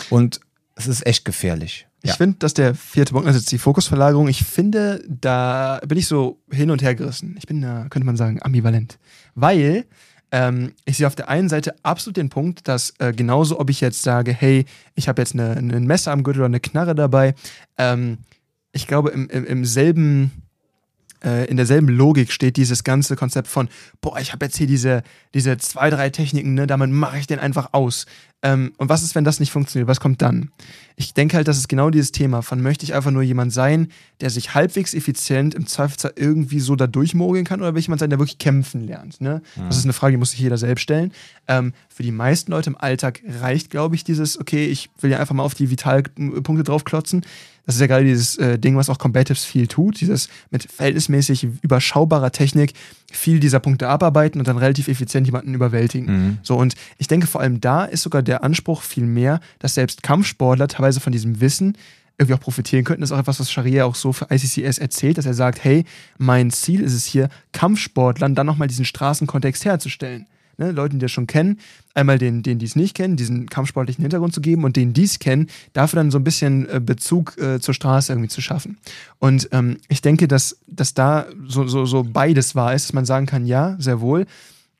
Und 0.10 0.41
es 0.76 0.88
ist 0.88 1.06
echt 1.06 1.24
gefährlich. 1.24 1.88
Ich 2.02 2.10
Ja. 2.10 2.16
finde, 2.18 2.39
dass 2.39 2.54
der 2.54 2.76
vierte 2.76 3.14
Punkt, 3.14 3.28
also 3.28 3.39
jetzt 3.39 3.52
die 3.54 3.58
Fokusverlagerung, 3.58 4.28
ich 4.28 4.44
finde, 4.44 5.02
da 5.08 5.80
bin 5.88 5.98
ich 5.98 6.08
so 6.08 6.41
hin 6.52 6.70
und 6.72 6.82
her 6.82 6.96
gerissen. 6.96 7.36
Ich 7.38 7.48
bin 7.48 7.62
da, 7.62 7.88
könnte 7.89 8.06
man 8.06 8.18
sagen, 8.18 8.39
ambivalent. 8.44 9.00
Weil 9.36 9.86
ähm, 10.34 10.74
ich 10.84 10.98
sehe 10.98 11.06
auf 11.06 11.16
der 11.16 11.30
einen 11.30 11.48
Seite 11.48 11.76
absolut 11.84 12.18
den 12.18 12.30
Punkt, 12.30 12.68
dass 12.68 12.96
äh, 12.98 13.14
genauso, 13.14 13.60
ob 13.60 13.70
ich 13.70 13.80
jetzt 13.82 14.02
sage, 14.02 14.34
hey, 14.34 14.66
ich 14.96 15.08
habe 15.08 15.22
jetzt 15.22 15.36
ein 15.36 15.86
Messer 15.86 16.12
am 16.12 16.24
Gürtel 16.24 16.40
oder 16.40 16.48
eine 16.48 16.60
Knarre 16.60 16.96
dabei, 16.96 17.36
ähm, 17.78 18.18
ich 18.72 18.88
glaube, 18.88 19.12
im, 19.12 19.30
im, 19.30 19.46
im 19.46 19.64
selben 19.64 20.43
äh, 21.24 21.45
in 21.45 21.57
derselben 21.57 21.88
Logik 21.88 22.32
steht 22.32 22.57
dieses 22.57 22.84
ganze 22.84 23.15
Konzept 23.15 23.47
von, 23.47 23.69
boah, 24.01 24.19
ich 24.19 24.34
habe 24.34 24.45
jetzt 24.45 24.57
hier 24.57 24.67
diese, 24.67 25.03
diese 25.34 25.57
zwei, 25.57 25.89
drei 25.89 26.09
Techniken, 26.09 26.53
ne, 26.53 26.67
damit 26.67 26.91
mache 26.91 27.17
ich 27.17 27.28
den 27.28 27.39
einfach 27.39 27.69
aus. 27.71 28.05
Ähm, 28.43 28.74
und 28.78 28.89
was 28.89 29.03
ist, 29.03 29.15
wenn 29.15 29.24
das 29.24 29.39
nicht 29.39 29.51
funktioniert? 29.51 29.88
Was 29.88 30.01
kommt 30.01 30.21
dann? 30.21 30.51
Ich 30.97 31.13
denke 31.13 31.38
halt, 31.38 31.47
das 31.47 31.57
ist 31.57 31.69
genau 31.69 31.89
dieses 31.89 32.11
Thema 32.11 32.41
von, 32.41 32.61
möchte 32.61 32.84
ich 32.84 32.93
einfach 32.93 33.09
nur 33.09 33.24
jemand 33.24 33.53
sein, 33.53 33.88
der 34.19 34.30
sich 34.30 34.53
halbwegs 34.53 34.93
effizient 34.93 35.55
im 35.55 35.65
Zweifelsfall 35.65 36.13
irgendwie 36.17 36.59
so 36.59 36.76
da 36.76 36.86
durchmogeln 36.86 37.45
kann 37.45 37.61
oder 37.61 37.74
will 37.74 37.80
ich 37.80 37.88
jemand 37.88 38.01
sein, 38.01 38.09
der 38.09 38.19
wirklich 38.19 38.39
kämpfen 38.39 38.86
lernt? 38.86 39.21
Ne? 39.21 39.41
Mhm. 39.55 39.67
Das 39.67 39.78
ist 39.78 39.86
eine 39.86 39.93
Frage, 39.93 40.11
die 40.11 40.17
muss 40.17 40.32
sich 40.32 40.39
jeder 40.39 40.57
selbst 40.57 40.82
stellen. 40.82 41.13
Ähm, 41.47 41.74
für 41.88 42.03
die 42.03 42.11
meisten 42.11 42.51
Leute 42.51 42.69
im 42.69 42.78
Alltag 42.78 43.21
reicht, 43.26 43.69
glaube 43.69 43.95
ich, 43.95 44.03
dieses, 44.03 44.38
okay, 44.38 44.65
ich 44.65 44.89
will 44.99 45.11
ja 45.11 45.19
einfach 45.19 45.36
mal 45.36 45.43
auf 45.43 45.55
die 45.55 45.69
Vitalpunkte 45.69 46.63
draufklotzen. 46.63 47.26
Das 47.66 47.76
ist 47.76 47.82
ja 47.82 47.88
gerade 47.88 48.03
dieses 48.03 48.38
äh, 48.38 48.59
Ding, 48.59 48.76
was 48.76 48.89
auch 48.89 48.97
Combatives 48.97 49.45
viel 49.45 49.68
tut, 49.68 50.01
dieses 50.01 50.28
mit 50.51 50.70
verhältnismäßig 50.70 51.47
überschaubarer 51.61 52.32
Technik 52.32 52.74
viel 53.11 53.39
dieser 53.39 53.59
Punkte 53.59 53.88
abarbeiten 53.88 54.39
und 54.39 54.47
dann 54.47 54.57
relativ 54.57 54.88
effizient 54.88 55.28
jemanden 55.28 55.53
überwältigen. 55.53 56.05
Mhm. 56.05 56.38
So, 56.43 56.57
und 56.57 56.76
ich 56.97 57.07
denke, 57.07 57.28
vor 57.28 57.41
allem 57.41 57.61
da 57.61 57.86
ist 57.86 58.03
sogar 58.03 58.22
der 58.22 58.43
Anspruch 58.43 58.82
viel 58.82 59.05
mehr, 59.05 59.39
dass 59.59 59.76
selbst 59.76 60.03
Kampfsportler 60.03 60.68
teilweise 60.68 60.99
von 60.99 61.14
diesem 61.14 61.39
Wissen 61.39 61.78
irgendwie 62.18 62.36
auch 62.36 62.43
profitieren 62.43 62.84
könnten. 62.84 63.01
Das 63.01 63.09
ist 63.11 63.16
auch 63.16 63.20
etwas, 63.20 63.39
was 63.39 63.51
Sharia 63.51 63.86
auch 63.86 63.95
so 63.95 64.14
für 64.14 64.28
ICCS 64.30 64.78
erzählt, 64.78 65.18
dass 65.18 65.26
er 65.26 65.34
sagt, 65.34 65.64
hey, 65.64 65.86
mein 66.18 66.51
Ziel 66.51 66.82
ist 66.82 66.93
es 66.93 67.05
hier, 67.05 67.30
Kampfsportlern 67.53 68.36
dann 68.36 68.45
nochmal 68.45 68.68
diesen 68.68 68.86
Straßenkontext 68.86 69.66
herzustellen. 69.66 70.28
Ne, 70.58 70.72
Leuten, 70.72 70.99
die 70.99 71.04
das 71.04 71.12
schon 71.12 71.26
kennen, 71.26 71.60
einmal 71.95 72.20
denen, 72.20 72.43
denen 72.43 72.60
die 72.60 72.68
es 72.68 72.76
nicht 72.76 72.95
kennen, 72.95 73.18
diesen 73.18 73.49
kampfsportlichen 73.49 74.04
Hintergrund 74.04 74.36
zu 74.36 74.41
geben 74.41 74.64
und 74.64 74.76
denen, 74.76 74.93
die 74.93 75.06
es 75.06 75.18
kennen, 75.18 75.47
dafür 75.74 75.97
dann 75.97 76.12
so 76.12 76.20
ein 76.20 76.24
bisschen 76.24 76.70
äh, 76.70 76.80
Bezug 76.80 77.36
äh, 77.39 77.60
zur 77.60 77.74
Straße 77.74 78.12
irgendwie 78.12 78.30
zu 78.30 78.39
schaffen. 78.39 78.78
Und 79.18 79.49
ähm, 79.51 79.78
ich 79.89 80.01
denke, 80.01 80.28
dass, 80.28 80.58
dass 80.68 80.93
da 80.93 81.26
so, 81.47 81.68
so, 81.68 81.86
so 81.86 82.04
beides 82.04 82.54
wahr 82.54 82.76
ist, 82.76 82.86
dass 82.86 82.93
man 82.93 83.06
sagen 83.06 83.26
kann, 83.26 83.47
ja, 83.47 83.76
sehr 83.80 83.99
wohl, 83.99 84.28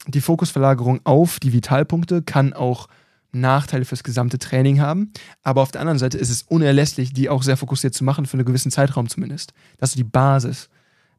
die 0.08 0.22
Fokusverlagerung 0.22 1.00
auf 1.06 1.40
die 1.40 1.54
Vitalpunkte 1.54 2.22
kann 2.22 2.54
auch 2.54 2.88
Nachteile 3.32 3.86
fürs 3.86 4.04
gesamte 4.04 4.38
Training 4.38 4.80
haben. 4.80 5.12
Aber 5.42 5.62
auf 5.62 5.72
der 5.72 5.82
anderen 5.82 6.00
Seite 6.00 6.18
ist 6.18 6.30
es 6.30 6.44
unerlässlich, 6.44 7.14
die 7.14 7.30
auch 7.30 7.44
sehr 7.44 7.58
fokussiert 7.58 7.94
zu 7.94 8.04
machen, 8.04 8.26
für 8.26 8.38
einen 8.38 8.46
gewissen 8.46 8.72
Zeitraum 8.72 9.10
zumindest. 9.10 9.54
Das 9.80 9.90
ist 9.90 9.98
die 9.98 10.04
Basis. 10.04 10.70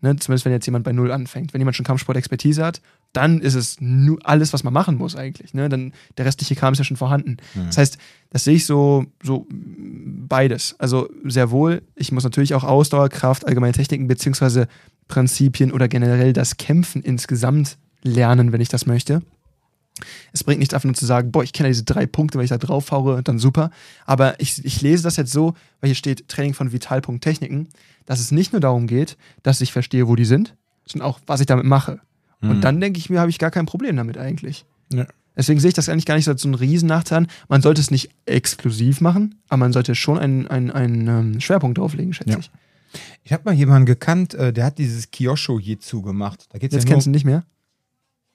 Ne? 0.00 0.16
Zumindest 0.16 0.44
wenn 0.44 0.52
jetzt 0.52 0.66
jemand 0.66 0.84
bei 0.84 0.92
Null 0.92 1.10
anfängt. 1.10 1.52
Wenn 1.52 1.60
jemand 1.60 1.76
schon 1.76 1.86
Kampfsport-Expertise 1.86 2.64
hat, 2.64 2.80
dann 3.14 3.40
ist 3.40 3.54
es 3.54 3.76
nur 3.80 4.18
alles, 4.24 4.52
was 4.52 4.64
man 4.64 4.74
machen 4.74 4.96
muss 4.96 5.16
eigentlich. 5.16 5.54
Ne? 5.54 5.68
Dann 5.68 5.92
der 6.18 6.26
restliche 6.26 6.54
Kram 6.54 6.72
ist 6.72 6.78
ja 6.78 6.84
schon 6.84 6.96
vorhanden. 6.96 7.38
Mhm. 7.54 7.66
Das 7.66 7.78
heißt, 7.78 7.98
das 8.30 8.44
sehe 8.44 8.56
ich 8.56 8.66
so, 8.66 9.06
so 9.22 9.46
beides. 9.48 10.74
Also 10.78 11.08
sehr 11.24 11.50
wohl, 11.50 11.82
ich 11.94 12.12
muss 12.12 12.24
natürlich 12.24 12.54
auch 12.54 12.64
Ausdauer, 12.64 13.08
Kraft, 13.08 13.46
allgemeine 13.46 13.72
Techniken 13.72 14.08
beziehungsweise 14.08 14.68
Prinzipien 15.08 15.72
oder 15.72 15.88
generell 15.88 16.32
das 16.32 16.56
Kämpfen 16.56 17.02
insgesamt 17.02 17.78
lernen, 18.02 18.52
wenn 18.52 18.60
ich 18.60 18.68
das 18.68 18.86
möchte. 18.86 19.22
Es 20.32 20.42
bringt 20.42 20.58
nichts 20.58 20.74
einfach 20.74 20.86
nur 20.86 20.94
zu 20.94 21.06
sagen, 21.06 21.30
boah, 21.30 21.44
ich 21.44 21.52
kenne 21.52 21.68
diese 21.68 21.84
drei 21.84 22.06
Punkte, 22.06 22.38
wenn 22.38 22.44
ich 22.44 22.50
da 22.50 22.58
drauf 22.58 22.90
haue, 22.90 23.22
dann 23.22 23.38
super. 23.38 23.70
Aber 24.06 24.40
ich, 24.40 24.64
ich 24.64 24.82
lese 24.82 25.04
das 25.04 25.16
jetzt 25.16 25.30
so, 25.30 25.54
weil 25.80 25.88
hier 25.88 25.94
steht 25.94 26.28
Training 26.28 26.54
von 26.54 26.72
Vitalpunkt-Techniken, 26.72 27.68
dass 28.04 28.18
es 28.18 28.32
nicht 28.32 28.52
nur 28.52 28.60
darum 28.60 28.88
geht, 28.88 29.16
dass 29.44 29.60
ich 29.60 29.72
verstehe, 29.72 30.08
wo 30.08 30.16
die 30.16 30.24
sind, 30.24 30.56
sondern 30.84 31.08
auch, 31.08 31.20
was 31.26 31.40
ich 31.40 31.46
damit 31.46 31.64
mache. 31.64 32.00
Und 32.48 32.56
Mhm. 32.58 32.60
dann 32.60 32.80
denke 32.80 32.98
ich 32.98 33.10
mir, 33.10 33.20
habe 33.20 33.30
ich 33.30 33.38
gar 33.38 33.50
kein 33.50 33.66
Problem 33.66 33.96
damit 33.96 34.18
eigentlich. 34.18 34.64
Ja. 34.92 35.06
Deswegen 35.36 35.58
sehe 35.58 35.68
ich 35.68 35.74
das 35.74 35.88
eigentlich 35.88 36.06
gar 36.06 36.14
nicht 36.14 36.26
so 36.26 36.30
als 36.30 36.42
so 36.42 36.48
einen 36.48 36.54
Riesennachteil. 36.54 37.26
Man 37.48 37.60
sollte 37.60 37.80
es 37.80 37.90
nicht 37.90 38.10
exklusiv 38.26 39.00
machen, 39.00 39.34
aber 39.48 39.58
man 39.58 39.72
sollte 39.72 39.94
schon 39.96 40.18
einen, 40.18 40.46
einen, 40.46 40.70
einen 40.70 41.08
ähm, 41.08 41.40
Schwerpunkt 41.40 41.78
drauflegen, 41.78 42.12
schätze 42.12 42.30
Ja. 42.30 42.38
ich. 42.38 42.50
Ich 43.24 43.32
habe 43.32 43.42
mal 43.46 43.54
jemanden 43.54 43.86
gekannt, 43.86 44.34
äh, 44.34 44.52
der 44.52 44.64
hat 44.66 44.78
dieses 44.78 45.10
Kyosho 45.10 45.58
Jitsu 45.58 46.02
gemacht. 46.02 46.46
Da 46.52 46.58
geht's 46.60 46.74
Jetzt 46.74 46.84
ja 46.84 46.90
kennst 46.90 47.06
du 47.06 47.10
ihn 47.10 47.14
nicht 47.14 47.24
mehr? 47.24 47.42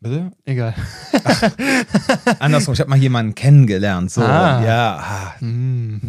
Bitte? 0.01 0.31
Egal. 0.45 0.73
Andersrum, 2.39 2.73
ich 2.73 2.79
habe 2.79 2.89
mal 2.89 2.97
jemanden 2.99 3.35
kennengelernt. 3.35 4.11
So, 4.11 4.21
Ah. 4.21 4.63
ja, 4.63 4.97
ah, 4.97 5.39
Hm. 5.39 5.99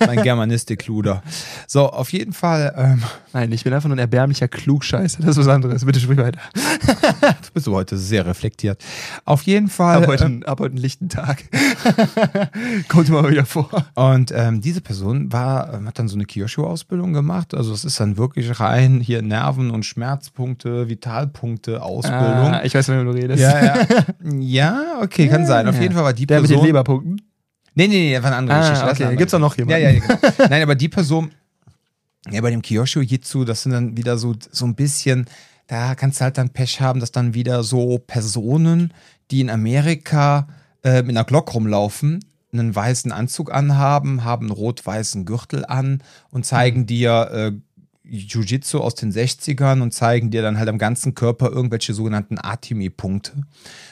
mein 0.00 0.22
Germanistik-Luder. 0.22 1.22
So, 1.66 1.88
auf 1.90 2.12
jeden 2.12 2.32
Fall, 2.32 2.72
ähm, 2.76 3.02
Nein, 3.32 3.52
ich 3.52 3.64
bin 3.64 3.72
einfach 3.72 3.88
nur 3.88 3.96
ein 3.96 4.00
erbärmlicher 4.00 4.48
Klugscheißer. 4.48 5.18
Das 5.20 5.30
ist 5.32 5.38
was 5.38 5.48
anderes. 5.48 5.84
Bitte 5.84 6.00
sprich 6.00 6.18
weiter. 6.18 6.40
du 6.54 7.52
bist 7.52 7.66
heute 7.66 7.98
sehr 7.98 8.24
reflektiert. 8.24 8.82
Auf 9.24 9.42
jeden 9.42 9.68
Fall. 9.68 10.02
Ab 10.02 10.06
heute, 10.08 10.24
ähm, 10.24 10.42
ab 10.46 10.60
heute 10.60 10.72
einen 10.72 10.82
lichten 10.82 11.08
Tag. 11.08 11.44
Kommt 12.88 13.08
immer 13.08 13.22
mal 13.22 13.30
wieder 13.30 13.44
vor. 13.44 13.68
Und 13.94 14.32
ähm, 14.34 14.60
diese 14.60 14.80
Person 14.80 15.30
war, 15.32 15.74
ähm, 15.74 15.86
hat 15.86 15.98
dann 15.98 16.08
so 16.08 16.16
eine 16.16 16.24
Kyosho-Ausbildung 16.24 17.12
gemacht. 17.12 17.54
Also 17.54 17.72
es 17.74 17.84
ist 17.84 18.00
dann 18.00 18.16
wirklich 18.16 18.60
rein 18.60 19.00
hier 19.00 19.20
Nerven- 19.20 19.70
und 19.70 19.84
Schmerzpunkte, 19.84 20.88
Vitalpunkte, 20.88 21.82
Ausbildung. 21.82 22.18
Ah, 22.54 22.62
ich 22.64 22.74
weiß, 22.74 22.88
wenn 22.88 23.04
du 23.04 23.12
redest. 23.12 23.40
ja, 23.42 23.64
ja. 23.64 23.86
ja, 24.38 24.82
okay, 25.02 25.28
kann 25.28 25.46
sein. 25.46 25.68
Auf 25.68 25.80
jeden 25.80 25.94
Fall 25.94 26.04
war 26.04 26.14
die 26.14 26.26
Der 26.26 26.40
mit 26.40 26.48
Person. 26.48 26.64
den 26.64 26.66
Leberpunkten. 26.68 27.20
Nee, 27.74 27.86
nee, 27.86 27.94
nee, 27.94 28.14
das 28.14 28.22
war 28.22 28.30
eine 28.30 28.38
andere 28.38 28.58
Geschichte. 28.58 28.80
Ah, 28.80 28.82
eine 28.84 28.92
okay. 28.92 29.02
andere 29.04 29.16
Gibt's 29.18 29.34
auch 29.34 29.38
noch 29.38 29.54
Geschichte. 29.54 29.78
jemanden? 29.78 30.02
Ja, 30.08 30.16
ja, 30.16 30.30
genau. 30.30 30.48
Nein, 30.50 30.62
aber 30.62 30.74
die 30.74 30.88
Person, 30.88 31.30
ja, 32.30 32.40
bei 32.40 32.50
dem 32.50 32.62
Kyosho 32.62 33.00
Jitsu, 33.00 33.44
das 33.44 33.62
sind 33.62 33.72
dann 33.72 33.96
wieder 33.96 34.18
so, 34.18 34.34
so 34.50 34.66
ein 34.66 34.74
bisschen, 34.74 35.26
da 35.66 35.94
kannst 35.94 36.20
du 36.20 36.24
halt 36.24 36.38
dann 36.38 36.50
Pech 36.50 36.80
haben, 36.80 37.00
dass 37.00 37.12
dann 37.12 37.34
wieder 37.34 37.62
so 37.62 37.98
Personen, 37.98 38.92
die 39.30 39.40
in 39.40 39.50
Amerika 39.50 40.48
äh, 40.82 41.02
mit 41.02 41.10
einer 41.10 41.24
Glock 41.24 41.54
rumlaufen, 41.54 42.24
einen 42.52 42.74
weißen 42.74 43.12
Anzug 43.12 43.52
anhaben, 43.52 44.24
haben 44.24 44.46
einen 44.46 44.56
rot-weißen 44.56 45.24
Gürtel 45.24 45.64
an 45.66 46.02
und 46.30 46.46
zeigen 46.46 46.86
dir 46.86 47.30
äh, 47.30 47.52
Jiu-Jitsu 48.10 48.78
aus 48.80 48.94
den 48.94 49.12
60ern 49.12 49.82
und 49.82 49.92
zeigen 49.92 50.30
dir 50.30 50.42
dann 50.42 50.58
halt 50.58 50.68
am 50.68 50.78
ganzen 50.78 51.14
Körper 51.14 51.50
irgendwelche 51.50 51.92
sogenannten 51.94 52.38
Atimi-Punkte. 52.38 53.32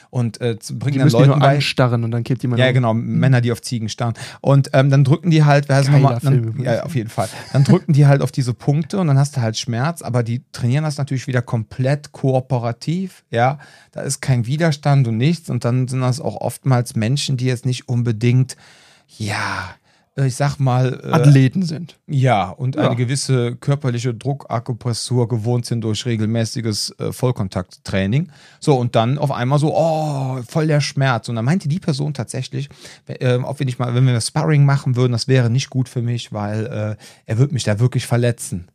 Und 0.09 0.39
äh, 0.39 0.57
bringen 0.73 0.93
Die 0.93 0.97
dann 0.99 1.05
müssen 1.07 1.21
die 1.21 1.27
nur 1.27 1.39
bei. 1.39 1.55
anstarren 1.55 2.03
und 2.03 2.11
dann 2.11 2.23
kippt 2.23 2.41
jemand 2.41 2.59
Ja, 2.61 2.69
um. 2.69 2.73
genau, 2.73 2.93
Männer, 2.93 3.41
die 3.41 3.51
auf 3.51 3.61
Ziegen 3.61 3.89
starren. 3.89 4.13
Und 4.41 4.69
ähm, 4.73 4.89
dann 4.89 5.03
drücken 5.03 5.29
die 5.31 5.43
halt, 5.43 5.67
wer 5.69 5.75
heißt 5.77 5.91
nochmal? 5.91 6.19
Ja, 6.59 6.83
auf 6.83 6.95
jeden 6.95 7.09
Fall. 7.09 7.27
Dann 7.53 7.63
drücken 7.65 7.93
die 7.93 8.07
halt 8.07 8.21
auf 8.21 8.31
diese 8.31 8.53
Punkte 8.53 8.99
und 8.99 9.07
dann 9.07 9.17
hast 9.17 9.35
du 9.37 9.41
halt 9.41 9.57
Schmerz, 9.57 10.01
aber 10.01 10.23
die 10.23 10.43
trainieren 10.53 10.83
das 10.85 10.97
natürlich 10.97 11.27
wieder 11.27 11.41
komplett 11.41 12.11
kooperativ, 12.13 13.23
ja. 13.29 13.59
Da 13.91 14.01
ist 14.01 14.21
kein 14.21 14.45
Widerstand 14.45 15.07
und 15.07 15.17
nichts. 15.17 15.49
Und 15.49 15.65
dann 15.65 15.87
sind 15.87 16.01
das 16.01 16.21
auch 16.21 16.37
oftmals 16.41 16.95
Menschen, 16.95 17.35
die 17.37 17.45
jetzt 17.45 17.65
nicht 17.65 17.89
unbedingt, 17.89 18.55
ja, 19.17 19.69
ich 20.25 20.35
sag 20.35 20.57
mal, 20.59 20.99
äh, 21.03 21.11
Athleten 21.11 21.61
sind. 21.63 21.97
ja, 22.07 22.49
und 22.49 22.75
Ja. 22.75 22.87
eine 22.87 22.95
gewisse 22.95 23.55
körperliche 23.55 24.13
Druckakupressur 24.13 25.27
gewohnt 25.27 25.65
sind 25.65 25.81
durch 25.81 26.05
regelmäßiges 26.05 26.95
äh, 26.99 27.11
Vollkontakttraining. 27.11 28.29
So, 28.59 28.75
und 28.75 28.95
dann 28.95 29.17
auf 29.17 29.31
einmal 29.31 29.59
so, 29.59 29.73
oh, 29.75 30.41
voll 30.47 30.67
der 30.67 30.81
Schmerz. 30.81 31.29
Und 31.29 31.35
dann 31.35 31.45
meinte 31.45 31.67
die 31.67 31.79
Person 31.79 32.13
tatsächlich, 32.13 32.69
äh, 33.07 33.35
ob 33.37 33.59
wir 33.59 33.65
nicht 33.65 33.79
mal, 33.79 33.93
wenn 33.93 34.05
wir 34.07 34.19
Sparring 34.21 34.65
machen 34.65 34.95
würden, 34.95 35.11
das 35.11 35.27
wäre 35.27 35.49
nicht 35.49 35.69
gut 35.69 35.87
für 35.89 36.01
mich, 36.01 36.33
weil 36.33 36.65
äh, 36.65 37.03
er 37.25 37.37
wird 37.37 37.51
mich 37.51 37.63
da 37.63 37.79
wirklich 37.79 38.05
verletzen. 38.07 38.67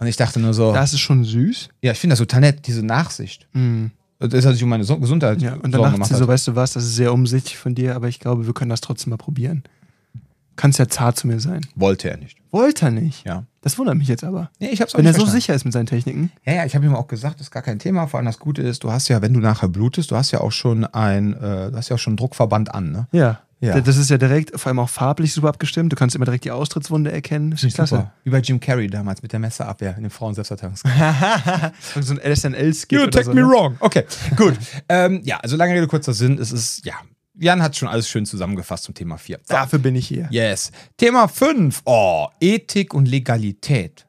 Und 0.00 0.08
ich 0.08 0.16
dachte 0.16 0.40
nur 0.40 0.54
so, 0.54 0.72
Das 0.72 0.92
ist 0.92 1.00
schon 1.00 1.22
süß. 1.24 1.68
ja, 1.82 1.92
ich 1.92 1.98
finde 1.98 2.12
das 2.12 2.18
total 2.18 2.40
nett, 2.40 2.66
diese 2.66 2.84
Nachsicht. 2.84 3.46
Mhm. 3.52 3.92
Das 4.18 4.44
hat 4.46 4.54
sich 4.54 4.62
um 4.62 4.68
meine 4.70 4.84
Gesundheit 4.84 5.40
Ja, 5.42 5.54
und 5.54 5.72
danach 5.72 5.92
gemacht 5.92 6.08
sie 6.08 6.16
so, 6.16 6.26
weißt 6.26 6.48
du 6.48 6.54
was, 6.56 6.72
das 6.72 6.84
ist 6.84 6.94
sehr 6.96 7.12
umsichtig 7.12 7.58
von 7.58 7.74
dir, 7.74 7.94
aber 7.94 8.08
ich 8.08 8.20
glaube, 8.20 8.46
wir 8.46 8.54
können 8.54 8.70
das 8.70 8.80
trotzdem 8.80 9.10
mal 9.10 9.16
probieren. 9.18 9.62
Kannst 10.56 10.78
ja 10.78 10.88
zart 10.88 11.18
zu 11.18 11.26
mir 11.26 11.40
sein. 11.40 11.66
Wollte 11.74 12.10
er 12.10 12.16
nicht. 12.16 12.38
Wollte 12.50 12.86
er 12.86 12.90
nicht. 12.92 13.26
Ja. 13.26 13.44
Das 13.60 13.78
wundert 13.78 13.96
mich 13.96 14.08
jetzt 14.08 14.24
aber. 14.24 14.50
Nee, 14.60 14.68
ich 14.68 14.80
hab's 14.80 14.94
auch 14.94 14.98
Wenn 14.98 15.04
nicht 15.04 15.14
er 15.14 15.14
so 15.14 15.20
verstanden. 15.20 15.40
sicher 15.40 15.54
ist 15.54 15.64
mit 15.64 15.72
seinen 15.72 15.86
Techniken. 15.86 16.30
Ja, 16.44 16.54
ja, 16.54 16.64
ich 16.64 16.74
habe 16.74 16.84
ihm 16.84 16.94
auch 16.94 17.08
gesagt, 17.08 17.36
das 17.36 17.46
ist 17.46 17.50
gar 17.50 17.62
kein 17.62 17.78
Thema. 17.78 18.06
Vor 18.06 18.18
allem 18.18 18.26
das 18.26 18.38
Gute 18.38 18.62
ist, 18.62 18.84
du 18.84 18.92
hast 18.92 19.08
ja, 19.08 19.22
wenn 19.22 19.32
du 19.32 19.40
nachher 19.40 19.68
blutest, 19.68 20.10
du 20.10 20.16
hast 20.16 20.30
ja 20.30 20.40
auch 20.40 20.52
schon 20.52 20.84
ein, 20.84 21.32
äh, 21.34 21.70
du 21.70 21.76
hast 21.76 21.88
ja 21.88 21.96
auch 21.96 21.98
schon 21.98 22.12
einen 22.12 22.18
Druckverband 22.18 22.74
an, 22.74 22.92
ne? 22.92 23.08
Ja. 23.12 23.40
Ja. 23.60 23.80
Das 23.80 23.96
ist 23.96 24.10
ja 24.10 24.18
direkt, 24.18 24.60
vor 24.60 24.68
allem 24.68 24.78
auch 24.78 24.90
farblich 24.90 25.32
super 25.32 25.48
abgestimmt. 25.48 25.90
Du 25.90 25.96
kannst 25.96 26.14
immer 26.14 26.26
direkt 26.26 26.44
die 26.44 26.50
Austrittswunde 26.50 27.10
erkennen. 27.10 27.50
Das 27.50 27.62
ist 27.62 27.74
klasse. 27.74 27.96
Super. 27.96 28.12
Wie 28.22 28.30
bei 28.30 28.40
Jim 28.40 28.60
Carrey 28.60 28.88
damals 28.88 29.22
mit 29.22 29.32
der 29.32 29.40
Messerabwehr 29.40 29.96
in 29.96 30.02
dem 30.02 30.10
Frauen-Selbstverteidigungskrieg. 30.10 30.92
so 32.04 32.12
ein 32.12 32.20
LSNL-Skit 32.20 32.92
You 32.92 33.06
take 33.06 33.24
so. 33.24 33.32
me 33.32 33.40
ne? 33.40 33.46
wrong. 33.48 33.76
Okay, 33.80 34.04
gut. 34.36 34.54
ähm, 34.90 35.22
ja, 35.24 35.38
also 35.38 35.56
lange 35.56 35.72
Rede, 35.72 35.86
kurzer 35.86 36.12
Sinn. 36.12 36.38
Es 36.38 36.52
ist, 36.52 36.84
ja, 36.84 36.94
Jan 37.38 37.62
hat 37.62 37.76
schon 37.76 37.88
alles 37.88 38.08
schön 38.08 38.26
zusammengefasst 38.26 38.84
zum 38.84 38.94
Thema 38.94 39.18
4. 39.18 39.40
So. 39.42 39.54
Dafür 39.54 39.78
bin 39.78 39.96
ich 39.96 40.06
hier. 40.06 40.28
Yes. 40.30 40.70
Thema 40.96 41.28
5. 41.28 41.82
Oh, 41.84 42.28
Ethik 42.40 42.94
und 42.94 43.06
Legalität. 43.06 44.06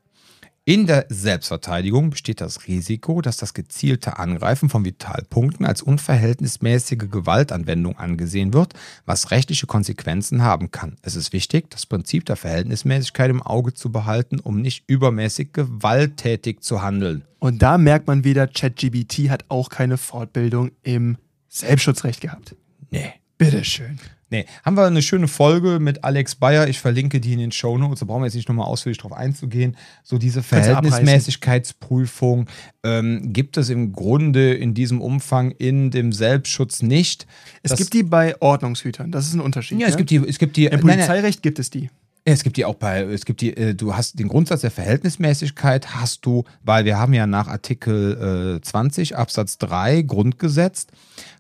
In 0.68 0.88
der 0.88 1.06
Selbstverteidigung 1.10 2.10
besteht 2.10 2.42
das 2.42 2.68
Risiko, 2.68 3.22
dass 3.22 3.38
das 3.38 3.54
gezielte 3.54 4.18
Angreifen 4.18 4.68
von 4.68 4.84
Vitalpunkten 4.84 5.64
als 5.64 5.84
unverhältnismäßige 5.84 7.08
Gewaltanwendung 7.12 8.00
angesehen 8.00 8.52
wird, 8.52 8.74
was 9.06 9.30
rechtliche 9.30 9.68
Konsequenzen 9.68 10.42
haben 10.42 10.72
kann. 10.72 10.96
Es 11.04 11.16
ist 11.16 11.34
wichtig, 11.34 11.70
das 11.70 11.86
Prinzip 11.86 12.26
der 12.26 12.36
Verhältnismäßigkeit 12.36 13.30
im 13.30 13.44
Auge 13.44 13.76
zu 13.76 13.92
behalten, 13.92 14.40
um 14.40 14.60
nicht 14.60 14.86
übermäßig 14.88 15.54
gewalttätig 15.54 16.62
zu 16.62 16.82
handeln. 16.82 17.26
Und 17.38 17.62
da 17.62 17.78
merkt 17.78 18.08
man 18.08 18.24
wieder, 18.24 18.48
ChatGBT 18.48 19.30
hat 19.30 19.46
auch 19.50 19.70
keine 19.70 19.98
Fortbildung 19.98 20.72
im 20.82 21.18
Selbstschutzrecht 21.48 22.22
gehabt. 22.22 22.56
Nee. 22.92 23.14
Bitteschön. 23.38 24.00
Nee, 24.32 24.46
haben 24.64 24.76
wir 24.76 24.86
eine 24.86 25.02
schöne 25.02 25.28
Folge 25.28 25.80
mit 25.80 26.04
Alex 26.04 26.36
Bayer. 26.36 26.68
Ich 26.68 26.80
verlinke 26.80 27.20
die 27.20 27.34
in 27.34 27.40
den 27.40 27.52
Show 27.52 27.78
Notes. 27.78 28.00
Da 28.00 28.06
brauchen 28.06 28.22
wir 28.22 28.26
jetzt 28.26 28.36
nicht 28.36 28.50
nochmal 28.50 28.66
ausführlich 28.66 28.98
drauf 28.98 29.14
einzugehen. 29.14 29.78
So 30.04 30.18
diese. 30.18 30.42
Verhältnismäßigkeitsprüfung 30.42 32.48
ähm, 32.84 33.34
gibt 33.34 33.58
es 33.58 33.70
im 33.70 33.94
Grunde 33.94 34.54
in 34.54 34.74
diesem 34.74 35.02
Umfang 35.02 35.52
in 35.52 35.92
dem 35.92 36.12
Selbstschutz 36.12 36.82
nicht. 36.82 37.28
Es 37.62 37.70
Das- 37.72 37.80
gibt 37.80 37.94
die 37.94 38.04
bei 38.04 38.40
Ordnungshütern, 38.42 39.12
das 39.12 39.28
ist 39.28 39.34
ein 39.34 39.42
Unterschied. 39.42 39.80
ja, 39.80 39.88
es 39.88 39.94
ne? 39.94 39.98
gibt 39.98 40.10
die, 40.10 40.28
es 40.28 40.40
gibt 40.40 40.58
die, 40.58 40.66
Im 40.66 40.72
nein, 40.72 40.82
nein, 40.86 40.98
Polizeirecht 40.98 41.44
gibt 41.44 41.60
es 41.60 41.70
die. 41.70 41.90
Es 42.28 42.44
gibt 42.44 42.58
die 42.58 42.66
auch 42.66 42.76
bei, 42.76 43.02
es 43.02 43.24
gibt 43.24 43.42
die, 43.42 43.56
äh, 43.56 43.76
du 43.76 43.96
hast 43.96 44.18
den 44.18 44.28
Grundsatz 44.28 44.62
der 44.62 44.72
Verhältnismäßigkeit 44.72 45.94
hast 45.94 46.26
du, 46.26 46.44
weil 46.64 46.84
wir 46.84 46.98
haben 46.98 47.14
ja 47.14 47.28
nach 47.28 47.48
Artikel 47.48 48.58
äh, 48.58 48.62
20 48.62 49.16
Absatz 49.16 49.60
3 49.60 50.02
Grundgesetz. 50.02 50.88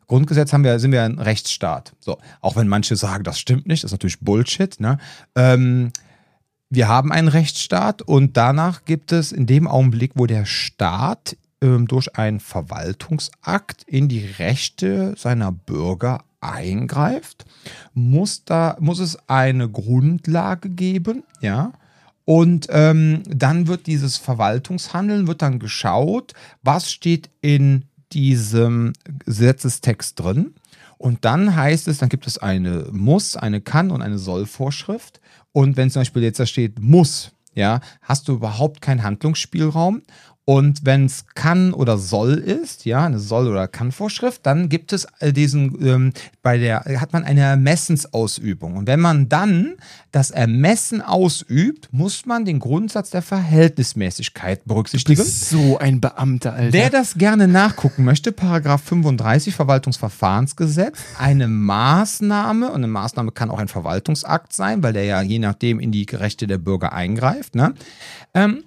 Grundgesetz 0.06 0.54
haben 0.54 0.64
wir, 0.64 0.78
sind 0.78 0.92
wir 0.92 1.02
ein 1.02 1.18
Rechtsstaat. 1.18 1.94
So, 2.00 2.20
auch 2.40 2.56
wenn 2.56 2.68
manche 2.68 2.96
sagen, 2.96 3.24
das 3.24 3.40
stimmt 3.40 3.66
nicht, 3.66 3.84
das 3.84 3.90
ist 3.90 3.94
natürlich 3.94 4.20
Bullshit. 4.20 4.80
Ne? 4.80 5.00
Ähm, 5.36 5.92
wir 6.70 6.88
haben 6.88 7.12
einen 7.12 7.30
Rechtsstaat 7.30 8.04
und 8.04 8.38
danach 8.38 8.86
gibt 8.86 9.12
es 9.12 9.32
in 9.32 9.48
dem 9.48 9.68
Augenblick, 9.68 10.12
wo 10.14 10.28
der 10.28 10.46
Staat 10.46 11.36
ähm, 11.62 11.88
durch 11.88 12.16
einen 12.16 12.40
Verwaltungsakt 12.40 13.82
in 13.88 14.08
die 14.08 14.26
Rechte 14.26 15.16
seiner 15.18 15.52
Bürger 15.52 16.24
eingreift, 16.52 17.46
muss, 17.93 18.46
da, 18.46 18.78
muss 18.80 19.00
es 19.00 19.18
eine 19.28 19.70
Grundlage 19.70 20.70
geben, 20.70 21.24
ja. 21.41 21.74
Und 22.26 22.68
ähm, 22.72 23.22
dann 23.28 23.68
wird 23.68 23.86
dieses 23.86 24.18
Verwaltungshandeln, 24.18 25.28
wird 25.28 25.43
dann 25.43 25.60
geschaut, 25.60 26.34
was 26.64 26.91
steht 26.91 27.30
in 27.41 27.86
diesem 28.14 28.93
Gesetzestext 29.26 30.20
drin. 30.20 30.56
Und 30.98 31.24
dann 31.24 31.56
heißt 31.56 31.88
es, 31.88 32.00
dann 32.00 32.10
gibt 32.10 32.26
es 32.26 32.38
eine 32.39 32.88
Muss, 32.91 33.36
eine 33.36 33.62
Kann 33.62 33.91
und 33.91 34.02
eine 34.02 34.18
Soll-Vorschrift. 34.18 35.22
Und 35.52 35.78
wenn 35.78 35.91
zum 35.91 36.02
Beispiel 36.02 36.24
jetzt 36.24 36.39
da 36.39 36.48
steht 36.48 36.80
Muss, 36.80 37.32
ja, 37.54 37.80
hast 38.02 38.28
du 38.28 38.34
überhaupt 38.34 38.82
keinen 38.82 39.04
Handlungsspielraum. 39.04 40.02
Und 40.48 40.86
wenn 40.86 41.06
es 41.06 41.26
kann 41.34 41.74
oder 41.74 41.98
soll 41.98 42.36
ist, 42.36 42.86
ja, 42.86 43.04
eine 43.04 43.18
soll 43.18 43.48
oder 43.48 43.68
kann 43.68 43.91
Vorschrift, 43.91 44.46
dann 44.46 44.70
gibt 44.70 44.93
es 44.93 45.08
diesen, 45.20 45.84
ähm, 45.84 46.14
bei 46.43 46.60
der, 46.60 46.86
hat 47.02 47.14
man 47.14 47.24
eine 47.24 47.41
Ermessensausübung. 47.41 48.78
Und 48.78 48.86
wenn 48.86 49.00
man 49.00 49.28
dann 49.28 49.74
das 50.12 50.30
Ermessen 50.30 51.02
ausübt, 51.02 51.89
muss 51.91 52.28
man 52.28 52.46
den 52.46 52.60
Grundsatz 52.60 53.10
der 53.10 53.24
Verhältnismäßigkeit 53.24 54.62
Du 54.62 54.68
berücksichtigen. 54.68 55.20
bist 55.20 55.50
so 55.50 55.80
ein 55.80 56.00
Beamter, 56.00 56.54
Alter. 56.54 56.74
Wer 56.74 56.91
das 56.91 57.16
gerne 57.16 57.48
nachgucken 57.48 58.04
möchte, 58.04 58.32
Paragraph 58.32 58.84
35 58.84 59.56
Verwaltungsverfahrensgesetz, 59.56 61.00
eine 61.18 61.48
Maßnahme, 61.48 62.68
und 62.68 62.76
eine 62.76 62.88
Maßnahme 62.88 63.32
kann 63.32 63.50
auch 63.50 63.58
ein 63.58 63.68
Verwaltungsakt 63.68 64.54
sein, 64.54 64.84
weil 64.84 64.93
der 64.93 65.06
ja 65.06 65.24
je 65.24 65.39
nachdem 65.39 65.80
in 65.80 65.91
die 65.91 66.06
Rechte 66.12 66.46
der 66.46 66.60
Bürger 66.60 66.93
eingreift, 66.93 67.56
ne, 67.56 67.74
ähm, 68.36 68.64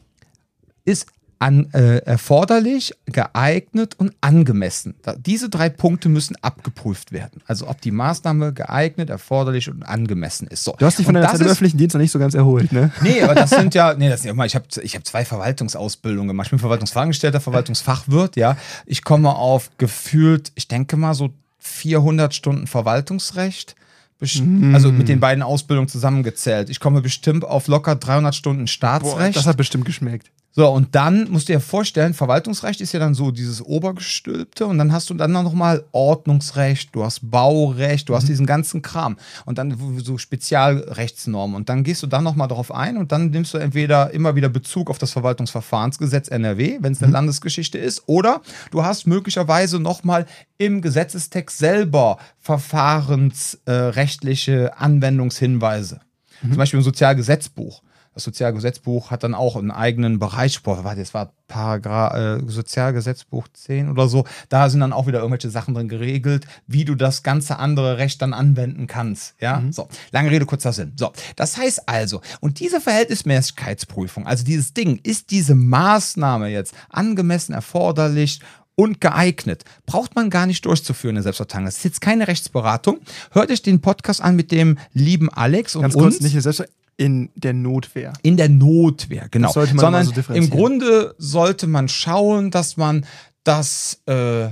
ist 0.84 1.06
an, 1.40 1.72
äh, 1.72 1.98
erforderlich, 1.98 2.94
geeignet 3.06 3.94
und 3.98 4.12
angemessen. 4.20 4.94
Diese 5.24 5.48
drei 5.48 5.68
Punkte 5.68 6.08
müssen 6.08 6.36
abgeprüft 6.42 7.12
werden. 7.12 7.42
Also 7.46 7.68
ob 7.68 7.80
die 7.80 7.90
Maßnahme 7.92 8.52
geeignet, 8.52 9.08
erforderlich 9.10 9.70
und 9.70 9.82
angemessen 9.84 10.48
ist. 10.48 10.64
So. 10.64 10.74
du 10.78 10.84
hast 10.84 10.98
dich 10.98 11.06
von 11.06 11.14
das 11.14 11.30
Zeit 11.32 11.40
im 11.42 11.46
öffentlichen 11.46 11.78
Dienst 11.78 11.94
noch 11.94 12.00
nicht 12.00 12.10
so 12.10 12.18
ganz 12.18 12.34
erholt, 12.34 12.72
ne? 12.72 12.90
Nee, 13.02 13.22
aber 13.22 13.34
das 13.36 13.50
sind 13.50 13.74
ja, 13.74 13.94
nee, 13.94 14.08
das 14.08 14.22
sind 14.22 14.28
ja 14.28 14.34
mal, 14.34 14.46
ich 14.46 14.54
habe 14.56 14.64
ich 14.82 14.96
hab 14.96 15.06
zwei 15.06 15.24
Verwaltungsausbildungen 15.24 16.28
gemacht. 16.28 16.46
Ich 16.46 16.50
bin 16.50 16.58
Verwaltungsfachangestellter, 16.58 17.40
Verwaltungsfachwirt, 17.40 18.36
ja. 18.36 18.56
Ich 18.86 19.04
komme 19.04 19.34
auf 19.34 19.70
gefühlt, 19.78 20.50
ich 20.56 20.66
denke 20.66 20.96
mal 20.96 21.14
so 21.14 21.30
400 21.60 22.34
Stunden 22.34 22.66
Verwaltungsrecht. 22.66 23.76
Best- 24.18 24.42
Also 24.72 24.90
mit 24.90 25.08
den 25.08 25.20
beiden 25.20 25.44
Ausbildungen 25.44 25.86
zusammengezählt. 25.88 26.70
Ich 26.70 26.80
komme 26.80 27.00
bestimmt 27.02 27.44
auf 27.44 27.68
locker 27.68 27.94
300 27.94 28.34
Stunden 28.34 28.62
Boah, 28.64 28.66
Staatsrecht. 28.68 29.36
das 29.36 29.46
hat 29.46 29.56
bestimmt 29.56 29.84
geschmeckt. 29.84 30.32
So, 30.58 30.68
und 30.70 30.94
dann 30.96 31.30
musst 31.30 31.48
du 31.48 31.52
dir 31.52 31.60
vorstellen, 31.60 32.14
Verwaltungsrecht 32.14 32.80
ist 32.80 32.92
ja 32.92 32.98
dann 32.98 33.14
so 33.14 33.30
dieses 33.30 33.62
Obergestülpte 33.62 34.66
und 34.66 34.78
dann 34.78 34.90
hast 34.90 35.08
du 35.08 35.14
dann 35.14 35.30
noch 35.30 35.52
mal 35.52 35.84
Ordnungsrecht, 35.92 36.92
du 36.96 37.04
hast 37.04 37.30
Baurecht, 37.30 38.08
du 38.08 38.16
hast 38.16 38.26
diesen 38.26 38.44
ganzen 38.44 38.82
Kram. 38.82 39.18
Und 39.46 39.58
dann 39.58 39.78
so 40.02 40.18
Spezialrechtsnormen. 40.18 41.54
Und 41.54 41.68
dann 41.68 41.84
gehst 41.84 42.02
du 42.02 42.08
da 42.08 42.20
noch 42.20 42.34
mal 42.34 42.48
drauf 42.48 42.74
ein 42.74 42.96
und 42.96 43.12
dann 43.12 43.30
nimmst 43.30 43.54
du 43.54 43.58
entweder 43.58 44.10
immer 44.10 44.34
wieder 44.34 44.48
Bezug 44.48 44.90
auf 44.90 44.98
das 44.98 45.12
Verwaltungsverfahrensgesetz 45.12 46.26
NRW, 46.26 46.78
wenn 46.80 46.92
es 46.92 47.04
eine 47.04 47.12
Landesgeschichte 47.12 47.78
ist, 47.78 48.02
oder 48.06 48.42
du 48.72 48.82
hast 48.82 49.06
möglicherweise 49.06 49.78
noch 49.78 50.02
mal 50.02 50.26
im 50.56 50.82
Gesetzestext 50.82 51.56
selber 51.56 52.18
verfahrensrechtliche 52.40 54.76
Anwendungshinweise. 54.76 56.00
Zum 56.40 56.56
Beispiel 56.56 56.78
im 56.78 56.84
Sozialgesetzbuch. 56.84 57.82
Das 58.18 58.24
Sozialgesetzbuch 58.24 59.12
hat 59.12 59.22
dann 59.22 59.32
auch 59.32 59.54
einen 59.54 59.70
eigenen 59.70 60.18
Bereich. 60.18 60.60
Boah, 60.64 60.82
warte, 60.82 60.98
das 60.98 61.14
war 61.14 61.34
Paragraph, 61.46 62.14
äh, 62.14 62.50
Sozialgesetzbuch 62.50 63.46
10 63.52 63.88
oder 63.88 64.08
so. 64.08 64.24
Da 64.48 64.68
sind 64.68 64.80
dann 64.80 64.92
auch 64.92 65.06
wieder 65.06 65.20
irgendwelche 65.20 65.50
Sachen 65.50 65.72
drin 65.72 65.88
geregelt, 65.88 66.44
wie 66.66 66.84
du 66.84 66.96
das 66.96 67.22
ganze 67.22 67.60
andere 67.60 67.98
Recht 67.98 68.20
dann 68.20 68.32
anwenden 68.34 68.88
kannst. 68.88 69.36
Ja, 69.40 69.62
so. 69.70 69.86
Lange 70.10 70.32
Rede, 70.32 70.46
kurzer 70.46 70.72
Sinn. 70.72 70.94
So. 70.96 71.12
Das 71.36 71.58
heißt 71.58 71.88
also, 71.88 72.20
und 72.40 72.58
diese 72.58 72.80
Verhältnismäßigkeitsprüfung, 72.80 74.26
also 74.26 74.42
dieses 74.42 74.74
Ding, 74.74 74.98
ist 75.04 75.30
diese 75.30 75.54
Maßnahme 75.54 76.48
jetzt 76.48 76.74
angemessen 76.88 77.52
erforderlich 77.52 78.40
und 78.74 79.00
geeignet. 79.00 79.64
Braucht 79.86 80.16
man 80.16 80.28
gar 80.28 80.46
nicht 80.46 80.64
durchzuführen 80.64 81.16
in 81.16 81.22
Selbstverteidigung. 81.22 81.66
Das 81.66 81.76
ist 81.76 81.84
jetzt 81.84 82.00
keine 82.00 82.26
Rechtsberatung. 82.26 82.98
Hört 83.30 83.52
euch 83.52 83.62
den 83.62 83.80
Podcast 83.80 84.20
an 84.20 84.34
mit 84.34 84.50
dem 84.50 84.76
lieben 84.92 85.28
Alex 85.32 85.76
und 85.76 85.82
Ganz 85.82 85.94
uns 85.94 86.18
kurz, 86.18 86.20
nicht 86.20 86.42
selbst 86.42 86.64
in 86.98 87.30
der 87.36 87.54
Notwehr. 87.54 88.12
in 88.22 88.36
der 88.36 88.50
Notwehr, 88.50 89.28
genau. 89.30 89.48
Das 89.48 89.54
sollte 89.54 89.74
man 89.74 90.04
Sondern 90.04 90.04
so 90.04 90.34
im 90.34 90.50
Grunde 90.50 91.14
sollte 91.16 91.66
man 91.66 91.88
schauen, 91.88 92.50
dass 92.50 92.76
man 92.76 93.06
das, 93.44 94.02
äh, 94.06 94.48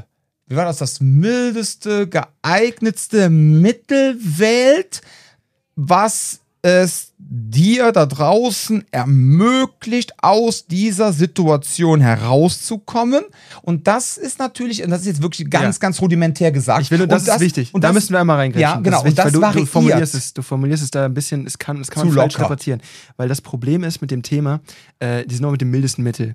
wie 0.47 0.57
war 0.57 0.65
das, 0.65 0.79
das 0.79 1.01
mildeste, 1.01 2.09
geeignetste 2.09 3.29
Mittel 3.29 4.17
wählt, 4.21 5.03
was 5.75 6.41
es 6.67 7.13
dir 7.19 7.93
da 7.93 8.07
draußen 8.07 8.85
ermöglicht, 8.91 10.15
aus 10.23 10.67
dieser 10.67 11.13
Situation 11.13 12.01
herauszukommen. 12.01 13.23
Und 13.63 13.87
das 13.87 14.17
ist 14.19 14.41
natürlich, 14.41 14.83
und 14.83 14.91
das 14.91 15.03
ist 15.03 15.07
jetzt 15.07 15.23
wirklich 15.23 15.49
ganz, 15.49 15.77
Ja. 15.77 15.81
ganz 15.81 16.01
rudimentär 16.01 16.51
gesagt. 16.51 16.83
Ich 16.83 16.91
will, 16.91 17.03
und 17.03 17.11
das, 17.13 17.29
und 17.29 17.35
ist 17.35 17.41
wichtig. 17.41 17.73
Und 17.73 17.85
da 17.85 17.89
das, 17.89 17.95
müssen 17.95 18.13
wir 18.15 18.21
einmal 18.21 18.39
reingreifen. 18.39 18.61
Ja, 18.63 18.77
genau. 18.81 18.97
Das 18.97 19.05
wichtig, 19.05 19.25
und 19.35 19.41
das 19.43 19.53
du, 19.55 19.61
du, 19.61 19.67
formulierst 19.67 20.15
es, 20.15 20.35
du 20.35 20.43
formulierst 20.43 20.83
es 20.83 20.91
da 20.91 21.05
ein 21.05 21.15
bisschen, 21.15 21.47
es 21.47 21.57
kann, 21.59 21.81
es 21.81 21.89
kann 21.89 22.07
man 22.09 22.15
falsch 22.17 22.33
locker. 22.35 22.43
interpretieren. 22.45 22.81
Weil 23.17 23.29
das 23.29 23.41
Problem 23.41 23.85
ist 23.85 24.01
mit 24.01 24.11
dem 24.11 24.23
Thema, 24.23 24.61
äh, 24.99 25.25
die 25.25 25.35
sind 25.35 25.43
nur 25.43 25.53
mit 25.53 25.61
dem 25.61 25.71
mildesten 25.71 26.03
Mittel. 26.03 26.35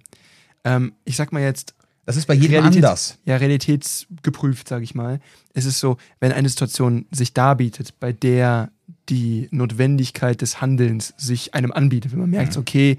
Ähm, 0.64 0.94
ich 1.04 1.18
sag 1.18 1.34
mal 1.34 1.42
jetzt, 1.42 1.74
das 2.06 2.16
ist 2.16 2.26
bei 2.26 2.34
jedem 2.36 2.64
Realitäts- 2.64 2.76
anders. 2.78 3.18
Ja, 3.26 3.36
realitätsgeprüft, 3.38 4.68
sage 4.68 4.84
ich 4.84 4.96
mal. 4.96 5.20
Es 5.54 5.66
ist 5.66 5.80
so, 5.80 5.98
wenn 6.20 6.32
eine 6.32 6.48
Situation 6.50 7.06
sich 7.12 7.34
darbietet, 7.34 8.00
bei 8.00 8.12
der 8.14 8.72
die 9.10 9.48
Notwendigkeit 9.52 10.42
des 10.42 10.62
Handelns 10.62 11.14
sich 11.18 11.54
einem 11.54 11.72
anbietet, 11.72 12.12
wenn 12.12 12.20
man 12.20 12.30
merkt, 12.30 12.58
okay, 12.58 12.98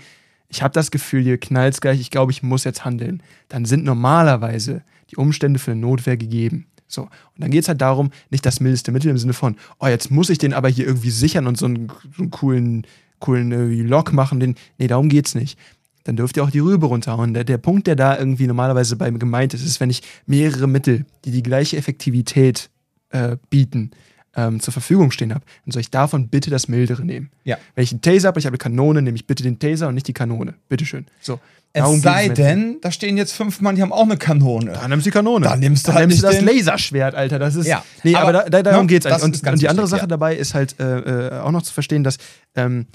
ich 0.49 0.63
habe 0.63 0.75
das 0.75 0.91
Gefühl, 0.91 1.23
hier 1.23 1.39
knallt 1.39 1.81
gleich, 1.81 2.01
ich 2.01 2.11
glaube, 2.11 2.33
ich 2.33 2.43
muss 2.43 2.65
jetzt 2.65 2.85
handeln, 2.85 3.23
dann 3.49 3.65
sind 3.65 3.85
normalerweise 3.85 4.83
die 5.11 5.17
Umstände 5.17 5.59
für 5.59 5.71
eine 5.71 5.81
Notwehr 5.81 6.17
gegeben. 6.17 6.67
So, 6.89 7.03
und 7.03 7.11
dann 7.39 7.51
geht 7.51 7.63
es 7.63 7.69
halt 7.69 7.81
darum, 7.81 8.11
nicht 8.29 8.45
das 8.45 8.61
mildeste 8.61 8.93
Mittel 8.93 9.11
im 9.11 9.17
Sinne 9.17 9.33
von, 9.33 9.57
oh, 9.79 9.87
jetzt 9.87 10.11
muss 10.11 10.29
ich 10.29 10.37
den 10.37 10.53
aber 10.53 10.69
hier 10.69 10.87
irgendwie 10.87 11.11
sichern 11.11 11.47
und 11.47 11.57
so 11.57 11.65
einen, 11.65 11.89
so 12.15 12.23
einen 12.23 12.31
coolen, 12.31 12.87
coolen 13.19 13.51
irgendwie 13.51 13.83
Lock 13.83 14.13
machen. 14.13 14.41
Den, 14.41 14.57
nee, 14.79 14.89
darum 14.89 15.09
geht's 15.09 15.35
nicht 15.35 15.59
dann 16.05 16.17
dürft 16.17 16.37
ihr 16.37 16.45
auch 16.45 16.51
die 16.51 16.59
Rübe 16.59 16.87
runterhauen. 16.87 17.35
Der, 17.35 17.45
der 17.45 17.59
Punkt, 17.59 17.87
der 17.87 17.97
da 17.97 18.19
irgendwie 18.19 18.47
normalerweise 18.47 18.97
beim 18.97 19.19
gemeint 19.19 19.55
ist, 19.55 19.65
ist, 19.65 19.81
wenn 19.81 19.91
ich 19.91 20.03
mehrere 20.27 20.67
Mittel, 20.67 21.07
die 21.25 21.31
die 21.31 21.43
gleiche 21.43 21.77
Effektivität 21.77 22.71
äh, 23.11 23.37
bieten, 23.51 23.93
ähm, 24.37 24.61
zur 24.61 24.73
Verfügung 24.73 25.11
stehen 25.11 25.35
habe, 25.35 25.45
dann 25.65 25.73
soll 25.73 25.81
ich 25.81 25.91
davon 25.91 26.29
bitte 26.29 26.51
das 26.51 26.69
Mildere 26.69 27.05
nehmen. 27.05 27.31
Ja. 27.45 27.59
Wenn 27.75 27.85
ich 27.85 27.93
einen 27.93 28.01
Taser 28.01 28.29
habe, 28.29 28.41
ich 28.41 28.47
habe 28.47 28.55
eine 28.55 28.59
Kanone, 28.59 29.03
nehme 29.03 29.17
ich 29.17 29.27
bitte 29.27 29.43
den 29.43 29.59
Taser 29.59 29.89
und 29.89 29.95
nicht 29.95 30.09
die 30.09 30.13
Kanone. 30.13 30.55
Bitteschön. 30.69 31.07
So. 31.21 31.41
Es 31.75 31.81
darum 31.81 32.01
sei 32.01 32.29
denn, 32.29 32.79
da 32.83 32.91
stehen 32.91 33.17
jetzt 33.17 33.33
fünf 33.33 33.63
Mann, 33.63 33.77
die 33.77 33.83
haben 33.83 33.93
auch 33.93 34.03
eine 34.03 34.19
Kanone. 34.19 34.73
Dann 34.73 34.91
nimmst 34.91 35.07
du 35.07 35.11
die 35.11 35.15
Kanone. 35.15 35.47
Dann 35.47 35.59
nimmst 35.59 35.87
du 35.87 35.91
Dann 35.91 36.01
halt 36.01 36.09
nimmst 36.09 36.23
du 36.23 36.27
das 36.27 36.43
Laserschwert, 36.43 37.15
Alter. 37.15 37.39
Das 37.39 37.55
ist. 37.55 37.67
Ja, 37.67 37.83
Nee, 38.03 38.15
aber, 38.15 38.29
aber, 38.29 38.51
da, 38.51 38.51
da, 38.51 38.63
darum 38.63 38.87
ne, 38.87 38.89
geht's 38.89 39.07
eigentlich. 39.07 39.23
Und, 39.23 39.49
und 39.49 39.61
die 39.61 39.69
andere 39.69 39.87
wichtig, 39.87 39.91
Sache 39.91 40.03
ja. 40.03 40.07
dabei 40.07 40.37
ist 40.37 40.53
halt 40.53 40.79
äh, 40.79 41.29
äh, 41.29 41.41
auch 41.41 41.51
noch 41.51 41.63
zu 41.63 41.73
verstehen, 41.73 42.05
dass 42.05 42.19
ähm, 42.57 42.87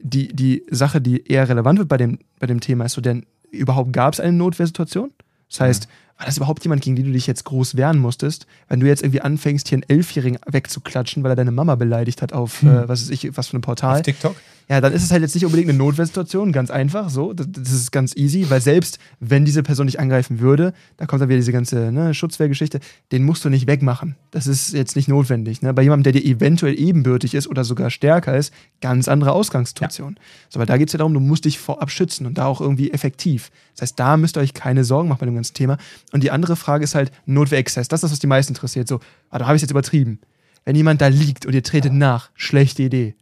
die, 0.00 0.34
die 0.34 0.64
Sache, 0.70 1.00
die 1.00 1.24
eher 1.24 1.48
relevant 1.48 1.78
wird 1.78 1.88
bei 1.88 1.96
dem, 1.96 2.18
bei 2.40 2.48
dem 2.48 2.60
Thema, 2.60 2.84
ist 2.84 2.94
so, 2.94 3.00
denn 3.00 3.26
überhaupt 3.52 3.92
gab 3.92 4.12
es 4.12 4.18
eine 4.18 4.32
Notwehrsituation? 4.32 5.12
Das 5.48 5.60
heißt, 5.60 5.88
war 6.16 6.26
das 6.26 6.36
überhaupt 6.36 6.62
jemand, 6.64 6.82
gegen 6.82 6.96
den 6.96 7.06
du 7.06 7.12
dich 7.12 7.26
jetzt 7.26 7.44
groß 7.44 7.76
wehren 7.76 7.98
musstest? 7.98 8.46
Wenn 8.68 8.80
du 8.80 8.86
jetzt 8.86 9.02
irgendwie 9.02 9.20
anfängst, 9.20 9.68
hier 9.68 9.76
einen 9.76 9.88
Elfjährigen 9.88 10.38
wegzuklatschen, 10.46 11.22
weil 11.22 11.32
er 11.32 11.36
deine 11.36 11.50
Mama 11.50 11.74
beleidigt 11.74 12.22
hat 12.22 12.32
auf, 12.32 12.62
Hm. 12.62 12.68
äh, 12.68 12.88
was 12.88 13.02
weiß 13.02 13.10
ich, 13.10 13.36
was 13.36 13.48
für 13.48 13.58
ein 13.58 13.62
Portal. 13.62 13.96
Auf 13.96 14.02
TikTok? 14.02 14.36
Ja, 14.66 14.80
dann 14.80 14.94
ist 14.94 15.02
es 15.02 15.10
halt 15.10 15.20
jetzt 15.20 15.34
nicht 15.34 15.44
unbedingt 15.44 15.68
eine 15.68 15.76
Notwehrsituation, 15.76 16.50
ganz 16.50 16.70
einfach 16.70 17.10
so. 17.10 17.34
Das, 17.34 17.46
das 17.50 17.70
ist 17.70 17.92
ganz 17.92 18.16
easy, 18.16 18.48
weil 18.48 18.62
selbst 18.62 18.98
wenn 19.20 19.44
diese 19.44 19.62
Person 19.62 19.86
dich 19.88 20.00
angreifen 20.00 20.40
würde, 20.40 20.72
da 20.96 21.04
kommt 21.04 21.20
dann 21.20 21.28
wieder 21.28 21.36
diese 21.38 21.52
ganze 21.52 21.92
ne, 21.92 22.14
Schutzwehrgeschichte, 22.14 22.80
den 23.12 23.24
musst 23.24 23.44
du 23.44 23.50
nicht 23.50 23.66
wegmachen. 23.66 24.16
Das 24.30 24.46
ist 24.46 24.72
jetzt 24.72 24.96
nicht 24.96 25.06
notwendig. 25.06 25.60
Ne? 25.60 25.74
Bei 25.74 25.82
jemandem, 25.82 26.10
der 26.10 26.18
dir 26.18 26.26
eventuell 26.26 26.78
ebenbürtig 26.78 27.34
ist 27.34 27.46
oder 27.46 27.62
sogar 27.62 27.90
stärker 27.90 28.34
ist, 28.38 28.54
ganz 28.80 29.06
andere 29.06 29.32
Ausgangssituation. 29.32 30.16
So, 30.48 30.58
weil 30.58 30.66
da 30.66 30.78
geht 30.78 30.88
es 30.88 30.94
ja 30.94 30.98
darum, 30.98 31.12
du 31.12 31.20
musst 31.20 31.44
dich 31.44 31.58
vorab 31.58 31.90
schützen 31.90 32.24
und 32.24 32.38
da 32.38 32.46
auch 32.46 32.62
irgendwie 32.62 32.90
effektiv. 32.90 33.50
Das 33.74 33.82
heißt, 33.82 34.00
da 34.00 34.16
müsst 34.16 34.38
ihr 34.38 34.40
euch 34.40 34.54
keine 34.54 34.84
Sorgen 34.84 35.10
machen 35.10 35.18
bei 35.20 35.26
dem 35.26 35.34
ganzen 35.34 35.54
Thema. 35.54 35.76
Und 36.12 36.22
die 36.22 36.30
andere 36.30 36.56
Frage 36.56 36.84
ist 36.84 36.94
halt 36.94 37.10
Notwehrexzess. 37.26 37.88
Das 37.88 37.98
ist 37.98 38.04
das, 38.04 38.12
was 38.12 38.18
die 38.18 38.26
meisten 38.26 38.52
interessiert. 38.52 38.88
So, 38.88 39.00
ah, 39.30 39.38
da 39.38 39.46
habe 39.46 39.56
ich 39.56 39.60
es 39.60 39.62
jetzt 39.62 39.72
übertrieben. 39.72 40.20
Wenn 40.64 40.76
jemand 40.76 41.00
da 41.00 41.08
liegt 41.08 41.44
und 41.46 41.54
ihr 41.54 41.62
tretet 41.62 41.92
nach, 41.92 42.30
schlechte 42.34 42.82
Idee 42.82 43.14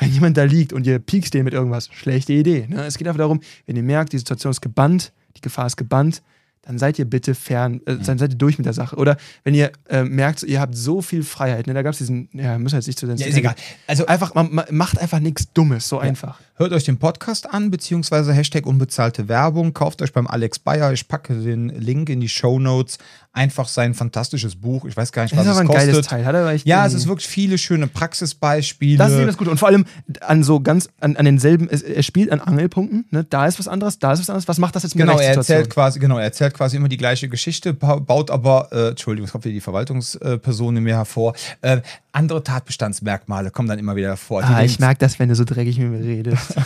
wenn 0.00 0.12
jemand 0.12 0.36
da 0.36 0.44
liegt 0.44 0.72
und 0.72 0.86
ihr 0.86 0.98
piekst 0.98 1.34
den 1.34 1.44
mit 1.44 1.54
irgendwas, 1.54 1.88
schlechte 1.92 2.32
Idee. 2.32 2.66
Ne? 2.68 2.84
Es 2.84 2.98
geht 2.98 3.06
einfach 3.06 3.18
darum, 3.18 3.40
wenn 3.66 3.76
ihr 3.76 3.82
merkt, 3.82 4.12
die 4.12 4.18
Situation 4.18 4.50
ist 4.50 4.60
gebannt, 4.60 5.12
die 5.36 5.40
Gefahr 5.40 5.66
ist 5.66 5.76
gebannt, 5.76 6.22
dann 6.62 6.78
seid 6.78 6.98
ihr 6.98 7.04
bitte 7.04 7.34
fern, 7.34 7.80
äh, 7.86 7.96
dann 7.96 8.18
seid 8.18 8.32
ihr 8.32 8.38
durch 8.38 8.58
mit 8.58 8.66
der 8.66 8.72
Sache. 8.72 8.96
Oder 8.96 9.16
wenn 9.44 9.54
ihr 9.54 9.72
äh, 9.88 10.02
merkt, 10.04 10.42
ihr 10.42 10.60
habt 10.60 10.74
so 10.74 11.02
viel 11.02 11.22
Freiheit, 11.22 11.66
ne? 11.66 11.74
da 11.74 11.82
gab 11.82 11.92
es 11.92 11.98
diesen, 11.98 12.28
ja, 12.32 12.58
müssen 12.58 12.74
wir 12.74 12.78
jetzt 12.78 12.86
nicht 12.86 12.98
zu 12.98 13.06
den 13.06 13.16
Ja, 13.16 13.26
ist 13.26 13.36
egal. 13.36 13.54
Also 13.86 14.06
Einfach, 14.06 14.34
man, 14.34 14.54
man 14.54 14.64
macht 14.70 14.98
einfach 14.98 15.20
nichts 15.20 15.52
Dummes, 15.52 15.88
so 15.88 15.98
einfach. 15.98 16.40
Hört 16.60 16.74
euch 16.74 16.84
den 16.84 16.98
Podcast 16.98 17.48
an, 17.48 17.70
beziehungsweise 17.70 18.34
Hashtag 18.34 18.66
unbezahlte 18.66 19.28
Werbung. 19.30 19.72
Kauft 19.72 20.02
euch 20.02 20.12
beim 20.12 20.26
Alex 20.26 20.58
Bayer. 20.58 20.92
Ich 20.92 21.08
packe 21.08 21.32
den 21.32 21.70
Link 21.70 22.10
in 22.10 22.20
die 22.20 22.28
Show 22.28 22.58
Notes. 22.58 22.98
Einfach 23.32 23.66
sein 23.66 23.94
fantastisches 23.94 24.56
Buch. 24.56 24.84
Ich 24.84 24.94
weiß 24.94 25.10
gar 25.12 25.22
nicht, 25.22 25.32
Das 25.32 25.38
was 25.38 25.46
ist 25.46 25.52
es 25.52 25.56
aber 25.56 25.60
ein 25.62 25.66
kostet. 25.68 25.92
geiles 25.92 26.06
Teil. 26.06 26.24
Hat 26.26 26.34
er 26.34 26.54
Ja, 26.64 26.84
es 26.84 26.92
ist 26.92 27.08
wirklich 27.08 27.28
viele 27.28 27.56
schöne 27.56 27.86
Praxisbeispiele. 27.86 28.98
Das 28.98 29.10
ist 29.12 29.16
eben 29.18 29.26
das 29.28 29.38
Gute. 29.38 29.50
Und 29.50 29.56
vor 29.56 29.68
allem 29.68 29.86
an 30.20 30.42
so 30.42 30.60
ganz, 30.60 30.90
an, 31.00 31.16
an 31.16 31.24
denselben, 31.24 31.66
es- 31.70 31.80
er 31.80 32.02
spielt 32.02 32.30
an 32.30 32.40
Angelpunkten, 32.42 33.06
ne? 33.10 33.24
da 33.24 33.46
ist 33.46 33.58
was 33.58 33.66
anderes, 33.66 33.98
da 33.98 34.12
ist 34.12 34.18
was 34.20 34.28
anderes. 34.28 34.46
Was 34.48 34.58
macht 34.58 34.76
das 34.76 34.82
jetzt 34.82 34.96
mit 34.96 35.06
Genau, 35.06 35.16
der 35.16 35.28
er 35.28 35.36
erzählt 35.36 35.70
quasi, 35.70 35.98
genau, 35.98 36.18
er 36.18 36.24
erzählt 36.24 36.52
quasi 36.52 36.76
immer 36.76 36.88
die 36.88 36.98
gleiche 36.98 37.30
Geschichte, 37.30 37.72
ba- 37.72 38.00
baut 38.00 38.30
aber, 38.30 38.68
äh, 38.72 38.88
Entschuldigung, 38.90 39.24
es 39.26 39.32
kommt 39.32 39.44
wieder 39.46 39.54
die 39.54 39.60
Verwaltungsperson 39.62 40.76
in 40.76 40.82
mir 40.82 40.96
hervor. 40.96 41.32
Äh, 41.62 41.80
andere 42.12 42.42
Tatbestandsmerkmale 42.42 43.50
kommen 43.50 43.68
dann 43.68 43.78
immer 43.78 43.96
wieder. 43.96 44.16
Die 44.16 44.34
Ah, 44.34 44.62
ich 44.62 44.78
mag 44.78 44.98
das, 44.98 45.18
wenn 45.18 45.28
du 45.28 45.34
so 45.34 45.44
dreckig 45.44 45.78
mit 45.78 45.90
mir 45.90 46.00
redest. 46.02 46.54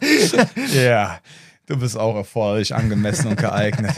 Ja, 0.74 1.18
du 1.66 1.76
bist 1.78 1.96
auch 1.96 2.16
erforderlich 2.16 2.74
angemessen 2.74 3.28
und 3.28 3.36
geeignet. 3.36 3.92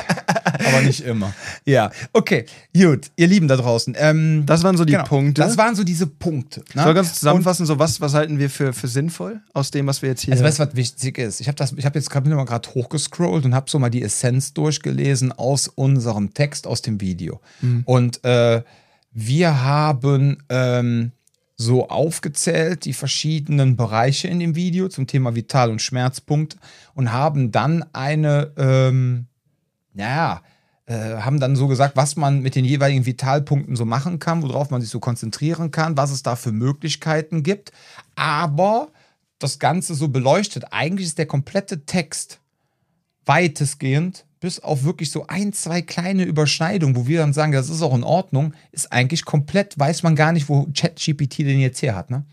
aber 0.45 0.83
nicht 0.83 1.01
immer. 1.01 1.33
Ja, 1.65 1.91
okay, 2.13 2.47
gut, 2.77 3.11
ihr 3.17 3.27
Lieben 3.27 3.49
da 3.49 3.57
draußen. 3.57 3.95
Ähm, 3.99 4.45
Das 4.47 4.63
waren 4.63 4.77
so 4.77 4.85
die 4.85 4.93
genau, 4.93 5.05
Punkte. 5.05 5.43
Das 5.43 5.57
waren 5.59 5.75
so 5.75 5.85
diese 5.85 6.07
Punkte. 6.07 6.63
Ne? 6.75 6.83
Soll 6.83 6.95
ganz 6.95 7.15
zusammenfassen, 7.15 7.67
so 7.67 7.79
was, 7.79 8.01
was 8.01 8.15
halten 8.15 8.39
wir 8.39 8.51
für, 8.51 8.73
für 8.73 8.89
sinnvoll 8.89 9.41
aus 9.53 9.71
dem, 9.71 9.87
was 9.87 10.03
wir 10.03 10.11
jetzt 10.11 10.23
hier. 10.23 10.33
Also 10.33 10.45
weißt 10.45 10.59
du, 10.61 10.67
was 10.67 10.77
wichtig 10.77 11.19
ist? 11.19 11.41
Ich 11.41 11.49
habe 11.49 11.65
hab 11.65 11.95
jetzt 11.95 12.11
gerade 12.11 12.29
mal 12.31 12.45
gerade 12.45 12.69
hochgescrollt 12.71 13.45
und 13.45 13.55
habe 13.55 13.71
so 13.71 13.79
mal 13.79 13.91
die 13.91 14.03
Essenz 14.03 14.53
durchgelesen 14.55 15.33
aus 15.33 15.69
unserem 15.69 16.35
Text, 16.35 16.67
aus 16.67 16.83
dem 16.83 17.01
Video. 17.01 17.41
Und 17.85 18.25
äh, 18.25 18.63
wir 19.19 19.63
haben 19.63 20.43
ähm, 20.51 21.13
so 21.57 21.89
aufgezählt 21.89 22.85
die 22.85 22.93
verschiedenen 22.93 23.75
Bereiche 23.75 24.29
in 24.29 24.41
dem 24.41 24.55
Video 24.55 24.91
zum 24.91 25.07
Thema 25.07 25.35
Vital- 25.35 25.71
und 25.71 25.81
Schmerzpunkte 25.81 26.59
und 26.93 27.13
haben 27.13 27.51
dann 27.51 27.83
eine, 27.95 28.53
ähm, 28.59 29.25
naja, 29.95 30.43
äh, 30.85 31.17
haben 31.17 31.41
dann 31.41 31.57
so 31.57 31.67
gesagt, 31.67 31.97
was 31.97 32.17
man 32.17 32.43
mit 32.43 32.57
den 32.57 32.67
jeweiligen 32.67 33.07
Vitalpunkten 33.07 33.75
so 33.75 33.87
machen 33.87 34.19
kann, 34.19 34.43
worauf 34.43 34.69
man 34.69 34.83
sich 34.83 34.91
so 34.91 35.01
konzentrieren 35.01 35.71
kann, 35.71 35.97
was 35.97 36.11
es 36.11 36.23
da 36.23 36.37
für 36.37 36.53
Möglichkeiten 36.53 37.43
gibt. 37.43 37.73
Aber 38.17 38.89
das 39.39 39.59
Ganze 39.59 39.95
so 39.95 40.09
beleuchtet. 40.09 40.73
Eigentlich 40.73 41.07
ist 41.07 41.17
der 41.17 41.25
komplette 41.25 41.87
Text 41.87 42.39
weitestgehend, 43.25 44.27
bis 44.47 44.61
auf 44.61 44.85
wirklich 44.85 45.11
so 45.11 45.27
ein, 45.27 45.53
zwei 45.53 45.83
kleine 45.83 46.23
Überschneidungen, 46.23 46.95
wo 46.95 47.09
wir 47.09 47.19
dann 47.19 47.33
sagen, 47.33 47.51
das 47.51 47.69
ist 47.69 47.83
auch 47.83 47.97
in 47.97 48.05
Ordnung, 48.05 48.55
ist 48.71 48.93
eigentlich 48.93 49.25
komplett, 49.25 49.77
weiß 49.77 50.05
man 50.05 50.15
gar 50.15 50.31
nicht, 50.31 50.49
wo 50.49 50.69
ChatGPT 50.73 51.41
den 51.41 51.59
jetzt 51.59 51.83
her 51.83 51.97
hat, 51.97 52.11
ne? 52.11 52.25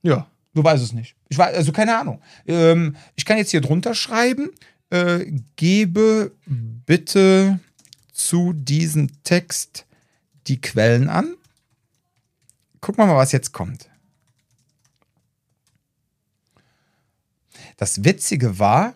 ja. 0.00 0.26
Du 0.54 0.64
weißt 0.64 0.82
es 0.82 0.94
nicht. 0.94 1.14
Ich 1.28 1.36
weiß, 1.36 1.54
also 1.54 1.72
keine 1.72 1.96
Ahnung. 1.96 2.22
Ähm, 2.46 2.96
ich 3.16 3.26
kann 3.26 3.36
jetzt 3.36 3.50
hier 3.50 3.60
drunter 3.60 3.94
schreiben, 3.94 4.50
äh, 4.88 5.30
gebe 5.56 6.32
bitte 6.46 7.60
zu 8.10 8.54
diesem 8.54 9.22
Text 9.24 9.84
die 10.46 10.58
Quellen 10.60 11.10
an. 11.10 11.36
Gucken 12.80 13.04
wir 13.04 13.06
mal, 13.08 13.16
was 13.18 13.32
jetzt 13.32 13.52
kommt. 13.52 13.90
Das 17.76 18.04
Witzige 18.04 18.58
war, 18.58 18.94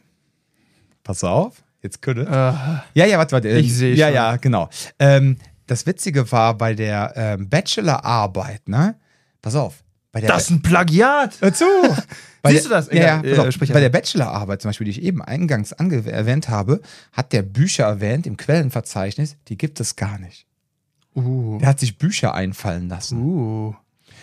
pass 1.02 1.22
auf, 1.22 1.63
jetzt 1.84 2.02
könnte. 2.02 2.22
Äh, 2.22 2.98
Ja, 2.98 3.06
ja, 3.06 3.18
warte, 3.18 3.32
warte. 3.32 3.48
Ich 3.50 3.72
seh 3.74 3.92
Ja, 3.94 4.06
schon. 4.06 4.14
ja, 4.14 4.36
genau. 4.36 4.68
Ähm, 4.98 5.36
das 5.68 5.86
Witzige 5.86 6.30
war 6.32 6.58
bei 6.58 6.74
der 6.74 7.12
ähm, 7.16 7.48
Bachelorarbeit, 7.48 8.68
ne? 8.68 8.96
Pass 9.40 9.54
auf. 9.54 9.82
Bei 10.12 10.20
der 10.20 10.28
das 10.30 10.44
ist 10.44 10.50
ein 10.50 10.62
Plagiat! 10.62 11.40
Hör 11.40 11.52
zu! 11.52 11.64
Siehst 12.46 12.66
du 12.66 12.68
das? 12.68 12.88
Ja, 12.88 12.94
ja, 12.94 13.18
Egal, 13.20 13.30
pass 13.36 13.44
äh, 13.44 13.48
auf. 13.48 13.54
sprich 13.54 13.72
Bei 13.72 13.80
der 13.80 13.88
Bachelorarbeit 13.88 14.60
zum 14.62 14.68
Beispiel, 14.68 14.84
die 14.84 14.90
ich 14.92 15.02
eben 15.02 15.22
eingangs 15.22 15.72
erwähnt 15.72 16.48
habe, 16.50 16.80
hat 17.12 17.32
der 17.32 17.42
Bücher 17.42 17.84
erwähnt 17.84 18.26
im 18.26 18.36
Quellenverzeichnis, 18.36 19.36
die 19.48 19.56
gibt 19.56 19.80
es 19.80 19.96
gar 19.96 20.18
nicht. 20.18 20.46
Uh. 21.16 21.58
Der 21.58 21.68
hat 21.68 21.80
sich 21.80 21.96
Bücher 21.98 22.34
einfallen 22.34 22.88
lassen. 22.88 23.22
Uh. 23.22 23.74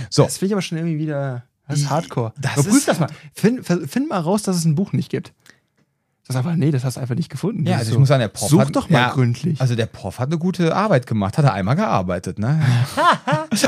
So, 0.09 0.23
Das 0.23 0.37
finde 0.37 0.47
ich 0.47 0.53
aber 0.53 0.61
schon 0.61 0.77
irgendwie 0.77 0.99
wieder. 0.99 1.43
Das 1.67 1.79
ist 1.79 1.89
Hardcore. 1.89 2.33
Das 2.39 2.53
Überprüf 2.53 2.77
ist- 2.77 2.87
das 2.87 2.99
mal. 2.99 3.09
Find, 3.33 3.65
find 3.65 4.09
mal 4.09 4.19
raus, 4.19 4.43
dass 4.43 4.55
es 4.57 4.65
ein 4.65 4.75
Buch 4.75 4.93
nicht 4.93 5.09
gibt. 5.09 5.33
Das 6.33 6.41
ist 6.41 6.45
einfach, 6.45 6.57
nee, 6.57 6.71
das 6.71 6.83
hast 6.83 6.97
du 6.97 7.01
einfach 7.01 7.15
nicht 7.15 7.29
gefunden. 7.29 7.65
ja, 7.65 7.71
Das 7.73 7.79
also 7.79 7.89
ich 7.89 7.93
so. 7.93 7.99
muss 7.99 8.07
sagen, 8.09 8.21
der 8.21 8.27
Prof 8.29 8.49
Such 8.49 8.59
hat, 8.59 8.75
doch 8.75 8.89
mal 8.89 8.99
ja, 8.99 9.09
gründlich. 9.09 9.59
Also 9.59 9.75
der 9.75 9.85
Prof 9.85 10.19
hat 10.19 10.27
eine 10.29 10.37
gute 10.37 10.75
Arbeit 10.75 11.07
gemacht, 11.07 11.37
hat 11.37 11.45
er 11.45 11.53
einmal 11.53 11.75
gearbeitet, 11.75 12.39
ne? 12.39 12.61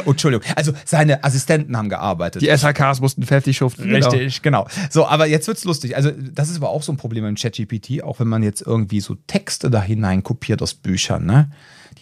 oh, 0.06 0.10
Entschuldigung. 0.12 0.46
Also 0.56 0.74
seine 0.86 1.24
Assistenten 1.24 1.76
haben 1.78 1.90
gearbeitet. 1.90 2.42
die 2.42 2.48
SHKs 2.48 3.02
mussten 3.02 3.24
fertig 3.24 3.58
schuften. 3.58 3.90
Richtig, 3.94 4.42
genau. 4.42 4.68
So, 4.90 5.08
aber 5.08 5.28
jetzt 5.28 5.48
wird's 5.48 5.64
lustig. 5.66 5.96
Also, 5.96 6.12
das 6.12 6.50
ist 6.50 6.58
aber 6.58 6.70
auch 6.70 6.84
so 6.84 6.92
ein 6.92 6.98
Problem 6.98 7.26
im 7.26 7.36
ChatGPT, 7.36 8.04
auch 8.04 8.20
wenn 8.20 8.28
man 8.28 8.44
jetzt 8.44 8.62
irgendwie 8.62 9.02
so 9.02 9.16
Texte 9.28 9.70
da 9.70 9.82
hinein 9.82 10.24
kopiert 10.24 10.62
aus 10.62 10.74
Büchern, 10.74 11.26
ne? 11.26 11.50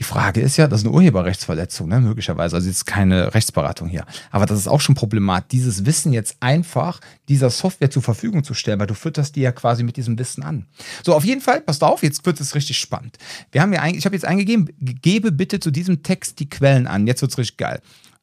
Die 0.01 0.05
Frage 0.05 0.41
ist 0.41 0.57
ja, 0.57 0.67
das 0.67 0.81
ist 0.81 0.87
eine 0.87 0.95
Urheberrechtsverletzung, 0.95 1.87
ne? 1.87 2.01
Möglicherweise. 2.01 2.55
Also 2.55 2.67
jetzt 2.67 2.87
keine 2.87 3.35
Rechtsberatung 3.35 3.87
hier. 3.87 4.03
Aber 4.31 4.47
das 4.47 4.57
ist 4.57 4.67
auch 4.67 4.81
schon 4.81 4.95
Problemat, 4.95 5.51
dieses 5.51 5.85
Wissen 5.85 6.11
jetzt 6.11 6.37
einfach 6.39 6.99
dieser 7.29 7.51
Software 7.51 7.91
zur 7.91 8.01
Verfügung 8.01 8.43
zu 8.43 8.55
stellen, 8.55 8.79
weil 8.79 8.87
du 8.87 8.95
fütterst 8.95 9.35
die 9.35 9.41
ja 9.41 9.51
quasi 9.51 9.83
mit 9.83 9.97
diesem 9.97 10.17
Wissen 10.17 10.41
an. 10.41 10.65
So, 11.05 11.13
auf 11.13 11.23
jeden 11.23 11.39
Fall, 11.39 11.61
passt 11.61 11.83
auf, 11.83 12.01
jetzt 12.01 12.25
wird 12.25 12.39
es 12.39 12.55
richtig 12.55 12.79
spannend. 12.79 13.19
Wir 13.51 13.61
haben 13.61 13.73
ja 13.73 13.81
eigentlich, 13.81 13.99
ich 13.99 14.05
habe 14.05 14.15
jetzt 14.15 14.25
eingegeben, 14.25 14.69
gebe 14.79 15.31
bitte 15.31 15.59
zu 15.59 15.69
diesem 15.69 16.01
Text 16.01 16.39
die 16.39 16.49
Quellen 16.49 16.87
an. 16.87 17.05
Jetzt 17.05 17.21
wird's 17.21 17.37
richtig 17.37 17.57
geil. 17.57 17.79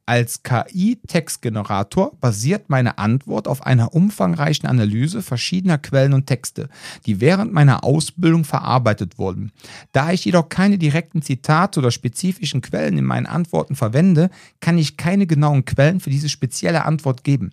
Als 0.08 0.42
KI-Textgenerator 0.42 2.16
basiert 2.18 2.70
meine 2.70 2.96
Antwort 2.96 3.46
auf 3.46 3.66
einer 3.66 3.92
umfangreichen 3.92 4.66
Analyse 4.66 5.20
verschiedener 5.20 5.76
Quellen 5.76 6.14
und 6.14 6.24
Texte, 6.24 6.70
die 7.04 7.20
während 7.20 7.52
meiner 7.52 7.84
Ausbildung 7.84 8.44
verarbeitet 8.44 9.18
wurden. 9.18 9.52
Da 9.92 10.10
ich 10.10 10.24
jedoch 10.24 10.48
keine 10.48 10.78
direkten 10.78 11.20
Zitate 11.20 11.78
oder 11.78 11.90
spezifischen 11.90 12.62
Quellen 12.62 12.96
in 12.96 13.04
meinen 13.04 13.26
Antworten 13.26 13.76
verwende, 13.76 14.30
kann 14.60 14.78
ich 14.78 14.96
keine 14.96 15.26
genauen 15.26 15.66
Quellen 15.66 16.00
für 16.00 16.08
diese 16.08 16.30
spezielle 16.30 16.86
Antwort 16.86 17.22
geben. 17.22 17.50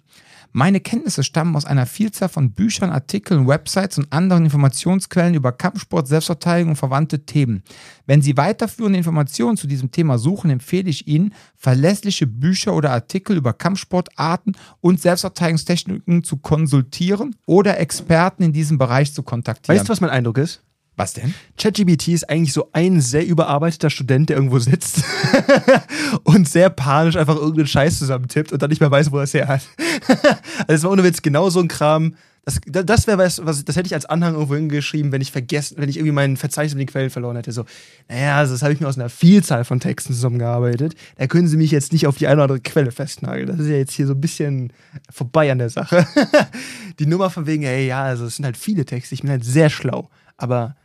Meine 0.57 0.79
Kenntnisse 0.79 1.25
stammen 1.25 1.57
aus 1.57 1.65
einer 1.65 1.85
Vielzahl 1.85 2.29
von 2.29 2.53
Büchern, 2.53 2.89
Artikeln, 2.89 3.45
Websites 3.45 3.97
und 3.97 4.13
anderen 4.13 4.45
Informationsquellen 4.45 5.33
über 5.33 5.51
Kampfsport, 5.51 6.07
Selbstverteidigung 6.07 6.69
und 6.69 6.75
verwandte 6.77 7.25
Themen. 7.25 7.61
Wenn 8.05 8.21
Sie 8.21 8.37
weiterführende 8.37 8.97
Informationen 8.97 9.57
zu 9.57 9.67
diesem 9.67 9.91
Thema 9.91 10.17
suchen, 10.17 10.49
empfehle 10.49 10.89
ich 10.89 11.09
Ihnen, 11.09 11.33
verlässliche 11.57 12.25
Bücher 12.25 12.73
oder 12.73 12.91
Artikel 12.91 13.35
über 13.35 13.51
Kampfsportarten 13.51 14.55
und 14.79 15.01
Selbstverteidigungstechniken 15.01 16.23
zu 16.23 16.37
konsultieren 16.37 17.35
oder 17.45 17.77
Experten 17.77 18.41
in 18.43 18.53
diesem 18.53 18.77
Bereich 18.77 19.13
zu 19.13 19.23
kontaktieren. 19.23 19.77
Weißt 19.77 19.89
du, 19.89 19.91
was 19.91 19.99
mein 19.99 20.09
Eindruck 20.09 20.37
ist? 20.37 20.61
Was 20.97 21.13
denn? 21.13 21.33
ChatGPT 21.57 22.09
ist 22.09 22.29
eigentlich 22.29 22.53
so 22.53 22.69
ein 22.71 23.01
sehr 23.01 23.25
überarbeiteter 23.25 23.89
Student, 23.89 24.29
der 24.29 24.37
irgendwo 24.37 24.59
sitzt 24.59 25.03
und 26.23 26.47
sehr 26.47 26.69
panisch 26.69 27.17
einfach 27.17 27.35
irgendeinen 27.35 27.67
Scheiß 27.67 27.99
zusammentippt 27.99 28.53
und 28.53 28.61
dann 28.61 28.69
nicht 28.69 28.79
mehr 28.79 28.91
weiß, 28.91 29.11
wo 29.11 29.17
er 29.17 29.23
es 29.23 29.33
her 29.33 29.47
hat. 29.47 29.61
also 30.17 30.67
das 30.67 30.83
war 30.83 30.91
ohne 30.91 31.03
Witz 31.03 31.21
genau 31.21 31.49
so 31.49 31.59
ein 31.59 31.67
Kram. 31.67 32.15
Das, 32.45 32.61
das 32.63 33.07
wäre 33.07 33.17
was, 33.17 33.43
was, 33.43 33.65
das 33.65 33.75
hätte 33.75 33.87
ich 33.87 33.95
als 33.95 34.05
Anhang 34.05 34.35
irgendwo 34.35 34.55
hingeschrieben, 34.55 35.11
wenn 35.11 35.21
ich 35.21 35.31
vergessen, 35.31 35.77
wenn 35.79 35.89
ich 35.89 35.97
irgendwie 35.97 36.11
mein 36.11 36.37
Verzeichnis 36.37 36.75
mit 36.75 36.87
den 36.87 36.91
Quellen 36.91 37.09
verloren 37.09 37.35
hätte. 37.35 37.51
So, 37.51 37.65
naja, 38.07 38.37
also 38.37 38.53
das 38.53 38.61
habe 38.61 38.71
ich 38.71 38.79
mir 38.79 38.87
aus 38.87 38.99
einer 38.99 39.09
Vielzahl 39.09 39.65
von 39.65 39.79
Texten 39.79 40.13
zusammengearbeitet. 40.13 40.93
Da 41.17 41.25
können 41.25 41.47
Sie 41.47 41.57
mich 41.57 41.71
jetzt 41.71 41.91
nicht 41.91 42.05
auf 42.05 42.17
die 42.17 42.27
eine 42.27 42.35
oder 42.35 42.43
andere 42.43 42.59
Quelle 42.59 42.91
festnageln. 42.91 43.47
Das 43.47 43.59
ist 43.59 43.67
ja 43.67 43.77
jetzt 43.77 43.93
hier 43.93 44.05
so 44.05 44.13
ein 44.13 44.21
bisschen 44.21 44.71
vorbei 45.11 45.51
an 45.51 45.57
der 45.57 45.71
Sache. 45.71 46.05
die 46.99 47.07
Nummer 47.07 47.31
von 47.31 47.47
wegen, 47.47 47.63
ey, 47.63 47.87
ja, 47.87 48.03
also 48.03 48.25
es 48.25 48.35
sind 48.35 48.45
halt 48.45 48.57
viele 48.57 48.85
Texte, 48.85 49.15
ich 49.15 49.21
bin 49.21 49.31
halt 49.31 49.43
sehr 49.43 49.71
schlau. 49.71 50.09
Aber 50.37 50.75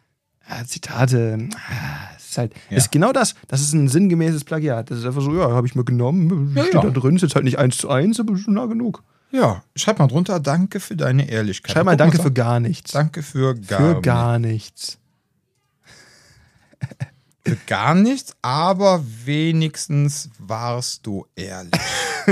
Zitate, 0.66 1.48
ah, 1.54 2.14
ist 2.18 2.38
halt, 2.38 2.52
Ja. 2.70 2.76
ist 2.76 2.92
genau 2.92 3.12
das. 3.12 3.34
Das 3.48 3.60
ist 3.60 3.72
ein 3.72 3.88
sinngemäßes 3.88 4.44
Plagiat. 4.44 4.90
Das 4.90 4.98
ist 4.98 5.04
einfach 5.06 5.22
so, 5.22 5.34
ja, 5.36 5.50
habe 5.50 5.66
ich 5.66 5.74
mir 5.74 5.84
genommen, 5.84 6.52
Ja, 6.54 6.62
steht 6.62 6.74
ja. 6.74 6.82
da 6.82 6.90
drin, 6.90 7.16
ist 7.16 7.22
jetzt 7.22 7.34
halt 7.34 7.44
nicht 7.44 7.58
eins 7.58 7.76
zu 7.78 7.88
eins, 7.90 8.20
aber 8.20 8.36
schon 8.36 8.54
nah 8.54 8.66
genug. 8.66 9.02
Ja, 9.32 9.62
schreib 9.76 9.98
mal 10.00 10.08
drunter, 10.08 10.40
danke 10.40 10.80
für 10.80 10.96
deine 10.96 11.28
Ehrlichkeit. 11.30 11.72
Schreib 11.72 11.84
mal 11.84 11.96
Danke 11.96 12.20
für 12.20 12.32
gar 12.32 12.58
nichts. 12.58 12.90
Danke 12.92 13.22
für 13.22 13.54
gar, 13.54 13.78
für 13.78 14.00
gar 14.00 14.38
nichts. 14.40 14.98
für 17.46 17.56
gar 17.68 17.94
nichts, 17.94 18.34
aber 18.42 19.04
wenigstens 19.24 20.30
warst 20.38 21.06
du 21.06 21.26
ehrlich. 21.36 21.72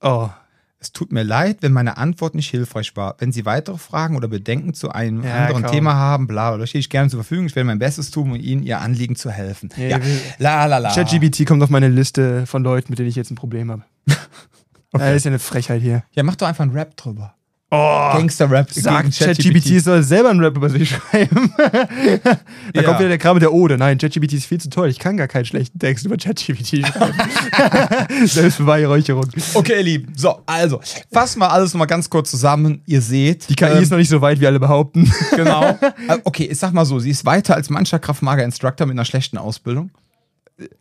Oh, 0.00 0.28
Es 0.84 0.92
tut 0.92 1.12
mir 1.12 1.22
leid, 1.22 1.58
wenn 1.62 1.72
meine 1.72 1.96
Antwort 1.96 2.34
nicht 2.34 2.50
hilfreich 2.50 2.94
war. 2.94 3.14
Wenn 3.18 3.32
Sie 3.32 3.46
weitere 3.46 3.78
Fragen 3.78 4.16
oder 4.16 4.28
Bedenken 4.28 4.74
zu 4.74 4.90
einem 4.90 5.24
Ja, 5.24 5.46
anderen 5.46 5.62
komm. 5.62 5.72
Thema 5.72 5.94
haben, 5.94 6.26
bla, 6.26 6.54
bla, 6.54 6.66
stehe 6.66 6.80
ich 6.80 6.90
gerne 6.90 7.08
zur 7.08 7.20
Verfügung. 7.22 7.46
Ich 7.46 7.56
werde 7.56 7.66
mein 7.66 7.78
Bestes 7.78 8.10
tun, 8.10 8.32
um 8.32 8.36
Ihnen 8.36 8.62
Ihr 8.62 8.80
Anliegen 8.82 9.16
zu 9.16 9.30
helfen. 9.30 9.70
Ja, 9.78 9.88
Ja, 9.88 10.00
la, 10.38 10.66
la, 10.66 10.76
la. 10.78 10.94
ChatGPT 10.94 11.46
kommt 11.46 11.62
auf 11.62 11.70
meine 11.70 11.88
Liste 11.88 12.46
von 12.46 12.62
Leuten, 12.62 12.92
mit 12.92 12.98
denen 12.98 13.08
ich 13.08 13.16
jetzt 13.16 13.30
ein 13.30 13.34
Problem 13.34 13.70
habe. 13.70 13.82
okay. 14.08 14.18
Das 14.92 15.16
ist 15.16 15.24
ja 15.24 15.30
eine 15.30 15.38
Frechheit 15.38 15.80
hier. 15.80 16.04
Ja, 16.12 16.22
mach 16.22 16.36
doch 16.36 16.46
einfach 16.46 16.62
einen 16.64 16.72
Rap 16.72 16.96
drüber. 16.98 17.34
Oh, 17.76 18.12
Gangster-Rap 18.16 18.70
Sagt 18.72 19.18
ChatGPT 19.18 19.80
soll 19.82 20.02
selber 20.02 20.30
einen 20.30 20.40
Rap 20.40 20.56
über 20.56 20.70
sich 20.70 20.88
schreiben. 21.10 21.52
da 21.56 22.36
Ja. 22.74 22.82
kommt 22.82 22.98
wieder 23.00 23.08
der 23.08 23.18
Kram 23.18 23.34
mit 23.34 23.42
der 23.42 23.52
Ode. 23.52 23.76
Nein, 23.76 23.98
ChatGPT 23.98 24.34
ist 24.34 24.46
viel 24.46 24.60
zu 24.60 24.70
toll. 24.70 24.88
Ich 24.88 24.98
kann 24.98 25.16
gar 25.16 25.26
keinen 25.28 25.44
schlechten 25.44 25.78
Text 25.78 26.06
über 26.06 26.16
ChatGPT 26.16 26.86
schreiben. 26.86 27.14
Selbstbeweihräucherung. 28.26 29.26
Okay, 29.54 29.74
ihr 29.78 29.82
Lieben. 29.82 30.12
So, 30.16 30.40
also, 30.46 30.80
fassen 31.12 31.40
wir 31.40 31.50
alles 31.50 31.72
nochmal 31.74 31.86
ganz 31.86 32.08
kurz 32.10 32.30
zusammen. 32.30 32.82
Ihr 32.86 33.00
seht. 33.00 33.48
Die 33.48 33.54
KI 33.54 33.64
ähm, 33.66 33.82
ist 33.82 33.90
noch 33.90 33.98
nicht 33.98 34.08
so 34.08 34.20
weit, 34.20 34.40
wie 34.40 34.46
alle 34.46 34.60
behaupten. 34.60 35.10
Genau. 35.34 35.78
Äh, 36.08 36.18
Okay, 36.24 36.48
ich 36.50 36.58
sag 36.58 36.72
mal 36.72 36.84
so, 36.84 36.98
sie 36.98 37.10
ist 37.10 37.24
weiter 37.24 37.54
als 37.54 37.70
mancher 37.70 37.98
Kraftmager-Instructor 37.98 38.86
mit 38.86 38.94
einer 38.94 39.04
schlechten 39.04 39.38
Ausbildung. 39.38 39.90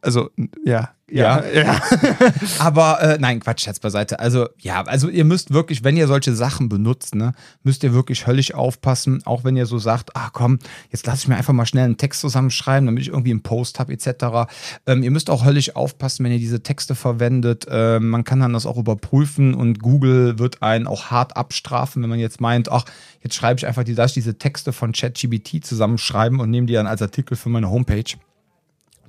Also, 0.02 0.30
ja. 0.66 0.92
Ja. 1.10 1.44
ja. 1.46 1.80
Aber 2.60 3.02
äh, 3.02 3.18
nein, 3.20 3.40
Quatsch, 3.40 3.64
Scherz 3.64 3.80
beiseite. 3.80 4.20
Also, 4.20 4.48
ja, 4.58 4.82
also 4.84 5.10
ihr 5.10 5.26
müsst 5.26 5.54
wirklich, 5.54 5.84
wenn 5.84 5.98
ihr 5.98 6.08
solche 6.08 6.34
Sachen 6.34 6.70
benutzt, 6.70 7.14
ne, 7.14 7.34
müsst 7.62 7.84
ihr 7.84 7.94
wirklich 7.94 8.26
höllisch 8.26 8.54
aufpassen, 8.54 9.22
auch 9.26 9.44
wenn 9.44 9.56
ihr 9.56 9.66
so 9.66 9.78
sagt, 9.78 10.16
ah 10.16 10.30
komm, 10.32 10.60
jetzt 10.92 11.06
lasse 11.06 11.24
ich 11.24 11.28
mir 11.28 11.36
einfach 11.36 11.54
mal 11.54 11.66
schnell 11.66 11.86
einen 11.86 11.98
Text 11.98 12.22
zusammenschreiben, 12.22 12.86
damit 12.86 13.04
ich 13.04 13.10
irgendwie 13.10 13.32
einen 13.32 13.44
Post 13.44 13.80
habe, 13.80 13.94
etc. 13.94 14.50
Ähm, 14.88 15.04
ihr 15.04 15.12
müsst 15.12 15.30
auch 15.30 15.46
höllisch 15.46 15.76
aufpassen, 15.76 16.24
wenn 16.24 16.32
ihr 16.32 16.40
diese 16.40 16.64
Texte 16.64 16.96
verwendet. 16.96 17.66
Ähm, 17.70 18.10
man 18.10 18.24
kann 18.24 18.40
dann 18.40 18.54
das 18.54 18.66
auch 18.66 18.78
überprüfen 18.78 19.54
und 19.54 19.80
Google 19.80 20.40
wird 20.40 20.64
einen 20.64 20.88
auch 20.88 21.12
hart 21.12 21.36
abstrafen, 21.36 22.02
wenn 22.02 22.10
man 22.10 22.20
jetzt 22.20 22.42
meint, 22.42 22.72
ach, 22.72 22.86
jetzt 23.22 23.36
schreibe 23.36 23.60
ich 23.60 23.68
einfach 23.68 23.84
die, 23.84 23.96
diese 23.96 24.38
Texte 24.38 24.74
von 24.74 24.94
ChatGBT 24.94 25.64
zusammenschreiben 25.64 26.40
und 26.40 26.50
nehme 26.50 26.68
die 26.68 26.74
dann 26.74 26.88
als 26.88 27.02
Artikel 27.02 27.36
für 27.36 27.50
meine 27.50 27.70
Homepage. 27.70 28.16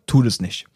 Tut 0.07 0.27
es 0.27 0.41
nicht. 0.41 0.67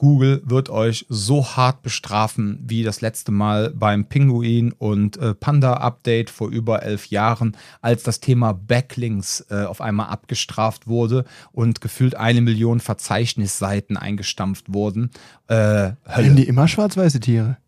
Google 0.00 0.40
wird 0.46 0.70
euch 0.70 1.04
so 1.10 1.44
hart 1.44 1.82
bestrafen 1.82 2.58
wie 2.66 2.82
das 2.82 3.02
letzte 3.02 3.32
Mal 3.32 3.68
beim 3.68 4.06
Pinguin 4.06 4.72
und 4.72 5.18
äh, 5.18 5.34
Panda 5.34 5.74
Update 5.74 6.30
vor 6.30 6.48
über 6.48 6.82
elf 6.82 7.08
Jahren, 7.08 7.54
als 7.82 8.02
das 8.02 8.18
Thema 8.18 8.54
Backlinks 8.54 9.44
äh, 9.50 9.64
auf 9.64 9.82
einmal 9.82 10.06
abgestraft 10.06 10.86
wurde 10.86 11.26
und 11.52 11.82
gefühlt 11.82 12.14
eine 12.14 12.40
Million 12.40 12.80
Verzeichnisseiten 12.80 13.98
eingestampft 13.98 14.72
wurden. 14.72 15.10
Äh, 15.48 15.54
Haben 15.54 15.96
Hölle. 16.08 16.34
die 16.34 16.48
immer 16.48 16.66
schwarz-weiße 16.66 17.20
Tiere? 17.20 17.58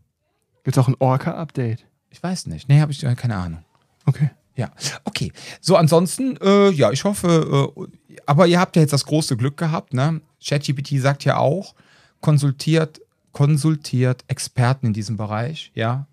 Gibt's 0.65 0.79
auch 0.79 0.89
ein 0.89 0.97
Orca-Update? 0.99 1.85
Ich 2.09 2.23
weiß 2.23 2.47
nicht. 2.47 2.67
Nee, 2.67 2.81
habe 2.81 2.93
ich 2.93 3.05
äh, 3.05 3.15
keine 3.15 3.37
Ahnung. 3.37 3.63
Okay. 4.07 4.31
Ja, 4.55 4.71
okay. 5.05 5.33
So, 5.61 5.77
ansonsten, 5.77 6.37
äh, 6.43 6.71
ja, 6.71 6.91
ich 6.91 7.05
hoffe, 7.05 7.73
äh, 7.77 8.17
aber 8.27 8.47
ihr 8.47 8.61
habt 8.61 8.77
ja 8.77 8.83
jetzt 8.83 8.93
das 8.93 9.07
große 9.07 9.37
Glück 9.37 9.57
gehabt, 9.57 9.95
ne? 9.95 10.21
ChatGPT 10.45 11.01
sagt 11.01 11.25
ja 11.25 11.39
auch, 11.39 11.75
konsultiert, 12.21 13.01
konsultiert 13.33 14.25
Experten 14.29 14.89
in 14.89 14.93
diesem 14.93 15.17
Bereich, 15.17 15.73
ja? 15.75 16.07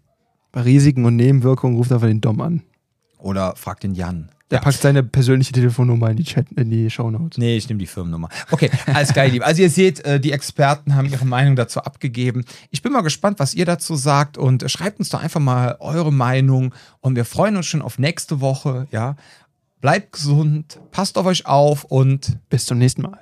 Bei 0.51 0.61
Risiken 0.61 1.05
und 1.05 1.15
Nebenwirkungen 1.15 1.77
ruft 1.77 1.91
einfach 1.91 2.07
den 2.07 2.21
Dom 2.21 2.41
an. 2.41 2.63
Oder 3.19 3.55
fragt 3.55 3.83
den 3.83 3.93
Jan. 3.93 4.31
Der 4.51 4.57
ja. 4.57 4.63
packt 4.63 4.81
seine 4.81 5.03
persönliche 5.03 5.51
Telefonnummer 5.51 6.09
in 6.09 6.17
die 6.17 6.23
Chat, 6.23 6.51
in 6.53 6.71
die 6.71 6.89
Shownotes. 6.89 7.37
Nee, 7.37 7.57
ich 7.57 7.69
nehme 7.69 7.79
die 7.79 7.85
Firmennummer. 7.85 8.29
Okay, 8.49 8.71
alles 8.87 9.13
geil, 9.13 9.31
lieb. 9.31 9.45
Also 9.45 9.61
ihr 9.61 9.69
seht, 9.69 10.03
äh, 10.05 10.19
die 10.19 10.31
Experten 10.31 10.95
haben 10.95 11.07
ihre 11.07 11.25
Meinung 11.25 11.55
dazu 11.55 11.81
abgegeben. 11.81 12.43
Ich 12.71 12.81
bin 12.81 12.91
mal 12.91 13.01
gespannt, 13.01 13.39
was 13.39 13.53
ihr 13.53 13.65
dazu 13.65 13.95
sagt 13.95 14.37
und 14.37 14.63
äh, 14.63 14.69
schreibt 14.69 14.99
uns 14.99 15.09
doch 15.09 15.21
einfach 15.21 15.39
mal 15.39 15.77
eure 15.79 16.11
Meinung 16.11 16.73
und 16.99 17.15
wir 17.15 17.25
freuen 17.25 17.57
uns 17.57 17.67
schon 17.67 17.81
auf 17.81 17.99
nächste 17.99 18.41
Woche, 18.41 18.87
ja? 18.91 19.15
Bleibt 19.81 20.13
gesund, 20.13 20.79
passt 20.91 21.17
auf 21.17 21.25
euch 21.25 21.45
auf 21.45 21.85
und 21.85 22.37
Bis 22.49 22.65
zum 22.65 22.79
nächsten 22.79 23.03
Mal. 23.03 23.19